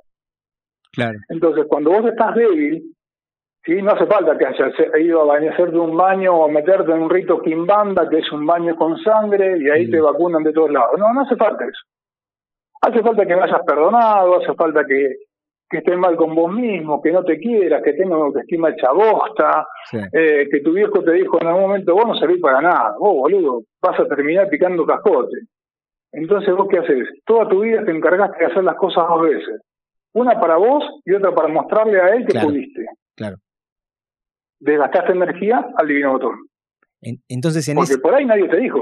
Claro. 0.91 1.17
Entonces, 1.29 1.65
cuando 1.67 1.91
vos 1.91 2.05
estás 2.05 2.35
débil, 2.35 2.83
¿sí? 3.65 3.81
no 3.81 3.91
hace 3.91 4.05
falta 4.05 4.37
que 4.37 4.45
hayas 4.45 4.73
ido 4.99 5.21
a 5.21 5.25
bañarte 5.25 5.63
un 5.77 5.97
baño 5.97 6.35
o 6.35 6.49
meterte 6.49 6.91
en 6.91 7.01
un 7.01 7.09
rito 7.09 7.41
quimbanda, 7.41 8.07
que 8.09 8.19
es 8.19 8.31
un 8.31 8.45
baño 8.45 8.75
con 8.75 8.97
sangre, 8.99 9.57
y 9.59 9.69
ahí 9.69 9.89
te 9.89 9.99
vacunan 9.99 10.43
de 10.43 10.53
todos 10.53 10.71
lados. 10.71 10.99
No, 10.99 11.11
no 11.13 11.21
hace 11.21 11.35
falta 11.35 11.63
eso. 11.63 11.81
Hace 12.81 13.01
falta 13.01 13.25
que 13.25 13.35
me 13.35 13.41
hayas 13.41 13.61
perdonado, 13.65 14.41
hace 14.41 14.53
falta 14.53 14.85
que, 14.85 15.15
que 15.69 15.77
estés 15.79 15.97
mal 15.97 16.15
con 16.15 16.35
vos 16.35 16.51
mismo, 16.53 17.01
que 17.01 17.11
no 17.11 17.23
te 17.23 17.39
quieras, 17.39 17.81
que 17.83 17.93
tengas 17.93 18.17
una 18.17 18.25
autoestima 18.27 18.69
hecha 18.69 18.91
bosta, 18.91 19.67
sí. 19.89 19.97
eh, 20.13 20.47
que 20.51 20.59
tu 20.61 20.73
viejo 20.73 21.03
te 21.03 21.13
dijo 21.13 21.39
en 21.41 21.47
algún 21.47 21.63
momento, 21.63 21.95
vos 21.95 22.05
no 22.05 22.15
servís 22.15 22.39
para 22.41 22.61
nada, 22.61 22.95
vos 22.99 23.13
boludo, 23.15 23.63
vas 23.81 23.99
a 23.99 24.05
terminar 24.07 24.49
picando 24.49 24.85
cascote. 24.85 25.37
Entonces 26.11 26.53
vos 26.55 26.67
qué 26.69 26.77
haces? 26.77 27.07
Toda 27.25 27.47
tu 27.49 27.61
vida 27.61 27.83
te 27.83 27.91
encargaste 27.91 28.37
de 28.39 28.45
hacer 28.51 28.63
las 28.63 28.75
cosas 28.75 29.07
dos 29.07 29.23
veces. 29.23 29.61
Una 30.13 30.39
para 30.39 30.57
vos 30.57 30.83
y 31.05 31.13
otra 31.13 31.33
para 31.33 31.47
mostrarle 31.47 31.99
a 31.99 32.09
él 32.09 32.25
que 32.27 32.33
Claro. 32.33 32.47
pudiste. 32.49 32.85
Claro. 33.15 33.37
Desgastaste 34.59 35.11
energía 35.11 35.65
al 35.75 35.87
divino 35.87 36.11
botón. 36.13 36.35
En- 37.01 37.17
entonces, 37.27 37.67
en 37.67 37.75
Porque 37.75 37.93
ese. 37.93 37.99
por 38.01 38.13
ahí 38.15 38.25
nadie 38.25 38.47
te 38.47 38.57
dijo. 38.57 38.79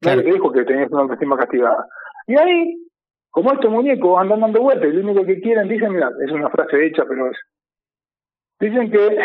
Claro. 0.00 0.16
Nadie 0.18 0.22
te 0.30 0.32
dijo 0.32 0.50
que 0.52 0.64
tenías 0.64 0.90
una 0.90 1.02
autoestima 1.02 1.36
castigada. 1.36 1.86
Y 2.26 2.36
ahí, 2.38 2.74
como 3.32 3.50
estos 3.50 3.70
muñecos 3.70 4.20
andan 4.20 4.40
dando 4.40 4.60
vueltas 4.60 4.88
y 4.88 4.92
lo 4.92 5.04
único 5.04 5.24
que 5.24 5.40
quieren, 5.40 5.66
dicen, 5.66 5.90
mira, 5.92 6.10
es 6.24 6.30
una 6.30 6.50
frase 6.50 6.84
hecha, 6.84 7.04
pero 7.08 7.30
es. 7.30 7.38
Dicen 8.60 8.90
que 8.90 9.18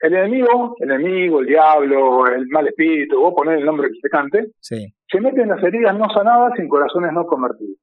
el 0.00 0.14
enemigo, 0.14 0.74
el 0.80 0.90
enemigo, 0.90 1.40
el 1.40 1.46
diablo, 1.46 2.26
el 2.26 2.48
mal 2.48 2.66
espíritu, 2.66 3.20
vos 3.20 3.34
poner 3.34 3.58
el 3.58 3.64
nombre 3.64 3.88
que 3.88 4.00
te 4.02 4.08
cante, 4.08 4.48
Sí, 4.58 4.92
se 5.08 5.20
meten 5.20 5.42
en 5.42 5.48
las 5.50 5.62
heridas 5.62 5.96
no 5.96 6.10
sanadas 6.10 6.58
en 6.58 6.68
corazones 6.68 7.12
no 7.12 7.24
convertidos. 7.24 7.78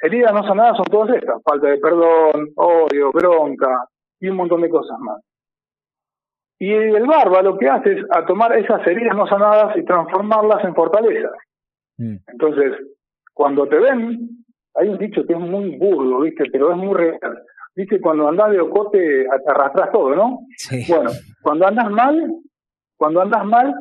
Heridas 0.00 0.32
no 0.32 0.44
sanadas 0.44 0.78
son 0.78 0.86
todas 0.86 1.14
estas, 1.14 1.42
falta 1.42 1.68
de 1.68 1.76
perdón, 1.76 2.48
odio, 2.56 3.12
bronca 3.12 3.84
y 4.18 4.30
un 4.30 4.36
montón 4.36 4.62
de 4.62 4.70
cosas 4.70 4.98
más. 4.98 5.20
Y 6.58 6.72
el 6.72 7.06
barba 7.06 7.42
lo 7.42 7.58
que 7.58 7.68
hace 7.68 7.92
es 7.92 8.04
a 8.10 8.24
tomar 8.24 8.56
esas 8.56 8.84
heridas 8.86 9.14
no 9.14 9.26
sanadas 9.26 9.76
y 9.76 9.84
transformarlas 9.84 10.64
en 10.64 10.74
fortalezas. 10.74 11.36
Mm. 11.98 12.16
Entonces, 12.26 12.72
cuando 13.34 13.68
te 13.68 13.78
ven, 13.78 14.39
hay 14.74 14.88
un 14.88 14.98
dicho 14.98 15.24
que 15.26 15.32
es 15.32 15.38
muy 15.40 15.76
burdo, 15.76 16.20
¿viste? 16.20 16.44
Pero 16.52 16.70
es 16.72 16.76
muy 16.76 16.94
real. 16.94 17.18
viste, 17.74 18.00
cuando 18.00 18.28
andás 18.28 18.50
de 18.52 18.60
ocote 18.60 18.98
te 18.98 19.50
arrastras 19.50 19.90
todo, 19.92 20.14
¿no? 20.14 20.40
Sí. 20.56 20.84
Bueno, 20.88 21.10
cuando 21.42 21.66
andas 21.66 21.90
mal, 21.90 22.34
cuando 22.96 23.20
andas 23.22 23.44
mal, 23.44 23.74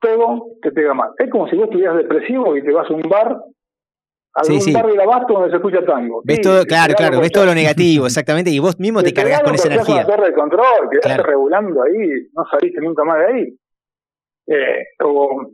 todo 0.00 0.46
te 0.60 0.72
pega 0.72 0.92
mal. 0.94 1.10
Es 1.18 1.30
como 1.30 1.48
si 1.48 1.56
vos 1.56 1.66
estuvieras 1.66 1.96
depresivo 1.96 2.56
y 2.56 2.62
te 2.62 2.72
vas 2.72 2.90
a 2.90 2.94
un 2.94 3.02
bar, 3.02 3.38
a 4.34 4.44
Sí, 4.44 4.54
un 4.54 4.60
sí. 4.60 4.72
bar 4.72 4.86
del 4.86 5.00
abasto 5.00 5.34
donde 5.34 5.50
se 5.50 5.56
escucha 5.56 5.84
tango. 5.84 6.22
Ves 6.24 6.36
Sí, 6.36 6.42
todo, 6.42 6.64
claro, 6.64 6.94
claro, 6.94 7.20
ves 7.20 7.30
todo 7.32 7.46
lo 7.46 7.54
negativo, 7.54 8.06
exactamente, 8.06 8.50
y 8.50 8.58
vos 8.58 8.78
mismo 8.80 9.02
te 9.02 9.12
cargas 9.14 9.42
con 9.42 9.54
esa 9.54 9.68
energía. 9.72 9.94
una 10.04 10.06
torre 10.06 10.26
de 10.28 10.34
control, 10.34 10.88
que 10.90 10.98
Claro. 10.98 11.22
regulando 11.22 11.82
ahí, 11.82 12.08
no 12.34 12.44
saliste 12.50 12.80
nunca 12.80 13.04
más 13.04 13.18
de 13.18 13.26
ahí. 13.26 13.56
Eh, 14.48 14.84
o 15.04 15.46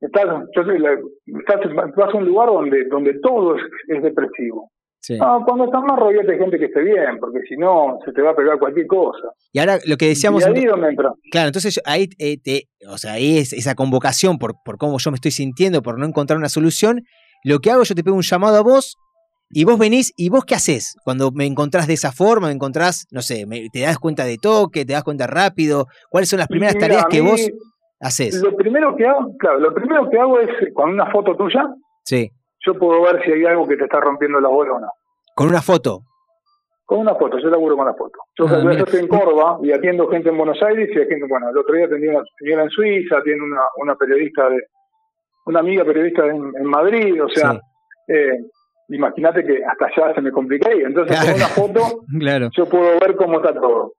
estás, 0.00 0.24
la- 0.26 0.98
estás, 1.40 1.60
vas 1.96 2.14
a 2.14 2.16
un 2.16 2.24
lugar 2.26 2.48
donde, 2.48 2.84
donde 2.88 3.14
todo 3.20 3.56
es, 3.56 3.62
es 3.88 4.02
depresivo. 4.02 4.70
Sí. 5.00 5.16
No, 5.18 5.44
cuando 5.46 5.66
estás 5.66 5.82
más 5.84 5.96
rodeado 6.00 6.26
de 6.28 6.36
gente 6.36 6.58
que 6.58 6.64
esté 6.64 6.80
bien, 6.82 7.18
porque 7.20 7.38
si 7.48 7.56
no, 7.56 7.96
se 8.04 8.12
te 8.12 8.22
va 8.22 8.30
a 8.30 8.34
pegar 8.34 8.58
cualquier 8.58 8.88
cosa. 8.88 9.28
Y 9.52 9.60
ahora 9.60 9.78
lo 9.86 9.96
que 9.96 10.08
decíamos... 10.08 10.42
y 10.42 10.46
ahí 10.46 10.52
ento- 10.54 10.70
donde 10.70 10.88
entra. 10.88 11.12
Claro, 11.30 11.46
entonces 11.48 11.80
ahí 11.84 12.08
eh, 12.18 12.38
te, 12.42 12.64
o 12.88 12.98
sea, 12.98 13.12
ahí 13.12 13.38
es 13.38 13.52
esa 13.52 13.76
convocación 13.76 14.38
por, 14.38 14.54
por 14.64 14.78
cómo 14.78 14.98
yo 14.98 15.10
me 15.12 15.14
estoy 15.14 15.30
sintiendo, 15.30 15.80
por 15.82 15.96
no 15.98 16.06
encontrar 16.06 16.38
una 16.38 16.48
solución. 16.48 17.02
Lo 17.44 17.60
que 17.60 17.70
hago, 17.70 17.84
yo 17.84 17.94
te 17.94 18.02
pego 18.02 18.16
un 18.16 18.22
llamado 18.22 18.56
a 18.56 18.62
vos 18.62 18.96
y 19.50 19.62
vos 19.62 19.78
venís 19.78 20.12
y 20.16 20.28
vos 20.28 20.44
qué 20.44 20.56
haces 20.56 20.96
cuando 21.04 21.30
me 21.30 21.46
encontrás 21.46 21.86
de 21.86 21.94
esa 21.94 22.10
forma, 22.10 22.48
me 22.48 22.54
encontrás, 22.54 23.06
no 23.12 23.22
sé, 23.22 23.46
me- 23.46 23.68
te 23.72 23.82
das 23.82 23.98
cuenta 23.98 24.24
de 24.24 24.38
toque, 24.38 24.84
te 24.84 24.94
das 24.94 25.04
cuenta 25.04 25.28
rápido. 25.28 25.86
¿Cuáles 26.10 26.28
son 26.28 26.40
las 26.40 26.48
primeras 26.48 26.74
Mira, 26.74 26.88
tareas 26.88 27.04
que 27.08 27.22
mí, 27.22 27.28
vos 27.30 27.40
haces? 28.00 28.40
Lo 28.42 28.54
primero 28.56 28.94
que 28.96 29.06
hago, 29.06 29.36
claro, 29.38 29.58
lo 29.60 29.72
primero 29.74 30.08
que 30.10 30.18
hago 30.18 30.38
es 30.40 30.50
con 30.74 30.90
una 30.90 31.10
foto 31.10 31.34
tuya, 31.36 31.62
Sí, 32.04 32.30
yo 32.64 32.74
puedo 32.78 33.02
ver 33.02 33.22
si 33.24 33.32
hay 33.32 33.44
algo 33.46 33.66
que 33.66 33.76
te 33.76 33.84
está 33.84 34.00
rompiendo 34.00 34.40
la 34.40 34.48
bola 34.48 34.72
o 34.74 34.80
no. 34.80 34.88
con 35.34 35.48
una 35.48 35.60
foto. 35.62 36.00
Con 36.84 37.00
una 37.00 37.16
foto, 37.16 37.38
yo 37.38 37.48
laburo 37.50 37.76
con 37.76 37.86
la 37.86 37.94
foto. 37.94 38.16
Yo, 38.38 38.46
Ah, 38.48 38.60
yo 38.62 38.84
estoy 38.84 39.00
en 39.00 39.08
Córdoba 39.08 39.58
y 39.60 39.72
atiendo 39.72 40.06
gente 40.08 40.28
en 40.28 40.38
Buenos 40.38 40.62
Aires 40.62 40.88
y 40.94 40.98
hay 41.00 41.06
gente, 41.08 41.26
bueno, 41.28 41.48
el 41.50 41.58
otro 41.58 41.74
día 41.74 41.86
atendí 41.86 42.06
una 42.06 42.22
señora 42.38 42.62
en 42.62 42.70
Suiza, 42.70 43.18
atiendo 43.18 43.44
una, 43.44 43.60
una 43.78 43.96
periodista 43.96 44.48
de, 44.48 44.60
una 45.46 45.58
amiga 45.60 45.84
periodista 45.84 46.26
en, 46.26 46.52
en 46.56 46.64
Madrid, 46.64 47.20
o 47.22 47.28
sea, 47.28 47.52
Sí. 47.54 47.58
eh, 48.14 48.38
imagínate 48.90 49.44
que 49.44 49.64
hasta 49.64 49.86
allá 49.86 50.14
se 50.14 50.20
me 50.20 50.30
complica 50.30 50.70
ahí. 50.70 50.80
Entonces 50.82 51.18
con 51.18 51.34
una 51.34 51.48
foto 51.48 52.02
Claro. 52.20 52.48
yo 52.56 52.66
puedo 52.66 53.00
ver 53.00 53.16
cómo 53.16 53.38
está 53.38 53.52
todo. 53.52 53.94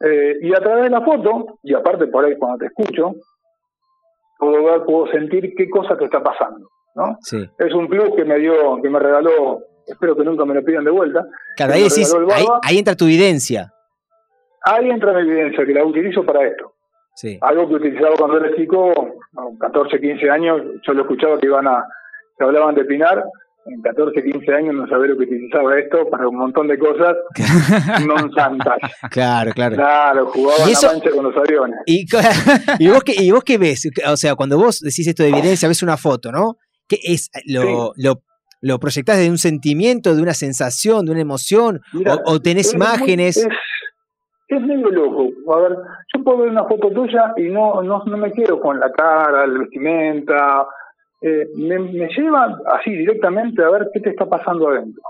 Eh, 0.00 0.36
y 0.42 0.54
a 0.54 0.60
través 0.60 0.84
de 0.84 0.90
la 0.90 1.00
foto, 1.02 1.58
y 1.62 1.74
aparte 1.74 2.06
por 2.06 2.24
ahí 2.24 2.36
cuando 2.36 2.58
te 2.58 2.66
escucho, 2.66 3.14
puedo 4.38 4.64
ver, 4.64 4.84
puedo 4.84 5.08
sentir 5.08 5.54
qué 5.56 5.68
cosa 5.68 5.96
te 5.96 6.04
está 6.04 6.22
pasando, 6.22 6.68
¿no? 6.94 7.18
Sí. 7.20 7.48
Es 7.58 7.74
un 7.74 7.88
plus 7.88 8.14
que 8.14 8.24
me 8.24 8.38
dio, 8.38 8.80
que 8.80 8.88
me 8.88 8.98
regaló, 8.98 9.60
espero 9.86 10.16
que 10.16 10.24
nunca 10.24 10.44
me 10.44 10.54
lo 10.54 10.64
pidan 10.64 10.84
de 10.84 10.90
vuelta. 10.90 11.26
Claro, 11.56 11.74
ahí 11.74 11.82
decís, 11.82 12.14
ahí, 12.32 12.44
ahí 12.62 12.78
entra 12.78 12.94
tu 12.94 13.06
evidencia. 13.06 13.72
Ahí 14.62 14.88
entra 14.90 15.12
mi 15.12 15.20
evidencia, 15.20 15.64
que 15.66 15.74
la 15.74 15.84
utilizo 15.84 16.24
para 16.24 16.46
esto. 16.46 16.74
Sí. 17.14 17.38
Algo 17.40 17.68
que 17.68 17.74
utilizaba 17.74 18.14
cuando 18.16 18.38
era 18.38 18.54
chico, 18.54 18.92
a 19.36 19.58
14, 19.58 20.00
15 20.00 20.30
años, 20.30 20.62
yo 20.86 20.92
lo 20.92 21.02
escuchaba 21.02 21.38
que 21.38 21.46
iban 21.46 21.66
a, 21.66 21.84
que 22.38 22.44
hablaban 22.44 22.76
de 22.76 22.84
Pinar, 22.84 23.24
en 23.68 23.82
14, 23.82 24.22
15 24.22 24.54
años 24.54 24.74
no 24.74 24.86
sabía 24.88 25.08
lo 25.08 25.16
que 25.18 25.24
utilizaba 25.24 25.78
esto 25.78 26.08
para 26.10 26.26
un 26.28 26.36
montón 26.36 26.68
de 26.68 26.78
cosas 26.78 27.16
non 28.06 28.32
santas. 28.34 28.78
Claro, 29.10 29.52
claro. 29.52 29.76
Claro, 29.76 30.26
jugaba 30.26 30.68
Y 30.68 30.72
eso- 30.72 30.86
la 30.86 30.92
mancha 30.94 31.10
con 31.10 31.24
los 31.24 31.36
aviones. 31.36 31.78
¿Y, 31.86 32.88
vos 32.88 33.04
qué, 33.04 33.14
¿Y 33.18 33.30
vos 33.30 33.44
qué 33.44 33.58
ves? 33.58 33.88
O 34.06 34.16
sea, 34.16 34.34
cuando 34.34 34.56
vos 34.58 34.80
decís 34.80 35.06
esto 35.06 35.22
de 35.22 35.30
evidencia, 35.30 35.68
ves 35.68 35.82
una 35.82 35.96
foto, 35.96 36.32
¿no? 36.32 36.56
¿Qué 36.88 36.98
es? 37.02 37.30
¿Lo, 37.46 37.92
lo, 37.96 38.22
lo 38.62 38.78
proyectás 38.78 39.18
de 39.18 39.28
un 39.28 39.38
sentimiento, 39.38 40.14
de 40.16 40.22
una 40.22 40.34
sensación, 40.34 41.04
de 41.04 41.12
una 41.12 41.20
emoción? 41.20 41.80
O, 42.06 42.32
o 42.34 42.40
tenés 42.40 42.74
muy- 42.74 42.82
imágenes? 42.86 43.36
es, 43.36 43.46
es 44.48 44.60
medio 44.62 44.88
loco. 44.88 45.28
A 45.54 45.60
ver, 45.60 45.76
yo 46.14 46.24
puedo 46.24 46.38
ver 46.38 46.48
una 46.50 46.64
foto 46.64 46.90
tuya 46.90 47.34
y 47.36 47.50
no, 47.50 47.82
no, 47.82 48.02
no 48.06 48.16
me 48.16 48.32
quedo 48.32 48.58
con 48.60 48.80
la 48.80 48.90
cara, 48.92 49.46
la 49.46 49.58
vestimenta. 49.58 50.66
Eh, 51.20 51.46
me, 51.56 51.78
me 51.78 52.08
lleva 52.08 52.58
así 52.66 52.90
directamente 52.90 53.62
a 53.62 53.70
ver 53.70 53.88
qué 53.92 54.00
te 54.00 54.10
está 54.10 54.26
pasando 54.26 54.68
adentro. 54.68 55.02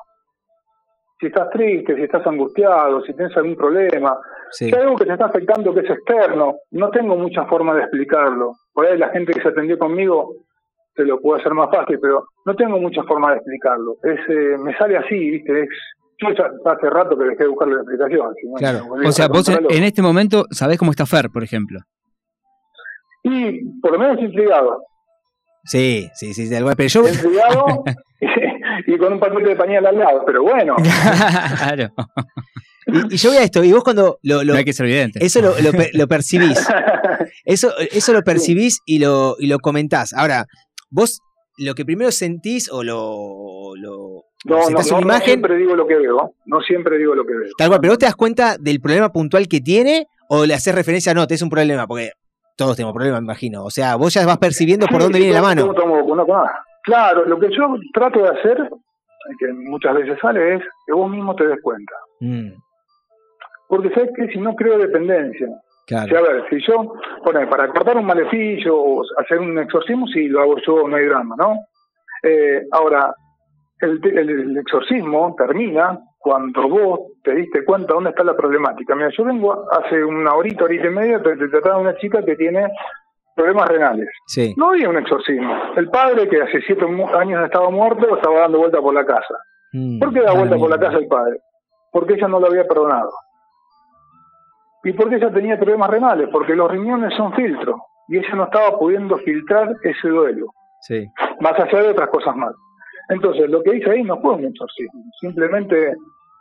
Si 1.21 1.27
estás 1.27 1.51
triste, 1.51 1.97
si 1.97 2.03
estás 2.03 2.27
angustiado, 2.27 3.03
si 3.03 3.13
tienes 3.15 3.37
algún 3.37 3.57
problema. 3.57 4.17
Sí. 4.51 4.69
Si 4.69 4.75
hay 4.75 4.83
algo 4.83 4.97
que 4.97 5.05
te 5.05 5.13
está 5.13 5.27
afectando 5.27 5.75
que 5.75 5.81
es 5.81 5.91
externo, 5.91 6.57
no 6.71 6.91
tengo 6.91 7.17
mucha 7.17 7.45
forma 7.47 7.75
de 7.75 7.83
explicarlo. 7.83 8.53
Por 8.73 8.87
ahí 8.87 8.97
la 8.97 9.11
gente 9.11 9.33
que 9.33 9.43
se 9.43 9.49
atendió 9.49 9.79
conmigo 9.79 10.33
te 10.95 11.05
lo 11.05 11.21
puede 11.21 11.41
hacer 11.41 11.55
más 11.55 11.71
fácil, 11.71 11.99
pero 12.01 12.25
no 12.45 12.55
tengo 12.55 12.79
mucha 12.79 13.03
forma 13.05 13.31
de 13.31 13.37
explicarlo. 13.37 13.97
Es, 14.03 14.21
eh, 14.29 14.57
me 14.59 14.77
sale 14.77 14.97
así, 14.97 15.31
¿viste? 15.31 15.63
Es, 15.63 15.69
yo 16.21 16.31
ya 16.33 16.51
hace 16.73 16.91
rato 16.91 17.17
que 17.17 17.25
dejé 17.25 17.45
de 17.45 17.49
buscarle 17.49 17.75
la 17.75 17.83
explicación. 17.83 18.35
Claro. 18.57 18.81
O 19.07 19.13
sea, 19.13 19.29
vos 19.29 19.49
en 19.49 19.85
este 19.85 20.03
momento 20.03 20.47
sabés 20.51 20.79
cómo 20.79 20.91
está 20.91 21.07
Fer, 21.07 21.31
por 21.33 21.45
ejemplo. 21.45 21.79
Y 23.23 23.81
por 23.81 23.93
lo 23.93 23.99
menos 23.99 24.21
intrigado. 24.21 24.83
Sí, 25.69 26.09
sí, 26.15 26.35
sí. 26.35 26.47
de 26.49 26.57
alguna- 26.57 26.75
Pero 26.77 26.89
yo. 26.89 27.09
Intrigado 27.09 27.85
y 28.87 28.97
con 28.99 29.13
un 29.15 29.21
paquete 29.21 29.51
de 29.51 29.57
pañal 29.57 29.87
al 29.87 29.99
lado, 29.99 30.23
pero 30.27 30.43
bueno. 30.43 30.75
Claro. 31.59 31.93
Y, 32.87 33.15
y 33.15 33.17
yo 33.19 33.29
voy 33.31 33.39
a 33.39 33.43
esto, 33.43 33.63
y 33.63 33.73
vos 33.73 33.85
cuando 33.85 34.19
lo, 34.23 34.43
lo- 34.45 34.53
No 34.55 34.59
hay 34.59 34.65
que 34.65 34.73
ser 34.73 34.87
evidente. 34.87 35.25
eso 35.25 35.43
lo, 35.43 35.59
lo 35.61 35.73
per- 35.73 35.91
lo 35.93 36.09
percibís, 36.09 36.59
eso, 37.45 37.71
eso 37.93 38.13
lo 38.15 38.23
percibís 38.23 38.81
y 38.87 38.99
lo, 38.99 39.37
y 39.39 39.47
lo 39.47 39.59
comentás. 39.59 40.13
Ahora, 40.15 40.47
vos 40.91 41.21
lo 41.59 41.75
que 41.75 41.85
primero 41.85 42.11
sentís 42.13 42.71
o 42.71 42.83
lo, 42.83 43.75
lo 43.77 44.23
No, 44.47 44.57
no, 44.57 44.63
sentás 44.63 44.91
no, 44.91 44.97
una 44.99 45.01
no 45.07 45.13
imagen, 45.13 45.25
siempre 45.27 45.57
digo 45.59 45.77
lo 45.77 45.87
que 45.87 45.97
veo. 45.97 46.33
No 46.47 46.61
siempre 46.63 46.97
digo 46.97 47.15
lo 47.15 47.25
que 47.27 47.35
veo. 47.35 47.51
tal 47.59 47.69
cual, 47.69 47.81
pero 47.81 47.93
vos 47.93 47.99
te 47.99 48.07
das 48.07 48.15
cuenta 48.17 48.57
del 48.59 48.81
problema 48.81 49.13
puntual 49.13 49.49
que 49.49 49.61
tiene 49.61 50.07
o 50.31 50.47
le 50.47 50.55
haces 50.55 50.75
referencia, 50.75 51.13
no, 51.13 51.27
te 51.27 51.35
es 51.35 51.43
un 51.43 51.51
problema, 51.51 51.87
porque 51.87 52.13
todos 52.59 52.77
tenemos 52.77 52.95
problemas, 52.95 53.21
me 53.23 53.27
imagino. 53.27 53.65
O 53.65 53.71
sea, 53.71 53.97
vos 53.97 54.13
ya 54.13 54.27
vas 54.27 54.37
percibiendo 54.39 54.87
por 54.87 54.97
Sí, 55.01 55.05
dónde 55.05 55.19
viene 55.21 55.35
la 55.35 55.43
mano. 55.43 55.73
Claro, 56.83 57.25
lo 57.25 57.39
que 57.39 57.49
yo 57.57 57.75
trato 57.95 58.21
de 58.21 58.29
hacer, 58.29 58.57
que 59.39 59.53
muchas 59.53 59.95
veces 59.95 60.19
sale, 60.21 60.57
es 60.57 60.63
que 60.87 60.93
vos 60.93 61.09
mismo 61.11 61.35
te 61.37 61.47
des 61.47 61.61
cuenta. 61.63 61.93
Mm, 62.21 62.51
Porque 63.69 63.91
sabes 63.95 64.11
que 64.17 64.29
si 64.29 64.39
no 64.41 64.55
creo 64.55 64.79
dependencia. 64.79 65.47
claro. 65.87 66.09
Si, 66.09 66.15
a 66.17 66.21
ver, 66.21 66.45
si 66.51 66.59
yo, 66.67 66.95
bueno, 67.25 67.49
para 67.49 67.69
cortar 67.69 67.97
un 67.97 68.07
maleficio 68.07 68.75
o 68.77 69.03
hacer 69.19 69.39
un 69.39 69.59
exorcismo, 69.59 70.07
sí, 70.09 70.29
lo 70.29 70.41
hago 70.41 70.57
yo, 70.67 70.89
no 70.89 70.97
hay 70.97 71.05
drama, 71.07 71.37
¿no? 71.39 71.55
Eh, 72.23 72.63
ahora, 72.73 73.15
el, 73.81 74.01
el- 74.05 74.29
el 74.31 74.59
exorcismo 74.59 75.35
termina 75.37 75.99
cuando 76.19 76.69
vos 76.69 77.01
te 77.23 77.35
diste 77.35 77.65
cuenta 77.65 77.95
dónde 77.95 78.11
está 78.11 78.25
la 78.25 78.37
problemática. 78.37 78.95
Mira, 78.95 79.09
yo 79.17 79.25
vengo 79.25 79.65
hace 79.73 80.05
una 80.05 80.35
horita, 80.35 80.65
horita 80.65 80.87
y 80.87 80.91
media, 80.91 81.23
te, 81.23 81.37
te 81.37 81.49
trataba 81.49 81.77
de 81.77 81.83
una 81.83 81.97
chica 81.97 82.25
que 82.25 82.37
tiene 82.37 82.67
problemas 83.37 83.69
renales. 83.69 84.09
Sí. 84.27 84.53
No 84.57 84.71
había 84.71 84.89
un 84.89 84.99
exorcismo. 84.99 85.55
El 85.77 85.89
padre, 85.91 86.29
que 86.29 86.43
hace 86.43 86.61
siete 86.63 86.85
años 87.15 87.45
estaba 87.45 87.71
muerto, 87.71 88.17
estaba 88.17 88.41
dando 88.41 88.59
vuelta 88.59 88.81
por 88.81 88.93
la 88.95 89.07
casa. 89.07 89.35
Mm, 89.73 90.01
¿Por 90.01 90.13
qué 90.13 90.21
da 90.23 90.33
ah, 90.33 90.39
vuelta 90.39 90.57
por 90.57 90.71
la 90.71 90.79
casa 90.79 90.99
el 90.99 91.07
padre? 91.07 91.39
Porque 91.93 92.15
ella 92.15 92.27
no 92.29 92.41
lo 92.41 92.47
había 92.49 92.67
perdonado. 92.67 93.11
¿Y 94.85 94.93
por 94.93 95.09
qué 95.09 95.17
ella 95.17 95.31
tenía 95.31 95.57
problemas 95.59 95.91
renales? 95.91 96.29
Porque 96.33 96.55
los 96.55 96.71
riñones 96.71 97.15
son 97.17 97.33
filtros 97.35 97.77
y 98.09 98.19
ella 98.19 98.35
no 98.35 98.45
estaba 98.45 98.79
pudiendo 98.79 99.19
filtrar 99.19 99.75
ese 99.83 100.09
duelo, 100.09 100.47
Sí. 100.81 101.07
más 101.41 101.59
allá 101.59 101.83
de 101.83 101.89
otras 101.91 102.09
cosas 102.09 102.35
más. 102.37 102.53
Entonces, 103.09 103.49
lo 103.49 103.63
que 103.63 103.77
hice 103.77 103.91
ahí 103.91 104.03
no 104.03 104.21
fue 104.21 104.35
un 104.35 104.45
exorcismo, 104.45 105.03
simplemente 105.21 105.95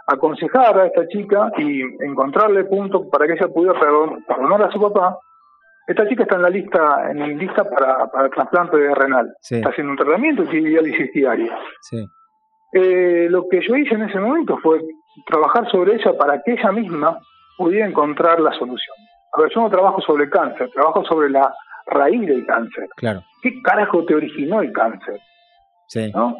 aconsejar 0.07 0.80
a 0.80 0.85
esta 0.88 1.07
chica 1.07 1.52
y 1.57 1.81
encontrarle 2.03 2.64
puntos 2.65 3.07
para 3.11 3.26
que 3.27 3.34
ella 3.34 3.48
pudiera 3.48 3.80
perdon- 3.80 4.26
perdonar 4.26 4.64
a 4.64 4.72
su 4.72 4.80
papá. 4.81 5.18
Esta 5.88 6.07
chica 6.07 6.23
está 6.23 6.35
en 6.35 6.41
la 6.41 6.49
lista, 6.49 7.11
en 7.11 7.38
lista 7.38 7.64
para, 7.69 8.07
para 8.07 8.30
trasplante 8.30 8.77
de 8.77 8.94
renal. 8.94 9.34
Sí. 9.39 9.56
Está 9.56 9.69
haciendo 9.69 9.91
un 9.91 9.98
tratamiento 9.98 10.44
y 10.44 10.60
diálisis 10.64 11.11
diaria. 11.14 11.57
Sí. 11.81 12.06
Eh, 12.73 13.27
lo 13.30 13.48
que 13.49 13.61
yo 13.65 13.76
hice 13.76 13.95
en 13.95 14.03
ese 14.03 14.19
momento 14.19 14.57
fue 14.61 14.81
trabajar 15.26 15.69
sobre 15.72 15.95
ella 15.95 16.11
para 16.18 16.41
que 16.41 16.52
ella 16.53 16.72
misma 16.73 17.18
pudiera 17.57 17.88
encontrar 17.88 18.39
la 18.41 18.52
solución. 18.52 18.95
A 19.34 19.41
ver, 19.41 19.52
yo 19.53 19.61
no 19.61 19.69
trabajo 19.69 20.02
sobre 20.02 20.26
el 20.26 20.30
cáncer, 20.30 20.69
trabajo 20.73 21.03
sobre 21.06 21.30
la 21.30 21.53
raíz 21.85 22.27
del 22.27 22.45
cáncer. 22.45 22.88
Claro. 22.98 23.23
¿Qué 23.41 23.61
carajo 23.61 24.03
te 24.06 24.15
originó 24.15 24.61
el 24.61 24.72
cáncer? 24.73 25.19
Sí. 25.88 26.11
¿No? 26.14 26.35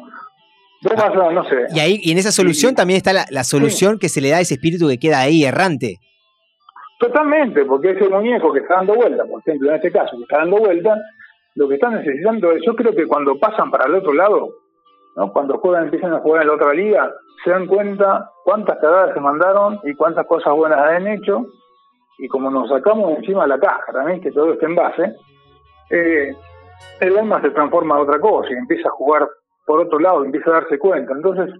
Sé, 0.80 1.66
Y 1.74 1.80
ahí, 1.80 1.98
y 2.00 2.12
en 2.12 2.18
esa 2.18 2.30
solución 2.30 2.74
también 2.76 2.98
está 2.98 3.12
la, 3.12 3.26
la 3.30 3.42
solución 3.42 3.98
que 3.98 4.08
se 4.08 4.20
le 4.20 4.30
da 4.30 4.36
a 4.36 4.40
ese 4.40 4.54
espíritu 4.54 4.86
que 4.86 4.98
queda 4.98 5.20
ahí 5.20 5.44
errante. 5.44 5.96
totalmente, 7.00 7.64
porque 7.64 7.90
ese 7.90 8.08
muñeco 8.08 8.52
que 8.52 8.60
está 8.60 8.76
dando 8.76 8.94
vuelta, 8.94 9.24
por 9.24 9.40
ejemplo, 9.40 9.70
en 9.70 9.76
este 9.76 9.90
caso, 9.90 10.16
que 10.16 10.22
está 10.22 10.38
dando 10.38 10.58
vuelta, 10.58 10.96
lo 11.56 11.68
que 11.68 11.74
está 11.74 11.90
necesitando 11.90 12.52
es, 12.52 12.62
yo 12.64 12.74
creo 12.74 12.92
que 12.94 13.06
cuando 13.06 13.38
pasan 13.38 13.70
para 13.70 13.86
el 13.86 13.94
otro 13.96 14.12
lado, 14.12 14.50
¿no? 15.16 15.32
cuando 15.32 15.58
juegan, 15.58 15.84
empiezan 15.84 16.12
a 16.14 16.20
jugar 16.20 16.42
en 16.42 16.48
la 16.48 16.54
otra 16.54 16.72
liga, 16.74 17.12
se 17.44 17.50
dan 17.50 17.66
cuenta 17.66 18.30
cuántas 18.44 18.78
cagadas 18.78 19.14
se 19.14 19.20
mandaron 19.20 19.80
y 19.84 19.94
cuántas 19.94 20.26
cosas 20.26 20.54
buenas 20.54 20.78
han 20.78 21.08
hecho, 21.08 21.46
y 22.18 22.28
como 22.28 22.50
nos 22.50 22.68
sacamos 22.68 23.18
encima 23.18 23.46
la 23.46 23.58
cáscara, 23.58 24.04
¿ves? 24.04 24.20
que 24.20 24.30
todo 24.30 24.52
está 24.52 24.66
en 24.66 24.74
base, 24.76 25.16
eh, 25.90 26.36
el 27.00 27.18
alma 27.18 27.40
se 27.42 27.50
transforma 27.50 27.96
en 27.96 28.02
otra 28.02 28.20
cosa 28.20 28.48
y 28.50 28.54
empieza 28.54 28.88
a 28.88 28.92
jugar 28.92 29.28
por 29.68 29.80
otro 29.80 30.00
lado, 30.00 30.24
empieza 30.24 30.50
a 30.50 30.54
darse 30.54 30.78
cuenta. 30.78 31.12
Entonces, 31.14 31.54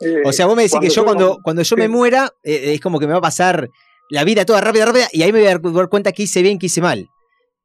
Eh, 0.00 0.22
O 0.24 0.32
sea, 0.32 0.46
vos 0.46 0.56
me 0.56 0.62
decís 0.62 0.80
que 0.80 0.88
yo 0.88 1.04
cuando, 1.04 1.38
cuando 1.42 1.62
yo 1.62 1.76
sí. 1.76 1.80
me 1.80 1.88
muera, 1.88 2.30
eh, 2.42 2.72
es 2.74 2.80
como 2.80 2.98
que 2.98 3.06
me 3.06 3.12
va 3.12 3.18
a 3.18 3.22
pasar 3.22 3.68
la 4.10 4.24
vida 4.24 4.44
toda 4.44 4.60
rápida, 4.60 4.86
rápida, 4.86 5.06
y 5.12 5.22
ahí 5.22 5.32
me 5.32 5.40
voy 5.40 5.48
a 5.48 5.58
dar 5.58 5.88
cuenta 5.88 6.10
que 6.12 6.24
hice 6.24 6.42
bien, 6.42 6.58
que 6.58 6.66
hice 6.66 6.80
mal. 6.80 7.08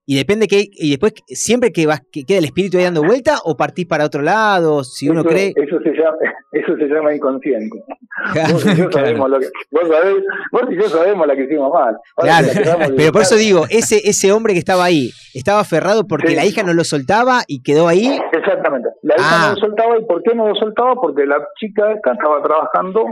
Y 0.10 0.16
depende 0.16 0.48
que, 0.48 0.64
y 0.72 0.92
después, 0.92 1.14
siempre 1.28 1.74
que, 1.74 1.86
vas, 1.86 2.00
que 2.10 2.24
queda 2.24 2.38
el 2.38 2.46
espíritu 2.46 2.78
ahí 2.78 2.86
dando 2.86 3.04
vuelta, 3.04 3.40
o 3.44 3.58
partís 3.58 3.86
para 3.86 4.06
otro 4.06 4.22
lado, 4.22 4.86
si 4.86 5.10
uno 5.10 5.22
cree. 5.22 5.52
Eso 5.54 5.80
se 5.84 5.90
llama, 5.92 6.16
eso 6.54 6.76
se 6.78 6.86
llama 6.86 7.14
inconsciente. 7.14 7.78
Vos 8.54 8.66
y 8.66 8.76
yo 8.78 8.88
Claro. 8.90 8.92
sabemos 8.92 9.30
lo 9.30 9.40
que, 9.40 9.48
vos, 9.70 9.82
sabés, 9.90 10.16
vos 10.54 10.62
y 10.72 10.76
yo 10.78 10.84
sabemos 10.88 11.28
la 11.28 11.36
que 11.36 11.44
hicimos 11.44 11.74
mal. 11.74 11.98
Ahora, 12.16 12.40
Claro, 12.64 12.94
pero 12.98 13.12
por 13.12 13.22
eso 13.24 13.36
digo, 13.36 13.66
ese, 13.70 13.98
ese 14.10 14.32
hombre 14.32 14.54
que 14.54 14.60
estaba 14.60 14.86
ahí, 14.86 15.10
¿estaba 15.34 15.60
aferrado 15.60 16.08
porque 16.08 16.30
Sí. 16.30 16.36
la 16.36 16.46
hija 16.46 16.64
no 16.64 16.74
lo 16.74 16.86
soltaba 16.86 17.42
y 17.46 17.62
quedó 17.62 17.90
ahí? 17.90 18.18
Exactamente. 18.32 18.88
La 19.02 19.16
hija 19.18 19.28
Ah. 19.30 19.48
no 19.50 19.56
lo 19.56 19.60
soltaba. 19.60 19.98
¿Y 20.00 20.06
por 20.06 20.24
qué 20.24 20.34
no 20.36 20.48
lo 20.48 20.56
soltaba? 20.56 20.96
Porque 20.96 21.26
la 21.26 21.36
chica 21.60 21.92
esta 21.92 22.14
estaba 22.14 22.42
trabajando 22.42 23.04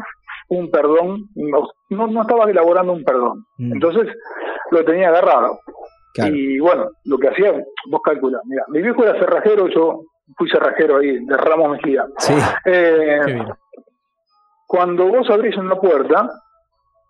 un 0.48 0.70
perdón, 0.72 1.28
no, 1.36 1.68
no, 1.90 2.08
no 2.08 2.22
estaba 2.22 2.50
elaborando 2.50 2.94
un 2.94 3.04
perdón. 3.04 3.46
Mm. 3.58 3.74
Entonces 3.74 4.08
lo 4.72 4.86
tenía 4.86 5.10
agarrado. 5.10 5.60
Claro. 6.16 6.34
Y 6.34 6.60
bueno, 6.60 6.90
lo 7.04 7.18
que 7.18 7.28
hacía, 7.28 7.52
vos 7.90 8.02
calculás, 8.04 8.42
mira, 8.46 8.64
mi 8.70 8.82
viejo 8.82 9.04
era 9.04 9.20
cerrajero, 9.20 9.68
yo 9.68 10.02
fui 10.38 10.50
cerrajero 10.50 10.98
ahí, 10.98 11.24
de 11.26 11.38
Ramos 11.38 11.72
Mejía. 11.72 12.06
Sí. 12.18 12.34
Eh, 12.66 13.20
Qué 13.26 13.34
bien. 13.34 13.48
cuando 14.68 15.08
vos 15.08 15.30
abrís 15.30 15.56
una 15.58 15.76
puerta, 15.76 16.30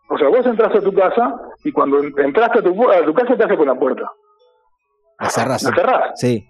o 0.09 0.17
sea, 0.17 0.27
vos 0.29 0.45
entras 0.45 0.75
a 0.75 0.81
tu 0.81 0.91
casa 0.93 1.35
y 1.63 1.71
cuando 1.71 1.99
entraste 1.99 2.59
a 2.59 2.61
tu, 2.63 2.89
a 2.91 3.05
tu 3.05 3.13
casa 3.13 3.35
te 3.37 3.43
hace 3.43 3.57
con 3.57 3.67
la 3.67 3.75
puerta. 3.75 4.09
La 5.19 5.29
cerrás. 5.29 5.63
La 5.63 5.73
cerrás. 5.75 6.11
Sí. 6.19 6.45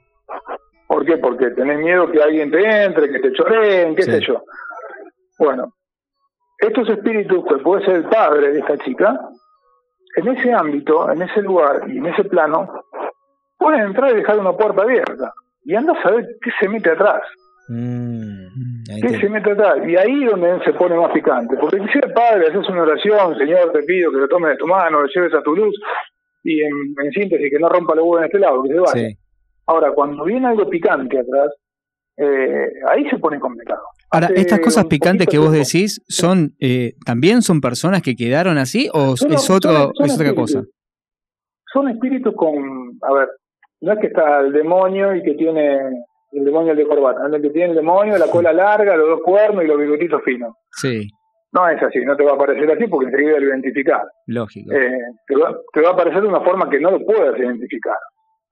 ¿Por 0.88 1.06
qué? 1.06 1.18
Porque 1.18 1.52
tenés 1.52 1.80
miedo 1.80 2.10
que 2.12 2.22
alguien 2.22 2.52
te 2.52 2.84
entre, 2.86 3.10
que 3.12 3.20
te 3.20 3.32
choreen, 3.34 3.96
qué 3.96 4.04
Sí. 4.04 4.12
sé 4.12 4.22
yo. 4.22 4.44
Bueno, 5.40 5.74
estos 6.60 6.88
espíritus, 6.90 7.44
que 7.48 7.58
puede 7.58 7.84
ser 7.86 7.96
el 7.98 8.06
padre 8.06 8.54
de 8.54 8.60
esta 8.60 8.78
chica, 8.80 9.20
en 10.16 10.28
ese 10.28 10.54
ámbito, 10.54 11.12
en 11.12 11.22
ese 11.22 11.42
lugar 11.42 11.84
y 11.88 11.98
en 11.98 12.06
ese 12.08 12.24
plano, 12.26 12.84
pueden 13.58 13.82
entrar 13.82 14.12
y 14.12 14.18
dejar 14.18 14.40
una 14.40 14.54
puerta 14.54 14.84
abierta. 14.84 15.34
Y 15.64 15.76
anda 15.76 15.94
a 15.94 16.04
saber 16.04 16.26
qué 16.42 16.52
se 16.60 16.70
mete 16.70 16.92
atrás. 16.92 17.22
Mm, 17.68 18.46
¿Qué 19.02 19.20
se 19.20 19.30
mete 19.30 19.52
atrás? 19.52 19.78
Y 19.88 19.96
ahí 19.96 20.24
es 20.24 20.30
donde 20.30 20.64
se 20.64 20.74
pone 20.74 20.96
más 20.96 21.12
picante. 21.12 21.58
Porque 21.58 21.80
si 21.92 21.98
el 21.98 22.14
padre, 22.14 22.48
haces 22.48 22.70
una 22.70 22.84
oración, 22.84 23.38
Señor, 23.38 23.72
te 23.72 23.82
pido 23.84 24.12
que 24.12 24.18
lo 24.18 24.28
tomes 24.28 24.52
de 24.52 24.58
tu 24.58 24.68
mano, 24.68 25.02
lo 25.02 25.08
lleves 25.08 25.34
a 25.34 25.42
tu 25.42 25.56
luz, 25.56 25.76
y 26.44 26.62
en, 26.62 26.94
en 27.04 27.12
síntesis, 27.12 27.50
que 27.50 27.60
no 27.60 27.70
rompa 27.70 27.96
los 27.96 28.04
huevos 28.04 28.20
en 28.20 28.26
este 28.26 28.40
lado, 28.40 28.62
que 28.62 28.70
se 28.70 28.80
vaya. 28.80 29.10
Sí. 29.10 29.18
Ahora, 29.66 29.92
cuando 29.92 30.24
viene 30.26 30.48
algo 30.48 30.70
picante 30.70 31.20
atrás, 31.20 31.52
eh, 32.18 32.70
ahí 32.88 33.10
se 33.10 33.18
pone 33.18 33.40
complicado. 33.40 33.82
Ahora, 34.16 34.28
Hace 34.28 34.42
estas 34.42 34.60
cosas 34.60 34.86
picantes 34.86 35.28
que 35.28 35.38
vos 35.38 35.52
decís, 35.52 36.02
son 36.08 36.54
eh, 36.60 36.94
¿también 37.06 37.42
son 37.42 37.62
personas 37.62 38.02
que 38.02 38.16
quedaron 38.16 38.58
así 38.58 38.90
o 38.94 39.16
Son- 39.16 39.32
es, 39.34 39.50
otro, 39.50 39.92
son 39.94 40.06
es 40.06 40.16
otra 40.16 40.34
cosa? 40.34 40.64
Son 41.74 41.90
espíritus 41.90 42.34
con, 42.36 42.54
a 43.02 43.14
ver, 43.14 43.30
no 43.82 43.94
es 43.94 44.00
que 44.00 44.08
está 44.08 44.40
el 44.40 44.54
demonio 44.54 45.14
y 45.16 45.24
que 45.24 45.34
tiene 45.34 45.80
el 46.32 46.44
demonio 46.46 46.72
el 46.72 46.78
de 46.78 46.88
corbata, 46.88 47.20
no 47.22 47.28
es 47.28 47.34
el 47.36 47.42
que 47.42 47.50
tiene 47.50 47.70
el 47.72 47.76
demonio, 47.76 48.18
la 48.18 48.28
cola 48.28 48.54
larga, 48.54 48.96
los 48.96 49.08
dos 49.10 49.22
cuernos 49.24 49.64
y 49.64 49.68
los 49.68 49.78
bigotitos 49.80 50.22
finos. 50.24 50.54
Sí, 50.72 51.08
No 51.54 51.68
es 51.70 51.82
así, 51.82 52.00
no 52.06 52.16
te 52.16 52.24
va 52.24 52.34
a 52.34 52.38
parecer 52.38 52.70
así 52.72 52.88
porque 52.88 53.08
enseguida 53.10 53.40
lo 53.40 53.48
identificás. 53.50 54.04
lógico. 54.28 54.72
Eh, 54.74 55.00
te, 55.28 55.36
va, 55.36 55.56
te 55.74 55.82
va 55.82 55.90
a 55.90 55.94
aparecer 55.94 56.22
de 56.22 56.28
una 56.28 56.42
forma 56.42 56.70
que 56.70 56.80
no 56.80 56.92
lo 56.92 57.00
puedas 57.06 57.38
identificar. 57.40 57.98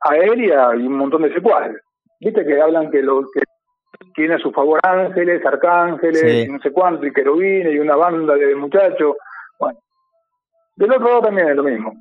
A 0.02 0.18
él 0.18 0.44
y 0.44 0.52
a 0.52 0.76
y 0.76 0.86
un 0.86 0.98
montón 0.98 1.22
de 1.24 1.34
secuaces. 1.34 1.78
Viste 2.20 2.46
que 2.46 2.62
hablan 2.62 2.90
que 2.92 3.02
lo 3.02 3.22
que 3.34 3.42
tiene 4.16 4.36
a 4.36 4.40
su 4.40 4.52
favor 4.52 4.80
ángeles, 4.84 5.46
arcángeles, 5.46 6.20
Sí. 6.22 6.42
y 6.42 6.48
no 6.52 6.60
sé 6.60 6.72
cuánto, 6.72 7.06
y 7.06 7.14
querubines, 7.14 7.74
y 7.74 7.80
una 7.80 7.96
banda 7.96 8.36
de 8.36 8.56
muchachos. 8.56 9.16
Bueno, 9.60 9.80
del 10.76 10.92
otro 10.92 11.08
lado 11.08 11.22
también 11.22 11.50
es 11.50 11.56
lo 11.56 11.64
mismo. 11.64 11.94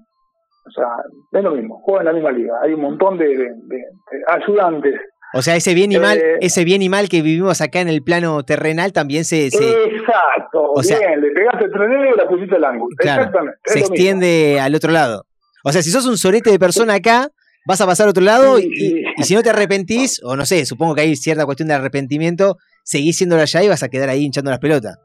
O 0.64 0.70
sea, 0.70 0.86
es 1.32 1.42
lo 1.44 1.50
mismo, 1.52 1.80
juegan 1.82 2.02
en 2.02 2.06
la 2.06 2.12
misma 2.12 2.30
liga. 2.32 2.54
Hay 2.62 2.72
un 2.74 2.80
montón 2.82 3.18
de, 3.18 3.26
de- 3.26 3.36
de- 3.36 3.76
de 3.76 4.22
ayudantes. 4.28 4.94
O 5.34 5.40
sea, 5.42 5.56
ese 5.56 5.72
bien 5.74 5.90
y 5.90 5.98
mal, 5.98 6.18
Eh, 6.18 6.38
ese 6.42 6.62
bien 6.64 6.82
y 6.82 6.88
mal 6.90 7.08
que 7.08 7.22
vivimos 7.22 7.60
acá 7.62 7.80
en 7.80 7.88
el 7.88 8.02
plano 8.02 8.42
terrenal 8.44 8.92
también 8.92 9.24
se, 9.24 9.50
se, 9.50 9.64
Exacto, 9.86 10.62
o 10.74 10.82
sea- 10.82 10.98
bien, 10.98 11.20
le 11.22 11.30
pegaste 11.30 11.64
el 11.64 11.70
trenero 11.72 12.14
y 12.14 12.18
la 12.18 12.28
pusiste 12.28 12.54
al 12.56 12.64
ángulo. 12.64 12.94
claro, 12.98 13.22
Exactamente. 13.22 13.58
se 13.64 13.78
mismo. 13.80 13.94
extiende 13.94 14.60
al 14.60 14.74
otro 14.74 14.92
lado. 14.92 15.24
O 15.64 15.72
sea, 15.72 15.80
si 15.82 15.90
sos 15.90 16.06
un 16.06 16.18
sorete 16.18 16.50
de 16.50 16.58
persona 16.58 16.94
acá, 16.94 17.28
vas 17.66 17.80
a 17.80 17.86
pasar 17.86 18.06
a 18.06 18.10
otro 18.10 18.22
lado 18.22 18.56
Sí, 18.58 18.68
y, 18.72 18.76
sí. 18.76 19.04
y 19.16 19.22
si 19.24 19.34
no 19.34 19.42
te 19.42 19.50
arrepentís, 19.50 20.20
o 20.24 20.36
no 20.36 20.44
sé, 20.44 20.64
supongo 20.66 20.94
que 20.94 21.02
hay 21.02 21.16
cierta 21.16 21.44
cuestión 21.44 21.68
de 21.68 21.74
arrepentimiento, 21.74 22.56
seguís 22.84 23.16
siéndolo 23.18 23.42
allá 23.42 23.62
y 23.62 23.68
vas 23.68 23.82
a 23.82 23.88
quedar 23.88 24.08
ahí 24.08 24.24
hinchando 24.24 24.50
las 24.50 24.60
pelotas. 24.60 24.98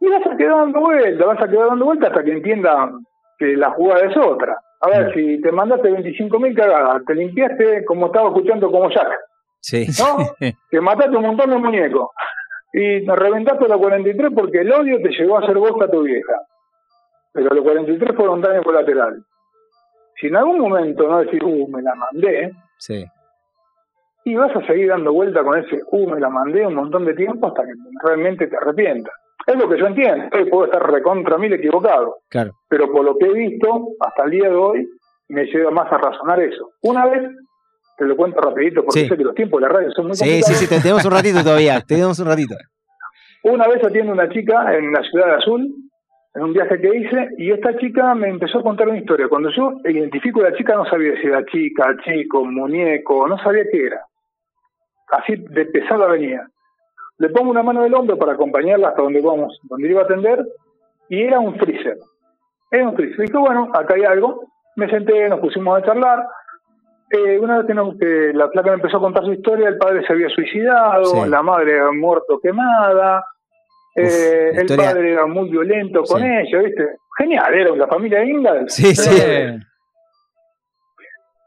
Y 0.00 0.08
vas 0.08 0.26
a 0.26 0.36
quedar 0.36 0.56
dando 0.56 0.80
vueltas, 0.80 1.26
vas 1.26 1.42
a 1.42 1.48
quedar 1.48 1.68
dando 1.68 1.84
vueltas 1.84 2.10
hasta 2.10 2.24
que 2.24 2.32
entienda 2.32 2.90
que 3.38 3.56
la 3.56 3.70
jugada 3.70 4.06
es 4.10 4.16
otra. 4.16 4.56
A 4.80 4.88
ver, 4.88 5.14
si 5.14 5.40
te 5.40 5.52
mandaste 5.52 5.88
25.000 5.90 6.56
cagadas, 6.56 7.02
te 7.06 7.14
limpiaste 7.14 7.84
como 7.84 8.06
estaba 8.06 8.28
escuchando 8.28 8.70
como 8.70 8.90
Jack, 8.90 9.12
Sí. 9.60 9.86
¿no? 10.00 10.34
que 10.70 10.80
mataste 10.80 11.16
un 11.16 11.22
montón 11.24 11.50
de 11.50 11.56
muñecos 11.56 12.08
y 12.72 13.06
te 13.06 13.14
reventaste 13.16 13.64
a 13.64 13.68
los 13.68 13.78
43 13.78 14.30
porque 14.34 14.58
el 14.62 14.72
odio 14.72 14.96
te 15.00 15.10
llevó 15.10 15.36
a 15.38 15.42
hacer 15.44 15.56
boca 15.56 15.84
a 15.84 15.90
tu 15.90 16.02
vieja. 16.02 16.34
Pero 17.32 17.54
los 17.54 17.62
43 17.64 18.16
fueron 18.16 18.40
daño 18.40 18.62
colateral. 18.64 19.22
Si 20.22 20.28
en 20.28 20.36
algún 20.36 20.60
momento 20.60 21.06
no 21.08 21.18
decís, 21.18 21.42
uh, 21.42 21.68
me 21.68 21.82
la 21.82 21.94
mandé, 21.96 22.52
Sí. 22.78 23.04
y 24.24 24.34
vas 24.36 24.54
a 24.54 24.64
seguir 24.66 24.88
dando 24.88 25.12
vuelta 25.12 25.42
con 25.42 25.58
ese, 25.58 25.80
uh, 25.90 26.08
me 26.10 26.20
la 26.20 26.28
mandé 26.30 26.64
un 26.64 26.74
montón 26.76 27.04
de 27.04 27.14
tiempo 27.14 27.48
hasta 27.48 27.64
que 27.64 27.72
realmente 28.04 28.46
te 28.46 28.56
arrepientas. 28.56 29.12
Es 29.44 29.56
lo 29.56 29.68
que 29.68 29.76
yo 29.80 29.86
entiendo, 29.88 30.26
Hoy 30.32 30.48
puedo 30.48 30.66
estar 30.66 30.88
recontra 30.90 31.36
mil 31.38 31.52
equivocado, 31.52 32.18
Claro. 32.30 32.52
pero 32.68 32.90
por 32.92 33.04
lo 33.04 33.18
que 33.18 33.26
he 33.26 33.32
visto 33.32 33.88
hasta 33.98 34.22
el 34.24 34.30
día 34.30 34.48
de 34.48 34.54
hoy, 34.54 34.88
me 35.28 35.44
lleva 35.46 35.72
más 35.72 35.90
a 35.92 35.98
razonar 35.98 36.38
eso. 36.40 36.70
Una 36.82 37.04
vez, 37.06 37.22
te 37.98 38.04
lo 38.04 38.16
cuento 38.16 38.40
rapidito, 38.40 38.84
porque 38.84 39.00
Sí. 39.00 39.08
sé 39.08 39.16
que 39.16 39.24
los 39.24 39.34
tiempos 39.34 39.60
de 39.60 39.66
la 39.66 39.72
radio 39.74 39.90
son 39.90 40.06
muy 40.06 40.14
Sí, 40.14 40.40
sí, 40.42 40.54
sí, 40.54 40.68
te- 40.68 40.80
tenemos 40.80 41.04
un 41.04 41.10
ratito 41.10 41.42
todavía, 41.42 41.80
tenemos 41.80 42.16
un 42.20 42.26
ratito. 42.28 42.54
Una 43.42 43.66
vez 43.66 43.82
atiendo 43.84 44.12
a 44.12 44.14
una 44.14 44.28
chica 44.28 44.72
en 44.76 44.92
la 44.92 45.02
ciudad 45.02 45.26
de 45.26 45.32
Azul, 45.32 45.68
en 46.34 46.42
un 46.44 46.52
viaje 46.52 46.80
que 46.80 46.96
hice, 46.96 47.28
y 47.38 47.50
esta 47.50 47.76
chica 47.76 48.14
me 48.14 48.28
empezó 48.28 48.58
a 48.60 48.62
contar 48.62 48.88
una 48.88 48.98
historia. 48.98 49.28
Cuando 49.28 49.50
yo 49.50 49.74
identifico 49.84 50.40
a 50.40 50.50
la 50.50 50.56
chica, 50.56 50.74
no 50.74 50.86
sabía 50.86 51.14
si 51.20 51.26
era 51.26 51.44
chica, 51.46 51.94
chico, 52.04 52.44
muñeco, 52.44 53.28
no 53.28 53.36
sabía 53.38 53.64
qué 53.70 53.86
era. 53.86 54.00
Así 55.10 55.34
de 55.36 55.66
pesada 55.66 56.06
venía. 56.06 56.46
Le 57.18 57.28
pongo 57.28 57.50
una 57.50 57.62
mano 57.62 57.82
del 57.82 57.94
hombro 57.94 58.16
para 58.16 58.32
acompañarla 58.32 58.88
hasta 58.88 59.02
donde 59.02 59.20
vamos, 59.20 59.58
donde 59.64 59.90
iba 59.90 60.00
a 60.00 60.04
atender, 60.04 60.44
y 61.08 61.22
era 61.22 61.38
un 61.38 61.54
freezer. 61.56 61.98
Era 62.70 62.88
un 62.88 62.96
freezer. 62.96 63.26
Dije, 63.26 63.36
bueno, 63.36 63.70
acá 63.74 63.94
hay 63.94 64.04
algo. 64.04 64.46
Me 64.76 64.88
senté, 64.88 65.28
nos 65.28 65.40
pusimos 65.40 65.78
a 65.78 65.84
charlar. 65.84 66.24
Eh, 67.10 67.38
una 67.38 67.58
vez 67.58 67.66
que, 67.66 67.74
nos- 67.74 67.98
que 67.98 68.32
la 68.32 68.48
placa 68.48 68.70
me 68.70 68.76
empezó 68.76 68.96
a 68.96 69.00
contar 69.00 69.22
su 69.24 69.34
historia, 69.34 69.68
el 69.68 69.76
padre 69.76 70.02
se 70.06 70.14
había 70.14 70.30
suicidado, 70.30 71.04
Sí. 71.04 71.28
la 71.28 71.42
madre 71.42 71.78
había 71.78 71.92
muerto 71.92 72.40
quemada, 72.42 73.22
eh, 73.96 74.50
el 74.54 74.76
padre 74.76 75.12
era 75.12 75.26
muy 75.26 75.48
violento 75.50 76.02
con 76.02 76.20
Sí. 76.20 76.26
ella, 76.26 76.58
¿viste? 76.62 76.86
Genial, 77.18 77.54
era 77.54 77.72
una 77.72 77.86
familia 77.86 78.24
Ingalls. 78.24 78.72
Sí, 78.74 78.94
sí. 78.94 79.10
Eh, 79.22 79.58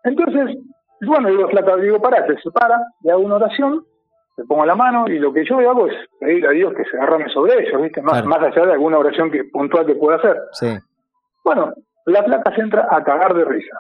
Entonces, 0.04 0.58
bueno, 1.02 1.30
digo, 1.30 1.50
flaca, 1.50 1.76
digo, 1.78 2.00
pará, 2.02 2.26
se 2.28 2.38
separa, 2.42 2.80
le 3.04 3.12
hago 3.12 3.22
una 3.22 3.36
oración, 3.36 3.84
le 4.38 4.44
pongo 4.46 4.66
la 4.66 4.76
mano 4.76 5.08
y 5.08 5.18
lo 5.18 5.34
que 5.34 5.44
yo 5.46 5.58
hago 5.60 5.88
es 5.88 5.96
pedir 6.20 6.46
a 6.48 6.52
Dios 6.52 6.74
que 6.76 6.84
se 6.86 6.98
agarrame 6.98 7.30
sobre 7.30 7.60
ellos, 7.68 7.82
¿viste? 7.82 8.02
Más, 8.02 8.22
Claro. 8.22 8.28
más 8.28 8.40
allá 8.44 8.66
de 8.68 8.74
alguna 8.74 9.00
oración 9.00 9.32
que, 9.32 9.46
puntual 9.46 9.86
que 9.86 9.96
pueda 9.96 10.18
hacer. 10.18 10.38
Sí. 10.52 10.78
Bueno, 11.44 11.74
la 12.06 12.24
flaca 12.24 12.54
se 12.54 12.62
entra 12.62 12.88
a 12.92 13.04
cagar 13.04 13.34
de 13.34 13.46
risa. 13.46 13.78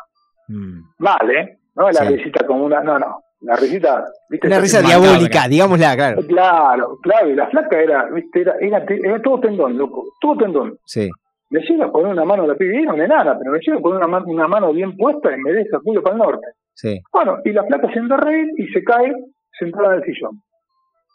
Mm. 0.47 0.79
Mal, 0.99 1.29
¿eh? 1.31 1.57
No 1.75 1.85
la 1.87 1.93
Sí. 1.93 2.15
risita 2.15 2.45
como 2.47 2.65
una. 2.65 2.81
No, 2.81 2.97
no. 2.97 3.21
La 3.45 3.55
risita. 3.55 4.03
¿viste? 4.29 4.47
Una 4.47 4.59
risa 4.59 4.81
diabólica, 4.81 5.47
digámosla, 5.47 5.95
claro. 5.95 6.21
Claro, 6.27 6.97
claro. 7.01 7.29
Y 7.29 7.35
la 7.35 7.47
flaca 7.47 7.79
era, 7.79 8.05
¿viste? 8.11 8.41
Era, 8.41 8.55
era, 8.59 8.85
era 8.87 9.21
todo 9.21 9.39
tendón, 9.39 9.77
loco. 9.77 10.03
Todo 10.19 10.37
tendón. 10.37 10.77
Sí. 10.85 11.09
Me 11.51 11.59
llega 11.61 11.85
a 11.85 11.91
poner 11.91 12.11
una 12.11 12.25
mano 12.25 12.43
a 12.43 12.47
la 12.47 12.55
pibe, 12.55 12.81
era 12.81 12.93
una 12.93 13.05
enana, 13.05 13.37
pero 13.37 13.51
me 13.51 13.59
llega 13.59 13.77
a 13.77 13.81
poner 13.81 13.97
una, 13.99 14.07
ma- 14.07 14.23
una 14.25 14.47
mano 14.47 14.73
bien 14.73 14.97
puesta 14.97 15.31
y 15.31 15.39
me 15.39 15.53
deja 15.53 15.79
culo 15.83 16.01
para 16.01 16.15
el 16.15 16.21
norte. 16.21 16.47
Sí. 16.73 16.99
Bueno, 17.13 17.37
y 17.45 17.51
la 17.51 17.63
flaca 17.65 17.87
se 17.93 17.99
entra 17.99 18.17
a 18.17 18.21
reír 18.21 18.47
y 18.57 18.67
se 18.73 18.83
cae 18.83 19.13
sentada 19.59 19.93
en 19.95 20.01
el 20.01 20.03
sillón. 20.05 20.31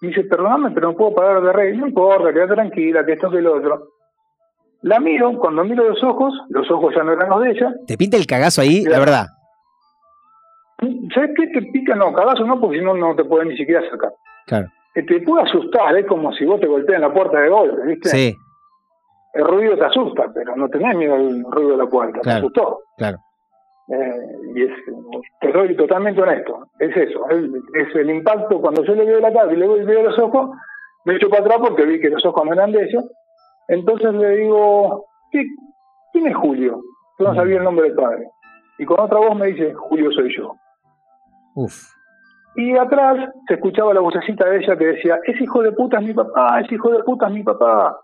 Me 0.01 0.09
dice, 0.09 0.25
perdóname, 0.25 0.71
pero 0.71 0.91
no 0.93 0.97
puedo 0.97 1.15
parar 1.15 1.43
de 1.43 1.53
reír. 1.53 1.77
No 1.77 1.89
importa, 1.89 2.33
quédate 2.33 2.55
tranquila, 2.55 3.05
que 3.05 3.13
esto 3.15 3.29
que 3.31 3.41
lo 3.43 3.57
otro. 3.57 3.89
La 4.83 4.99
miro, 4.99 5.37
cuando 5.39 5.63
miro 5.65 5.87
los 5.87 6.03
ojos, 6.03 6.33
los 6.49 6.71
ojos 6.71 6.95
ya 6.97 7.03
no 7.03 7.13
eran 7.13 7.29
los 7.29 7.43
de 7.43 7.51
ella. 7.51 7.75
Te 7.87 7.99
pinta 7.99 8.17
el 8.17 8.27
cagazo 8.27 8.63
ahí, 8.63 8.83
la 8.85 8.99
verdad. 8.99 9.27
¿Sabes 11.15 11.31
qué 11.37 11.47
te 11.49 11.63
pica? 11.73 11.95
No, 11.95 12.13
cagazo 12.13 12.45
no, 12.45 12.61
porque 12.61 12.79
si 12.79 12.85
no, 12.85 12.95
no 12.95 13.15
te 13.15 13.25
pueden 13.25 13.49
ni 13.49 13.57
siquiera 13.57 13.83
sacar. 13.91 14.13
Claro. 14.47 14.69
Te 14.95 15.21
puede 15.21 15.43
asustar, 15.45 15.97
es 15.97 16.07
como 16.07 16.33
si 16.33 16.45
vos 16.45 16.61
te 16.61 16.67
golpeas 16.67 16.97
en 16.97 17.03
la 17.03 17.13
puerta 17.13 17.41
de 17.41 17.49
golpe, 17.49 17.87
¿viste? 17.87 18.09
Sí, 18.09 18.37
El 19.35 19.45
ruido 19.47 19.77
te 19.77 19.85
asusta, 19.85 20.25
pero 20.35 20.57
no 20.57 20.69
tenés 20.69 20.97
miedo 20.97 21.15
al 21.15 21.45
ruido 21.51 21.71
de 21.71 21.77
la 21.77 21.87
puerta, 21.87 22.21
Claro. 22.21 22.41
te 22.41 22.47
asustó. 22.47 22.79
claro. 22.97 23.19
Eh, 23.93 24.27
y 24.55 24.63
es, 24.63 24.71
te 25.41 25.53
soy 25.53 25.77
totalmente 25.77 26.23
honesto, 26.23 26.69
es 26.79 26.97
eso, 26.97 27.29
es, 27.29 27.97
el 27.97 28.11
impacto 28.11 28.61
cuando 28.61 28.85
yo 28.85 28.95
le 28.95 29.05
veo 29.05 29.19
la 29.19 29.33
cara 29.33 29.53
y 29.53 29.57
le 29.57 29.67
veo, 29.67 30.03
los 30.03 30.19
ojos, 30.19 30.51
Me 31.05 31.15
echo 31.17 31.29
para 31.29 31.43
atrás 31.43 31.59
porque 31.61 31.87
vi 31.87 32.01
que 32.01 32.11
los 32.11 32.25
ojos 32.25 32.45
no 32.45 32.53
eran 32.53 32.71
de 32.73 32.85
ella. 32.85 33.01
Entonces 33.69 34.13
le 34.15 34.37
digo, 34.37 35.07
¿qué, 35.33 35.43
¿quién 36.13 36.27
es 36.29 36.37
Julio? 36.37 36.81
Yo 37.19 37.25
no 37.27 37.35
sabía 37.35 37.57
el 37.57 37.65
nombre 37.65 37.87
del 37.89 37.97
padre. 37.97 38.29
Y 38.79 38.85
con 38.85 39.01
otra 39.01 39.19
voz 39.19 39.35
me 39.37 39.47
dice, 39.47 39.73
Julio 39.75 40.13
soy 40.13 40.37
yo. 40.37 40.55
Uf. 41.65 41.75
Y 42.57 42.77
atrás 42.77 43.17
se 43.47 43.55
escuchaba 43.55 43.95
la 43.95 44.01
vocecita 44.01 44.45
de 44.49 44.59
ella 44.59 44.77
que 44.77 44.87
decía, 44.87 45.19
ese 45.25 45.45
hijo 45.45 45.63
de 45.63 45.73
puta 45.73 45.99
es 45.99 46.05
mi 46.07 46.15
papá, 46.15 46.61
ese 46.61 46.75
hijo 46.75 46.91
de 46.91 47.03
puta 47.05 47.27
es 47.29 47.33
mi 47.33 47.43
papá. 47.43 47.97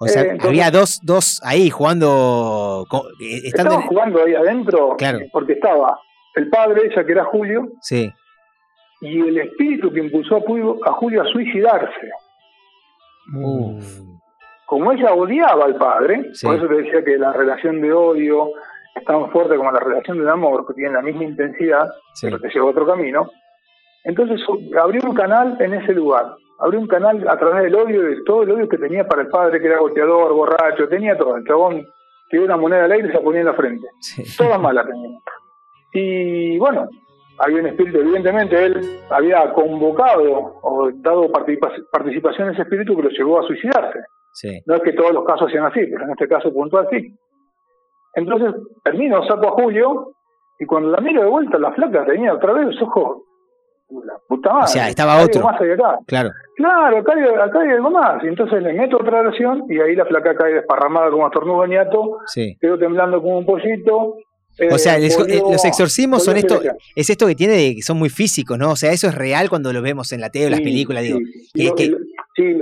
O 0.00 0.06
sea, 0.08 0.22
Eh, 0.22 0.30
entonces- 0.30 0.48
había 0.48 0.70
dos, 0.70 1.00
dos 1.04 1.40
ahí 1.44 1.70
jugando. 1.70 2.86
eh, 3.20 3.40
estando 3.44 3.74
en- 3.74 3.82
jugando 3.82 4.24
ahí 4.24 4.34
adentro 4.34 4.96
Claro. 4.96 5.18
porque 5.32 5.52
estaba 5.52 5.98
el 6.34 6.48
padre 6.48 6.80
de 6.82 6.86
ella, 6.88 7.04
que 7.04 7.12
era 7.12 7.24
Julio, 7.26 7.68
Sí. 7.82 8.10
y 9.02 9.20
el 9.20 9.38
espíritu 9.38 9.92
que 9.92 10.00
impulsó 10.00 10.36
a 10.36 10.40
Julio 10.40 11.20
a, 11.22 11.24
suicidarse. 11.26 12.10
Como 14.66 14.92
ella 14.92 15.12
odiaba 15.12 15.64
al 15.66 15.76
padre, 15.76 16.30
Sí. 16.32 16.46
por 16.46 16.56
eso 16.56 16.66
te 16.66 16.74
decía 16.82 17.04
que 17.04 17.18
la 17.18 17.32
relación 17.32 17.80
de 17.80 17.92
odio 17.92 18.48
es 18.94 19.04
tan 19.04 19.30
fuerte 19.30 19.56
como 19.56 19.72
la 19.72 19.80
relación 19.80 20.22
de 20.22 20.30
amor, 20.30 20.66
que 20.66 20.74
tienen 20.74 20.94
la 20.94 21.02
misma 21.02 21.24
intensidad, 21.24 21.88
Sí. 22.14 22.26
pero 22.26 22.40
te 22.40 22.48
lleva 22.50 22.66
a 22.66 22.70
otro 22.70 22.86
camino. 22.86 23.30
Entonces 24.04 24.40
abrió 24.80 25.00
un 25.08 25.14
canal 25.14 25.56
en 25.60 25.74
ese 25.74 25.92
lugar, 25.94 26.34
abrió 26.58 26.80
un 26.80 26.88
canal 26.88 27.26
a 27.28 27.36
través 27.38 27.62
del 27.64 27.74
odio, 27.74 28.02
de 28.02 28.22
todo 28.24 28.42
el 28.42 28.50
odio 28.50 28.68
que 28.68 28.78
tenía 28.78 29.06
para 29.06 29.22
el 29.22 29.28
padre, 29.28 29.60
que 29.60 29.66
era 29.66 29.78
golpeador, 29.78 30.32
borracho, 30.34 30.88
tenía 30.88 31.16
todo. 31.16 31.36
El 31.36 31.44
chabón 31.44 31.86
tiró 32.28 32.44
una 32.44 32.56
moneda 32.56 32.84
al 32.84 32.92
aire 32.92 33.08
y 33.08 33.10
se 33.10 33.16
la 33.18 33.22
ponía 33.24 33.40
en 33.40 33.46
la 33.46 33.54
frente. 33.54 33.86
Todas 34.36 34.60
malas 34.60 34.86
tenía. 34.86 35.18
Y 35.94 36.58
bueno, 36.58 36.88
había 37.38 37.60
un 37.60 37.66
espíritu, 37.66 37.98
evidentemente 38.00 38.64
él 38.64 39.00
había 39.10 39.52
convocado 39.52 40.58
o 40.62 40.90
dado 40.94 41.30
participa- 41.30 41.72
participación 41.90 42.48
en 42.48 42.54
ese 42.54 42.62
espíritu 42.62 42.96
que 42.96 43.02
lo 43.04 43.08
llevó 43.10 43.40
a 43.40 43.46
suicidarse. 43.46 43.98
Sí. 44.32 44.60
No 44.66 44.76
es 44.76 44.82
que 44.82 44.92
todos 44.94 45.12
los 45.12 45.24
casos 45.24 45.50
sean 45.52 45.66
así, 45.66 45.80
pero 45.86 46.04
en 46.04 46.10
este 46.12 46.26
caso 46.28 46.52
puntual 46.52 46.88
sí. 46.90 47.14
Entonces 48.14 48.54
termino, 48.84 49.26
saco 49.26 49.48
a 49.48 49.62
Julio 49.62 50.12
y 50.58 50.66
cuando 50.66 50.90
la 50.90 51.00
miro 51.00 51.22
de 51.22 51.28
vuelta, 51.28 51.58
la 51.58 51.72
flaca 51.72 52.04
tenía 52.06 52.34
otra 52.34 52.52
vez 52.52 52.66
los 52.66 52.82
ojos. 52.82 53.22
La 54.06 54.14
puta 54.26 54.50
madre. 54.54 54.64
O 54.64 54.68
sea, 54.68 54.88
estaba 54.88 55.22
otro. 55.22 55.42
más 55.44 55.60
acá. 55.60 55.98
Claro. 56.06 56.30
Claro, 56.56 56.96
acá 56.98 57.12
hay, 57.14 57.24
acá 57.24 57.60
hay 57.60 57.68
algo 57.70 57.90
más. 57.90 58.24
Y 58.24 58.28
entonces 58.28 58.62
le 58.62 58.72
meto 58.72 58.96
otra 58.96 59.20
oración 59.20 59.64
y 59.68 59.78
ahí 59.80 59.94
la 59.94 60.06
flaca 60.06 60.34
cae 60.34 60.54
desparramada 60.54 61.10
como 61.10 61.26
estornudo 61.26 61.66
niato, 61.66 62.18
Sí. 62.26 62.56
quedó 62.60 62.78
temblando 62.78 63.20
como 63.20 63.38
un 63.38 63.44
pollito. 63.46 64.16
O 64.70 64.78
sea, 64.78 64.98
eh, 64.98 65.08
volvió- 65.16 65.50
los 65.50 65.64
exorcismos 65.64 66.24
son 66.24 66.36
esto, 66.36 66.60
es 66.94 67.08
esto 67.10 67.26
que 67.26 67.34
tiene 67.34 67.54
de 67.54 67.74
que 67.76 67.82
son 67.82 67.98
muy 67.98 68.08
físicos, 68.10 68.58
¿no? 68.58 68.70
O 68.72 68.76
sea, 68.76 68.92
eso 68.92 69.08
es 69.08 69.14
real 69.14 69.48
cuando 69.48 69.72
lo 69.72 69.80
vemos 69.82 70.12
en 70.12 70.20
la 70.20 70.28
tele 70.30 70.46
o 70.46 70.50
las 70.50 70.58
Sí, 70.58 70.64
películas, 70.64 71.02
digo. 71.02 71.18
sí. 71.18 71.52
que- 71.54 71.64
Lo- 71.68 71.74
que- 71.74 71.86
lo- 71.88 71.98
sí, 72.36 72.58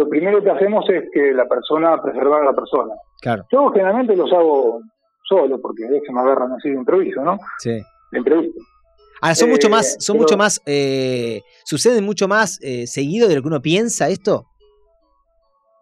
lo, 0.00 0.08
primero 0.08 0.42
que 0.42 0.50
hacemos 0.50 0.84
es 0.90 1.04
que 1.12 1.32
la 1.32 1.46
persona, 1.46 2.00
preservar 2.02 2.42
a 2.42 2.46
la 2.46 2.52
persona. 2.52 2.94
claro, 3.20 3.44
Yo 3.52 3.68
generalmente 3.70 4.16
los 4.16 4.32
hago 4.32 4.80
solo, 5.24 5.60
porque 5.60 5.86
a 5.86 5.90
veces 5.90 6.08
me 6.12 6.20
agarran 6.20 6.52
así 6.52 6.70
de 6.70 6.76
improviso, 6.76 7.22
¿no? 7.22 7.38
sí. 7.58 7.80
De 8.12 8.18
imprevisto. 8.18 8.60
Ahora, 9.22 9.34
son 9.34 9.50
mucho 9.50 9.68
Eh, 9.68 9.70
más, 9.70 9.96
son 10.00 10.14
pero- 10.14 10.22
mucho 10.24 10.36
más, 10.38 10.60
eh, 10.66 11.42
suceden 11.64 12.04
mucho 12.04 12.26
más 12.26 12.58
eh, 12.62 12.86
seguido 12.86 13.28
de 13.28 13.36
lo 13.36 13.42
que 13.42 13.48
uno 13.48 13.60
piensa 13.60 14.08
esto. 14.08 14.46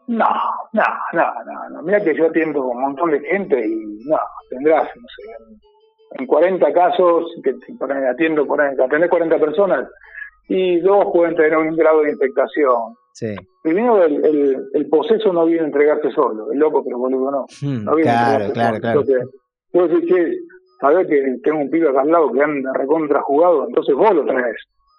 No, 0.08 0.26
no, 0.72 0.82
no, 1.12 1.24
no, 1.44 1.68
no. 1.70 1.82
Mira 1.82 2.02
que 2.02 2.16
yo 2.16 2.26
atiendo 2.26 2.62
con 2.62 2.76
un 2.76 2.82
montón 2.82 3.10
de 3.10 3.20
gente 3.20 3.66
y 3.66 3.74
no, 4.08 4.16
tendrás, 4.48 4.84
no 4.96 5.06
sé, 5.16 5.22
en, 6.16 6.20
en 6.22 6.26
40 6.26 6.72
casos 6.72 7.26
que 7.44 7.54
atiendo, 8.10 8.46
por 8.46 8.60
ahí, 8.60 8.74
atendés 8.82 9.10
40 9.10 9.38
personas 9.38 9.86
y 10.48 10.80
dos 10.80 11.06
pueden 11.12 11.36
tener 11.36 11.56
un 11.58 11.76
grado 11.76 12.02
de 12.02 12.12
infectación. 12.12 12.94
Sí. 13.18 13.34
Primero, 13.64 14.04
el, 14.04 14.24
el, 14.24 14.56
el 14.74 14.88
poseso 14.88 15.32
no 15.32 15.44
viene 15.44 15.62
a 15.62 15.66
entregarse 15.66 16.10
solo, 16.12 16.52
el 16.52 16.58
loco, 16.60 16.84
pero 16.84 16.98
boludo 16.98 17.30
no. 17.32 17.46
Hmm, 17.60 17.84
no 17.84 17.96
viene 17.96 18.10
a 18.12 18.14
claro, 18.14 18.44
entregarse 18.44 18.80
claro, 18.80 19.02
solo. 19.02 19.06
claro. 19.16 19.30
Entonces, 19.72 20.08
che, 20.08 20.38
sabés 20.80 21.06
que 21.08 21.36
tengo 21.42 21.58
un 21.58 21.68
pibe 21.70 21.88
acá 21.88 22.02
al 22.02 22.12
lado 22.12 22.30
que 22.32 22.42
anda 22.42 22.70
recontra 22.74 23.20
jugado, 23.22 23.66
entonces 23.66 23.94
vos 23.96 24.14
lo 24.14 24.24
traes. 24.24 24.56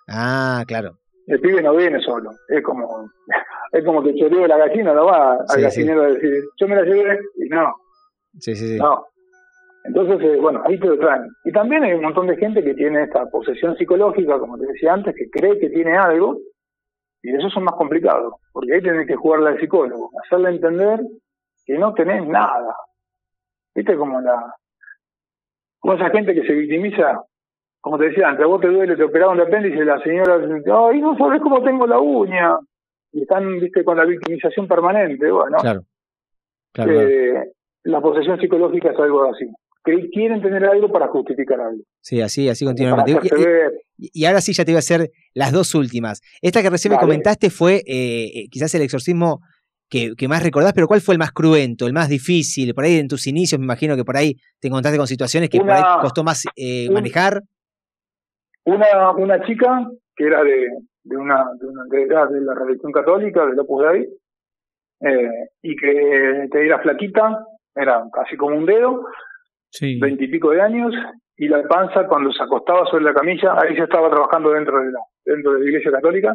Ah, 0.10 0.64
claro. 0.68 0.98
El 1.28 1.40
pibe 1.40 1.62
no 1.62 1.74
viene 1.76 2.02
solo, 2.02 2.32
es 2.50 2.62
como 2.62 3.10
es 3.72 3.86
como 3.86 4.04
que 4.04 4.14
choreo 4.16 4.42
de 4.42 4.48
la 4.50 4.58
gallina, 4.58 4.94
no 4.94 5.06
va 5.06 5.34
al 5.36 5.48
Sí, 5.48 5.56
sí. 5.56 5.62
gallinero 5.62 6.04
a 6.04 6.08
decir, 6.08 6.44
yo 6.60 6.68
me 6.68 6.76
la 6.76 6.82
llevé 6.84 7.20
y 7.38 7.48
no, 7.50 7.74
Sí, 8.40 8.54
sí, 8.56 8.68
sí. 8.74 8.78
no. 8.80 9.06
Entonces, 9.86 10.20
eh, 10.22 10.36
bueno, 10.42 10.62
ahí 10.66 10.78
te 10.78 10.88
lo 10.88 10.98
traen. 11.00 11.24
Y 11.46 11.52
también 11.54 11.84
hay 11.84 11.94
un 11.94 12.02
montón 12.04 12.28
de 12.28 12.36
gente 12.36 12.62
que 12.64 12.74
tiene 12.74 13.04
esta 13.04 13.26
posesión 13.28 13.76
psicológica, 13.78 14.38
como 14.38 14.58
te 14.58 14.68
decía 14.68 14.94
antes, 14.94 15.16
que 15.16 15.30
cree 15.30 15.58
que 15.58 15.70
tiene 15.70 15.96
algo, 15.98 16.38
y 17.22 17.36
eso 17.36 17.50
son 17.50 17.64
más 17.66 17.76
complicados, 17.76 18.34
porque 18.54 18.74
ahí 18.74 18.82
tenés 18.82 19.08
que 19.08 19.16
jugarla 19.16 19.50
al 19.52 19.60
psicólogo, 19.60 20.10
hacerle 20.24 20.50
entender 20.52 21.02
que 21.66 21.78
no 21.78 21.94
tenés 21.94 22.26
nada. 22.28 22.76
¿Viste 23.76 23.96
como 23.96 24.20
la 24.22 24.56
como 25.80 25.94
esa 25.94 26.10
gente 26.10 26.34
que 26.34 26.44
se 26.46 26.54
victimiza? 26.54 27.22
Como 27.82 27.98
te 27.98 28.10
decía 28.10 28.28
antes, 28.30 28.44
a 28.44 28.48
vos 28.48 28.60
te 28.60 28.68
duele, 28.68 28.98
te 28.98 29.04
operaron 29.04 29.38
de 29.38 29.44
apéndice 29.44 29.86
la 29.86 30.02
señora 30.02 30.38
dice, 30.38 30.70
ay, 30.72 31.00
no 31.02 31.18
sabes 31.18 31.42
cómo 31.42 31.64
tengo 31.64 31.88
la 31.88 32.00
uña. 32.00 32.58
Y 33.12 33.22
están, 33.22 33.60
viste, 33.60 33.84
con 33.84 33.98
la 33.98 34.06
victimización 34.06 34.68
permanente. 34.68 35.32
Bueno, 35.32 35.58
Claro. 35.60 35.82
Claro, 36.74 36.92
claro. 36.92 37.10
eh, 37.10 37.52
la 37.84 38.02
posesión 38.02 38.40
psicológica 38.40 38.92
es 38.92 39.00
algo 39.00 39.24
así. 39.32 39.48
Que 39.84 40.10
quieren 40.10 40.42
tener 40.42 40.66
algo 40.66 40.92
para 40.92 41.08
justificar 41.08 41.60
algo. 41.62 41.82
Sí, 42.02 42.22
así, 42.22 42.50
así 42.50 42.66
Para 42.66 42.76
continuamente. 42.76 43.12
Y- 43.12 43.16
hacerse 43.16 43.48
ver. 43.50 43.82
Y, 44.00 44.26
ahora 44.26 44.40
sí 44.42 44.54
ya 44.54 44.64
te 44.64 44.72
iba 44.72 44.78
a 44.78 44.80
hacer 44.80 45.12
las 45.34 45.52
dos 45.52 45.76
últimas. 45.76 46.22
Esta 46.42 46.62
que 46.62 46.70
recién 46.70 46.94
me 46.94 47.00
comentaste 47.00 47.50
fue 47.50 47.82
eh, 47.86 48.26
eh, 48.34 48.48
quizás 48.50 48.74
el 48.76 48.82
exorcismo 48.82 49.42
que, 49.90 50.14
que 50.18 50.28
más 50.28 50.44
recordás, 50.44 50.74
pero 50.74 50.88
¿cuál 50.88 51.02
fue 51.02 51.16
el 51.16 51.20
más 51.20 51.32
cruento, 51.32 51.86
el 51.88 51.94
más 51.94 52.08
difícil? 52.10 52.74
Por 52.74 52.86
ahí 52.86 52.98
en 53.00 53.08
tus 53.08 53.28
inicios 53.28 53.60
me 53.60 53.66
imagino 53.66 53.96
que 53.96 54.06
por 54.06 54.16
ahí 54.18 54.36
te 54.60 54.68
encontraste 54.68 54.98
con 54.98 55.08
situaciones 55.08 55.50
que 55.50 55.60
por 55.60 55.72
ahí 55.72 55.84
costó 56.02 56.24
más 56.24 56.46
eh, 56.56 56.88
un- 56.88 56.94
manejar. 56.94 57.42
Una, 58.66 59.12
una 59.12 59.46
chica 59.46 59.90
que 60.16 60.26
era 60.26 60.44
de, 60.44 60.68
de 61.04 61.18
una, 61.18 61.46
de 61.60 61.66
una 61.66 61.84
de, 61.90 62.42
la 62.42 62.54
religión 62.54 62.92
católica, 62.92 63.46
del 63.46 63.60
Opus 63.60 63.84
Dei, 63.92 64.08
eh, 65.02 65.30
y 65.64 65.76
que, 65.76 66.48
que 66.52 66.66
era 66.66 66.80
flaquita, 66.82 67.46
era 67.76 68.04
casi 68.14 68.38
como 68.38 68.56
un 68.58 68.66
dedo, 68.66 69.06
Sí. 69.72 70.00
veintipico 70.00 70.50
de 70.52 70.62
años, 70.62 70.94
y 71.42 71.48
la 71.48 71.64
panza 71.64 72.06
cuando 72.06 72.34
se 72.34 72.44
acostaba 72.44 72.86
sobre 72.88 73.06
la 73.06 73.14
camilla, 73.14 73.56
ahí 73.58 73.74
ya 73.78 73.86
estaba 73.86 74.10
trabajando 74.10 74.52
dentro 74.52 74.78
de 74.78 74.92
la, 74.92 75.00
dentro 75.24 75.54
de 75.54 75.60
la 75.62 75.66
iglesia 75.66 75.90
católica, 75.90 76.34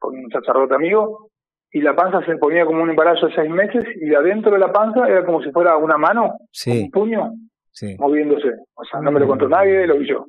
con 0.00 0.18
un 0.18 0.28
sacerdote 0.28 0.74
amigo, 0.74 1.28
y 1.70 1.80
la 1.80 1.94
panza 1.94 2.20
se 2.26 2.36
ponía 2.36 2.66
como 2.66 2.82
un 2.82 2.90
embarazo 2.90 3.28
de 3.28 3.34
seis 3.36 3.48
meses, 3.48 3.84
y 3.94 4.12
adentro 4.12 4.50
de 4.50 4.58
la 4.58 4.72
panza 4.72 5.08
era 5.08 5.24
como 5.24 5.40
si 5.40 5.52
fuera 5.52 5.76
una 5.76 5.96
mano, 5.96 6.34
Sí, 6.50 6.82
un 6.82 6.90
puño, 6.90 7.30
sí. 7.70 7.96
moviéndose. 7.96 8.50
O 8.74 8.84
sea, 8.84 9.00
no 9.00 9.12
me 9.12 9.20
lo 9.20 9.28
contó 9.28 9.48
nadie, 9.48 9.86
lo 9.86 9.98
vi 9.98 10.08
yo. 10.08 10.26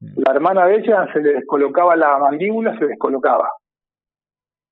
La 0.00 0.32
hermana 0.32 0.66
de 0.66 0.76
ella 0.78 1.06
se 1.12 1.20
le 1.20 1.34
descolocaba 1.34 1.94
la 1.94 2.18
mandíbula, 2.18 2.76
se 2.76 2.86
descolocaba. 2.86 3.48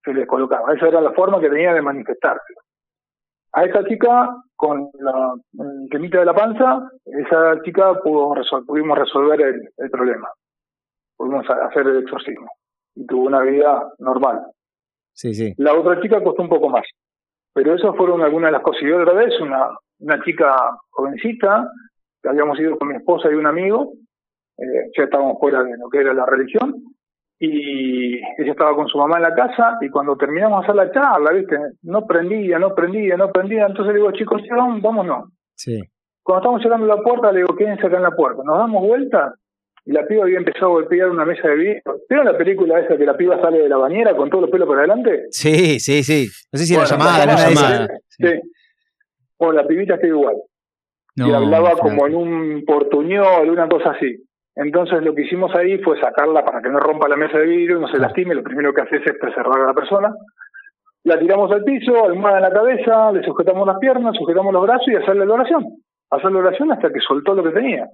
Se 0.04 0.12
le 0.12 0.20
descolocaba. 0.20 0.74
Esa 0.74 0.88
era 0.88 1.00
la 1.00 1.12
forma 1.12 1.40
que 1.40 1.50
tenía 1.50 1.72
de 1.72 1.82
manifestarse. 1.82 2.52
A 3.52 3.64
esa 3.64 3.84
chica, 3.84 4.28
con 4.56 4.90
la 4.98 5.34
el 5.58 5.88
temita 5.90 6.18
de 6.18 6.24
la 6.24 6.34
panza, 6.34 6.88
esa 7.04 7.60
chica 7.62 7.94
pudo 8.02 8.34
resol- 8.34 8.64
pudimos 8.66 8.98
resolver 8.98 9.40
el, 9.40 9.68
el 9.76 9.90
problema. 9.90 10.28
Pudimos 11.16 11.48
hacer 11.48 11.86
el 11.86 12.02
exorcismo. 12.02 12.50
Y 12.94 13.06
tuvo 13.06 13.26
una 13.26 13.40
vida 13.40 13.92
normal. 13.98 14.40
Sí, 15.12 15.34
sí. 15.34 15.54
La 15.58 15.74
otra 15.74 16.00
chica 16.00 16.22
costó 16.22 16.42
un 16.42 16.48
poco 16.48 16.68
más. 16.68 16.86
Pero 17.54 17.74
esas 17.74 17.96
fueron 17.96 18.22
algunas 18.22 18.48
de 18.48 18.52
las 18.52 18.62
cosas. 18.62 18.82
Y 18.82 18.90
otra 18.90 19.14
vez, 19.14 19.38
una, 19.40 19.68
una 20.00 20.22
chica 20.24 20.54
jovencita, 20.90 21.70
que 22.22 22.28
habíamos 22.28 22.58
ido 22.58 22.76
con 22.78 22.88
mi 22.88 22.96
esposa 22.96 23.30
y 23.30 23.34
un 23.34 23.46
amigo, 23.46 23.92
eh, 24.58 24.90
ya 24.96 25.04
estábamos 25.04 25.38
fuera 25.38 25.62
de 25.62 25.76
lo 25.78 25.88
que 25.88 26.00
era 26.00 26.12
la 26.12 26.26
religión, 26.26 26.74
y 27.38 28.16
ella 28.16 28.52
estaba 28.52 28.74
con 28.74 28.88
su 28.88 28.96
mamá 28.98 29.16
en 29.16 29.22
la 29.24 29.34
casa, 29.34 29.76
y 29.80 29.88
cuando 29.90 30.16
terminamos 30.16 30.60
de 30.60 30.64
hacer 30.64 30.74
la 30.76 30.90
charla, 30.92 31.32
¿viste? 31.32 31.56
No 31.82 32.06
prendía, 32.06 32.58
no 32.58 32.74
prendía, 32.74 33.16
no 33.16 33.30
prendía, 33.30 33.66
entonces 33.66 33.92
le 33.94 34.00
digo, 34.00 34.12
chicos, 34.12 34.40
sí, 34.42 34.48
vamos, 34.50 34.80
vámonos. 34.80 35.30
Sí. 35.54 35.80
Cuando 36.22 36.40
estamos 36.42 36.62
llegando 36.64 36.92
a 36.92 36.96
la 36.96 37.02
puerta, 37.02 37.32
le 37.32 37.40
digo, 37.40 37.54
quédense 37.54 37.86
acá 37.86 37.96
en 37.98 38.02
la 38.02 38.10
puerta. 38.10 38.42
Nos 38.44 38.58
damos 38.58 38.82
vuelta, 38.82 39.34
y 39.84 39.92
la 39.92 40.04
piba 40.06 40.24
había 40.24 40.38
empezado 40.38 40.66
a 40.66 40.74
golpear 40.74 41.10
una 41.10 41.24
mesa 41.24 41.46
de 41.48 41.54
vidrio. 41.56 41.82
¿Vieron 42.08 42.26
la 42.26 42.36
película 42.36 42.80
esa 42.80 42.96
que 42.96 43.04
la 43.06 43.16
piba 43.16 43.40
sale 43.40 43.58
de 43.60 43.68
la 43.68 43.76
bañera 43.76 44.16
con 44.16 44.28
todos 44.30 44.42
los 44.42 44.50
pelos 44.50 44.66
por 44.66 44.78
adelante? 44.78 45.26
Sí, 45.30 45.78
sí, 45.78 46.02
sí. 46.02 46.26
No 46.52 46.58
sé 46.58 46.64
si 46.66 46.74
era 46.74 46.82
Bueno, 46.84 46.96
llamada, 46.98 47.18
la 47.26 47.32
una 47.34 47.44
de 47.46 47.52
esas. 47.52 47.70
llamada, 47.70 47.98
Sí. 48.08 48.40
Bueno, 49.38 49.52
la 49.60 49.66
pibita 49.68 49.94
está 49.94 50.06
igual. 50.06 50.36
y 51.14 51.30
hablaba 51.30 51.72
como 51.76 52.06
en 52.06 52.14
un 52.14 52.64
portuñol, 52.66 53.48
una 53.50 53.68
cosa 53.68 53.90
así. 53.90 54.25
Entonces 54.56 55.02
lo 55.02 55.14
que 55.14 55.22
hicimos 55.22 55.54
ahí 55.54 55.78
fue 55.78 56.00
sacarla 56.00 56.44
para 56.44 56.62
que 56.62 56.70
no 56.70 56.80
rompa 56.80 57.08
la 57.08 57.16
mesa 57.16 57.38
de 57.38 57.44
vidrio, 57.46 57.78
no 57.78 57.88
se 57.88 57.98
lastime, 57.98 58.34
lo 58.34 58.42
primero 58.42 58.72
que 58.72 58.80
haces 58.82 59.02
es 59.04 59.14
preservar 59.20 59.60
a 59.60 59.66
la 59.66 59.74
persona. 59.74 60.14
La 61.04 61.18
tiramos 61.18 61.52
al 61.52 61.62
piso, 61.62 62.04
almohada 62.04 62.38
en 62.38 62.42
la 62.42 62.50
cabeza, 62.50 63.12
le 63.12 63.22
sujetamos 63.22 63.66
las 63.66 63.78
piernas, 63.78 64.16
sujetamos 64.18 64.52
los 64.52 64.62
brazos 64.62 64.88
y 64.88 64.96
hacerle 64.96 65.26
la 65.26 65.34
oración. 65.34 65.64
Hacer 66.10 66.32
la 66.32 66.38
oración 66.38 66.72
hasta 66.72 66.88
que 66.88 67.00
soltó 67.06 67.34
lo 67.34 67.44
que 67.44 67.50
tenía. 67.50 67.86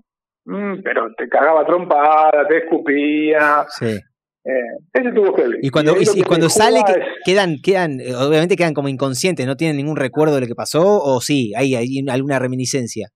Mm, 0.45 0.83
pero 0.83 1.09
te 1.17 1.29
cagaba 1.29 1.67
trompada, 1.67 2.47
te 2.49 2.59
escupía, 2.59 3.65
Sí. 3.69 3.99
Eh, 4.45 4.51
ese 4.93 5.13
tuvo 5.13 5.33
heavy. 5.37 5.59
Y 5.63 5.71
cuando, 5.71 5.93
y, 6.01 6.05
que 6.05 6.25
cuando 6.25 6.49
sale, 6.49 6.81
que- 6.85 6.93
es- 7.01 7.07
quedan, 7.25 7.57
quedan, 7.63 8.01
eh, 8.01 8.13
obviamente 8.17 8.57
quedan 8.57 8.75
como 8.75 8.89
inconscientes, 8.89 9.47
no 9.47 9.55
tienen 9.57 9.77
ningún 9.77 9.97
recuerdo 9.97 10.35
de 10.35 10.41
lo 10.41 10.47
que 10.49 10.57
pasó, 10.57 10.83
o 11.01 11.21
sí, 11.21 11.53
hay, 11.57 11.77
hay 11.77 12.05
alguna 12.11 12.41
reminiscencia. 12.41 13.07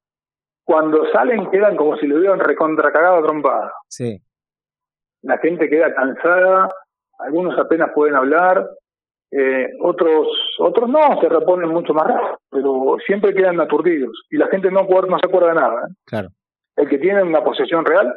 Cuando 0.66 1.06
salen 1.12 1.48
quedan 1.51 1.76
como 1.76 1.97
si 1.97 2.09
lo 2.09 2.16
hubieran 2.16 2.40
recontra 2.40 2.93
cagado 2.93 3.18
a 3.18 3.22
trompada. 3.22 3.72
Sí. 3.88 4.20
La 5.22 5.38
gente 5.38 5.70
queda 5.70 5.94
cansada, 5.94 6.68
algunos 7.20 7.56
apenas 7.59 7.90
pueden 7.94 8.16
hablar, 8.16 8.68
eh, 9.30 9.68
otros 9.80 10.26
otros 10.59 10.88
no, 10.88 11.20
se 11.20 11.28
reponen 11.28 11.68
mucho 11.68 11.94
más 11.94 12.09
rápido, 12.09 12.38
pero 12.51 12.97
siempre 13.06 13.32
quedan 13.32 13.60
aturdidos 13.60 14.26
y 14.28 14.36
la 14.36 14.48
gente 14.48 14.70
no, 14.70 14.82
no 14.82 15.18
se 15.18 15.28
acuerda 15.28 15.48
de 15.48 15.55
nada. 15.55 15.82
¿eh? 15.88 15.94
Claro. 16.05 16.28
El 16.74 16.88
que 16.88 16.98
tiene 16.98 17.22
una 17.22 17.44
posesión 17.44 17.84
real 17.84 18.12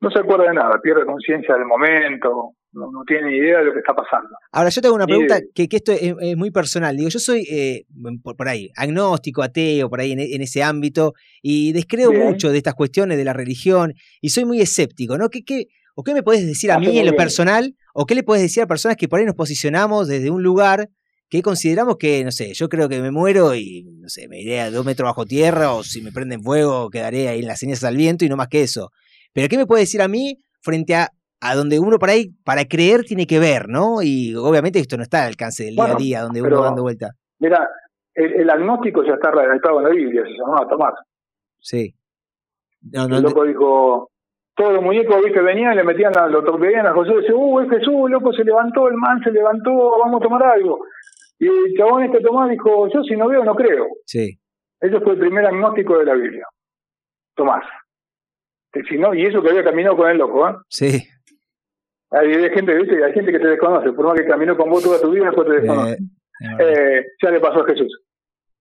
no 0.00 0.10
se 0.10 0.18
acuerda 0.18 0.48
de 0.48 0.54
nada, 0.54 0.80
pierde 0.82 1.06
conciencia 1.06 1.54
del 1.54 1.64
momento, 1.64 2.54
no, 2.72 2.90
no 2.90 3.02
tiene 3.06 3.28
ni 3.30 3.36
idea 3.36 3.58
de 3.58 3.64
lo 3.64 3.72
que 3.72 3.78
está 3.78 3.94
pasando. 3.94 4.30
Ahora, 4.52 4.68
yo 4.68 4.80
te 4.80 4.86
hago 4.86 4.96
una 4.96 5.06
pregunta 5.06 5.40
que, 5.54 5.68
que 5.68 5.76
esto 5.76 5.92
es, 5.92 6.14
es 6.20 6.36
muy 6.36 6.50
personal. 6.50 6.96
Digo, 6.96 7.08
yo 7.08 7.18
soy 7.18 7.46
eh, 7.50 7.84
por, 8.22 8.36
por 8.36 8.48
ahí, 8.48 8.70
agnóstico, 8.76 9.42
ateo, 9.42 9.88
por 9.88 10.00
ahí 10.00 10.12
en, 10.12 10.20
en 10.20 10.42
ese 10.42 10.62
ámbito, 10.62 11.14
y 11.42 11.72
descreo 11.72 12.10
Bien. 12.10 12.24
mucho 12.24 12.50
de 12.50 12.58
estas 12.58 12.74
cuestiones 12.74 13.16
de 13.18 13.24
la 13.24 13.32
religión, 13.32 13.94
y 14.20 14.30
soy 14.30 14.44
muy 14.44 14.60
escéptico, 14.60 15.16
¿no? 15.18 15.28
¿Qué, 15.28 15.42
qué, 15.44 15.66
¿O 15.94 16.04
qué 16.04 16.14
me 16.14 16.22
puedes 16.22 16.46
decir 16.46 16.70
a 16.70 16.76
Hace 16.76 16.88
mí 16.88 16.98
en 16.98 17.06
lo 17.06 17.16
personal? 17.16 17.74
¿O 17.92 18.06
qué 18.06 18.14
le 18.14 18.22
puedes 18.22 18.42
decir 18.42 18.62
a 18.62 18.66
personas 18.66 18.96
que 18.96 19.08
por 19.08 19.18
ahí 19.18 19.26
nos 19.26 19.34
posicionamos 19.34 20.06
desde 20.06 20.30
un 20.30 20.42
lugar 20.42 20.88
que 21.28 21.42
consideramos 21.42 21.96
que, 21.98 22.24
no 22.24 22.30
sé, 22.30 22.54
yo 22.54 22.68
creo 22.68 22.88
que 22.88 23.02
me 23.02 23.10
muero 23.10 23.54
y, 23.54 23.84
no 23.98 24.08
sé, 24.08 24.28
me 24.28 24.40
iré 24.40 24.60
a 24.60 24.70
dos 24.70 24.84
metros 24.84 25.06
bajo 25.06 25.26
tierra, 25.26 25.74
o 25.74 25.82
si 25.82 26.00
me 26.00 26.12
prenden 26.12 26.42
fuego, 26.42 26.88
quedaré 26.88 27.28
ahí 27.28 27.40
en 27.40 27.46
las 27.46 27.58
cenizas 27.58 27.84
al 27.84 27.96
viento 27.96 28.24
y 28.24 28.28
no 28.28 28.36
más 28.36 28.48
que 28.48 28.62
eso? 28.62 28.90
Pero 29.32 29.48
¿qué 29.48 29.58
me 29.58 29.66
puede 29.66 29.82
decir 29.82 30.00
a 30.00 30.08
mí 30.08 30.40
frente 30.60 30.94
a, 30.94 31.10
a 31.40 31.54
donde 31.54 31.78
uno 31.78 31.98
por 31.98 32.10
ahí, 32.10 32.30
para 32.44 32.64
creer, 32.64 33.04
tiene 33.04 33.26
que 33.26 33.38
ver, 33.38 33.68
¿no? 33.68 34.02
Y 34.02 34.34
obviamente 34.34 34.78
esto 34.78 34.96
no 34.96 35.02
está 35.02 35.22
al 35.22 35.28
alcance 35.28 35.64
del 35.64 35.76
día 35.76 35.84
a 35.84 35.94
día, 35.94 36.22
donde 36.22 36.42
uno 36.42 36.62
dando 36.62 36.82
vuelta. 36.82 37.10
Mira, 37.38 37.68
el, 38.14 38.32
el 38.40 38.50
agnóstico 38.50 39.04
ya 39.04 39.14
está 39.14 39.30
redactado 39.30 39.78
en 39.78 39.84
la 39.84 39.90
Biblia, 39.90 40.22
se 40.24 40.32
llamaba 40.32 40.68
Tomás. 40.68 40.94
Sí. 41.60 41.94
No, 42.92 43.08
no, 43.08 43.16
el 43.16 43.22
loco 43.22 43.44
dijo, 43.44 44.10
todos 44.54 44.72
los 44.74 44.82
muñecos 44.82 45.22
viste 45.24 45.40
venían 45.40 45.74
y 45.74 45.76
le 45.76 45.84
metían 45.84 46.12
la, 46.14 46.26
lo 46.26 46.40
a 46.40 46.92
José 46.92 47.12
y 47.12 47.16
decía, 47.16 47.34
uh, 47.34 47.60
es 47.60 47.70
Jesús, 47.70 48.10
loco, 48.10 48.32
se 48.32 48.44
levantó, 48.44 48.88
el 48.88 48.94
man 48.94 49.20
se 49.22 49.30
levantó, 49.30 49.70
vamos 49.98 50.20
a 50.20 50.24
tomar 50.24 50.42
algo. 50.44 50.80
Y 51.38 51.46
el 51.46 51.76
chabón 51.76 52.02
este 52.02 52.20
Tomás 52.20 52.50
dijo, 52.50 52.88
yo 52.92 53.02
si 53.04 53.16
no 53.16 53.28
veo 53.28 53.44
no 53.44 53.54
creo. 53.54 53.86
Sí. 54.04 54.38
Ese 54.80 55.00
fue 55.00 55.12
el 55.12 55.20
primer 55.20 55.46
agnóstico 55.46 55.98
de 55.98 56.04
la 56.04 56.14
Biblia. 56.14 56.44
Tomás. 57.34 57.64
Que 58.72 58.82
si 58.82 58.98
no, 58.98 59.14
y 59.14 59.24
eso 59.24 59.40
que 59.42 59.50
había 59.50 59.64
caminado 59.64 59.96
con 59.96 60.10
el 60.10 60.18
loco, 60.18 60.48
¿eh? 60.48 60.54
Sí. 60.68 61.08
Hay, 62.10 62.50
gente, 62.50 62.74
¿viste? 62.74 63.04
hay 63.04 63.12
gente 63.12 63.32
que 63.32 63.38
te 63.38 63.48
desconoce, 63.48 63.92
por 63.92 64.06
más 64.06 64.14
que 64.14 64.26
caminó 64.26 64.56
con 64.56 64.70
vos 64.70 64.82
toda 64.82 65.00
tu 65.00 65.10
vida, 65.10 65.26
después 65.26 65.46
te 65.46 65.60
desconoce. 65.60 65.98
Eh, 66.58 67.06
ya 67.22 67.30
le 67.30 67.40
pasó 67.40 67.60
a 67.60 67.66
Jesús. 67.66 68.00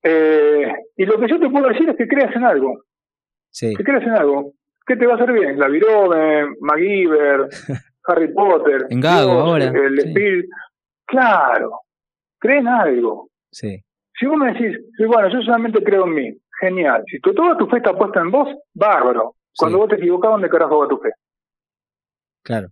Eh, 0.04 0.74
y 0.96 1.06
lo 1.06 1.20
que 1.20 1.28
yo 1.28 1.40
te 1.40 1.50
puedo 1.50 1.68
decir 1.68 1.90
es 1.90 1.96
que 1.96 2.08
creas 2.08 2.36
en 2.36 2.44
algo. 2.44 2.84
Sí. 3.50 3.74
Que 3.76 3.84
creas 3.84 4.04
en 4.04 4.14
algo. 4.14 4.54
¿Qué 4.86 4.96
te 4.96 5.06
va 5.06 5.14
a 5.14 5.16
hacer 5.16 5.32
bien? 5.32 5.60
La 5.60 5.68
Virome, 5.68 6.56
MacGyver, 6.62 7.48
Harry 8.06 8.34
Potter, 8.34 8.86
En 8.90 9.02
Gago, 9.02 9.32
Dios, 9.32 9.44
ahora, 9.44 9.66
el 9.66 10.02
sí. 10.02 10.50
Claro. 11.06 11.72
Cree 12.40 12.60
en 12.60 12.68
algo. 12.68 13.30
Sí. 13.52 13.82
Si 14.20 14.26
vos 14.26 14.38
me 14.38 14.54
decís, 14.54 14.78
sí, 14.98 15.06
bueno, 15.06 15.30
yo 15.30 15.42
solamente 15.42 15.84
creo 15.84 16.06
en 16.06 16.14
mí, 16.14 16.38
genial. 16.60 17.04
Si 17.08 17.20
tu, 17.20 17.34
toda 17.34 17.58
tu 17.58 17.68
fe 17.68 17.78
está 17.78 17.94
puesta 17.98 18.22
en 18.22 18.32
vos, 18.32 18.50
bárbaro. 18.74 19.36
Cuando 19.58 19.80
vos 19.80 19.90
te 19.90 19.96
equivocás, 19.96 20.32
¿dónde 20.32 20.50
carajo 20.50 20.80
va 20.80 20.88
tu 20.88 20.98
fe? 20.98 21.10
Claro. 22.44 22.68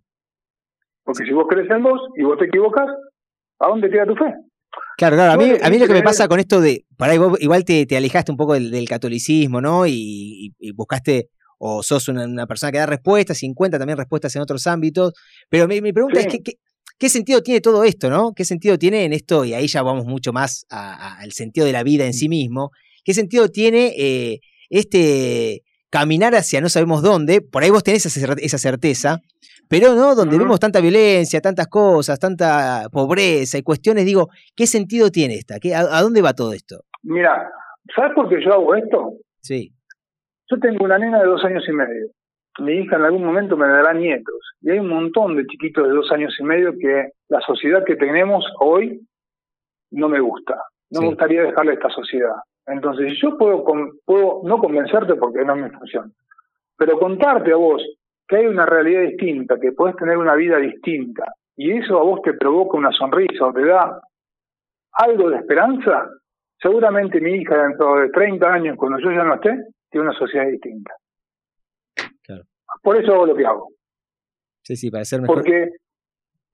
Porque 1.06 1.24
si 1.24 1.32
vos 1.32 1.46
crees 1.48 1.70
en 1.70 1.82
vos 1.82 2.00
y 2.16 2.22
vos 2.24 2.36
te 2.38 2.44
equivocás, 2.46 2.88
¿a 3.60 3.68
dónde 3.68 3.88
queda 3.88 4.04
tu 4.04 4.14
fe? 4.16 4.34
Claro, 4.98 5.16
claro. 5.16 5.32
A 5.32 5.36
mí, 5.38 5.48
lo 5.50 5.56
que 5.58 5.64
a 5.64 5.70
mí 5.70 5.78
lo 5.78 5.86
que 5.86 5.92
me 5.94 6.02
pasa 6.02 6.26
con 6.28 6.40
esto 6.40 6.60
de. 6.60 6.84
Por 6.98 7.08
ahí 7.08 7.16
vos 7.16 7.40
igual 7.40 7.64
te, 7.64 7.86
te 7.86 7.96
alejaste 7.96 8.32
un 8.32 8.36
poco 8.36 8.52
del, 8.54 8.70
del 8.70 8.86
catolicismo, 8.88 9.60
¿no? 9.62 9.86
Y, 9.86 10.52
y- 10.58 10.72
buscaste. 10.72 11.28
O 11.58 11.82
sos 11.82 12.08
una, 12.08 12.24
una 12.26 12.46
persona 12.46 12.70
que 12.70 12.76
da 12.76 12.84
respuestas, 12.84 13.42
y 13.42 13.46
encuentra 13.46 13.78
también 13.78 13.96
respuestas 13.96 14.36
en 14.36 14.42
otros 14.42 14.66
ámbitos. 14.66 15.14
Pero 15.48 15.66
mi, 15.66 15.80
mi 15.80 15.92
pregunta 15.94 16.20
Sí. 16.20 16.26
es: 16.26 16.32
¿qué, 16.34 16.42
qué, 16.42 16.52
qué 16.98 17.08
sentido 17.08 17.42
tiene 17.42 17.62
todo 17.62 17.82
esto, 17.84 18.10
no? 18.10 18.32
¿Qué 18.34 18.44
sentido 18.44 18.76
tiene 18.78 19.04
en 19.04 19.14
esto? 19.14 19.42
Y 19.46 19.54
ahí 19.54 19.66
ya 19.66 19.82
vamos 19.82 20.04
mucho 20.04 20.34
más 20.34 20.66
al 20.68 21.32
sentido 21.32 21.64
de 21.64 21.72
la 21.72 21.82
vida 21.82 22.04
en 22.04 22.12
sí 22.12 22.28
mismo. 22.28 22.72
¿Qué 23.04 23.14
sentido 23.14 23.48
tiene 23.48 23.94
eh, 23.96 24.40
este 24.68 25.62
caminar 25.88 26.34
hacia 26.34 26.60
no 26.60 26.68
sabemos 26.68 27.02
dónde? 27.02 27.40
Por 27.40 27.62
ahí 27.62 27.70
vos 27.70 27.82
tenés 27.84 28.04
esa 28.04 28.58
certeza, 28.58 29.20
pero 29.68 29.94
no, 29.94 30.14
donde 30.14 30.38
vemos 30.38 30.60
tanta 30.60 30.80
violencia, 30.80 31.40
tantas 31.40 31.66
cosas, 31.68 32.18
tanta 32.18 32.88
pobreza 32.92 33.58
y 33.58 33.62
cuestiones, 33.62 34.04
digo, 34.04 34.28
¿qué 34.54 34.66
sentido 34.66 35.10
tiene 35.10 35.34
esta? 35.34 35.58
¿Qué, 35.58 35.74
a, 35.74 35.80
a 35.80 36.02
dónde 36.02 36.22
va 36.22 36.32
todo 36.32 36.52
esto? 36.52 36.82
Mira, 37.02 37.50
¿sabes 37.94 38.12
por 38.14 38.28
qué 38.28 38.42
yo 38.44 38.52
hago 38.52 38.74
esto? 38.74 39.12
Sí. 39.40 39.72
Yo 40.50 40.58
tengo 40.60 40.84
una 40.84 40.98
nena 40.98 41.20
de 41.20 41.26
dos 41.26 41.44
años 41.44 41.64
y 41.68 41.72
medio. 41.72 42.08
Mi 42.58 42.72
hija 42.72 42.96
en 42.96 43.02
algún 43.02 43.24
momento 43.24 43.56
me 43.56 43.68
dará 43.68 43.92
nietos. 43.92 44.34
Y 44.60 44.70
hay 44.70 44.78
un 44.78 44.88
montón 44.88 45.36
de 45.36 45.46
chiquitos 45.46 45.86
de 45.86 45.94
dos 45.94 46.10
años 46.10 46.34
y 46.38 46.44
medio 46.44 46.72
que 46.78 47.10
la 47.28 47.40
sociedad 47.40 47.84
que 47.84 47.96
tenemos 47.96 48.44
hoy 48.60 49.00
no 49.90 50.08
me 50.08 50.20
gusta. 50.20 50.56
No 50.90 51.00
me 51.00 51.08
gustaría 51.08 51.42
dejarle 51.42 51.74
esta 51.74 51.90
sociedad. 51.90 52.36
Entonces, 52.66 53.18
yo 53.20 53.36
puedo, 53.36 53.64
puedo 54.04 54.40
no 54.44 54.58
convencerte 54.58 55.14
porque 55.14 55.44
no 55.44 55.54
es 55.54 55.62
mi 55.62 55.70
función, 55.70 56.12
pero 56.76 56.98
contarte 56.98 57.52
a 57.52 57.56
vos 57.56 57.82
que 58.28 58.36
hay 58.36 58.46
una 58.46 58.66
realidad 58.66 59.02
distinta, 59.02 59.58
que 59.60 59.72
puedes 59.72 59.96
tener 59.96 60.16
una 60.18 60.34
vida 60.34 60.58
distinta, 60.58 61.24
y 61.56 61.72
eso 61.78 61.98
a 61.98 62.02
vos 62.02 62.20
te 62.22 62.34
provoca 62.34 62.76
una 62.76 62.92
sonrisa 62.92 63.46
o 63.46 63.52
te 63.52 63.64
da 63.64 64.00
algo 64.92 65.30
de 65.30 65.36
esperanza, 65.36 66.08
seguramente 66.60 67.20
mi 67.20 67.32
hija 67.32 67.56
dentro 67.62 67.96
de 68.00 68.08
30 68.10 68.52
años, 68.52 68.76
cuando 68.76 68.98
yo 68.98 69.10
ya 69.10 69.24
no 69.24 69.34
esté, 69.34 69.54
tiene 69.90 70.08
una 70.08 70.18
sociedad 70.18 70.46
distinta. 70.46 70.94
Claro. 72.22 72.42
Por 72.82 72.96
eso 72.96 73.12
hago 73.14 73.26
lo 73.26 73.36
que 73.36 73.46
hago. 73.46 73.68
Sí, 74.62 74.76
sí, 74.76 74.90
para 74.90 75.04
ser 75.04 75.20
mejor. 75.20 75.36
Porque 75.36 75.68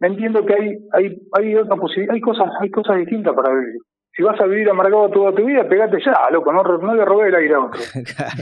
entiendo 0.00 0.44
que 0.44 0.54
hay 0.54 0.76
hay 0.92 1.16
hay 1.32 1.54
otra 1.56 1.76
posi- 1.76 2.10
hay 2.10 2.20
cosas 2.20 2.48
hay 2.60 2.70
cosas 2.70 2.98
distintas 2.98 3.34
para 3.34 3.54
vivir. 3.54 3.76
Si 4.14 4.22
vas 4.22 4.38
a 4.40 4.44
vivir 4.46 4.68
amargado 4.68 5.08
toda 5.10 5.34
tu 5.34 5.46
vida, 5.46 5.66
pegate 5.66 5.98
ya, 6.04 6.28
loco, 6.30 6.52
no, 6.52 6.62
no 6.62 6.94
le 6.94 7.04
robé 7.04 7.28
el 7.28 7.34
aire 7.34 7.54
a 7.54 7.60
otro. 7.60 7.80
claro, 8.04 8.34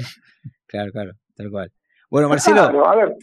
claro, 0.67 0.91
claro, 0.93 1.11
tal 1.37 1.51
cual. 1.51 1.71
Bueno, 2.11 2.29
Marcelo, 2.29 2.63
Claro, 2.63 2.87
a 2.89 2.97
ver, 2.97 3.17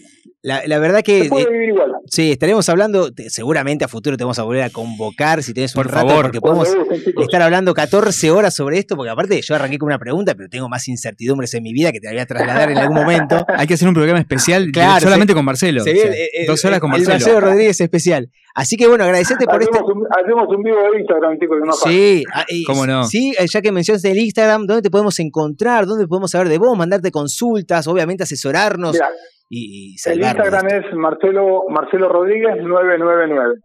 la, 0.48 0.62
la 0.66 0.80
verdad 0.80 1.02
que. 1.04 1.24
se 1.24 1.30
puede 1.30 1.46
eh, 1.46 1.52
vivir 1.52 1.70
igual. 1.70 1.92
Sí, 2.10 2.32
estaremos 2.32 2.68
hablando, 2.70 3.12
te- 3.14 3.30
seguramente 3.30 3.84
a 3.84 3.88
futuro 3.90 4.16
te 4.16 4.24
vamos 4.24 4.40
a 4.40 4.44
volver 4.44 4.64
a 4.64 4.70
convocar 4.70 5.44
si 5.44 5.54
tenés 5.54 5.76
un 5.76 5.84
Por 5.84 5.92
rato, 5.92 6.08
favor. 6.08 6.24
porque 6.26 6.40
podemos 6.40 6.74
gusten, 6.74 7.14
estar 7.22 7.42
hablando 7.42 7.74
14 7.74 8.32
horas 8.32 8.56
sobre 8.56 8.78
esto, 8.80 8.96
porque 8.96 9.10
aparte 9.10 9.42
yo 9.42 9.56
arranqué 9.56 9.78
con 9.78 9.88
una 9.88 10.00
pregunta, 10.00 10.34
pero 10.36 10.48
tengo 10.48 10.70
más 10.70 10.88
incertidumbres 10.88 11.54
en 11.54 11.64
mi 11.64 11.74
vida 11.74 11.92
que 11.92 12.00
te 12.00 12.08
la 12.08 12.14
voy 12.14 12.22
a 12.22 12.26
trasladar 12.26 12.72
en 12.72 12.78
algún 12.78 12.96
momento. 12.96 13.46
Hay 13.58 13.68
que 13.68 13.74
hacer 13.74 13.88
un 13.90 13.94
programa 13.94 14.20
especial 14.20 14.70
Claro, 14.74 15.02
solamente 15.02 15.34
se- 15.34 15.36
con 15.36 15.44
Marcelo. 15.46 15.82
Se 15.84 15.92
O 15.92 15.96
sea, 15.96 16.12
eh, 16.14 16.30
eh, 16.34 16.46
dos 16.48 16.64
horas 16.64 16.80
con 16.80 16.90
el 16.94 17.00
Marcelo. 17.02 17.14
Marcelo 17.16 17.40
Rodríguez 17.42 17.82
especial. 17.82 18.32
Así 18.56 18.76
que 18.78 18.88
bueno, 18.88 19.04
agradecerte 19.04 19.46
por 19.46 19.62
este. 19.62 19.78
Hacemos 19.78 19.92
un, 19.96 20.08
hacemos 20.10 20.48
un 20.56 20.64
vivo 20.64 20.78
de 20.92 21.00
Instagram, 21.02 21.38
chicos, 21.40 21.58
que 21.62 21.68
no. 21.68 21.74
Sí, 21.74 22.24
ah, 22.34 22.46
y- 22.48 22.64
¿Cómo 22.64 22.88
no? 22.88 23.04
Sí, 23.06 23.34
eh, 23.38 23.46
ya 23.52 23.62
que 23.62 23.72
mencionas 23.74 24.04
el 24.06 24.18
Instagram, 24.18 24.66
¿dónde 24.66 24.82
te 24.82 24.90
podemos 24.90 25.20
encontrar? 25.20 25.86
¿Dónde 25.86 26.08
podemos 26.08 26.32
saber 26.32 26.48
de 26.50 26.58
vos? 26.58 26.76
Mandarte 26.78 27.12
consultas, 27.12 27.86
obviamente 27.88 28.24
asesorarnos 28.24 28.94
Mira, 28.94 29.10
y, 29.50 29.96
y 29.96 30.10
el 30.10 30.20
Instagram 30.22 30.68
es 30.68 30.94
Marcelo 30.94 31.64
Marcelo 31.70 32.10
Rodríguez 32.10 32.58
999. 32.62 33.56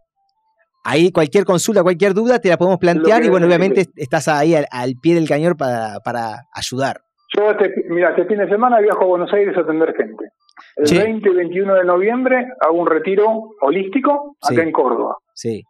Ahí 0.85 1.13
cualquier 1.13 1.45
consulta, 1.45 1.83
cualquier 1.83 2.13
duda 2.15 2.39
te 2.41 2.49
la 2.49 2.57
podemos 2.57 2.79
plantear 2.79 3.25
y 3.25 3.29
bueno, 3.29 3.47
obviamente 3.47 3.87
estás 3.97 4.27
ahí 4.29 4.55
al, 4.55 4.67
al 4.71 4.95
pie 5.01 5.15
del 5.15 5.29
cañón 5.29 5.55
para, 5.57 6.01
para 6.05 6.47
ayudar. 6.53 7.01
Yo, 7.37 7.51
este, 7.51 7.73
mira, 7.89 8.11
este 8.11 8.27
fin 8.27 8.39
de 8.39 8.49
semana 8.49 8.81
viajo 8.81 9.03
a 9.03 9.07
Buenos 9.07 9.33
Aires 9.33 9.57
a 9.57 9.61
atender 9.61 9.95
gente. 9.97 10.25
El 10.77 10.87
Sí. 10.87 10.99
20 10.99 11.29
y 11.31 11.35
21 11.35 11.75
de 11.75 11.85
noviembre 11.85 12.47
hago 12.61 12.79
un 12.79 12.87
retiro 12.87 13.51
holístico 13.61 14.37
acá 14.43 14.55
Sí. 14.55 14.61
en 14.61 14.73
Córdoba. 14.73 15.17
Sí, 15.35 15.63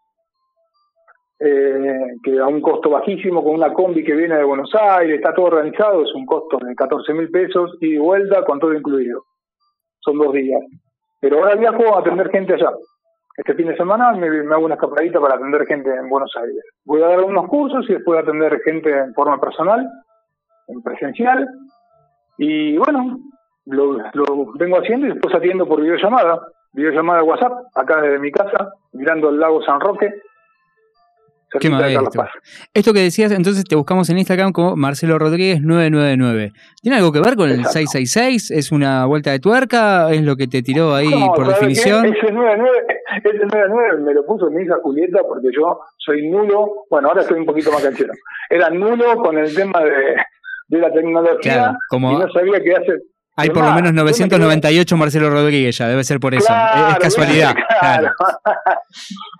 eh, 1.41 1.99
que 2.23 2.39
a 2.39 2.47
un 2.47 2.61
costo 2.61 2.89
bajísimo, 2.91 3.43
con 3.43 3.55
una 3.55 3.73
combi 3.73 4.05
que 4.05 4.15
viene 4.15 4.37
de 4.37 4.45
Buenos 4.45 4.71
Aires, 4.75 5.17
está 5.17 5.35
todo 5.35 5.47
organizado, 5.47 6.03
es 6.05 6.15
un 6.15 6.25
costo 6.25 6.57
de 6.65 6.75
14 6.75 7.13
mil 7.15 7.31
pesos 7.31 7.77
y 7.81 7.93
de 7.95 7.99
vuelta 7.99 8.45
con 8.45 8.59
todo 8.61 8.73
incluido. 8.75 9.25
Son 10.05 10.19
dos 10.19 10.33
días. 10.33 10.63
Pero 11.21 11.39
ahora 11.39 11.55
viajo 11.55 11.95
a 11.95 12.01
atender 12.01 12.31
gente 12.31 12.55
allá. 12.55 12.71
Este 13.37 13.55
fin 13.55 13.69
de 13.69 13.77
semana 13.77 14.13
me, 14.13 14.27
hago 14.27 14.65
una 14.65 14.75
escapadita 14.75 15.21
para 15.21 15.37
atender 15.37 15.65
gente 15.67 15.89
en 15.95 16.09
Buenos 16.09 16.33
Aires. 16.37 16.65
Voy 16.85 17.03
a 17.03 17.09
dar 17.09 17.21
unos 17.21 17.49
cursos 17.49 17.89
y 17.89 17.95
después 17.95 18.21
atender 18.21 18.61
gente 18.63 18.91
en 18.91 19.15
forma 19.15 19.41
personal, 19.41 19.89
en 20.69 20.83
presencial. 20.83 21.49
Y 22.37 22.77
bueno, 22.77 23.19
lo, 23.67 23.99
lo 24.13 24.53
vengo 24.55 24.79
haciendo 24.79 25.07
y 25.07 25.13
después 25.13 25.35
atiendo 25.35 25.67
por 25.67 25.81
videollamada, 25.81 26.41
videollamada 26.73 27.23
WhatsApp, 27.23 27.53
acá 27.75 28.03
desde 28.03 28.19
mi 28.19 28.31
casa, 28.31 28.73
mirando 28.93 29.31
el 29.31 29.39
lago 29.39 29.63
San 29.63 29.81
Roque. 29.81 30.13
Qué. 31.61 31.71
Paz. 31.71 32.31
Esto 32.75 32.93
que 32.93 33.01
decías, 33.01 33.33
entonces 33.33 33.65
te 33.65 33.77
buscamos 33.77 34.09
en 34.11 34.19
Instagram 34.19 34.53
como 34.53 34.77
Marcelo 34.77 35.19
Rodríguez 35.19 35.61
999. 35.61 36.53
¿Tiene 36.81 36.97
algo 36.97 37.13
que 37.13 37.21
ver 37.21 37.37
con 37.37 37.49
el 37.51 37.61
Exacto. 37.61 37.79
666? 37.79 38.51
¿Es 38.51 38.73
una 38.73 39.07
vuelta 39.07 39.31
de 39.31 39.39
tuerca? 39.39 40.11
¿Es 40.11 40.23
lo 40.23 40.37
que 40.37 40.47
te 40.47 40.63
tiró 40.63 40.95
ahí 40.95 41.11
No, 41.11 41.33
por 41.35 41.47
definición? 41.47 42.07
Ese 42.07 42.33
99, 42.33 42.79
ese 43.25 43.39
99 43.39 43.99
me 44.05 44.15
lo 44.15 44.25
puso 44.25 44.51
mi 44.51 44.63
hija 44.63 44.77
Julieta 44.83 45.21
porque 45.27 45.49
yo 45.55 45.81
soy 45.99 46.29
nulo, 46.29 46.87
bueno, 46.91 47.09
ahora 47.09 47.23
estoy 47.23 47.41
un 47.41 47.47
poquito 47.47 47.71
más 47.73 47.83
canchero. 47.83 48.13
Era 48.49 48.71
nulo 48.71 49.17
con 49.17 49.39
el 49.39 49.55
tema 49.55 49.81
de, 49.81 50.17
de 50.69 50.79
la 50.79 50.91
tecnología 50.93 51.53
Claro, 51.55 51.79
como 51.89 52.13
y 52.13 52.17
no 52.17 52.33
sabía 52.33 52.63
qué 52.63 52.73
hacer. 52.73 53.03
Hay 53.37 53.49
por 53.51 53.65
lo 53.65 53.73
menos 53.73 53.93
yo 53.93 54.05
me 54.05 54.11
quedé- 54.13 54.39
998 54.39 54.97
Marcelo 54.97 55.31
Rodríguez 55.31 55.77
ya, 55.79 55.89
debe 55.89 56.05
ser 56.05 56.21
por 56.21 56.35
eso. 56.35 56.47
Claro, 56.47 56.91
es 56.93 56.99
casualidad. 56.99 57.55
Claro. 57.81 58.11
claro. 58.17 58.37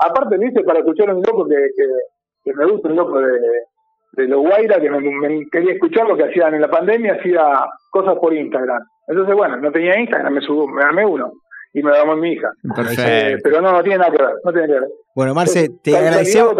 Aparte 0.01 0.37
lo 0.37 0.47
hice 0.47 0.63
para 0.65 0.81
escuchar 0.81 1.11
un 1.15 1.23
loco 1.23 1.47
que, 1.47 1.55
que, 1.77 1.85
que 2.45 2.55
me 2.57 2.67
gusta, 2.67 2.89
un 2.89 2.97
loco 2.97 3.21
de, 3.21 3.39
de 4.13 4.29
los 4.29 4.41
Guaira, 4.41 4.81
que 4.81 4.91
me, 4.91 4.99
me 5.01 5.47
quería 5.51 5.75
escuchar 5.75 6.07
lo 6.09 6.17
que 6.17 6.25
hacían 6.25 6.55
en 6.55 6.61
la 6.61 6.71
pandemia, 6.71 7.17
hacía 7.21 7.43
cosas 7.91 8.15
por 8.21 8.35
Instagram. 8.35 8.81
Entonces, 9.09 9.35
bueno, 9.35 9.57
no 9.59 9.71
tenía 9.71 9.99
Instagram, 10.01 10.33
me, 10.35 10.41
subo, 10.41 10.67
me 10.69 10.83
armé 10.83 11.05
uno 11.05 11.33
y 11.75 11.83
me 11.83 11.91
lo 11.91 11.97
llamó 11.97 12.17
mi 12.17 12.33
hija. 12.33 12.49
Perfecto. 12.75 13.03
Eh, 13.07 13.37
pero 13.43 13.61
no, 13.61 13.73
no 13.73 13.83
tiene 13.83 13.99
nada 13.99 14.11
que 14.11 14.23
ver, 14.23 14.35
no 14.45 14.53
tiene 14.53 14.67
que 14.69 14.75
ver. 14.75 14.89
Bueno, 15.15 15.35
Marce, 15.35 15.69
te 15.83 15.97
agradecemos, 15.97 16.55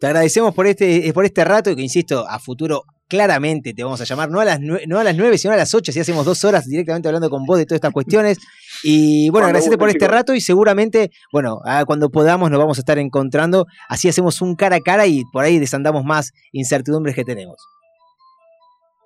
te 0.00 0.06
agradecemos 0.06 0.54
por 0.54 0.66
este, 0.66 1.10
por 1.14 1.24
este 1.24 1.44
rato 1.44 1.70
y 1.70 1.76
que, 1.76 1.82
insisto, 1.82 2.24
a 2.28 2.38
futuro 2.38 2.82
claramente 3.08 3.74
te 3.74 3.84
vamos 3.84 4.00
a 4.00 4.04
llamar, 4.04 4.30
no 4.30 4.40
a 4.40 4.44
las 4.44 4.60
nueve, 4.60 4.84
no 4.86 4.98
a 4.98 5.04
las 5.04 5.16
nueve, 5.16 5.38
sino 5.38 5.54
a 5.54 5.56
las 5.56 5.74
ocho, 5.74 5.92
si 5.92 6.00
hacemos 6.00 6.24
dos 6.24 6.44
horas 6.44 6.66
directamente 6.66 7.08
hablando 7.08 7.30
con 7.30 7.44
vos 7.44 7.58
de 7.58 7.66
todas 7.66 7.76
estas 7.76 7.92
cuestiones. 7.92 8.38
Y 8.82 9.30
bueno, 9.30 9.46
agradecerte 9.46 9.78
por 9.78 9.88
este 9.88 10.08
rato 10.08 10.34
y 10.34 10.40
seguramente, 10.40 11.10
bueno, 11.32 11.60
ah, 11.64 11.84
cuando 11.86 12.10
podamos 12.10 12.50
nos 12.50 12.58
vamos 12.58 12.78
a 12.78 12.80
estar 12.80 12.98
encontrando, 12.98 13.66
así 13.88 14.08
hacemos 14.08 14.40
un 14.42 14.56
cara 14.56 14.76
a 14.76 14.80
cara 14.80 15.06
y 15.06 15.22
por 15.32 15.44
ahí 15.44 15.58
desandamos 15.58 16.04
más 16.04 16.32
incertidumbres 16.52 17.14
que 17.14 17.24
tenemos. 17.24 17.56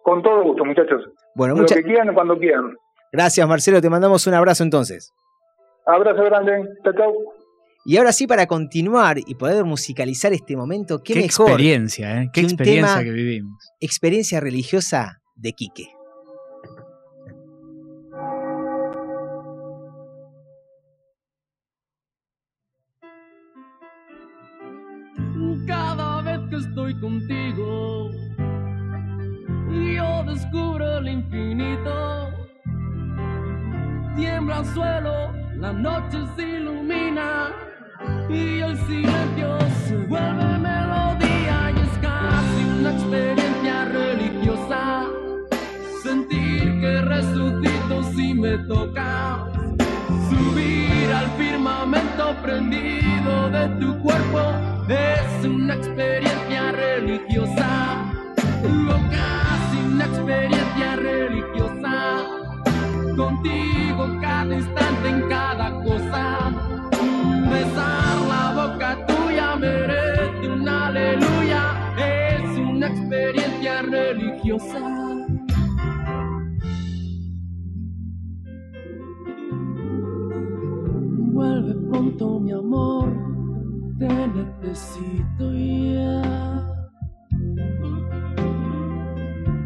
Con 0.02 0.22
todo 0.22 0.42
gusto, 0.42 0.64
muchachos. 0.64 1.02
Bueno, 1.34 1.54
Lo 1.54 1.60
muchas 1.62 1.78
que 1.78 1.84
quieran, 1.84 2.14
cuando 2.14 2.38
quieran. 2.38 2.76
gracias 3.12 3.46
Marcelo, 3.46 3.80
te 3.80 3.90
mandamos 3.90 4.26
un 4.26 4.34
abrazo 4.34 4.64
entonces. 4.64 5.12
Abrazo 5.86 6.22
grande. 6.24 6.52
Chao, 6.84 6.92
chao. 6.94 7.37
Y 7.84 7.96
ahora 7.96 8.12
sí, 8.12 8.26
para 8.26 8.46
continuar 8.46 9.18
y 9.26 9.34
poder 9.36 9.64
musicalizar 9.64 10.32
este 10.32 10.56
momento, 10.56 11.02
qué, 11.02 11.14
Qué 11.14 11.20
mejor 11.22 11.48
experiencia, 11.48 12.22
¿eh? 12.22 12.30
Qué 12.32 12.40
que 12.42 12.46
un 12.46 12.52
experiencia 12.52 12.94
tema- 12.94 13.04
que 13.04 13.10
vivimos. 13.10 13.64
experiencia 13.80 14.40
religiosa 14.40 15.20
de 15.36 15.52
Quique. 15.54 15.88
Cada 25.66 26.22
vez 26.22 26.40
que 26.50 26.56
estoy 26.56 26.98
contigo, 27.00 28.10
yo 29.70 30.24
descubro 30.24 30.98
el 30.98 31.08
infinito. 31.08 32.30
Tiembla 34.16 34.58
el 34.60 34.66
suelo, 34.66 35.32
la 35.56 35.72
noche 35.72 36.18
se 36.36 36.42
ilumina 36.42 37.52
y 38.28 38.60
el 38.60 38.76
silencio 38.86 39.58
se 39.86 39.96
vuelve 39.96 40.58
melodía 40.58 41.72
y 41.74 41.80
es 41.80 41.98
casi 42.00 42.64
una 42.78 42.92
experiencia 42.92 43.84
religiosa. 43.86 45.04
Sentir 46.02 46.80
que 46.80 47.00
resucito 47.02 48.02
si 48.14 48.34
me 48.34 48.58
tocas. 48.58 49.38
Subir 50.28 51.12
al 51.12 51.26
firmamento 51.38 52.36
prendido 52.42 53.50
de 53.50 53.68
tu 53.80 53.98
cuerpo 54.02 54.40
es 54.88 55.44
una 55.46 55.74
experiencia 55.74 56.72
religiosa. 56.72 58.04
Casi 59.10 59.78
una 59.86 60.04
experiencia 60.04 60.96
religiosa. 60.96 62.24
Contigo 63.16 64.18
cada 64.20 64.54
instante 64.54 65.08
en 65.08 65.28
cada 65.28 65.37
Vuelve 81.32 81.74
pronto 81.88 82.40
mi 82.40 82.50
amor, 82.52 83.08
te 83.98 84.08
necesito 84.08 85.52
ya. 85.54 86.90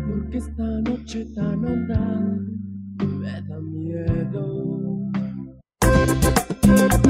Porque 0.08 0.38
esta 0.38 0.62
noche 0.62 1.24
tan 1.34 1.64
honda 1.64 1.98
me 3.18 3.42
da 3.48 3.60
miedo. 3.60 5.10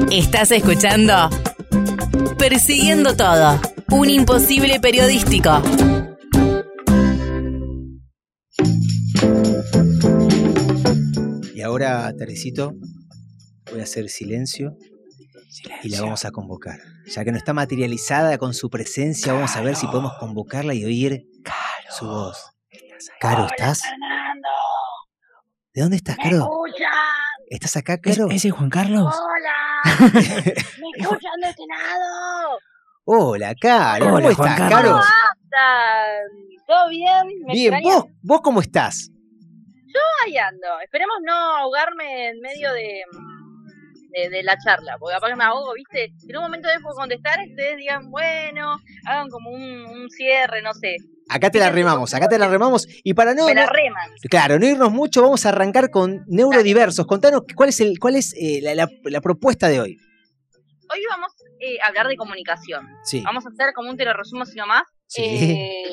Estás 0.09 0.51
escuchando 0.51 1.13
Persiguiendo 2.37 3.15
Todo, 3.15 3.59
un 3.91 4.09
imposible 4.09 4.79
periodístico. 4.79 5.61
Ahora, 11.73 12.13
Teresito, 12.15 12.75
voy 13.71 13.79
a 13.79 13.83
hacer 13.83 14.07
silencio, 14.07 14.77
y 15.81 15.89
la 15.89 16.01
vamos 16.01 16.23
a 16.23 16.29
convocar. 16.29 16.79
Ya 17.07 17.23
que 17.25 17.31
no 17.31 17.37
está 17.37 17.51
materializada 17.53 18.37
con 18.37 18.53
su 18.53 18.69
presencia, 18.69 19.33
vamos 19.33 19.55
a 19.55 19.61
ver 19.61 19.75
si 19.75 19.87
podemos 19.87 20.13
convocarla 20.19 20.75
y 20.75 20.85
oír 20.85 21.25
su 21.89 22.05
voz. 22.05 22.51
Caro, 23.19 23.47
¿estás? 23.47 23.81
¿De 25.73 25.81
dónde 25.81 25.97
estás, 25.97 26.15
Caro? 26.17 26.47
¿Estás 27.49 27.75
acá, 27.77 27.97
Caro? 27.97 28.29
¿Ese 28.29 28.51
Juan 28.51 28.69
Carlos? 28.69 29.15
Hola, 29.15 29.83
¿me 30.13 31.01
escuchan 31.01 31.39
de 31.41 31.49
este 31.49 31.63
lado? 31.67 32.59
Hola, 33.05 33.55
Caro. 33.59 34.13
Hola, 34.13 34.29
¿Cómo 34.29 34.35
Juan 34.35 34.51
estás, 34.51 34.69
Carlos. 34.69 34.91
Caro? 34.93 34.99
¿Están? 35.43 36.65
¿Todo 36.67 36.89
bien? 36.89 37.27
¿Me 37.47 37.53
Bien, 37.53 37.73
extrañan? 37.73 38.01
¿vos, 38.01 38.11
¿vos 38.21 38.41
cómo 38.41 38.61
estás? 38.61 39.09
Yo 39.93 39.99
ahí 40.25 40.37
ando. 40.37 40.67
Esperemos 40.83 41.15
no 41.25 41.33
ahogarme 41.33 42.29
en 42.29 42.39
medio 42.39 42.73
de, 42.73 43.03
de, 44.09 44.29
de 44.29 44.43
la 44.43 44.57
charla, 44.57 44.97
porque 44.99 45.13
capaz 45.15 45.29
que 45.29 45.35
me 45.35 45.43
ahogo, 45.43 45.73
¿viste? 45.73 46.13
En 46.27 46.37
un 46.37 46.43
momento 46.43 46.67
dejo 46.67 46.89
de 46.89 46.95
contestar 46.95 47.39
y 47.45 47.51
ustedes 47.51 47.77
digan, 47.77 48.09
bueno, 48.11 48.77
hagan 49.07 49.29
como 49.29 49.49
un, 49.51 49.61
un 49.85 50.09
cierre, 50.09 50.61
no 50.61 50.73
sé. 50.73 50.97
Acá 51.29 51.49
te 51.49 51.57
la 51.59 51.69
remamos, 51.69 52.13
acá 52.13 52.27
te 52.27 52.37
la 52.37 52.47
remamos. 52.49 52.85
Y 53.03 53.13
para 53.13 53.33
no, 53.33 53.45
me 53.45 53.55
la 53.55 53.65
no- 53.65 53.71
reman. 53.71 54.09
claro, 54.29 54.59
no 54.59 54.65
irnos 54.67 54.91
mucho, 54.91 55.21
vamos 55.21 55.45
a 55.45 55.49
arrancar 55.49 55.89
con 55.89 56.25
neurodiversos. 56.27 57.05
Contanos 57.07 57.43
cuál 57.55 57.69
es, 57.69 57.79
el, 57.79 57.97
cuál 57.99 58.15
es 58.15 58.33
eh, 58.37 58.59
la, 58.61 58.75
la- 58.75 58.89
la 59.05 59.21
propuesta 59.21 59.69
de 59.69 59.79
hoy. 59.79 59.97
Hoy 60.91 60.99
vamos 61.09 61.31
eh, 61.59 61.77
a 61.81 61.87
hablar 61.87 62.07
de 62.07 62.17
comunicación. 62.17 62.87
Sí. 63.03 63.21
Vamos 63.23 63.45
a 63.45 63.49
hacer 63.49 63.73
como 63.73 63.89
un 63.89 63.97
teleresumo, 63.97 64.45
sino 64.45 64.67
más. 64.67 64.83
Sí. 65.07 65.23
Eh, 65.23 65.85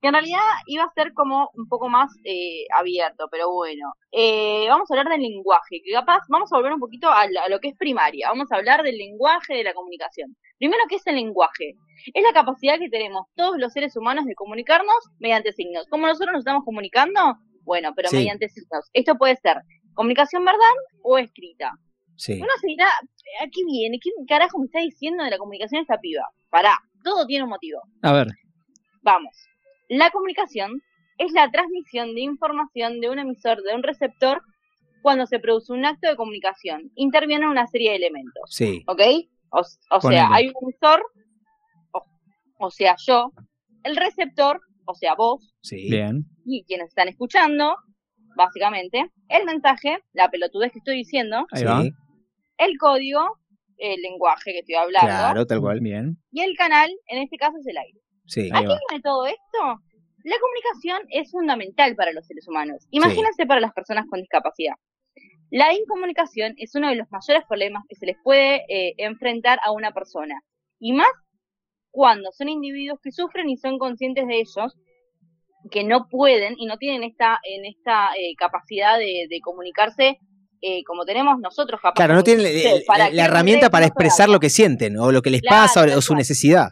que 0.00 0.08
en 0.08 0.14
realidad 0.14 0.38
iba 0.66 0.84
a 0.84 0.92
ser 0.94 1.12
como 1.12 1.50
un 1.54 1.68
poco 1.68 1.88
más 1.88 2.10
eh, 2.24 2.64
abierto, 2.76 3.26
pero 3.30 3.52
bueno. 3.52 3.92
Eh, 4.12 4.66
vamos 4.68 4.90
a 4.90 4.94
hablar 4.94 5.08
del 5.12 5.22
lenguaje, 5.22 5.80
que 5.84 5.92
capaz 5.92 6.20
vamos 6.28 6.52
a 6.52 6.56
volver 6.56 6.72
un 6.72 6.80
poquito 6.80 7.08
a, 7.10 7.26
la- 7.28 7.42
a 7.42 7.48
lo 7.48 7.58
que 7.60 7.68
es 7.68 7.76
primaria. 7.76 8.28
Vamos 8.28 8.50
a 8.52 8.56
hablar 8.56 8.82
del 8.82 8.96
lenguaje 8.96 9.54
de 9.54 9.64
la 9.64 9.74
comunicación. 9.74 10.36
Primero, 10.58 10.82
¿qué 10.88 10.96
es 10.96 11.06
el 11.06 11.16
lenguaje? 11.16 11.74
Es 12.14 12.22
la 12.22 12.32
capacidad 12.32 12.78
que 12.78 12.88
tenemos 12.88 13.26
todos 13.34 13.58
los 13.58 13.72
seres 13.72 13.96
humanos 13.96 14.24
de 14.24 14.34
comunicarnos 14.34 14.94
mediante 15.18 15.52
signos. 15.52 15.86
¿Cómo 15.90 16.06
nosotros 16.06 16.32
nos 16.32 16.40
estamos 16.40 16.64
comunicando? 16.64 17.20
Bueno, 17.64 17.92
pero 17.94 18.08
Sí. 18.08 18.16
mediante 18.16 18.48
signos. 18.48 18.88
Esto 18.92 19.16
puede 19.16 19.36
ser 19.36 19.58
comunicación 19.94 20.44
verbal 20.44 20.74
o 21.02 21.18
escrita. 21.18 21.72
Sí. 22.16 22.34
Uno 22.40 22.50
se 22.60 22.66
dirá, 22.68 22.86
¿a 22.86 23.44
qué 23.52 23.62
viene? 23.66 23.98
¿Qué 24.02 24.10
carajo 24.28 24.58
me 24.58 24.66
está 24.66 24.80
diciendo 24.80 25.22
de 25.24 25.30
la 25.30 25.38
comunicación 25.38 25.82
esta 25.82 25.98
piba? 25.98 26.24
Pará, 26.50 26.78
todo 27.04 27.26
tiene 27.26 27.44
un 27.44 27.50
motivo. 27.50 27.80
A 28.02 28.12
ver. 28.12 28.28
Vamos. 29.02 29.36
La 29.88 30.10
comunicación 30.10 30.82
es 31.18 31.32
la 31.32 31.50
transmisión 31.50 32.14
de 32.14 32.20
información 32.22 33.00
de 33.00 33.10
un 33.10 33.18
emisor, 33.18 33.62
de 33.62 33.74
un 33.74 33.82
receptor, 33.82 34.42
cuando 35.02 35.26
se 35.26 35.38
produce 35.38 35.72
un 35.72 35.84
acto 35.84 36.08
de 36.08 36.16
comunicación. 36.16 36.90
Intervienen 36.94 37.48
una 37.48 37.66
serie 37.66 37.90
de 37.90 37.96
elementos. 37.96 38.50
Sí. 38.50 38.84
¿Ok? 38.86 39.00
O, 39.50 40.00
sea, 40.00 40.28
hay 40.32 40.48
un 40.48 40.54
emisor, 40.62 41.02
o, 41.92 42.02
o 42.58 42.70
sea, 42.70 42.96
yo, 43.06 43.32
el 43.84 43.96
receptor, 43.96 44.60
o 44.84 44.94
sea, 44.94 45.14
vos, 45.14 45.54
Sí. 45.62 45.88
Bien. 45.90 46.24
y 46.44 46.64
quienes 46.64 46.88
están 46.88 47.08
escuchando, 47.08 47.76
básicamente, 48.36 49.10
el 49.28 49.44
mensaje, 49.46 49.98
la 50.12 50.28
pelotudez 50.30 50.72
que 50.72 50.78
estoy 50.78 50.96
diciendo, 50.96 51.46
Ahí 51.52 51.64
va. 51.64 51.82
el 52.58 52.78
código, 52.78 53.38
el 53.78 54.00
lenguaje 54.02 54.52
que 54.52 54.58
estoy 54.58 54.74
hablando, 54.74 55.06
Claro, 55.08 55.46
tal 55.46 55.60
cual. 55.60 55.80
Bien. 55.80 56.18
y 56.32 56.42
el 56.42 56.54
canal, 56.56 56.90
en 57.06 57.22
este 57.22 57.36
caso 57.38 57.56
es 57.58 57.66
el 57.66 57.78
aire. 57.78 57.98
Sí. 58.28 58.48
¿A 58.52 58.60
qué 58.60 58.66
viene 58.66 59.02
todo 59.02 59.26
esto? 59.26 59.82
La 60.24 60.36
comunicación 60.38 61.02
es 61.10 61.30
fundamental 61.30 61.96
para 61.96 62.12
los 62.12 62.26
seres 62.26 62.46
humanos. 62.46 62.86
Imagínense 62.90 63.46
para 63.46 63.60
las 63.60 63.72
personas 63.72 64.06
con 64.08 64.20
discapacidad. 64.20 64.74
La 65.50 65.72
incomunicación 65.72 66.54
es 66.58 66.74
uno 66.74 66.88
de 66.88 66.96
los 66.96 67.08
mayores 67.10 67.44
problemas 67.48 67.84
que 67.88 67.96
se 67.96 68.06
les 68.06 68.16
puede 68.22 68.64
eh, 68.68 68.94
enfrentar 68.98 69.58
a 69.64 69.72
una 69.72 69.92
persona. 69.92 70.42
Y 70.78 70.92
más 70.92 71.08
cuando 71.90 72.30
son 72.32 72.48
individuos 72.48 73.00
que 73.02 73.10
sufren 73.10 73.48
y 73.48 73.56
son 73.56 73.78
conscientes 73.78 74.26
de 74.26 74.36
ellos, 74.40 74.76
que 75.70 75.84
no 75.84 76.06
pueden 76.08 76.54
y 76.58 76.66
no 76.66 76.76
tienen 76.76 77.02
esta, 77.02 77.40
en 77.42 77.64
esta 77.64 78.10
eh, 78.18 78.34
capacidad 78.36 78.98
de, 78.98 79.26
de 79.28 79.40
comunicarse 79.40 80.18
eh, 80.60 80.82
como 80.84 81.04
tenemos 81.04 81.38
nosotros 81.38 81.80
capaz. 81.80 81.94
Claro, 81.94 82.14
no 82.14 82.24
tienen 82.24 82.42
la, 82.44 83.24
herramienta 83.24 83.70
para 83.70 83.86
expresar 83.86 84.28
lo 84.28 84.40
que 84.40 84.50
sienten 84.50 84.98
o 84.98 85.12
lo 85.12 85.22
que 85.22 85.30
les 85.30 85.40
Claro, 85.40 85.56
pasa 85.56 85.84
o- 85.96 86.00
su 86.00 86.14
necesidad. 86.14 86.70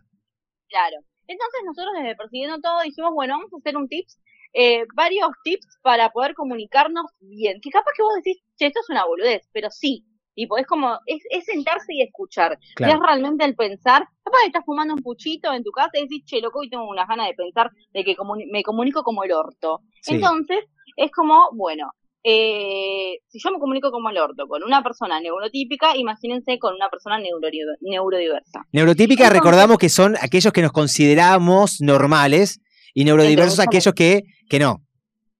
Claro. 0.69 0.97
Entonces 1.27 1.61
nosotros 1.65 1.95
desde 1.97 2.17
Persiguiendo 2.17 2.61
Todo 2.61 2.81
dijimos, 2.83 3.13
bueno, 3.15 3.35
vamos 3.35 3.53
a 3.53 3.57
hacer 3.59 3.77
un 3.77 3.89
tips, 3.89 4.19
eh, 4.55 4.85
varios 4.95 5.29
tips 5.45 5.79
para 5.83 6.11
poder 6.11 6.35
comunicarnos 6.35 7.07
bien. 7.21 7.61
Que 7.61 7.71
capaz 7.71 7.93
que 7.97 8.03
vos 8.03 8.15
decís, 8.15 8.43
che, 8.57 8.67
esto 8.67 8.81
es 8.81 8.91
una 8.91 9.05
boludez, 9.05 9.49
pero 9.53 9.71
sí. 9.71 10.05
Tipo, 10.35 10.59
es 10.59 10.67
como, 10.67 10.99
es, 11.07 11.23
es 11.31 11.47
sentarse 11.47 11.95
y 11.95 12.03
escuchar. 12.03 12.59
Claro. 12.75 12.93
Es 12.95 13.01
realmente 13.01 13.45
el 13.47 13.57
pensar. 13.57 14.07
Capaz 14.23 14.41
que 14.41 14.47
estás 14.49 14.65
fumando 14.67 14.93
un 14.93 15.03
puchito 15.03 15.51
en 15.55 15.65
tu 15.65 15.71
casa 15.71 15.93
y 15.95 16.03
decís, 16.03 16.25
che, 16.27 16.43
loco, 16.43 16.59
hoy 16.59 16.69
tengo 16.69 16.87
unas 16.87 17.09
ganas 17.09 17.29
de 17.29 17.35
pensar 17.35 17.71
de 17.95 18.05
que 18.05 18.15
comuni- 18.15 18.47
me 18.53 18.63
comunico 18.63 19.03
como 19.03 19.25
el 19.25 19.33
orto. 19.33 19.81
Sí. 20.03 20.17
Entonces, 20.17 20.59
es 20.97 21.11
como, 21.11 21.49
bueno, 21.55 21.91
eh, 22.29 23.19
si 23.29 23.39
yo 23.39 23.53
me 23.53 23.59
comunico 23.61 23.93
como 23.93 24.11
el 24.11 24.19
orto 24.19 24.49
con 24.49 24.65
una 24.65 24.83
persona 24.83 25.21
neurotípica, 25.21 25.97
imagínense 25.97 26.59
con 26.59 26.75
una 26.75 26.89
persona 26.89 27.19
neurodi- 27.21 27.77
neurodiversa. 27.83 28.63
Neurotípica, 28.73 29.31
recordamos 29.31 29.79
que 29.79 29.89
son 29.89 30.17
aquellos 30.21 30.53
que 30.53 30.63
nos 30.63 30.73
consideramos 30.73 31.81
normales 31.81 32.61
y 32.95 33.05
neurodiversos 33.05 33.61
aquellos 33.61 33.95
que, 33.95 34.23
que 34.51 34.59
no. 34.59 34.79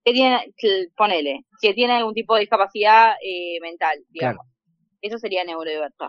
que 0.05 0.13
tiene, 0.13 0.53
que- 0.57 0.87
ponele, 0.97 1.41
que 1.61 1.75
tiene 1.75 1.95
algún 1.95 2.15
tipo 2.15 2.35
de 2.35 2.41
discapacidad 2.43 3.15
eh, 3.21 3.59
mental, 3.61 3.99
digamos. 4.11 4.47
Eso 5.03 5.19
sería 5.19 5.43
neurodiverso. 5.45 6.09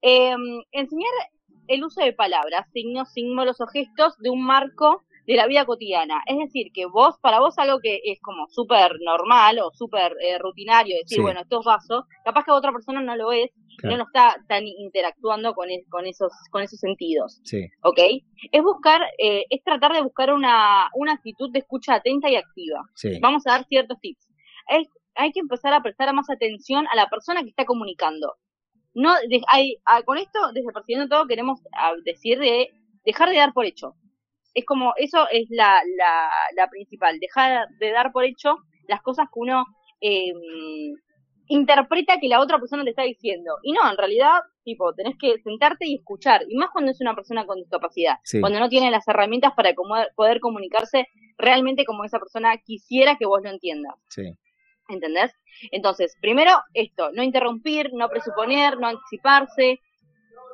Eh, 0.00 0.36
enseñar 0.70 1.10
el 1.66 1.82
uso 1.84 2.00
de 2.04 2.12
palabras, 2.12 2.66
signos, 2.72 3.12
símbolos 3.12 3.60
o 3.60 3.66
gestos 3.66 4.14
de 4.18 4.30
un 4.30 4.44
marco 4.44 5.02
de 5.28 5.36
la 5.36 5.46
vida 5.46 5.66
cotidiana. 5.66 6.22
Es 6.26 6.38
decir, 6.38 6.72
que 6.72 6.86
vos, 6.86 7.16
para 7.20 7.38
vos 7.38 7.58
algo 7.58 7.80
que 7.82 8.00
es 8.02 8.18
como 8.22 8.46
súper 8.48 8.92
normal 9.04 9.58
o 9.60 9.70
súper 9.74 10.16
eh, 10.22 10.38
rutinario, 10.38 10.96
decir, 10.96 11.16
Sí. 11.18 11.20
bueno, 11.22 11.40
esto 11.42 11.60
es 11.60 11.66
vaso, 11.66 12.06
capaz 12.24 12.44
que 12.44 12.50
otra 12.52 12.72
persona 12.72 13.02
no 13.02 13.14
lo 13.14 13.30
es, 13.32 13.50
Claro. 13.76 13.96
no 13.96 14.02
lo 14.02 14.04
está 14.08 14.42
tan 14.48 14.66
interactuando 14.66 15.52
con, 15.54 15.70
es- 15.70 15.84
con, 15.90 16.06
esos, 16.06 16.32
con 16.50 16.62
esos 16.62 16.80
sentidos. 16.80 17.40
Sí. 17.44 17.60
¿ok? 17.82 17.98
Es 18.50 18.62
buscar, 18.62 19.02
eh, 19.18 19.44
es 19.50 19.62
tratar 19.62 19.92
de 19.92 20.00
buscar 20.02 20.32
una, 20.32 20.88
una 20.94 21.12
actitud 21.12 21.50
de 21.52 21.58
escucha 21.60 21.94
atenta 21.96 22.30
y 22.30 22.36
activa. 22.36 22.80
Sí. 22.94 23.18
Vamos 23.20 23.46
a 23.46 23.50
dar 23.52 23.64
ciertos 23.66 24.00
tips. 24.00 24.26
Es- 24.68 24.88
hay 25.14 25.30
que 25.32 25.40
empezar 25.40 25.74
a 25.74 25.82
prestar 25.82 26.12
más 26.14 26.30
atención 26.30 26.86
a 26.88 26.96
la 26.96 27.08
persona 27.10 27.42
que 27.42 27.50
está 27.50 27.66
comunicando. 27.66 28.34
No, 28.94 29.12
de- 29.28 29.42
hay, 29.48 29.76
ah, 29.84 30.02
con 30.02 30.16
esto, 30.16 30.38
desde 30.54 30.72
Persiguiendo 30.72 31.08
Todo, 31.14 31.26
queremos 31.26 31.60
ah, 31.76 31.92
decir 32.04 32.38
de 32.38 32.70
dejar 33.04 33.28
de 33.28 33.36
dar 33.36 33.52
por 33.52 33.66
hecho. 33.66 33.92
Es 34.54 34.64
como, 34.64 34.92
eso 34.96 35.26
es 35.30 35.46
la, 35.50 35.80
la, 35.96 36.30
la 36.56 36.68
principal, 36.68 37.18
dejar 37.20 37.68
de 37.78 37.90
dar 37.92 38.12
por 38.12 38.24
hecho 38.24 38.56
las 38.88 39.02
cosas 39.02 39.26
que 39.26 39.40
uno 39.40 39.64
eh, 40.00 40.32
interpreta 41.48 42.18
que 42.20 42.28
la 42.28 42.40
otra 42.40 42.58
persona 42.58 42.84
te 42.84 42.90
está 42.90 43.02
diciendo. 43.02 43.56
Y 43.62 43.72
no, 43.72 43.90
en 43.90 43.96
realidad, 43.96 44.40
tipo, 44.64 44.92
tenés 44.94 45.16
que 45.18 45.38
sentarte 45.42 45.86
y 45.86 45.96
escuchar. 45.96 46.42
Y 46.48 46.56
más 46.56 46.70
cuando 46.70 46.92
es 46.92 47.00
una 47.00 47.14
persona 47.14 47.46
con 47.46 47.56
discapacidad. 47.56 48.16
Sí. 48.22 48.40
Cuando 48.40 48.60
no 48.60 48.68
tiene 48.68 48.90
las 48.90 49.06
herramientas 49.08 49.52
para 49.56 49.72
poder 50.14 50.40
comunicarse 50.40 51.06
realmente 51.36 51.84
como 51.84 52.04
esa 52.04 52.18
persona 52.18 52.56
quisiera 52.58 53.16
que 53.16 53.26
vos 53.26 53.40
lo 53.42 53.50
entiendas. 53.50 53.94
Sí. 54.08 54.36
¿Entendés? 54.88 55.32
Entonces, 55.70 56.16
primero, 56.20 56.52
esto, 56.74 57.10
no 57.12 57.22
interrumpir, 57.22 57.90
no 57.92 58.08
presuponer, 58.08 58.78
no 58.78 58.88
anticiparse. 58.88 59.80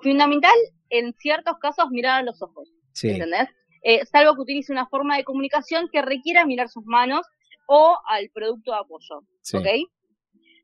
Fundamental, 0.03 0.57
en 0.91 1.13
ciertos 1.15 1.57
casos, 1.59 1.87
mirar 1.91 2.21
a 2.21 2.23
los 2.23 2.43
ojos. 2.43 2.69
Sí. 2.93 3.11
¿Entendés? 3.11 3.49
Eh, 3.85 4.05
salvo 4.07 4.35
que 4.35 4.41
utilice 4.41 4.73
una 4.73 4.87
forma 4.87 5.17
de 5.17 5.25
comunicación 5.25 5.89
que 5.93 6.03
requiera 6.03 6.45
mirar 6.47 6.69
sus 6.69 6.85
manos 6.87 7.27
o 7.67 7.97
al 8.09 8.31
producto 8.31 8.73
de 8.73 8.79
apoyo. 8.79 9.21
Sí. 9.43 9.57
¿Ok? 9.59 9.67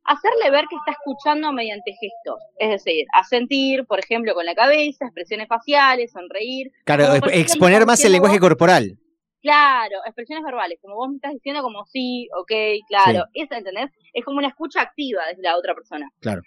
Hacerle 0.05 0.51
ver 0.51 0.65
que 0.69 0.77
está 0.77 0.93
escuchando 0.93 1.53
mediante 1.53 1.93
gestos. 1.93 2.41
Es 2.59 2.71
decir, 2.71 3.07
asentir, 3.13 3.85
por 3.87 3.99
ejemplo, 4.01 4.35
con 4.35 4.47
la 4.47 4.55
cabeza, 4.55 5.05
expresiones 5.05 5.47
faciales, 5.47 6.11
sonreír. 6.13 6.73
Claro, 6.85 7.05
ejemplo, 7.05 7.31
exponer 7.31 7.85
más 7.87 8.03
el 8.05 8.13
lenguaje 8.13 8.39
vos- 8.39 8.49
corporal. 8.49 8.99
Claro, 9.43 9.97
expresiones 10.05 10.45
verbales, 10.45 10.79
como 10.83 10.97
vos 10.97 11.09
me 11.11 11.17
estás 11.17 11.33
diciendo 11.33 11.63
como 11.63 11.85
sí, 11.87 12.29
ok, 12.39 12.53
claro. 12.89 13.25
Esa, 13.35 13.59
¿entendés? 13.59 13.91
Es 14.13 14.25
como 14.25 14.39
una 14.39 14.49
escucha 14.49 14.83
activa 14.83 15.23
desde 15.29 15.43
la 15.43 15.57
otra 15.57 15.75
persona. 15.75 16.11
Claro. 16.21 16.43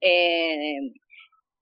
Eh, 0.00 0.76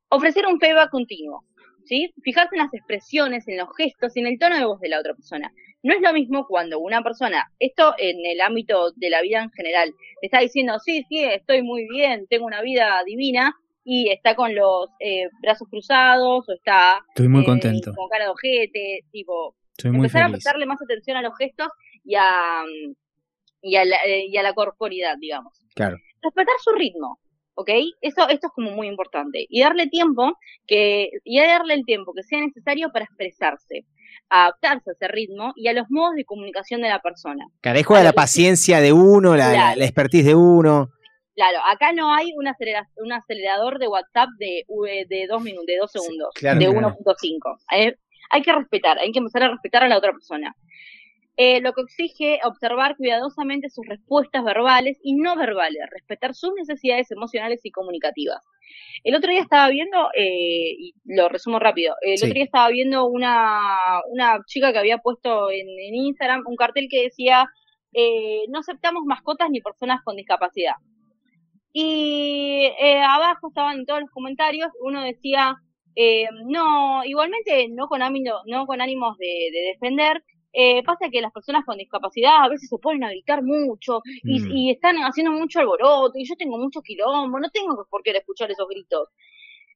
ofrecer 0.09 0.47
un 0.47 0.59
feedback 0.59 0.91
continuo, 0.91 1.45
¿sí? 1.85 2.13
Fijarse 2.23 2.55
en 2.55 2.63
las 2.63 2.75
expresiones, 2.75 3.47
en 3.49 3.59
los 3.59 3.69
gestos 3.77 4.17
y 4.17 4.21
en 4.21 4.27
el 4.27 4.39
tono 4.39 4.57
de 4.57 4.65
voz 4.65 4.81
de 4.81 4.89
la 4.89 5.01
otra 5.01 5.15
persona. 5.15 5.53
No 5.83 5.95
es 5.95 6.01
lo 6.01 6.13
mismo 6.13 6.47
cuando 6.47 6.79
una 6.79 7.03
persona, 7.03 7.51
esto 7.59 7.95
en 7.99 8.17
el 8.25 8.41
ámbito 8.41 8.93
de 8.97 9.11
la 9.11 9.21
vida 9.21 9.43
en 9.43 9.51
general, 9.51 9.93
está 10.21 10.41
diciendo, 10.41 10.79
sí, 10.79 11.05
sí, 11.09 11.25
estoy 11.25 11.63
muy 11.63 11.89
bien, 11.89 12.27
tengo 12.29 12.47
una 12.47 12.63
vida 12.63 13.03
divina, 13.05 13.57
y 13.85 14.11
está 14.11 14.37
con 14.37 14.55
los 14.55 14.89
eh, 15.01 15.29
brazos 15.41 15.69
cruzados, 15.69 16.49
o 16.49 16.53
está 16.53 17.05
Estoy 17.09 17.29
muy 17.29 17.43
eh, 17.43 17.47
contento. 17.47 17.93
con 17.95 18.09
cara 18.09 18.25
de 18.25 18.31
ojete, 18.31 19.01
tipo, 19.11 19.57
Estoy 19.77 19.91
muy 19.91 20.01
empezar 20.01 20.23
a 20.25 20.29
prestarle 20.29 20.67
más 20.67 20.81
atención 20.81 21.17
a 21.17 21.23
los 21.23 21.37
gestos 21.37 21.69
y 22.05 22.15
a, 22.15 22.63
mm, 22.65 22.95
y 23.63 23.77
a, 23.77 23.85
la, 23.85 23.97
eh, 24.07 24.27
y 24.29 24.37
a 24.37 24.43
la 24.43 24.53
corporidad, 24.53 25.17
digamos. 25.19 25.53
Claro. 25.75 25.97
Respetar 26.21 26.55
su 26.63 26.73
ritmo, 26.73 27.19
¿ok? 27.55 27.71
Eso, 28.01 28.29
esto 28.29 28.47
es 28.49 28.53
como 28.55 28.71
muy 28.73 28.87
importante. 28.89 29.47
Y 29.49 29.61
darle 29.63 29.87
tiempo, 29.89 30.39
que, 30.67 31.11
y 31.25 31.41
darle 31.41 31.75
el 31.75 31.85
tiempo 31.85 32.13
que 32.15 32.23
sea 32.23 32.41
necesario 32.41 32.91
para 32.93 33.05
expresarse, 33.05 33.85
adaptarse 34.29 34.91
a 34.91 34.93
ese 34.95 35.09
ritmo 35.09 35.53
y 35.57 35.69
a 35.69 35.73
los 35.73 35.87
modos 35.91 36.15
de 36.17 36.25
comunicación 36.25 36.81
de 36.83 36.89
la 36.89 37.01
persona. 37.01 37.47
Ahí 37.63 37.83
juega 37.83 38.03
la 38.05 38.13
paciencia 38.13 38.81
de 38.81 38.93
uno, 38.93 39.37
la, 39.37 39.49
la- 39.49 39.53
Claro. 39.53 39.79
la 39.79 39.85
expertise 39.85 40.25
de 40.27 40.35
uno. 40.35 40.89
Claro, 41.35 41.59
acá 41.71 41.93
no 41.95 42.13
hay 42.15 42.31
un, 42.37 42.47
acelera- 42.47 42.89
un 42.97 43.13
acelerador 43.13 43.79
de 43.79 43.89
WhatsApp 43.89 44.29
de, 44.39 44.65
de 45.09 45.27
dos 45.27 45.43
minutos, 45.43 45.67
de 45.67 45.77
dos 45.79 45.91
segundos, 45.91 46.29
claro, 46.35 46.59
de 46.61 46.67
claro. 46.67 46.89
1.5. 47.03 47.59
Eh, 47.75 47.97
hay 48.31 48.43
que 48.43 48.53
respetar, 48.53 48.99
hay 48.99 49.13
que 49.13 49.19
empezar 49.19 49.43
a 49.45 49.49
respetar 49.51 49.83
a 49.83 49.89
la 49.89 49.97
otra 49.99 50.13
persona. 50.13 50.55
Eh, 51.39 51.61
lo 51.63 51.73
que 51.73 51.81
exige 51.83 52.41
observar 52.45 52.97
cuidadosamente 52.97 53.71
sus 53.71 53.87
respuestas 53.87 54.45
verbales 54.45 54.99
y 55.03 55.15
no 55.15 55.35
verbales, 55.35 55.81
respetar 55.91 56.35
sus 56.35 56.53
necesidades 56.55 57.11
emocionales 57.11 57.61
y 57.65 57.71
comunicativas. 57.71 58.43
El 59.03 59.15
otro 59.15 59.31
día 59.31 59.41
estaba 59.41 59.69
viendo, 59.71 60.11
eh, 60.15 60.75
y 60.79 60.95
lo 61.05 61.29
resumo 61.31 61.59
rápido, 61.59 61.95
el 62.03 62.19
Sí. 62.19 62.25
otro 62.27 62.35
día 62.35 62.45
estaba 62.45 62.69
viendo 62.69 63.07
una, 63.07 63.61
una 64.11 64.41
chica 64.47 64.73
que 64.73 64.79
había 64.79 64.99
puesto 64.99 65.51
en, 65.51 65.67
en 65.69 65.95
Instagram 65.95 66.43
un 66.47 66.57
cartel 66.57 66.89
que 66.91 67.05
decía, 67.05 67.47
eh, 67.95 68.43
no 68.49 68.59
aceptamos 68.61 69.05
mascotas 69.07 69.49
ni 69.51 69.61
personas 69.63 70.01
con 70.05 70.17
discapacidad. 70.17 70.75
Y 71.73 72.69
eh, 72.79 73.01
abajo 73.01 73.49
estaban 73.49 73.79
en 73.79 73.87
todos 73.87 74.01
los 74.03 74.11
comentarios, 74.11 74.69
uno 74.83 75.03
decía, 75.03 75.57
eh, 75.97 76.27
no, 76.47 77.03
igualmente 77.05 77.69
no 77.71 77.87
con, 77.89 78.03
ánimo, 78.03 78.41
no 78.47 78.67
con 78.67 78.81
ánimos 78.83 79.17
de, 79.19 79.49
de 79.53 79.61
defender, 79.73 80.23
eh, 80.53 80.83
pasa 80.85 81.09
que 81.11 81.21
las 81.21 81.33
personas 81.33 81.65
con 81.65 81.79
discapacidad 81.79 82.45
a 82.45 82.49
veces 82.49 82.69
se 82.69 82.79
ponen 82.79 83.05
a 83.05 83.11
gritar 83.11 83.43
mucho 83.43 84.03
y, 84.23 84.41
Mm. 84.41 84.51
y 84.53 84.71
están 84.71 84.97
haciendo 84.99 85.33
mucho 85.33 85.61
alboroto 85.61 86.13
y 86.17 86.27
yo 86.29 86.35
tengo 86.37 86.59
mucho 86.59 86.83
quilombo, 86.83 87.41
no 87.41 87.49
tengo 87.51 87.87
por 87.91 88.03
qué 88.03 88.11
escuchar 88.11 88.51
esos 88.51 88.69
gritos. 88.69 89.09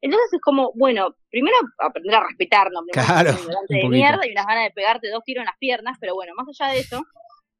Entonces 0.02 0.34
es 0.34 0.40
como, 0.42 0.72
bueno, 0.74 1.16
primero 1.30 1.56
aprender 1.78 2.14
a 2.16 2.24
respetarnos, 2.26 2.82
no 2.84 2.92
Claro, 2.92 3.30
un 3.60 3.66
de 3.68 3.88
mierda 3.88 4.26
y 4.26 4.32
unas 4.32 4.46
ganas 4.46 4.64
de 4.64 4.70
pegarte 4.72 5.08
dos 5.10 5.24
tiros 5.24 5.40
en 5.42 5.46
las 5.46 5.58
piernas, 5.58 5.96
pero 5.98 6.14
bueno, 6.14 6.32
más 6.36 6.46
allá 6.48 6.72
de 6.72 6.80
eso, 6.80 7.02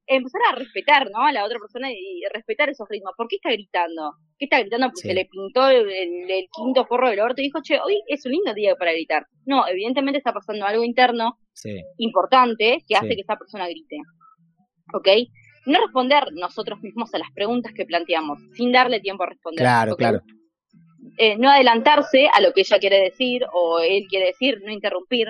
empezar 0.07 0.41
a 0.53 0.57
respetar, 0.57 1.11
¿no? 1.11 1.25
A 1.25 1.33
la 1.33 1.45
otra 1.45 1.59
persona 1.59 1.91
y 1.93 2.23
respetar 2.33 2.69
esos 2.71 2.89
ritmos. 2.89 3.13
¿Por 3.17 3.27
qué 3.29 3.37
está 3.37 3.51
gritando? 3.51 4.13
¿Qué 4.39 4.45
está 4.47 4.61
gritando? 4.61 4.87
Porque 4.89 5.01
Sí. 5.03 5.09
se 5.09 5.15
le 5.15 5.25
pintó 5.27 5.69
el, 5.69 5.91
el- 5.91 6.31
el 6.31 6.47
quinto 6.57 6.87
forro 6.87 7.09
del 7.11 7.21
orto 7.21 7.41
y 7.41 7.45
dijo, 7.45 7.61
che, 7.63 7.79
hoy 7.81 8.01
es 8.07 8.25
un 8.27 8.33
lindo 8.33 8.55
día 8.55 8.77
para 8.77 8.93
gritar. 8.93 9.27
No, 9.45 9.67
evidentemente 9.67 10.19
está 10.19 10.33
pasando 10.33 10.65
algo 10.67 10.85
interno 10.85 11.39
Sí. 11.53 11.81
importante 11.99 12.79
que 12.87 12.97
hace 12.97 13.09
Sí. 13.09 13.15
que 13.17 13.21
esa 13.23 13.37
persona 13.37 13.67
grite. 13.69 13.97
¿Ok? 14.95 15.09
No 15.67 15.81
responder 15.81 16.25
nosotros 16.33 16.81
mismos 16.81 17.13
a 17.15 17.19
las 17.19 17.33
preguntas 17.33 17.73
que 17.75 17.85
planteamos, 17.85 18.39
sin 18.55 18.71
darle 18.73 19.01
tiempo 19.01 19.25
a 19.25 19.27
responder. 19.27 19.59
Claro, 19.65 19.97
claro. 19.97 20.21
eh, 21.19 21.37
no 21.39 21.51
adelantarse 21.51 22.29
a 22.33 22.41
lo 22.41 22.53
que 22.53 22.61
ella 22.61 22.79
quiere 22.79 23.01
decir 23.01 23.43
o 23.53 23.79
él 23.81 24.05
quiere 24.09 24.27
decir, 24.27 24.61
no 24.65 24.71
interrumpir, 24.71 25.29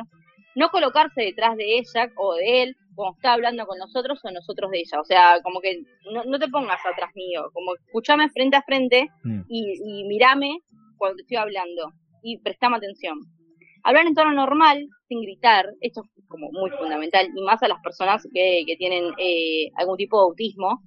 no 0.56 0.70
colocarse 0.70 1.22
detrás 1.22 1.56
de 1.56 1.78
ella 1.78 2.10
o 2.16 2.34
de 2.34 2.62
él 2.62 2.76
cuando 2.96 3.14
está 3.16 3.34
hablando 3.34 3.66
con 3.66 3.78
nosotros 3.78 4.18
o 4.24 4.30
nosotros 4.30 4.70
de 4.72 4.78
ella. 4.78 5.00
O 5.00 5.04
sea, 5.04 5.40
como 5.44 5.60
que 5.60 5.82
no, 6.12 6.24
no 6.24 6.38
te 6.38 6.48
pongas 6.48 6.80
atrás 6.84 7.10
mío, 7.14 7.48
como 7.52 7.74
escúchame 7.76 8.28
frente 8.30 8.56
a 8.56 8.62
frente 8.62 9.08
Mm. 9.22 9.42
y, 9.48 9.74
y 9.84 10.04
mirame 10.08 10.60
cuando 10.96 11.16
te 11.16 11.22
estoy 11.22 11.36
hablando 11.36 11.92
y 12.22 12.38
prestame 12.38 12.76
atención. 12.78 13.18
Hablar 13.84 14.06
en 14.06 14.14
tono 14.14 14.32
normal, 14.32 14.88
sin 15.08 15.20
gritar, 15.20 15.66
esto 15.80 16.02
es 16.16 16.24
como 16.26 16.50
muy 16.50 16.70
fundamental, 16.70 17.28
y 17.36 17.42
más 17.42 17.62
a 17.62 17.68
las 17.68 17.80
personas 17.82 18.26
que, 18.34 18.64
que 18.66 18.76
tienen 18.76 19.04
eh, 19.18 19.68
algún 19.76 19.96
tipo 19.96 20.18
de 20.18 20.24
autismo, 20.24 20.80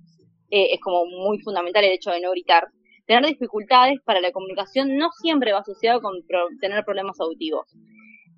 eh, 0.50 0.74
es 0.74 0.80
como 0.82 1.06
muy 1.06 1.40
fundamental 1.40 1.84
el 1.86 1.92
hecho 1.94 2.12
de 2.12 2.20
no 2.20 2.32
gritar. 2.32 2.68
Tener 3.06 3.26
dificultades 3.26 4.00
para 4.04 4.20
la 4.20 4.32
comunicación 4.32 4.98
no 4.98 5.10
siempre 5.22 5.54
va 5.54 5.60
asociado 5.60 6.02
con 6.02 6.14
pro- 6.28 6.50
tener 6.60 6.84
problemas 6.84 7.20
auditivos. 7.22 7.72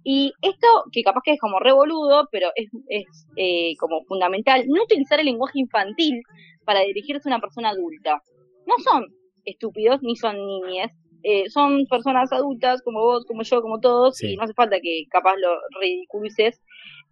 Y 0.04 0.34
esto, 0.42 0.68
que 0.92 1.04
capaz 1.04 1.22
que 1.24 1.34
es 1.34 1.40
como 1.40 1.60
revoludo, 1.60 2.28
pero 2.32 2.50
es, 2.56 2.70
es 2.90 3.28
eh, 3.36 3.76
como 3.78 4.04
fundamental, 4.06 4.64
no 4.68 4.84
utilizar 4.84 5.20
el 5.20 5.28
lenguaje 5.28 5.60
infantil 5.60 6.22
para 6.66 6.82
dirigirse 6.82 7.30
a 7.30 7.34
una 7.34 7.42
persona 7.42 7.70
adulta. 7.70 8.22
No 8.66 8.76
son 8.84 9.06
estúpidos 9.46 10.02
ni 10.02 10.16
son 10.16 10.38
niñes, 10.38 10.92
eh, 11.24 11.50
son 11.50 11.86
personas 11.86 12.32
adultas 12.32 12.82
como 12.82 13.02
vos, 13.02 13.26
como 13.26 13.44
yo, 13.44 13.62
como 13.62 13.80
todos, 13.80 14.22
y 14.24 14.36
no 14.36 14.44
hace 14.44 14.54
falta 14.54 14.80
que 14.82 15.06
capaz 15.10 15.36
lo 15.38 15.56
ridiculices 15.80 16.62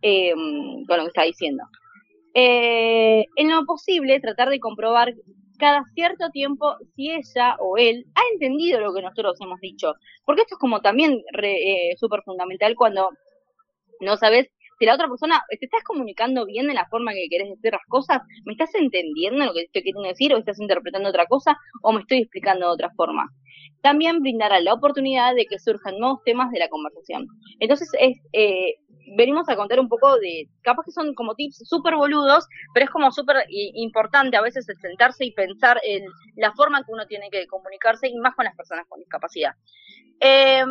eh, 0.02 0.34
con 0.34 0.98
lo 0.98 1.04
que 1.04 1.08
está 1.10 1.24
diciendo. 1.24 1.64
Eh, 2.34 3.26
en 3.36 3.50
lo 3.50 3.66
posible, 3.66 4.20
tratar 4.20 4.50
de 4.50 4.60
comprobar 4.60 5.14
cada 5.60 5.84
cierto 5.94 6.30
tiempo 6.32 6.78
si 6.96 7.12
ella 7.12 7.56
o 7.60 7.78
él 7.78 8.06
ha 8.16 8.22
entendido 8.34 8.80
lo 8.80 8.94
que 8.94 9.02
nosotros 9.02 9.40
hemos 9.42 9.60
dicho. 9.60 9.94
Porque 10.26 10.42
esto 10.42 10.56
es 10.56 10.60
como 10.60 10.82
también 10.82 11.22
eh, 11.44 11.96
súper 11.98 12.22
fundamental 12.24 12.76
cuando 12.76 13.10
no 14.00 14.18
sabes 14.18 14.50
si 14.80 14.86
la 14.86 14.96
otra 14.96 15.10
persona 15.10 15.44
te 15.50 15.66
estás 15.66 15.84
comunicando 15.84 16.46
bien 16.46 16.68
de 16.68 16.74
la 16.74 16.88
forma 16.88 17.12
que 17.12 17.28
querés 17.30 17.50
decir 17.50 17.74
las 17.74 17.86
cosas, 17.90 18.22
me 18.46 18.54
estás 18.54 18.74
entendiendo 18.76 19.46
lo 19.46 19.54
que 19.54 19.64
estoy 19.64 19.84
queriendo 19.84 20.08
decir 20.08 20.34
o 20.34 20.38
estás 20.38 20.60
interpretando 20.60 21.10
otra 21.10 21.26
cosa 21.26 21.58
o 21.84 21.92
me 21.92 22.00
estoy 22.00 22.20
explicando 22.20 22.68
de 22.68 22.74
otra 22.74 22.90
forma. 22.96 23.28
También 23.82 24.22
brindará 24.22 24.62
la 24.62 24.74
oportunidad 24.74 25.36
de 25.36 25.46
que 25.46 25.60
surjan 25.60 25.98
nuevos 26.00 26.24
temas 26.24 26.50
de 26.52 26.60
la 26.60 26.70
conversación. 26.70 27.28
Entonces 27.60 27.90
es 28.00 28.18
eh, 28.32 28.76
venimos 29.16 29.48
a 29.50 29.56
contar 29.56 29.80
un 29.80 29.88
poco 29.90 30.18
de, 30.20 30.48
capaz 30.62 30.84
que 30.86 30.92
son 30.92 31.14
como 31.16 31.36
tips 31.36 31.68
súper 31.68 31.96
boludos, 31.96 32.48
pero 32.74 32.86
es 32.86 32.90
como 32.92 33.12
súper 33.12 33.38
importante 33.50 34.38
a 34.38 34.42
veces 34.42 34.68
el 34.70 34.78
sentarse 34.78 35.26
y 35.26 35.32
pensar 35.34 35.80
en 35.84 36.06
la 36.36 36.52
forma 36.54 36.84
que 36.84 36.92
uno 36.92 37.06
tiene 37.08 37.30
que 37.30 37.48
comunicarse 37.48 38.08
y 38.08 38.16
más 38.18 38.36
con 38.36 38.46
las 38.46 38.56
personas 38.56 38.86
con 38.88 39.00
discapacidad. 39.00 39.54
Eh, 40.22 40.64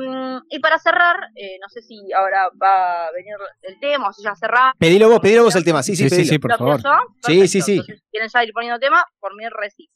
y 0.51 0.59
para 0.59 0.79
cerrar, 0.79 1.17
eh, 1.35 1.59
no 1.61 1.69
sé 1.71 1.81
si 1.83 2.13
ahora 2.13 2.49
va 2.63 3.07
a 3.07 3.13
venir 3.13 3.35
el 3.63 3.79
tema 3.81 4.09
o 4.09 4.13
si 4.13 4.23
ya 4.23 4.35
cerramos. 4.37 4.75
Pedilo 4.79 5.09
vos, 5.09 5.21
pedilo 5.21 5.45
vos 5.45 5.57
el 5.57 5.65
tema. 5.65 5.83
Sí, 5.83 5.97
sí, 5.97 6.05
Sí, 6.05 6.11
sí, 6.11 6.17
pedilo. 6.17 6.31
sí, 6.33 6.39
por 6.39 6.51
¿Lo 6.51 6.59
favor. 6.59 6.81
Sí, 7.23 7.49
sí, 7.49 7.61
sí. 7.63 7.73
Entonces, 7.73 8.03
quieren 8.11 8.29
ya 8.33 8.45
ir 8.45 8.53
poniendo 8.53 8.79
tema, 8.79 9.05
por 9.21 9.35
mí 9.35 9.45
re 9.49 9.71
sí. 9.71 9.89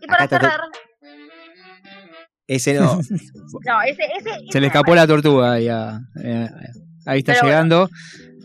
Y 0.00 0.06
para 0.06 0.24
Acá 0.24 0.38
cerrar, 0.38 0.60
Ese 2.46 2.74
no. 2.74 2.94
no, 3.66 3.82
ese, 3.82 4.04
ese, 4.16 4.30
Se 4.52 4.60
le 4.60 4.68
escapó 4.68 4.94
la 4.94 5.06
tortuga 5.06 5.54
ahí, 5.54 5.68
a- 5.68 5.98
eh, 6.24 6.48
ahí 7.06 7.18
está 7.20 7.32
Pero 7.32 7.42
bueno. 7.42 7.54
llegando. 7.54 7.90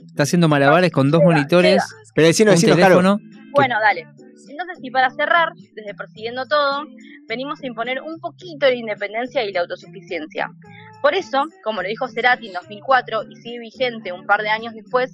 Está 0.08 0.24
haciendo 0.24 0.48
malabares 0.48 0.92
con 0.92 1.10
dos 1.10 1.24
monitores. 1.24 1.84
Pero 2.14 2.28
decinos, 2.28 2.62
un 2.64 2.70
teléfono. 2.70 3.20
Bueno, 3.52 3.76
dale. 3.82 4.02
Entonces, 4.02 4.80
y 4.82 4.92
para 4.92 5.10
cerrar, 5.10 5.50
desde 5.74 5.96
Persiguiendo 5.96 6.46
Todo, 6.46 6.86
venimos 7.28 7.62
a 7.64 7.68
imponer 7.68 8.02
un 8.02 8.20
poquito 8.20 8.68
de 8.68 8.76
independencia 8.76 9.44
y 9.44 9.52
la 9.52 9.62
autosuficiencia. 9.62 10.52
Por 11.02 11.16
eso, 11.16 11.46
como 11.64 11.82
lo 11.82 11.88
dijo 11.88 12.08
Cerati 12.08 12.48
en 12.48 12.54
2004 12.54 13.24
y 13.30 13.36
sigue 13.38 13.60
vigente 13.60 14.12
un 14.12 14.26
par 14.26 14.42
de 14.42 14.50
años 14.50 14.74
después, 14.74 15.12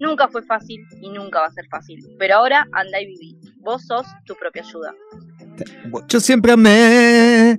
nunca 0.00 0.28
fue 0.28 0.42
fácil 0.42 0.80
y 1.00 1.10
nunca 1.10 1.40
va 1.40 1.46
a 1.46 1.52
ser 1.52 1.66
fácil. 1.70 1.98
Pero 2.18 2.36
ahora 2.36 2.66
anda 2.72 3.00
y 3.00 3.06
viví. 3.06 3.38
Vos 3.58 3.86
sos 3.86 4.06
tu 4.24 4.34
propia 4.36 4.62
ayuda. 4.62 4.94
Yo 6.08 6.20
siempre 6.20 6.52
amé 6.52 7.58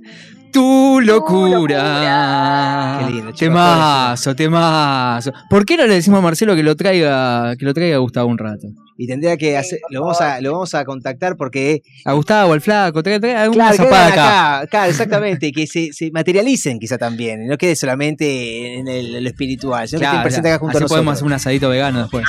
tu 0.52 1.00
locura. 1.00 2.98
Qué 3.06 3.12
lindo. 3.12 3.32
Temazo, 3.32 4.34
temazo. 4.34 5.32
¿Por 5.48 5.64
qué 5.64 5.76
no 5.76 5.86
le 5.86 5.94
decimos 5.94 6.18
a 6.18 6.22
Marcelo 6.22 6.54
que 6.56 6.62
lo 6.62 6.76
traiga, 6.76 7.54
que 7.56 7.64
lo 7.64 7.72
traiga 7.74 7.96
a 7.96 8.00
Gustavo 8.00 8.28
un 8.28 8.38
rato? 8.38 8.68
Y 8.96 9.06
tendría 9.06 9.36
que 9.38 9.56
hacer, 9.56 9.78
lo 9.88 10.02
vamos 10.02 10.20
a, 10.20 10.40
lo 10.42 10.52
vamos 10.52 10.74
a 10.74 10.84
contactar 10.84 11.36
porque 11.36 11.80
A 12.04 12.12
Gustavo, 12.12 12.52
al 12.52 12.60
flaco, 12.60 13.02
trae, 13.02 13.18
trae 13.18 13.34
alguna 13.34 13.70
Claro, 13.72 13.76
que 13.78 13.82
zapada 13.84 14.06
acá. 14.08 14.58
acá, 14.58 14.66
claro, 14.66 14.90
exactamente, 14.90 15.52
que 15.52 15.66
se, 15.66 15.88
se 15.92 16.10
materialicen 16.10 16.78
quizá 16.78 16.98
también, 16.98 17.42
y 17.42 17.46
no 17.46 17.56
quede 17.56 17.76
solamente 17.76 18.74
en 18.78 18.88
el, 18.88 19.14
en 19.14 19.24
lo 19.24 19.30
espiritual, 19.30 19.88
sino 19.88 20.00
que 20.00 20.04
Claro, 20.06 20.22
presentes 20.22 20.52
acá 20.52 20.58
junto 20.60 20.76
así 20.76 20.84
a 20.84 20.88
podemos 20.88 21.12
nosotros. 21.12 21.16
hacer 21.16 21.26
un 21.26 21.32
asadito 21.32 21.68
vegano 21.70 22.00
después. 22.00 22.24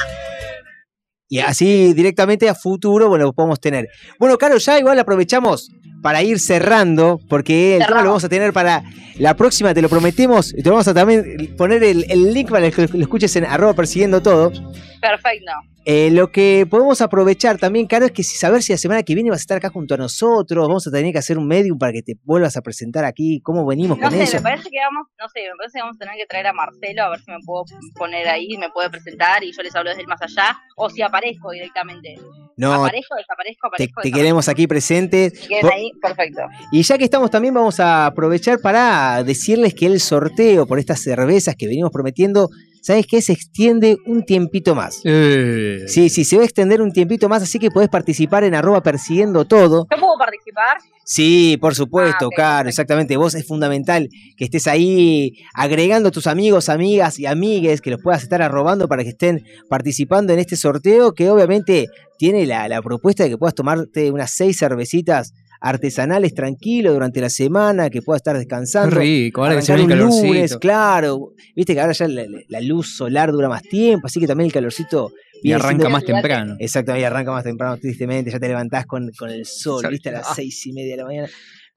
Y 1.27 1.39
así 1.39 1.93
directamente 1.93 2.47
a 2.47 2.55
futuro, 2.55 3.09
bueno, 3.09 3.25
lo 3.25 3.33
podemos 3.33 3.59
tener. 3.59 3.87
Bueno, 4.19 4.37
Caro, 4.37 4.57
ya 4.57 4.79
igual 4.79 4.97
aprovechamos 4.99 5.69
para 6.01 6.23
ir 6.23 6.39
cerrando, 6.39 7.19
porque 7.29 7.77
el 7.77 7.85
tema 7.85 8.01
lo 8.01 8.09
vamos 8.09 8.23
a 8.23 8.29
tener 8.29 8.53
para 8.53 8.83
la 9.17 9.35
próxima, 9.35 9.73
te 9.73 9.81
lo 9.81 9.89
prometemos, 9.89 10.53
y 10.57 10.63
te 10.63 10.69
vamos 10.69 10.87
a 10.87 10.93
también 10.93 11.53
poner 11.57 11.83
el, 11.83 12.05
el 12.09 12.33
link 12.33 12.49
para 12.49 12.71
que 12.71 12.87
lo 12.87 13.01
escuches 13.01 13.35
en 13.35 13.45
arroba 13.45 13.73
persiguiendo 13.73 14.21
todo. 14.21 14.51
Perfecto. 14.99 15.51
Eh, 15.83 16.11
lo 16.11 16.31
que 16.31 16.67
podemos 16.69 17.01
aprovechar 17.01 17.57
también, 17.57 17.87
Caro, 17.87 18.05
es 18.05 18.11
que 18.11 18.21
si 18.21 18.37
saber 18.37 18.61
si 18.61 18.71
la 18.71 18.77
semana 18.77 19.01
que 19.01 19.15
viene 19.15 19.31
vas 19.31 19.39
a 19.39 19.41
estar 19.41 19.57
acá 19.57 19.69
junto 19.69 19.95
a 19.95 19.97
nosotros, 19.97 20.67
vamos 20.67 20.85
a 20.85 20.91
tener 20.91 21.11
que 21.11 21.17
hacer 21.17 21.39
un 21.39 21.47
medium 21.47 21.79
para 21.79 21.91
que 21.91 22.03
te 22.03 22.13
vuelvas 22.23 22.55
a 22.55 22.61
presentar 22.61 23.03
aquí, 23.03 23.41
cómo 23.41 23.65
venimos 23.65 23.97
No 23.97 24.03
con 24.03 24.11
sé, 24.11 24.23
eso. 24.23 24.37
me 24.37 24.43
parece 24.43 24.69
que 24.69 24.77
vamos, 24.79 25.07
no 25.19 25.27
sé, 25.29 25.41
me 25.41 25.57
parece 25.57 25.77
que 25.77 25.81
vamos 25.81 25.95
a 25.95 25.99
tener 25.99 26.15
que 26.17 26.25
traer 26.27 26.47
a 26.47 26.53
Marcelo 26.53 27.03
a 27.03 27.09
ver 27.09 27.19
si 27.21 27.31
me 27.31 27.37
puedo 27.43 27.63
poner 27.95 28.27
ahí, 28.27 28.47
me 28.59 28.69
puede 28.69 28.91
presentar 28.91 29.43
y 29.43 29.51
yo 29.53 29.63
les 29.63 29.75
hablo 29.75 29.89
desde 29.89 30.03
el 30.03 30.07
más 30.07 30.21
allá, 30.21 30.55
o 30.77 30.87
si 30.87 31.01
aparezco 31.01 31.49
directamente. 31.49 32.15
No, 32.57 32.73
aparezco, 32.73 33.15
desaparezco, 33.15 33.69
te, 33.69 33.83
aparezco, 33.83 34.01
te 34.01 34.11
queremos 34.11 34.47
aquí 34.47 34.67
presentes. 34.67 35.47
Ahí, 35.71 35.91
perfecto. 36.01 36.41
Y 36.71 36.83
ya 36.83 36.97
que 36.97 37.05
estamos 37.05 37.31
también 37.31 37.53
vamos 37.53 37.79
a 37.79 38.07
aprovechar 38.07 38.59
para 38.59 39.23
decirles 39.23 39.73
que 39.73 39.85
el 39.85 39.99
sorteo 39.99 40.65
por 40.65 40.79
estas 40.79 41.01
cervezas 41.01 41.55
que 41.55 41.67
venimos 41.67 41.91
prometiendo, 41.91 42.49
¿sabes 42.81 43.05
qué? 43.07 43.21
Se 43.21 43.33
extiende 43.33 43.97
un 44.05 44.23
tiempito 44.23 44.75
más. 44.75 45.01
Eh, 45.03 45.85
Sí, 45.87 46.09
sí, 46.09 46.25
se 46.25 46.35
va 46.37 46.41
a 46.41 46.45
extender 46.45 46.81
un 46.81 46.91
tiempito 46.91 47.29
más, 47.29 47.43
así 47.43 47.59
que 47.59 47.71
podés 47.71 47.89
participar 47.89 48.43
en 48.43 48.55
arroba 48.55 48.81
persiguiendo 48.81 49.45
todo. 49.45 49.87
¿Yo 49.91 49.99
puedo 49.99 50.17
participar? 50.17 50.77
Sí, 51.03 51.57
por 51.59 51.75
supuesto, 51.75 52.25
Ah, 52.25 52.27
ok, 52.27 52.35
claro, 52.35 52.69
exactamente. 52.69 53.17
Vos 53.17 53.35
es 53.35 53.45
fundamental 53.45 54.07
que 54.37 54.45
estés 54.45 54.67
ahí 54.67 55.33
agregando 55.53 56.09
a 56.09 56.11
tus 56.11 56.27
amigos, 56.27 56.69
amigas 56.69 57.19
y 57.19 57.25
amigues, 57.25 57.81
que 57.81 57.91
los 57.91 58.01
puedas 58.01 58.23
estar 58.23 58.41
arrobando 58.41 58.87
para 58.87 59.03
que 59.03 59.09
estén 59.09 59.43
participando 59.69 60.31
en 60.33 60.39
este 60.39 60.55
sorteo, 60.55 61.13
que 61.13 61.29
obviamente 61.29 61.87
tiene 62.17 62.45
la, 62.45 62.67
la 62.67 62.81
propuesta 62.81 63.23
de 63.23 63.29
que 63.31 63.37
puedas 63.37 63.55
tomarte 63.55 64.11
unas 64.11 64.31
seis 64.31 64.57
cervecitas 64.59 65.33
artesanales 65.61 66.33
tranquilo 66.33 66.91
durante 66.91 67.21
la 67.21 67.29
semana, 67.29 67.89
que 67.89 68.01
puedas 68.01 68.19
estar 68.21 68.37
descansando. 68.37 68.95
Qué 68.95 69.01
rico, 69.01 69.43
ahora 69.43 69.55
que 69.57 69.61
se 69.61 69.71
ve 69.73 69.77
el 69.79 69.83
un 69.85 69.89
calorcito. 69.89 70.27
lunes, 70.27 70.57
claro. 70.57 71.33
Viste 71.55 71.73
que 71.75 71.79
ahora 71.81 71.93
ya 71.93 72.07
la, 72.07 72.25
la 72.49 72.61
luz 72.61 72.95
solar 72.95 73.31
dura 73.31 73.47
más 73.47 73.61
tiempo, 73.61 74.07
así 74.07 74.19
que 74.19 74.27
también 74.27 74.47
el 74.47 74.51
calorcito 74.53 75.11
Y 75.43 75.51
arranca 75.51 75.69
siendo- 75.69 75.89
más 75.91 76.03
temprano. 76.03 76.55
Exactamente, 76.59 77.01
y 77.01 77.05
arranca 77.05 77.31
más 77.31 77.43
temprano, 77.43 77.77
tristemente, 77.77 78.31
ya 78.31 78.39
te 78.39 78.47
levantás 78.47 78.85
con, 78.87 79.11
con 79.17 79.29
el 79.29 79.45
sol, 79.45 79.85
viste, 79.89 80.09
a 80.09 80.13
las 80.13 80.35
seis 80.35 80.65
y 80.65 80.73
media 80.73 80.91
de 80.91 80.97
la 80.97 81.05
mañana. 81.05 81.27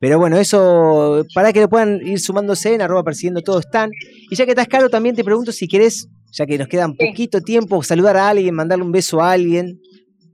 Pero 0.01 0.19
bueno, 0.19 0.37
eso, 0.39 1.25
para 1.35 1.53
que 1.53 1.61
lo 1.61 1.69
puedan 1.69 2.01
ir 2.07 2.19
sumándose 2.21 2.75
en 2.75 2.83
arroba 2.83 3.05
persiguiendo 3.05 3.43
todo 3.43 3.61
están. 3.61 3.91
Y 4.31 4.35
ya 4.35 4.45
que 4.45 4.51
estás 4.53 4.67
caro, 4.69 4.89
también 4.91 5.15
te 5.15 5.25
pregunto 5.25 5.53
si 5.53 5.69
querés, 5.69 6.09
ya 6.33 6.45
que 6.47 6.59
nos 6.59 6.69
quedan 6.69 6.95
poquito 6.97 7.41
tiempo, 7.41 7.83
saludar 7.83 8.17
a 8.17 8.29
alguien, 8.31 8.55
mandarle 8.55 8.85
un 8.85 8.93
beso 8.93 9.23
a 9.23 9.33
alguien. 9.33 9.79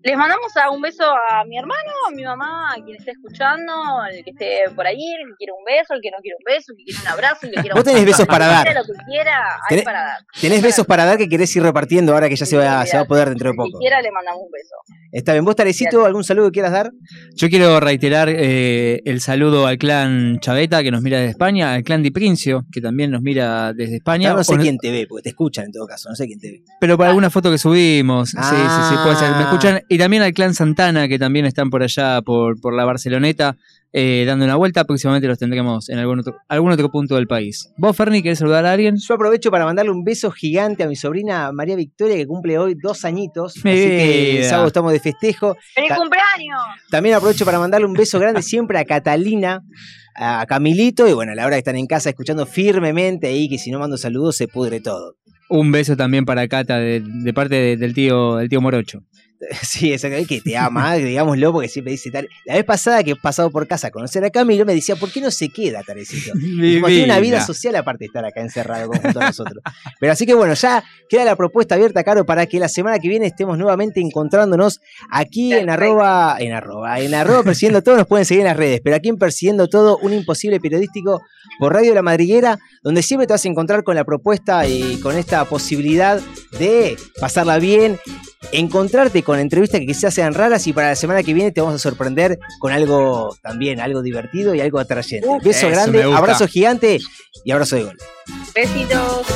Les 0.03 0.17
mandamos 0.17 0.51
a 0.57 0.71
un 0.71 0.81
beso 0.81 1.05
a 1.05 1.45
mi 1.45 1.59
hermano, 1.59 1.91
a 2.09 2.15
mi 2.15 2.25
mamá, 2.25 2.73
a 2.73 2.83
quien 2.83 2.97
esté 2.97 3.11
escuchando, 3.11 3.71
el 4.11 4.25
que 4.25 4.31
esté 4.31 4.75
por 4.75 4.87
ahí, 4.87 4.97
el 4.97 5.29
que 5.29 5.37
quiera 5.37 5.53
un 5.53 5.63
beso, 5.65 5.93
el 5.93 6.01
que 6.01 6.11
no 6.11 6.17
quiera 6.23 6.37
un 6.39 6.45
beso, 6.55 6.73
el 6.73 6.77
que 6.79 6.85
quiera 6.85 7.01
un 7.03 7.09
abrazo, 7.09 7.39
el 7.43 7.51
que 7.53 7.61
quiera 7.61 7.75
Vos 7.75 7.85
un 7.85 7.93
tenés 7.93 8.07
besos 8.07 8.27
para 8.27 8.47
dar. 8.47 8.67
Lo 8.75 8.83
que 8.83 8.93
quiera, 9.07 9.37
hay 9.69 9.77
Tenés- 9.77 9.85
para 9.85 10.01
dar. 10.01 10.19
¿Tenés 10.41 10.63
besos 10.63 10.87
para 10.87 11.05
dar 11.05 11.19
que 11.19 11.29
querés 11.29 11.55
ir 11.55 11.63
repartiendo 11.63 12.15
ahora 12.15 12.31
que 12.31 12.37
ya 12.37 12.47
se 12.47 12.57
va, 12.57 12.87
se 12.87 12.97
va 12.97 13.03
a 13.03 13.07
poder 13.07 13.29
dentro 13.29 13.49
de 13.51 13.53
Si 13.53 13.57
poco? 13.59 13.79
quiera, 13.79 14.01
le 14.01 14.11
mandamos 14.11 14.41
un 14.47 14.51
beso. 14.51 14.75
Está 15.13 15.33
bien, 15.33 15.45
vos 15.45 15.57
Tarecito, 15.57 16.07
¿algún 16.07 16.23
saludo 16.25 16.47
que 16.47 16.53
quieras 16.53 16.73
dar? 16.73 16.93
Yo 17.35 17.49
quiero 17.51 17.79
reiterar 17.81 18.29
eh, 18.31 19.03
el 19.05 19.21
saludo 19.21 19.67
al 19.67 19.77
clan 19.77 20.39
Chaveta 20.41 20.83
que 20.85 20.93
nos 20.93 21.03
mira 21.03 21.19
desde 21.19 21.33
España, 21.33 21.75
al 21.75 21.83
clan 21.83 22.03
Di 22.03 22.11
Princio 22.13 22.65
que 22.73 22.81
también 22.81 23.11
nos 23.11 23.21
mira 23.21 23.73
desde 23.75 23.97
España. 23.97 24.33
No 24.33 24.45
sé 24.45 24.55
O 24.55 24.57
no- 24.57 24.63
quién 24.63 24.79
te 24.79 24.91
ve, 24.93 25.07
porque 25.09 25.25
te 25.25 25.29
escuchan 25.31 25.67
en 25.67 25.73
todo 25.73 25.87
caso, 25.87 26.09
no 26.09 26.15
sé 26.15 26.27
quién 26.27 26.39
te 26.39 26.51
ve. 26.53 26.63
Pero 26.81 26.97
para 26.97 27.11
alguna 27.11 27.29
foto 27.29 27.51
que 27.51 27.59
subimos, 27.59 28.31
sí, 28.31 28.37
sí, 28.41 28.57
sí, 28.89 28.95
puede 29.03 29.17
ser. 29.17 29.31
Me 29.33 29.37
Ah. 29.39 29.43
escuchan. 29.43 29.83
Y 29.93 29.99
también 29.99 30.23
al 30.23 30.33
clan 30.33 30.55
Santana, 30.55 31.09
que 31.09 31.19
también 31.19 31.47
están 31.47 31.69
por 31.69 31.83
allá, 31.83 32.23
por, 32.23 32.61
por 32.61 32.73
la 32.77 32.85
Barceloneta, 32.85 33.57
eh, 33.93 34.23
dando 34.25 34.45
una 34.45 34.55
vuelta. 34.55 34.85
Próximamente 34.85 35.27
los 35.27 35.37
tendremos 35.37 35.89
en 35.89 35.99
algún 35.99 36.21
otro, 36.21 36.37
algún 36.49 36.71
otro 36.71 36.93
punto 36.93 37.17
del 37.17 37.27
país. 37.27 37.73
¿Vos, 37.77 37.97
Ferni, 37.97 38.23
querés 38.23 38.39
saludar 38.39 38.65
a 38.67 38.73
alguien? 38.73 38.95
Yo 38.99 39.15
aprovecho 39.15 39.51
para 39.51 39.65
mandarle 39.65 39.91
un 39.91 40.05
beso 40.05 40.31
gigante 40.31 40.85
a 40.85 40.87
mi 40.87 40.95
sobrina 40.95 41.51
María 41.51 41.75
Victoria, 41.75 42.15
que 42.15 42.25
cumple 42.25 42.57
hoy 42.57 42.77
dos 42.81 43.05
añitos. 43.05 43.55
Mi 43.65 43.73
así 43.73 43.81
que 43.81 44.39
el 44.39 44.45
sábado 44.45 44.69
estamos 44.69 44.93
de 44.93 45.01
festejo. 45.01 45.57
¡Feliz 45.75 45.89
Ta- 45.89 45.97
cumpleaños! 45.97 46.61
También 46.89 47.17
aprovecho 47.17 47.45
para 47.45 47.59
mandarle 47.59 47.89
un 47.89 47.95
beso 47.95 48.21
grande 48.21 48.43
siempre 48.43 48.79
a 48.79 48.85
Catalina, 48.85 49.61
a 50.15 50.47
Camilito, 50.47 51.09
y 51.09 51.15
bueno, 51.15 51.33
a 51.33 51.35
la 51.35 51.47
hora 51.47 51.57
que 51.57 51.61
están 51.61 51.75
en 51.77 51.89
casa 51.89 52.11
escuchando 52.11 52.47
firmemente 52.47 53.27
ahí, 53.27 53.49
que 53.49 53.59
si 53.59 53.73
no 53.73 53.81
mando 53.81 53.97
saludos 53.99 54.37
se 54.37 54.47
pudre 54.47 54.79
todo. 54.81 55.17
Un 55.49 55.73
beso 55.73 55.97
también 55.97 56.25
para 56.25 56.47
Cata 56.47 56.79
de, 56.79 57.03
de 57.05 57.35
parte 57.35 57.57
de- 57.57 57.77
del 57.77 57.93
tío 57.93 58.37
del 58.37 58.49
tío 58.49 58.61
Morocho. 58.61 59.01
Sí, 59.63 59.93
exactamente, 59.93 60.29
que 60.37 60.41
te 60.41 60.57
ama, 60.57 60.95
digámoslo, 60.97 61.53
porque 61.53 61.69
siempre 61.69 61.93
dice 61.93 62.11
Tare. 62.11 62.29
La 62.45 62.55
vez 62.55 62.65
pasada 62.65 63.03
que 63.03 63.13
he 63.13 63.17
pasado 63.17 63.51
por 63.51 63.67
casa 63.67 63.89
a 63.89 63.91
conocer 63.91 64.25
a 64.25 64.31
Camilo, 64.31 64.65
me 64.67 64.75
decía, 64.75 64.97
¿por 64.97 65.11
qué 65.11 65.21
no 65.21 65.31
se 65.31 65.49
queda, 65.49 65.83
Tarecito? 65.83 66.33
Tiene 66.39 66.79
una 67.05 67.19
vida 67.19 67.37
vida. 67.37 67.41
social 67.47 67.75
aparte 67.77 68.01
de 68.01 68.07
estar 68.07 68.25
acá 68.25 68.41
encerrado 68.41 68.89
con- 68.89 69.01
junto 69.01 69.21
a 69.21 69.27
nosotros. 69.27 69.63
Pero 69.99 70.13
así 70.13 70.27
que 70.27 70.35
bueno, 70.35 70.55
ya 70.55 70.85
queda 71.09 71.25
la 71.25 71.37
propuesta 71.37 71.75
abierta, 71.77 72.05
Caro, 72.05 72.25
para 72.27 72.47
que 72.47 72.59
la 72.59 72.69
semana 72.69 72.99
que 72.99 73.09
viene 73.09 73.27
estemos 73.27 73.57
nuevamente 73.59 74.01
encontrándonos 74.01 74.81
aquí 75.11 75.53
en 75.53 75.71
arroba, 75.71 76.37
en 76.39 76.53
arroba, 76.53 77.01
en 77.01 77.15
arroba 77.15 77.43
persiguiendo 77.43 77.83
todo, 77.83 77.97
nos 77.97 78.07
pueden 78.07 78.27
seguir 78.27 78.43
en 78.43 78.49
las 78.49 78.57
redes, 78.57 78.81
pero 78.83 78.97
aquí 78.97 79.09
en 79.09 79.17
Persiguiendo 79.17 79.69
Todo, 79.69 79.99
un 79.99 80.13
imposible 80.13 80.61
periodístico 80.61 81.23
por 81.59 81.73
Radio 81.73 81.95
La 81.95 82.03
Madriguera, 82.03 82.59
donde 82.83 83.03
siempre 83.03 83.27
te 83.27 83.33
vas 83.35 83.45
a 83.45 83.49
encontrar 83.49 83.85
con 83.85 83.95
la 83.97 84.05
propuesta 84.05 84.67
y 84.67 84.99
con 85.01 85.17
esta 85.17 85.45
posibilidad 85.45 86.21
de 86.59 86.97
pasarla 87.21 87.59
bien, 87.59 87.99
encontrarte 88.53 89.23
con 89.23 89.39
entrevistas 89.39 89.81
que 89.81 89.87
quizás 89.87 90.15
sean 90.15 90.35
raras 90.35 90.67
y 90.67 90.73
para 90.73 90.89
la 90.89 90.97
semana 90.97 91.23
que 91.23 91.35
viene 91.35 91.53
te 91.53 91.61
vamos 91.61 91.77
a 91.77 91.79
sorprender 91.79 92.39
con 92.59 92.73
algo 92.73 93.37
también, 93.43 93.81
algo 93.81 94.03
divertido 94.03 94.55
y 94.55 94.61
algo 94.61 94.79
atrayente. 94.79 95.29
Beso 95.43 95.69
Eso 95.69 95.71
grande, 95.71 96.03
abrazo 96.03 96.47
gigante 96.49 96.99
y 97.45 97.51
abrazo 97.51 97.77
de 97.77 97.85
gol. 97.85 97.99
Besitos. 98.55 99.27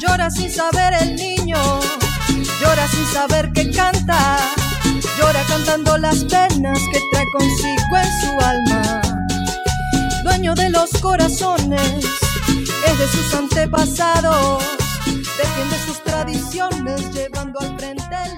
Llora 0.00 0.30
sin 0.30 0.50
saber 0.50 0.94
el 1.02 1.16
niño, 1.16 1.58
llora 2.60 2.88
sin 2.88 3.06
saber 3.06 3.52
que 3.52 3.70
canta, 3.70 4.38
llora 5.18 5.42
cantando 5.48 5.98
las 5.98 6.24
penas 6.24 6.78
que 6.92 7.00
trae 7.12 7.26
consigo 7.32 7.96
en 7.96 8.20
su 8.20 8.44
alma. 8.44 9.05
Dueño 10.26 10.56
de 10.56 10.70
los 10.70 10.90
corazones, 11.00 12.04
es 12.04 12.98
de 12.98 13.08
sus 13.08 13.32
antepasados, 13.32 14.60
defiende 15.04 15.78
sus 15.86 16.02
tradiciones 16.02 17.14
llevando 17.14 17.60
al 17.60 17.78
frente 17.78 18.16
el. 18.24 18.35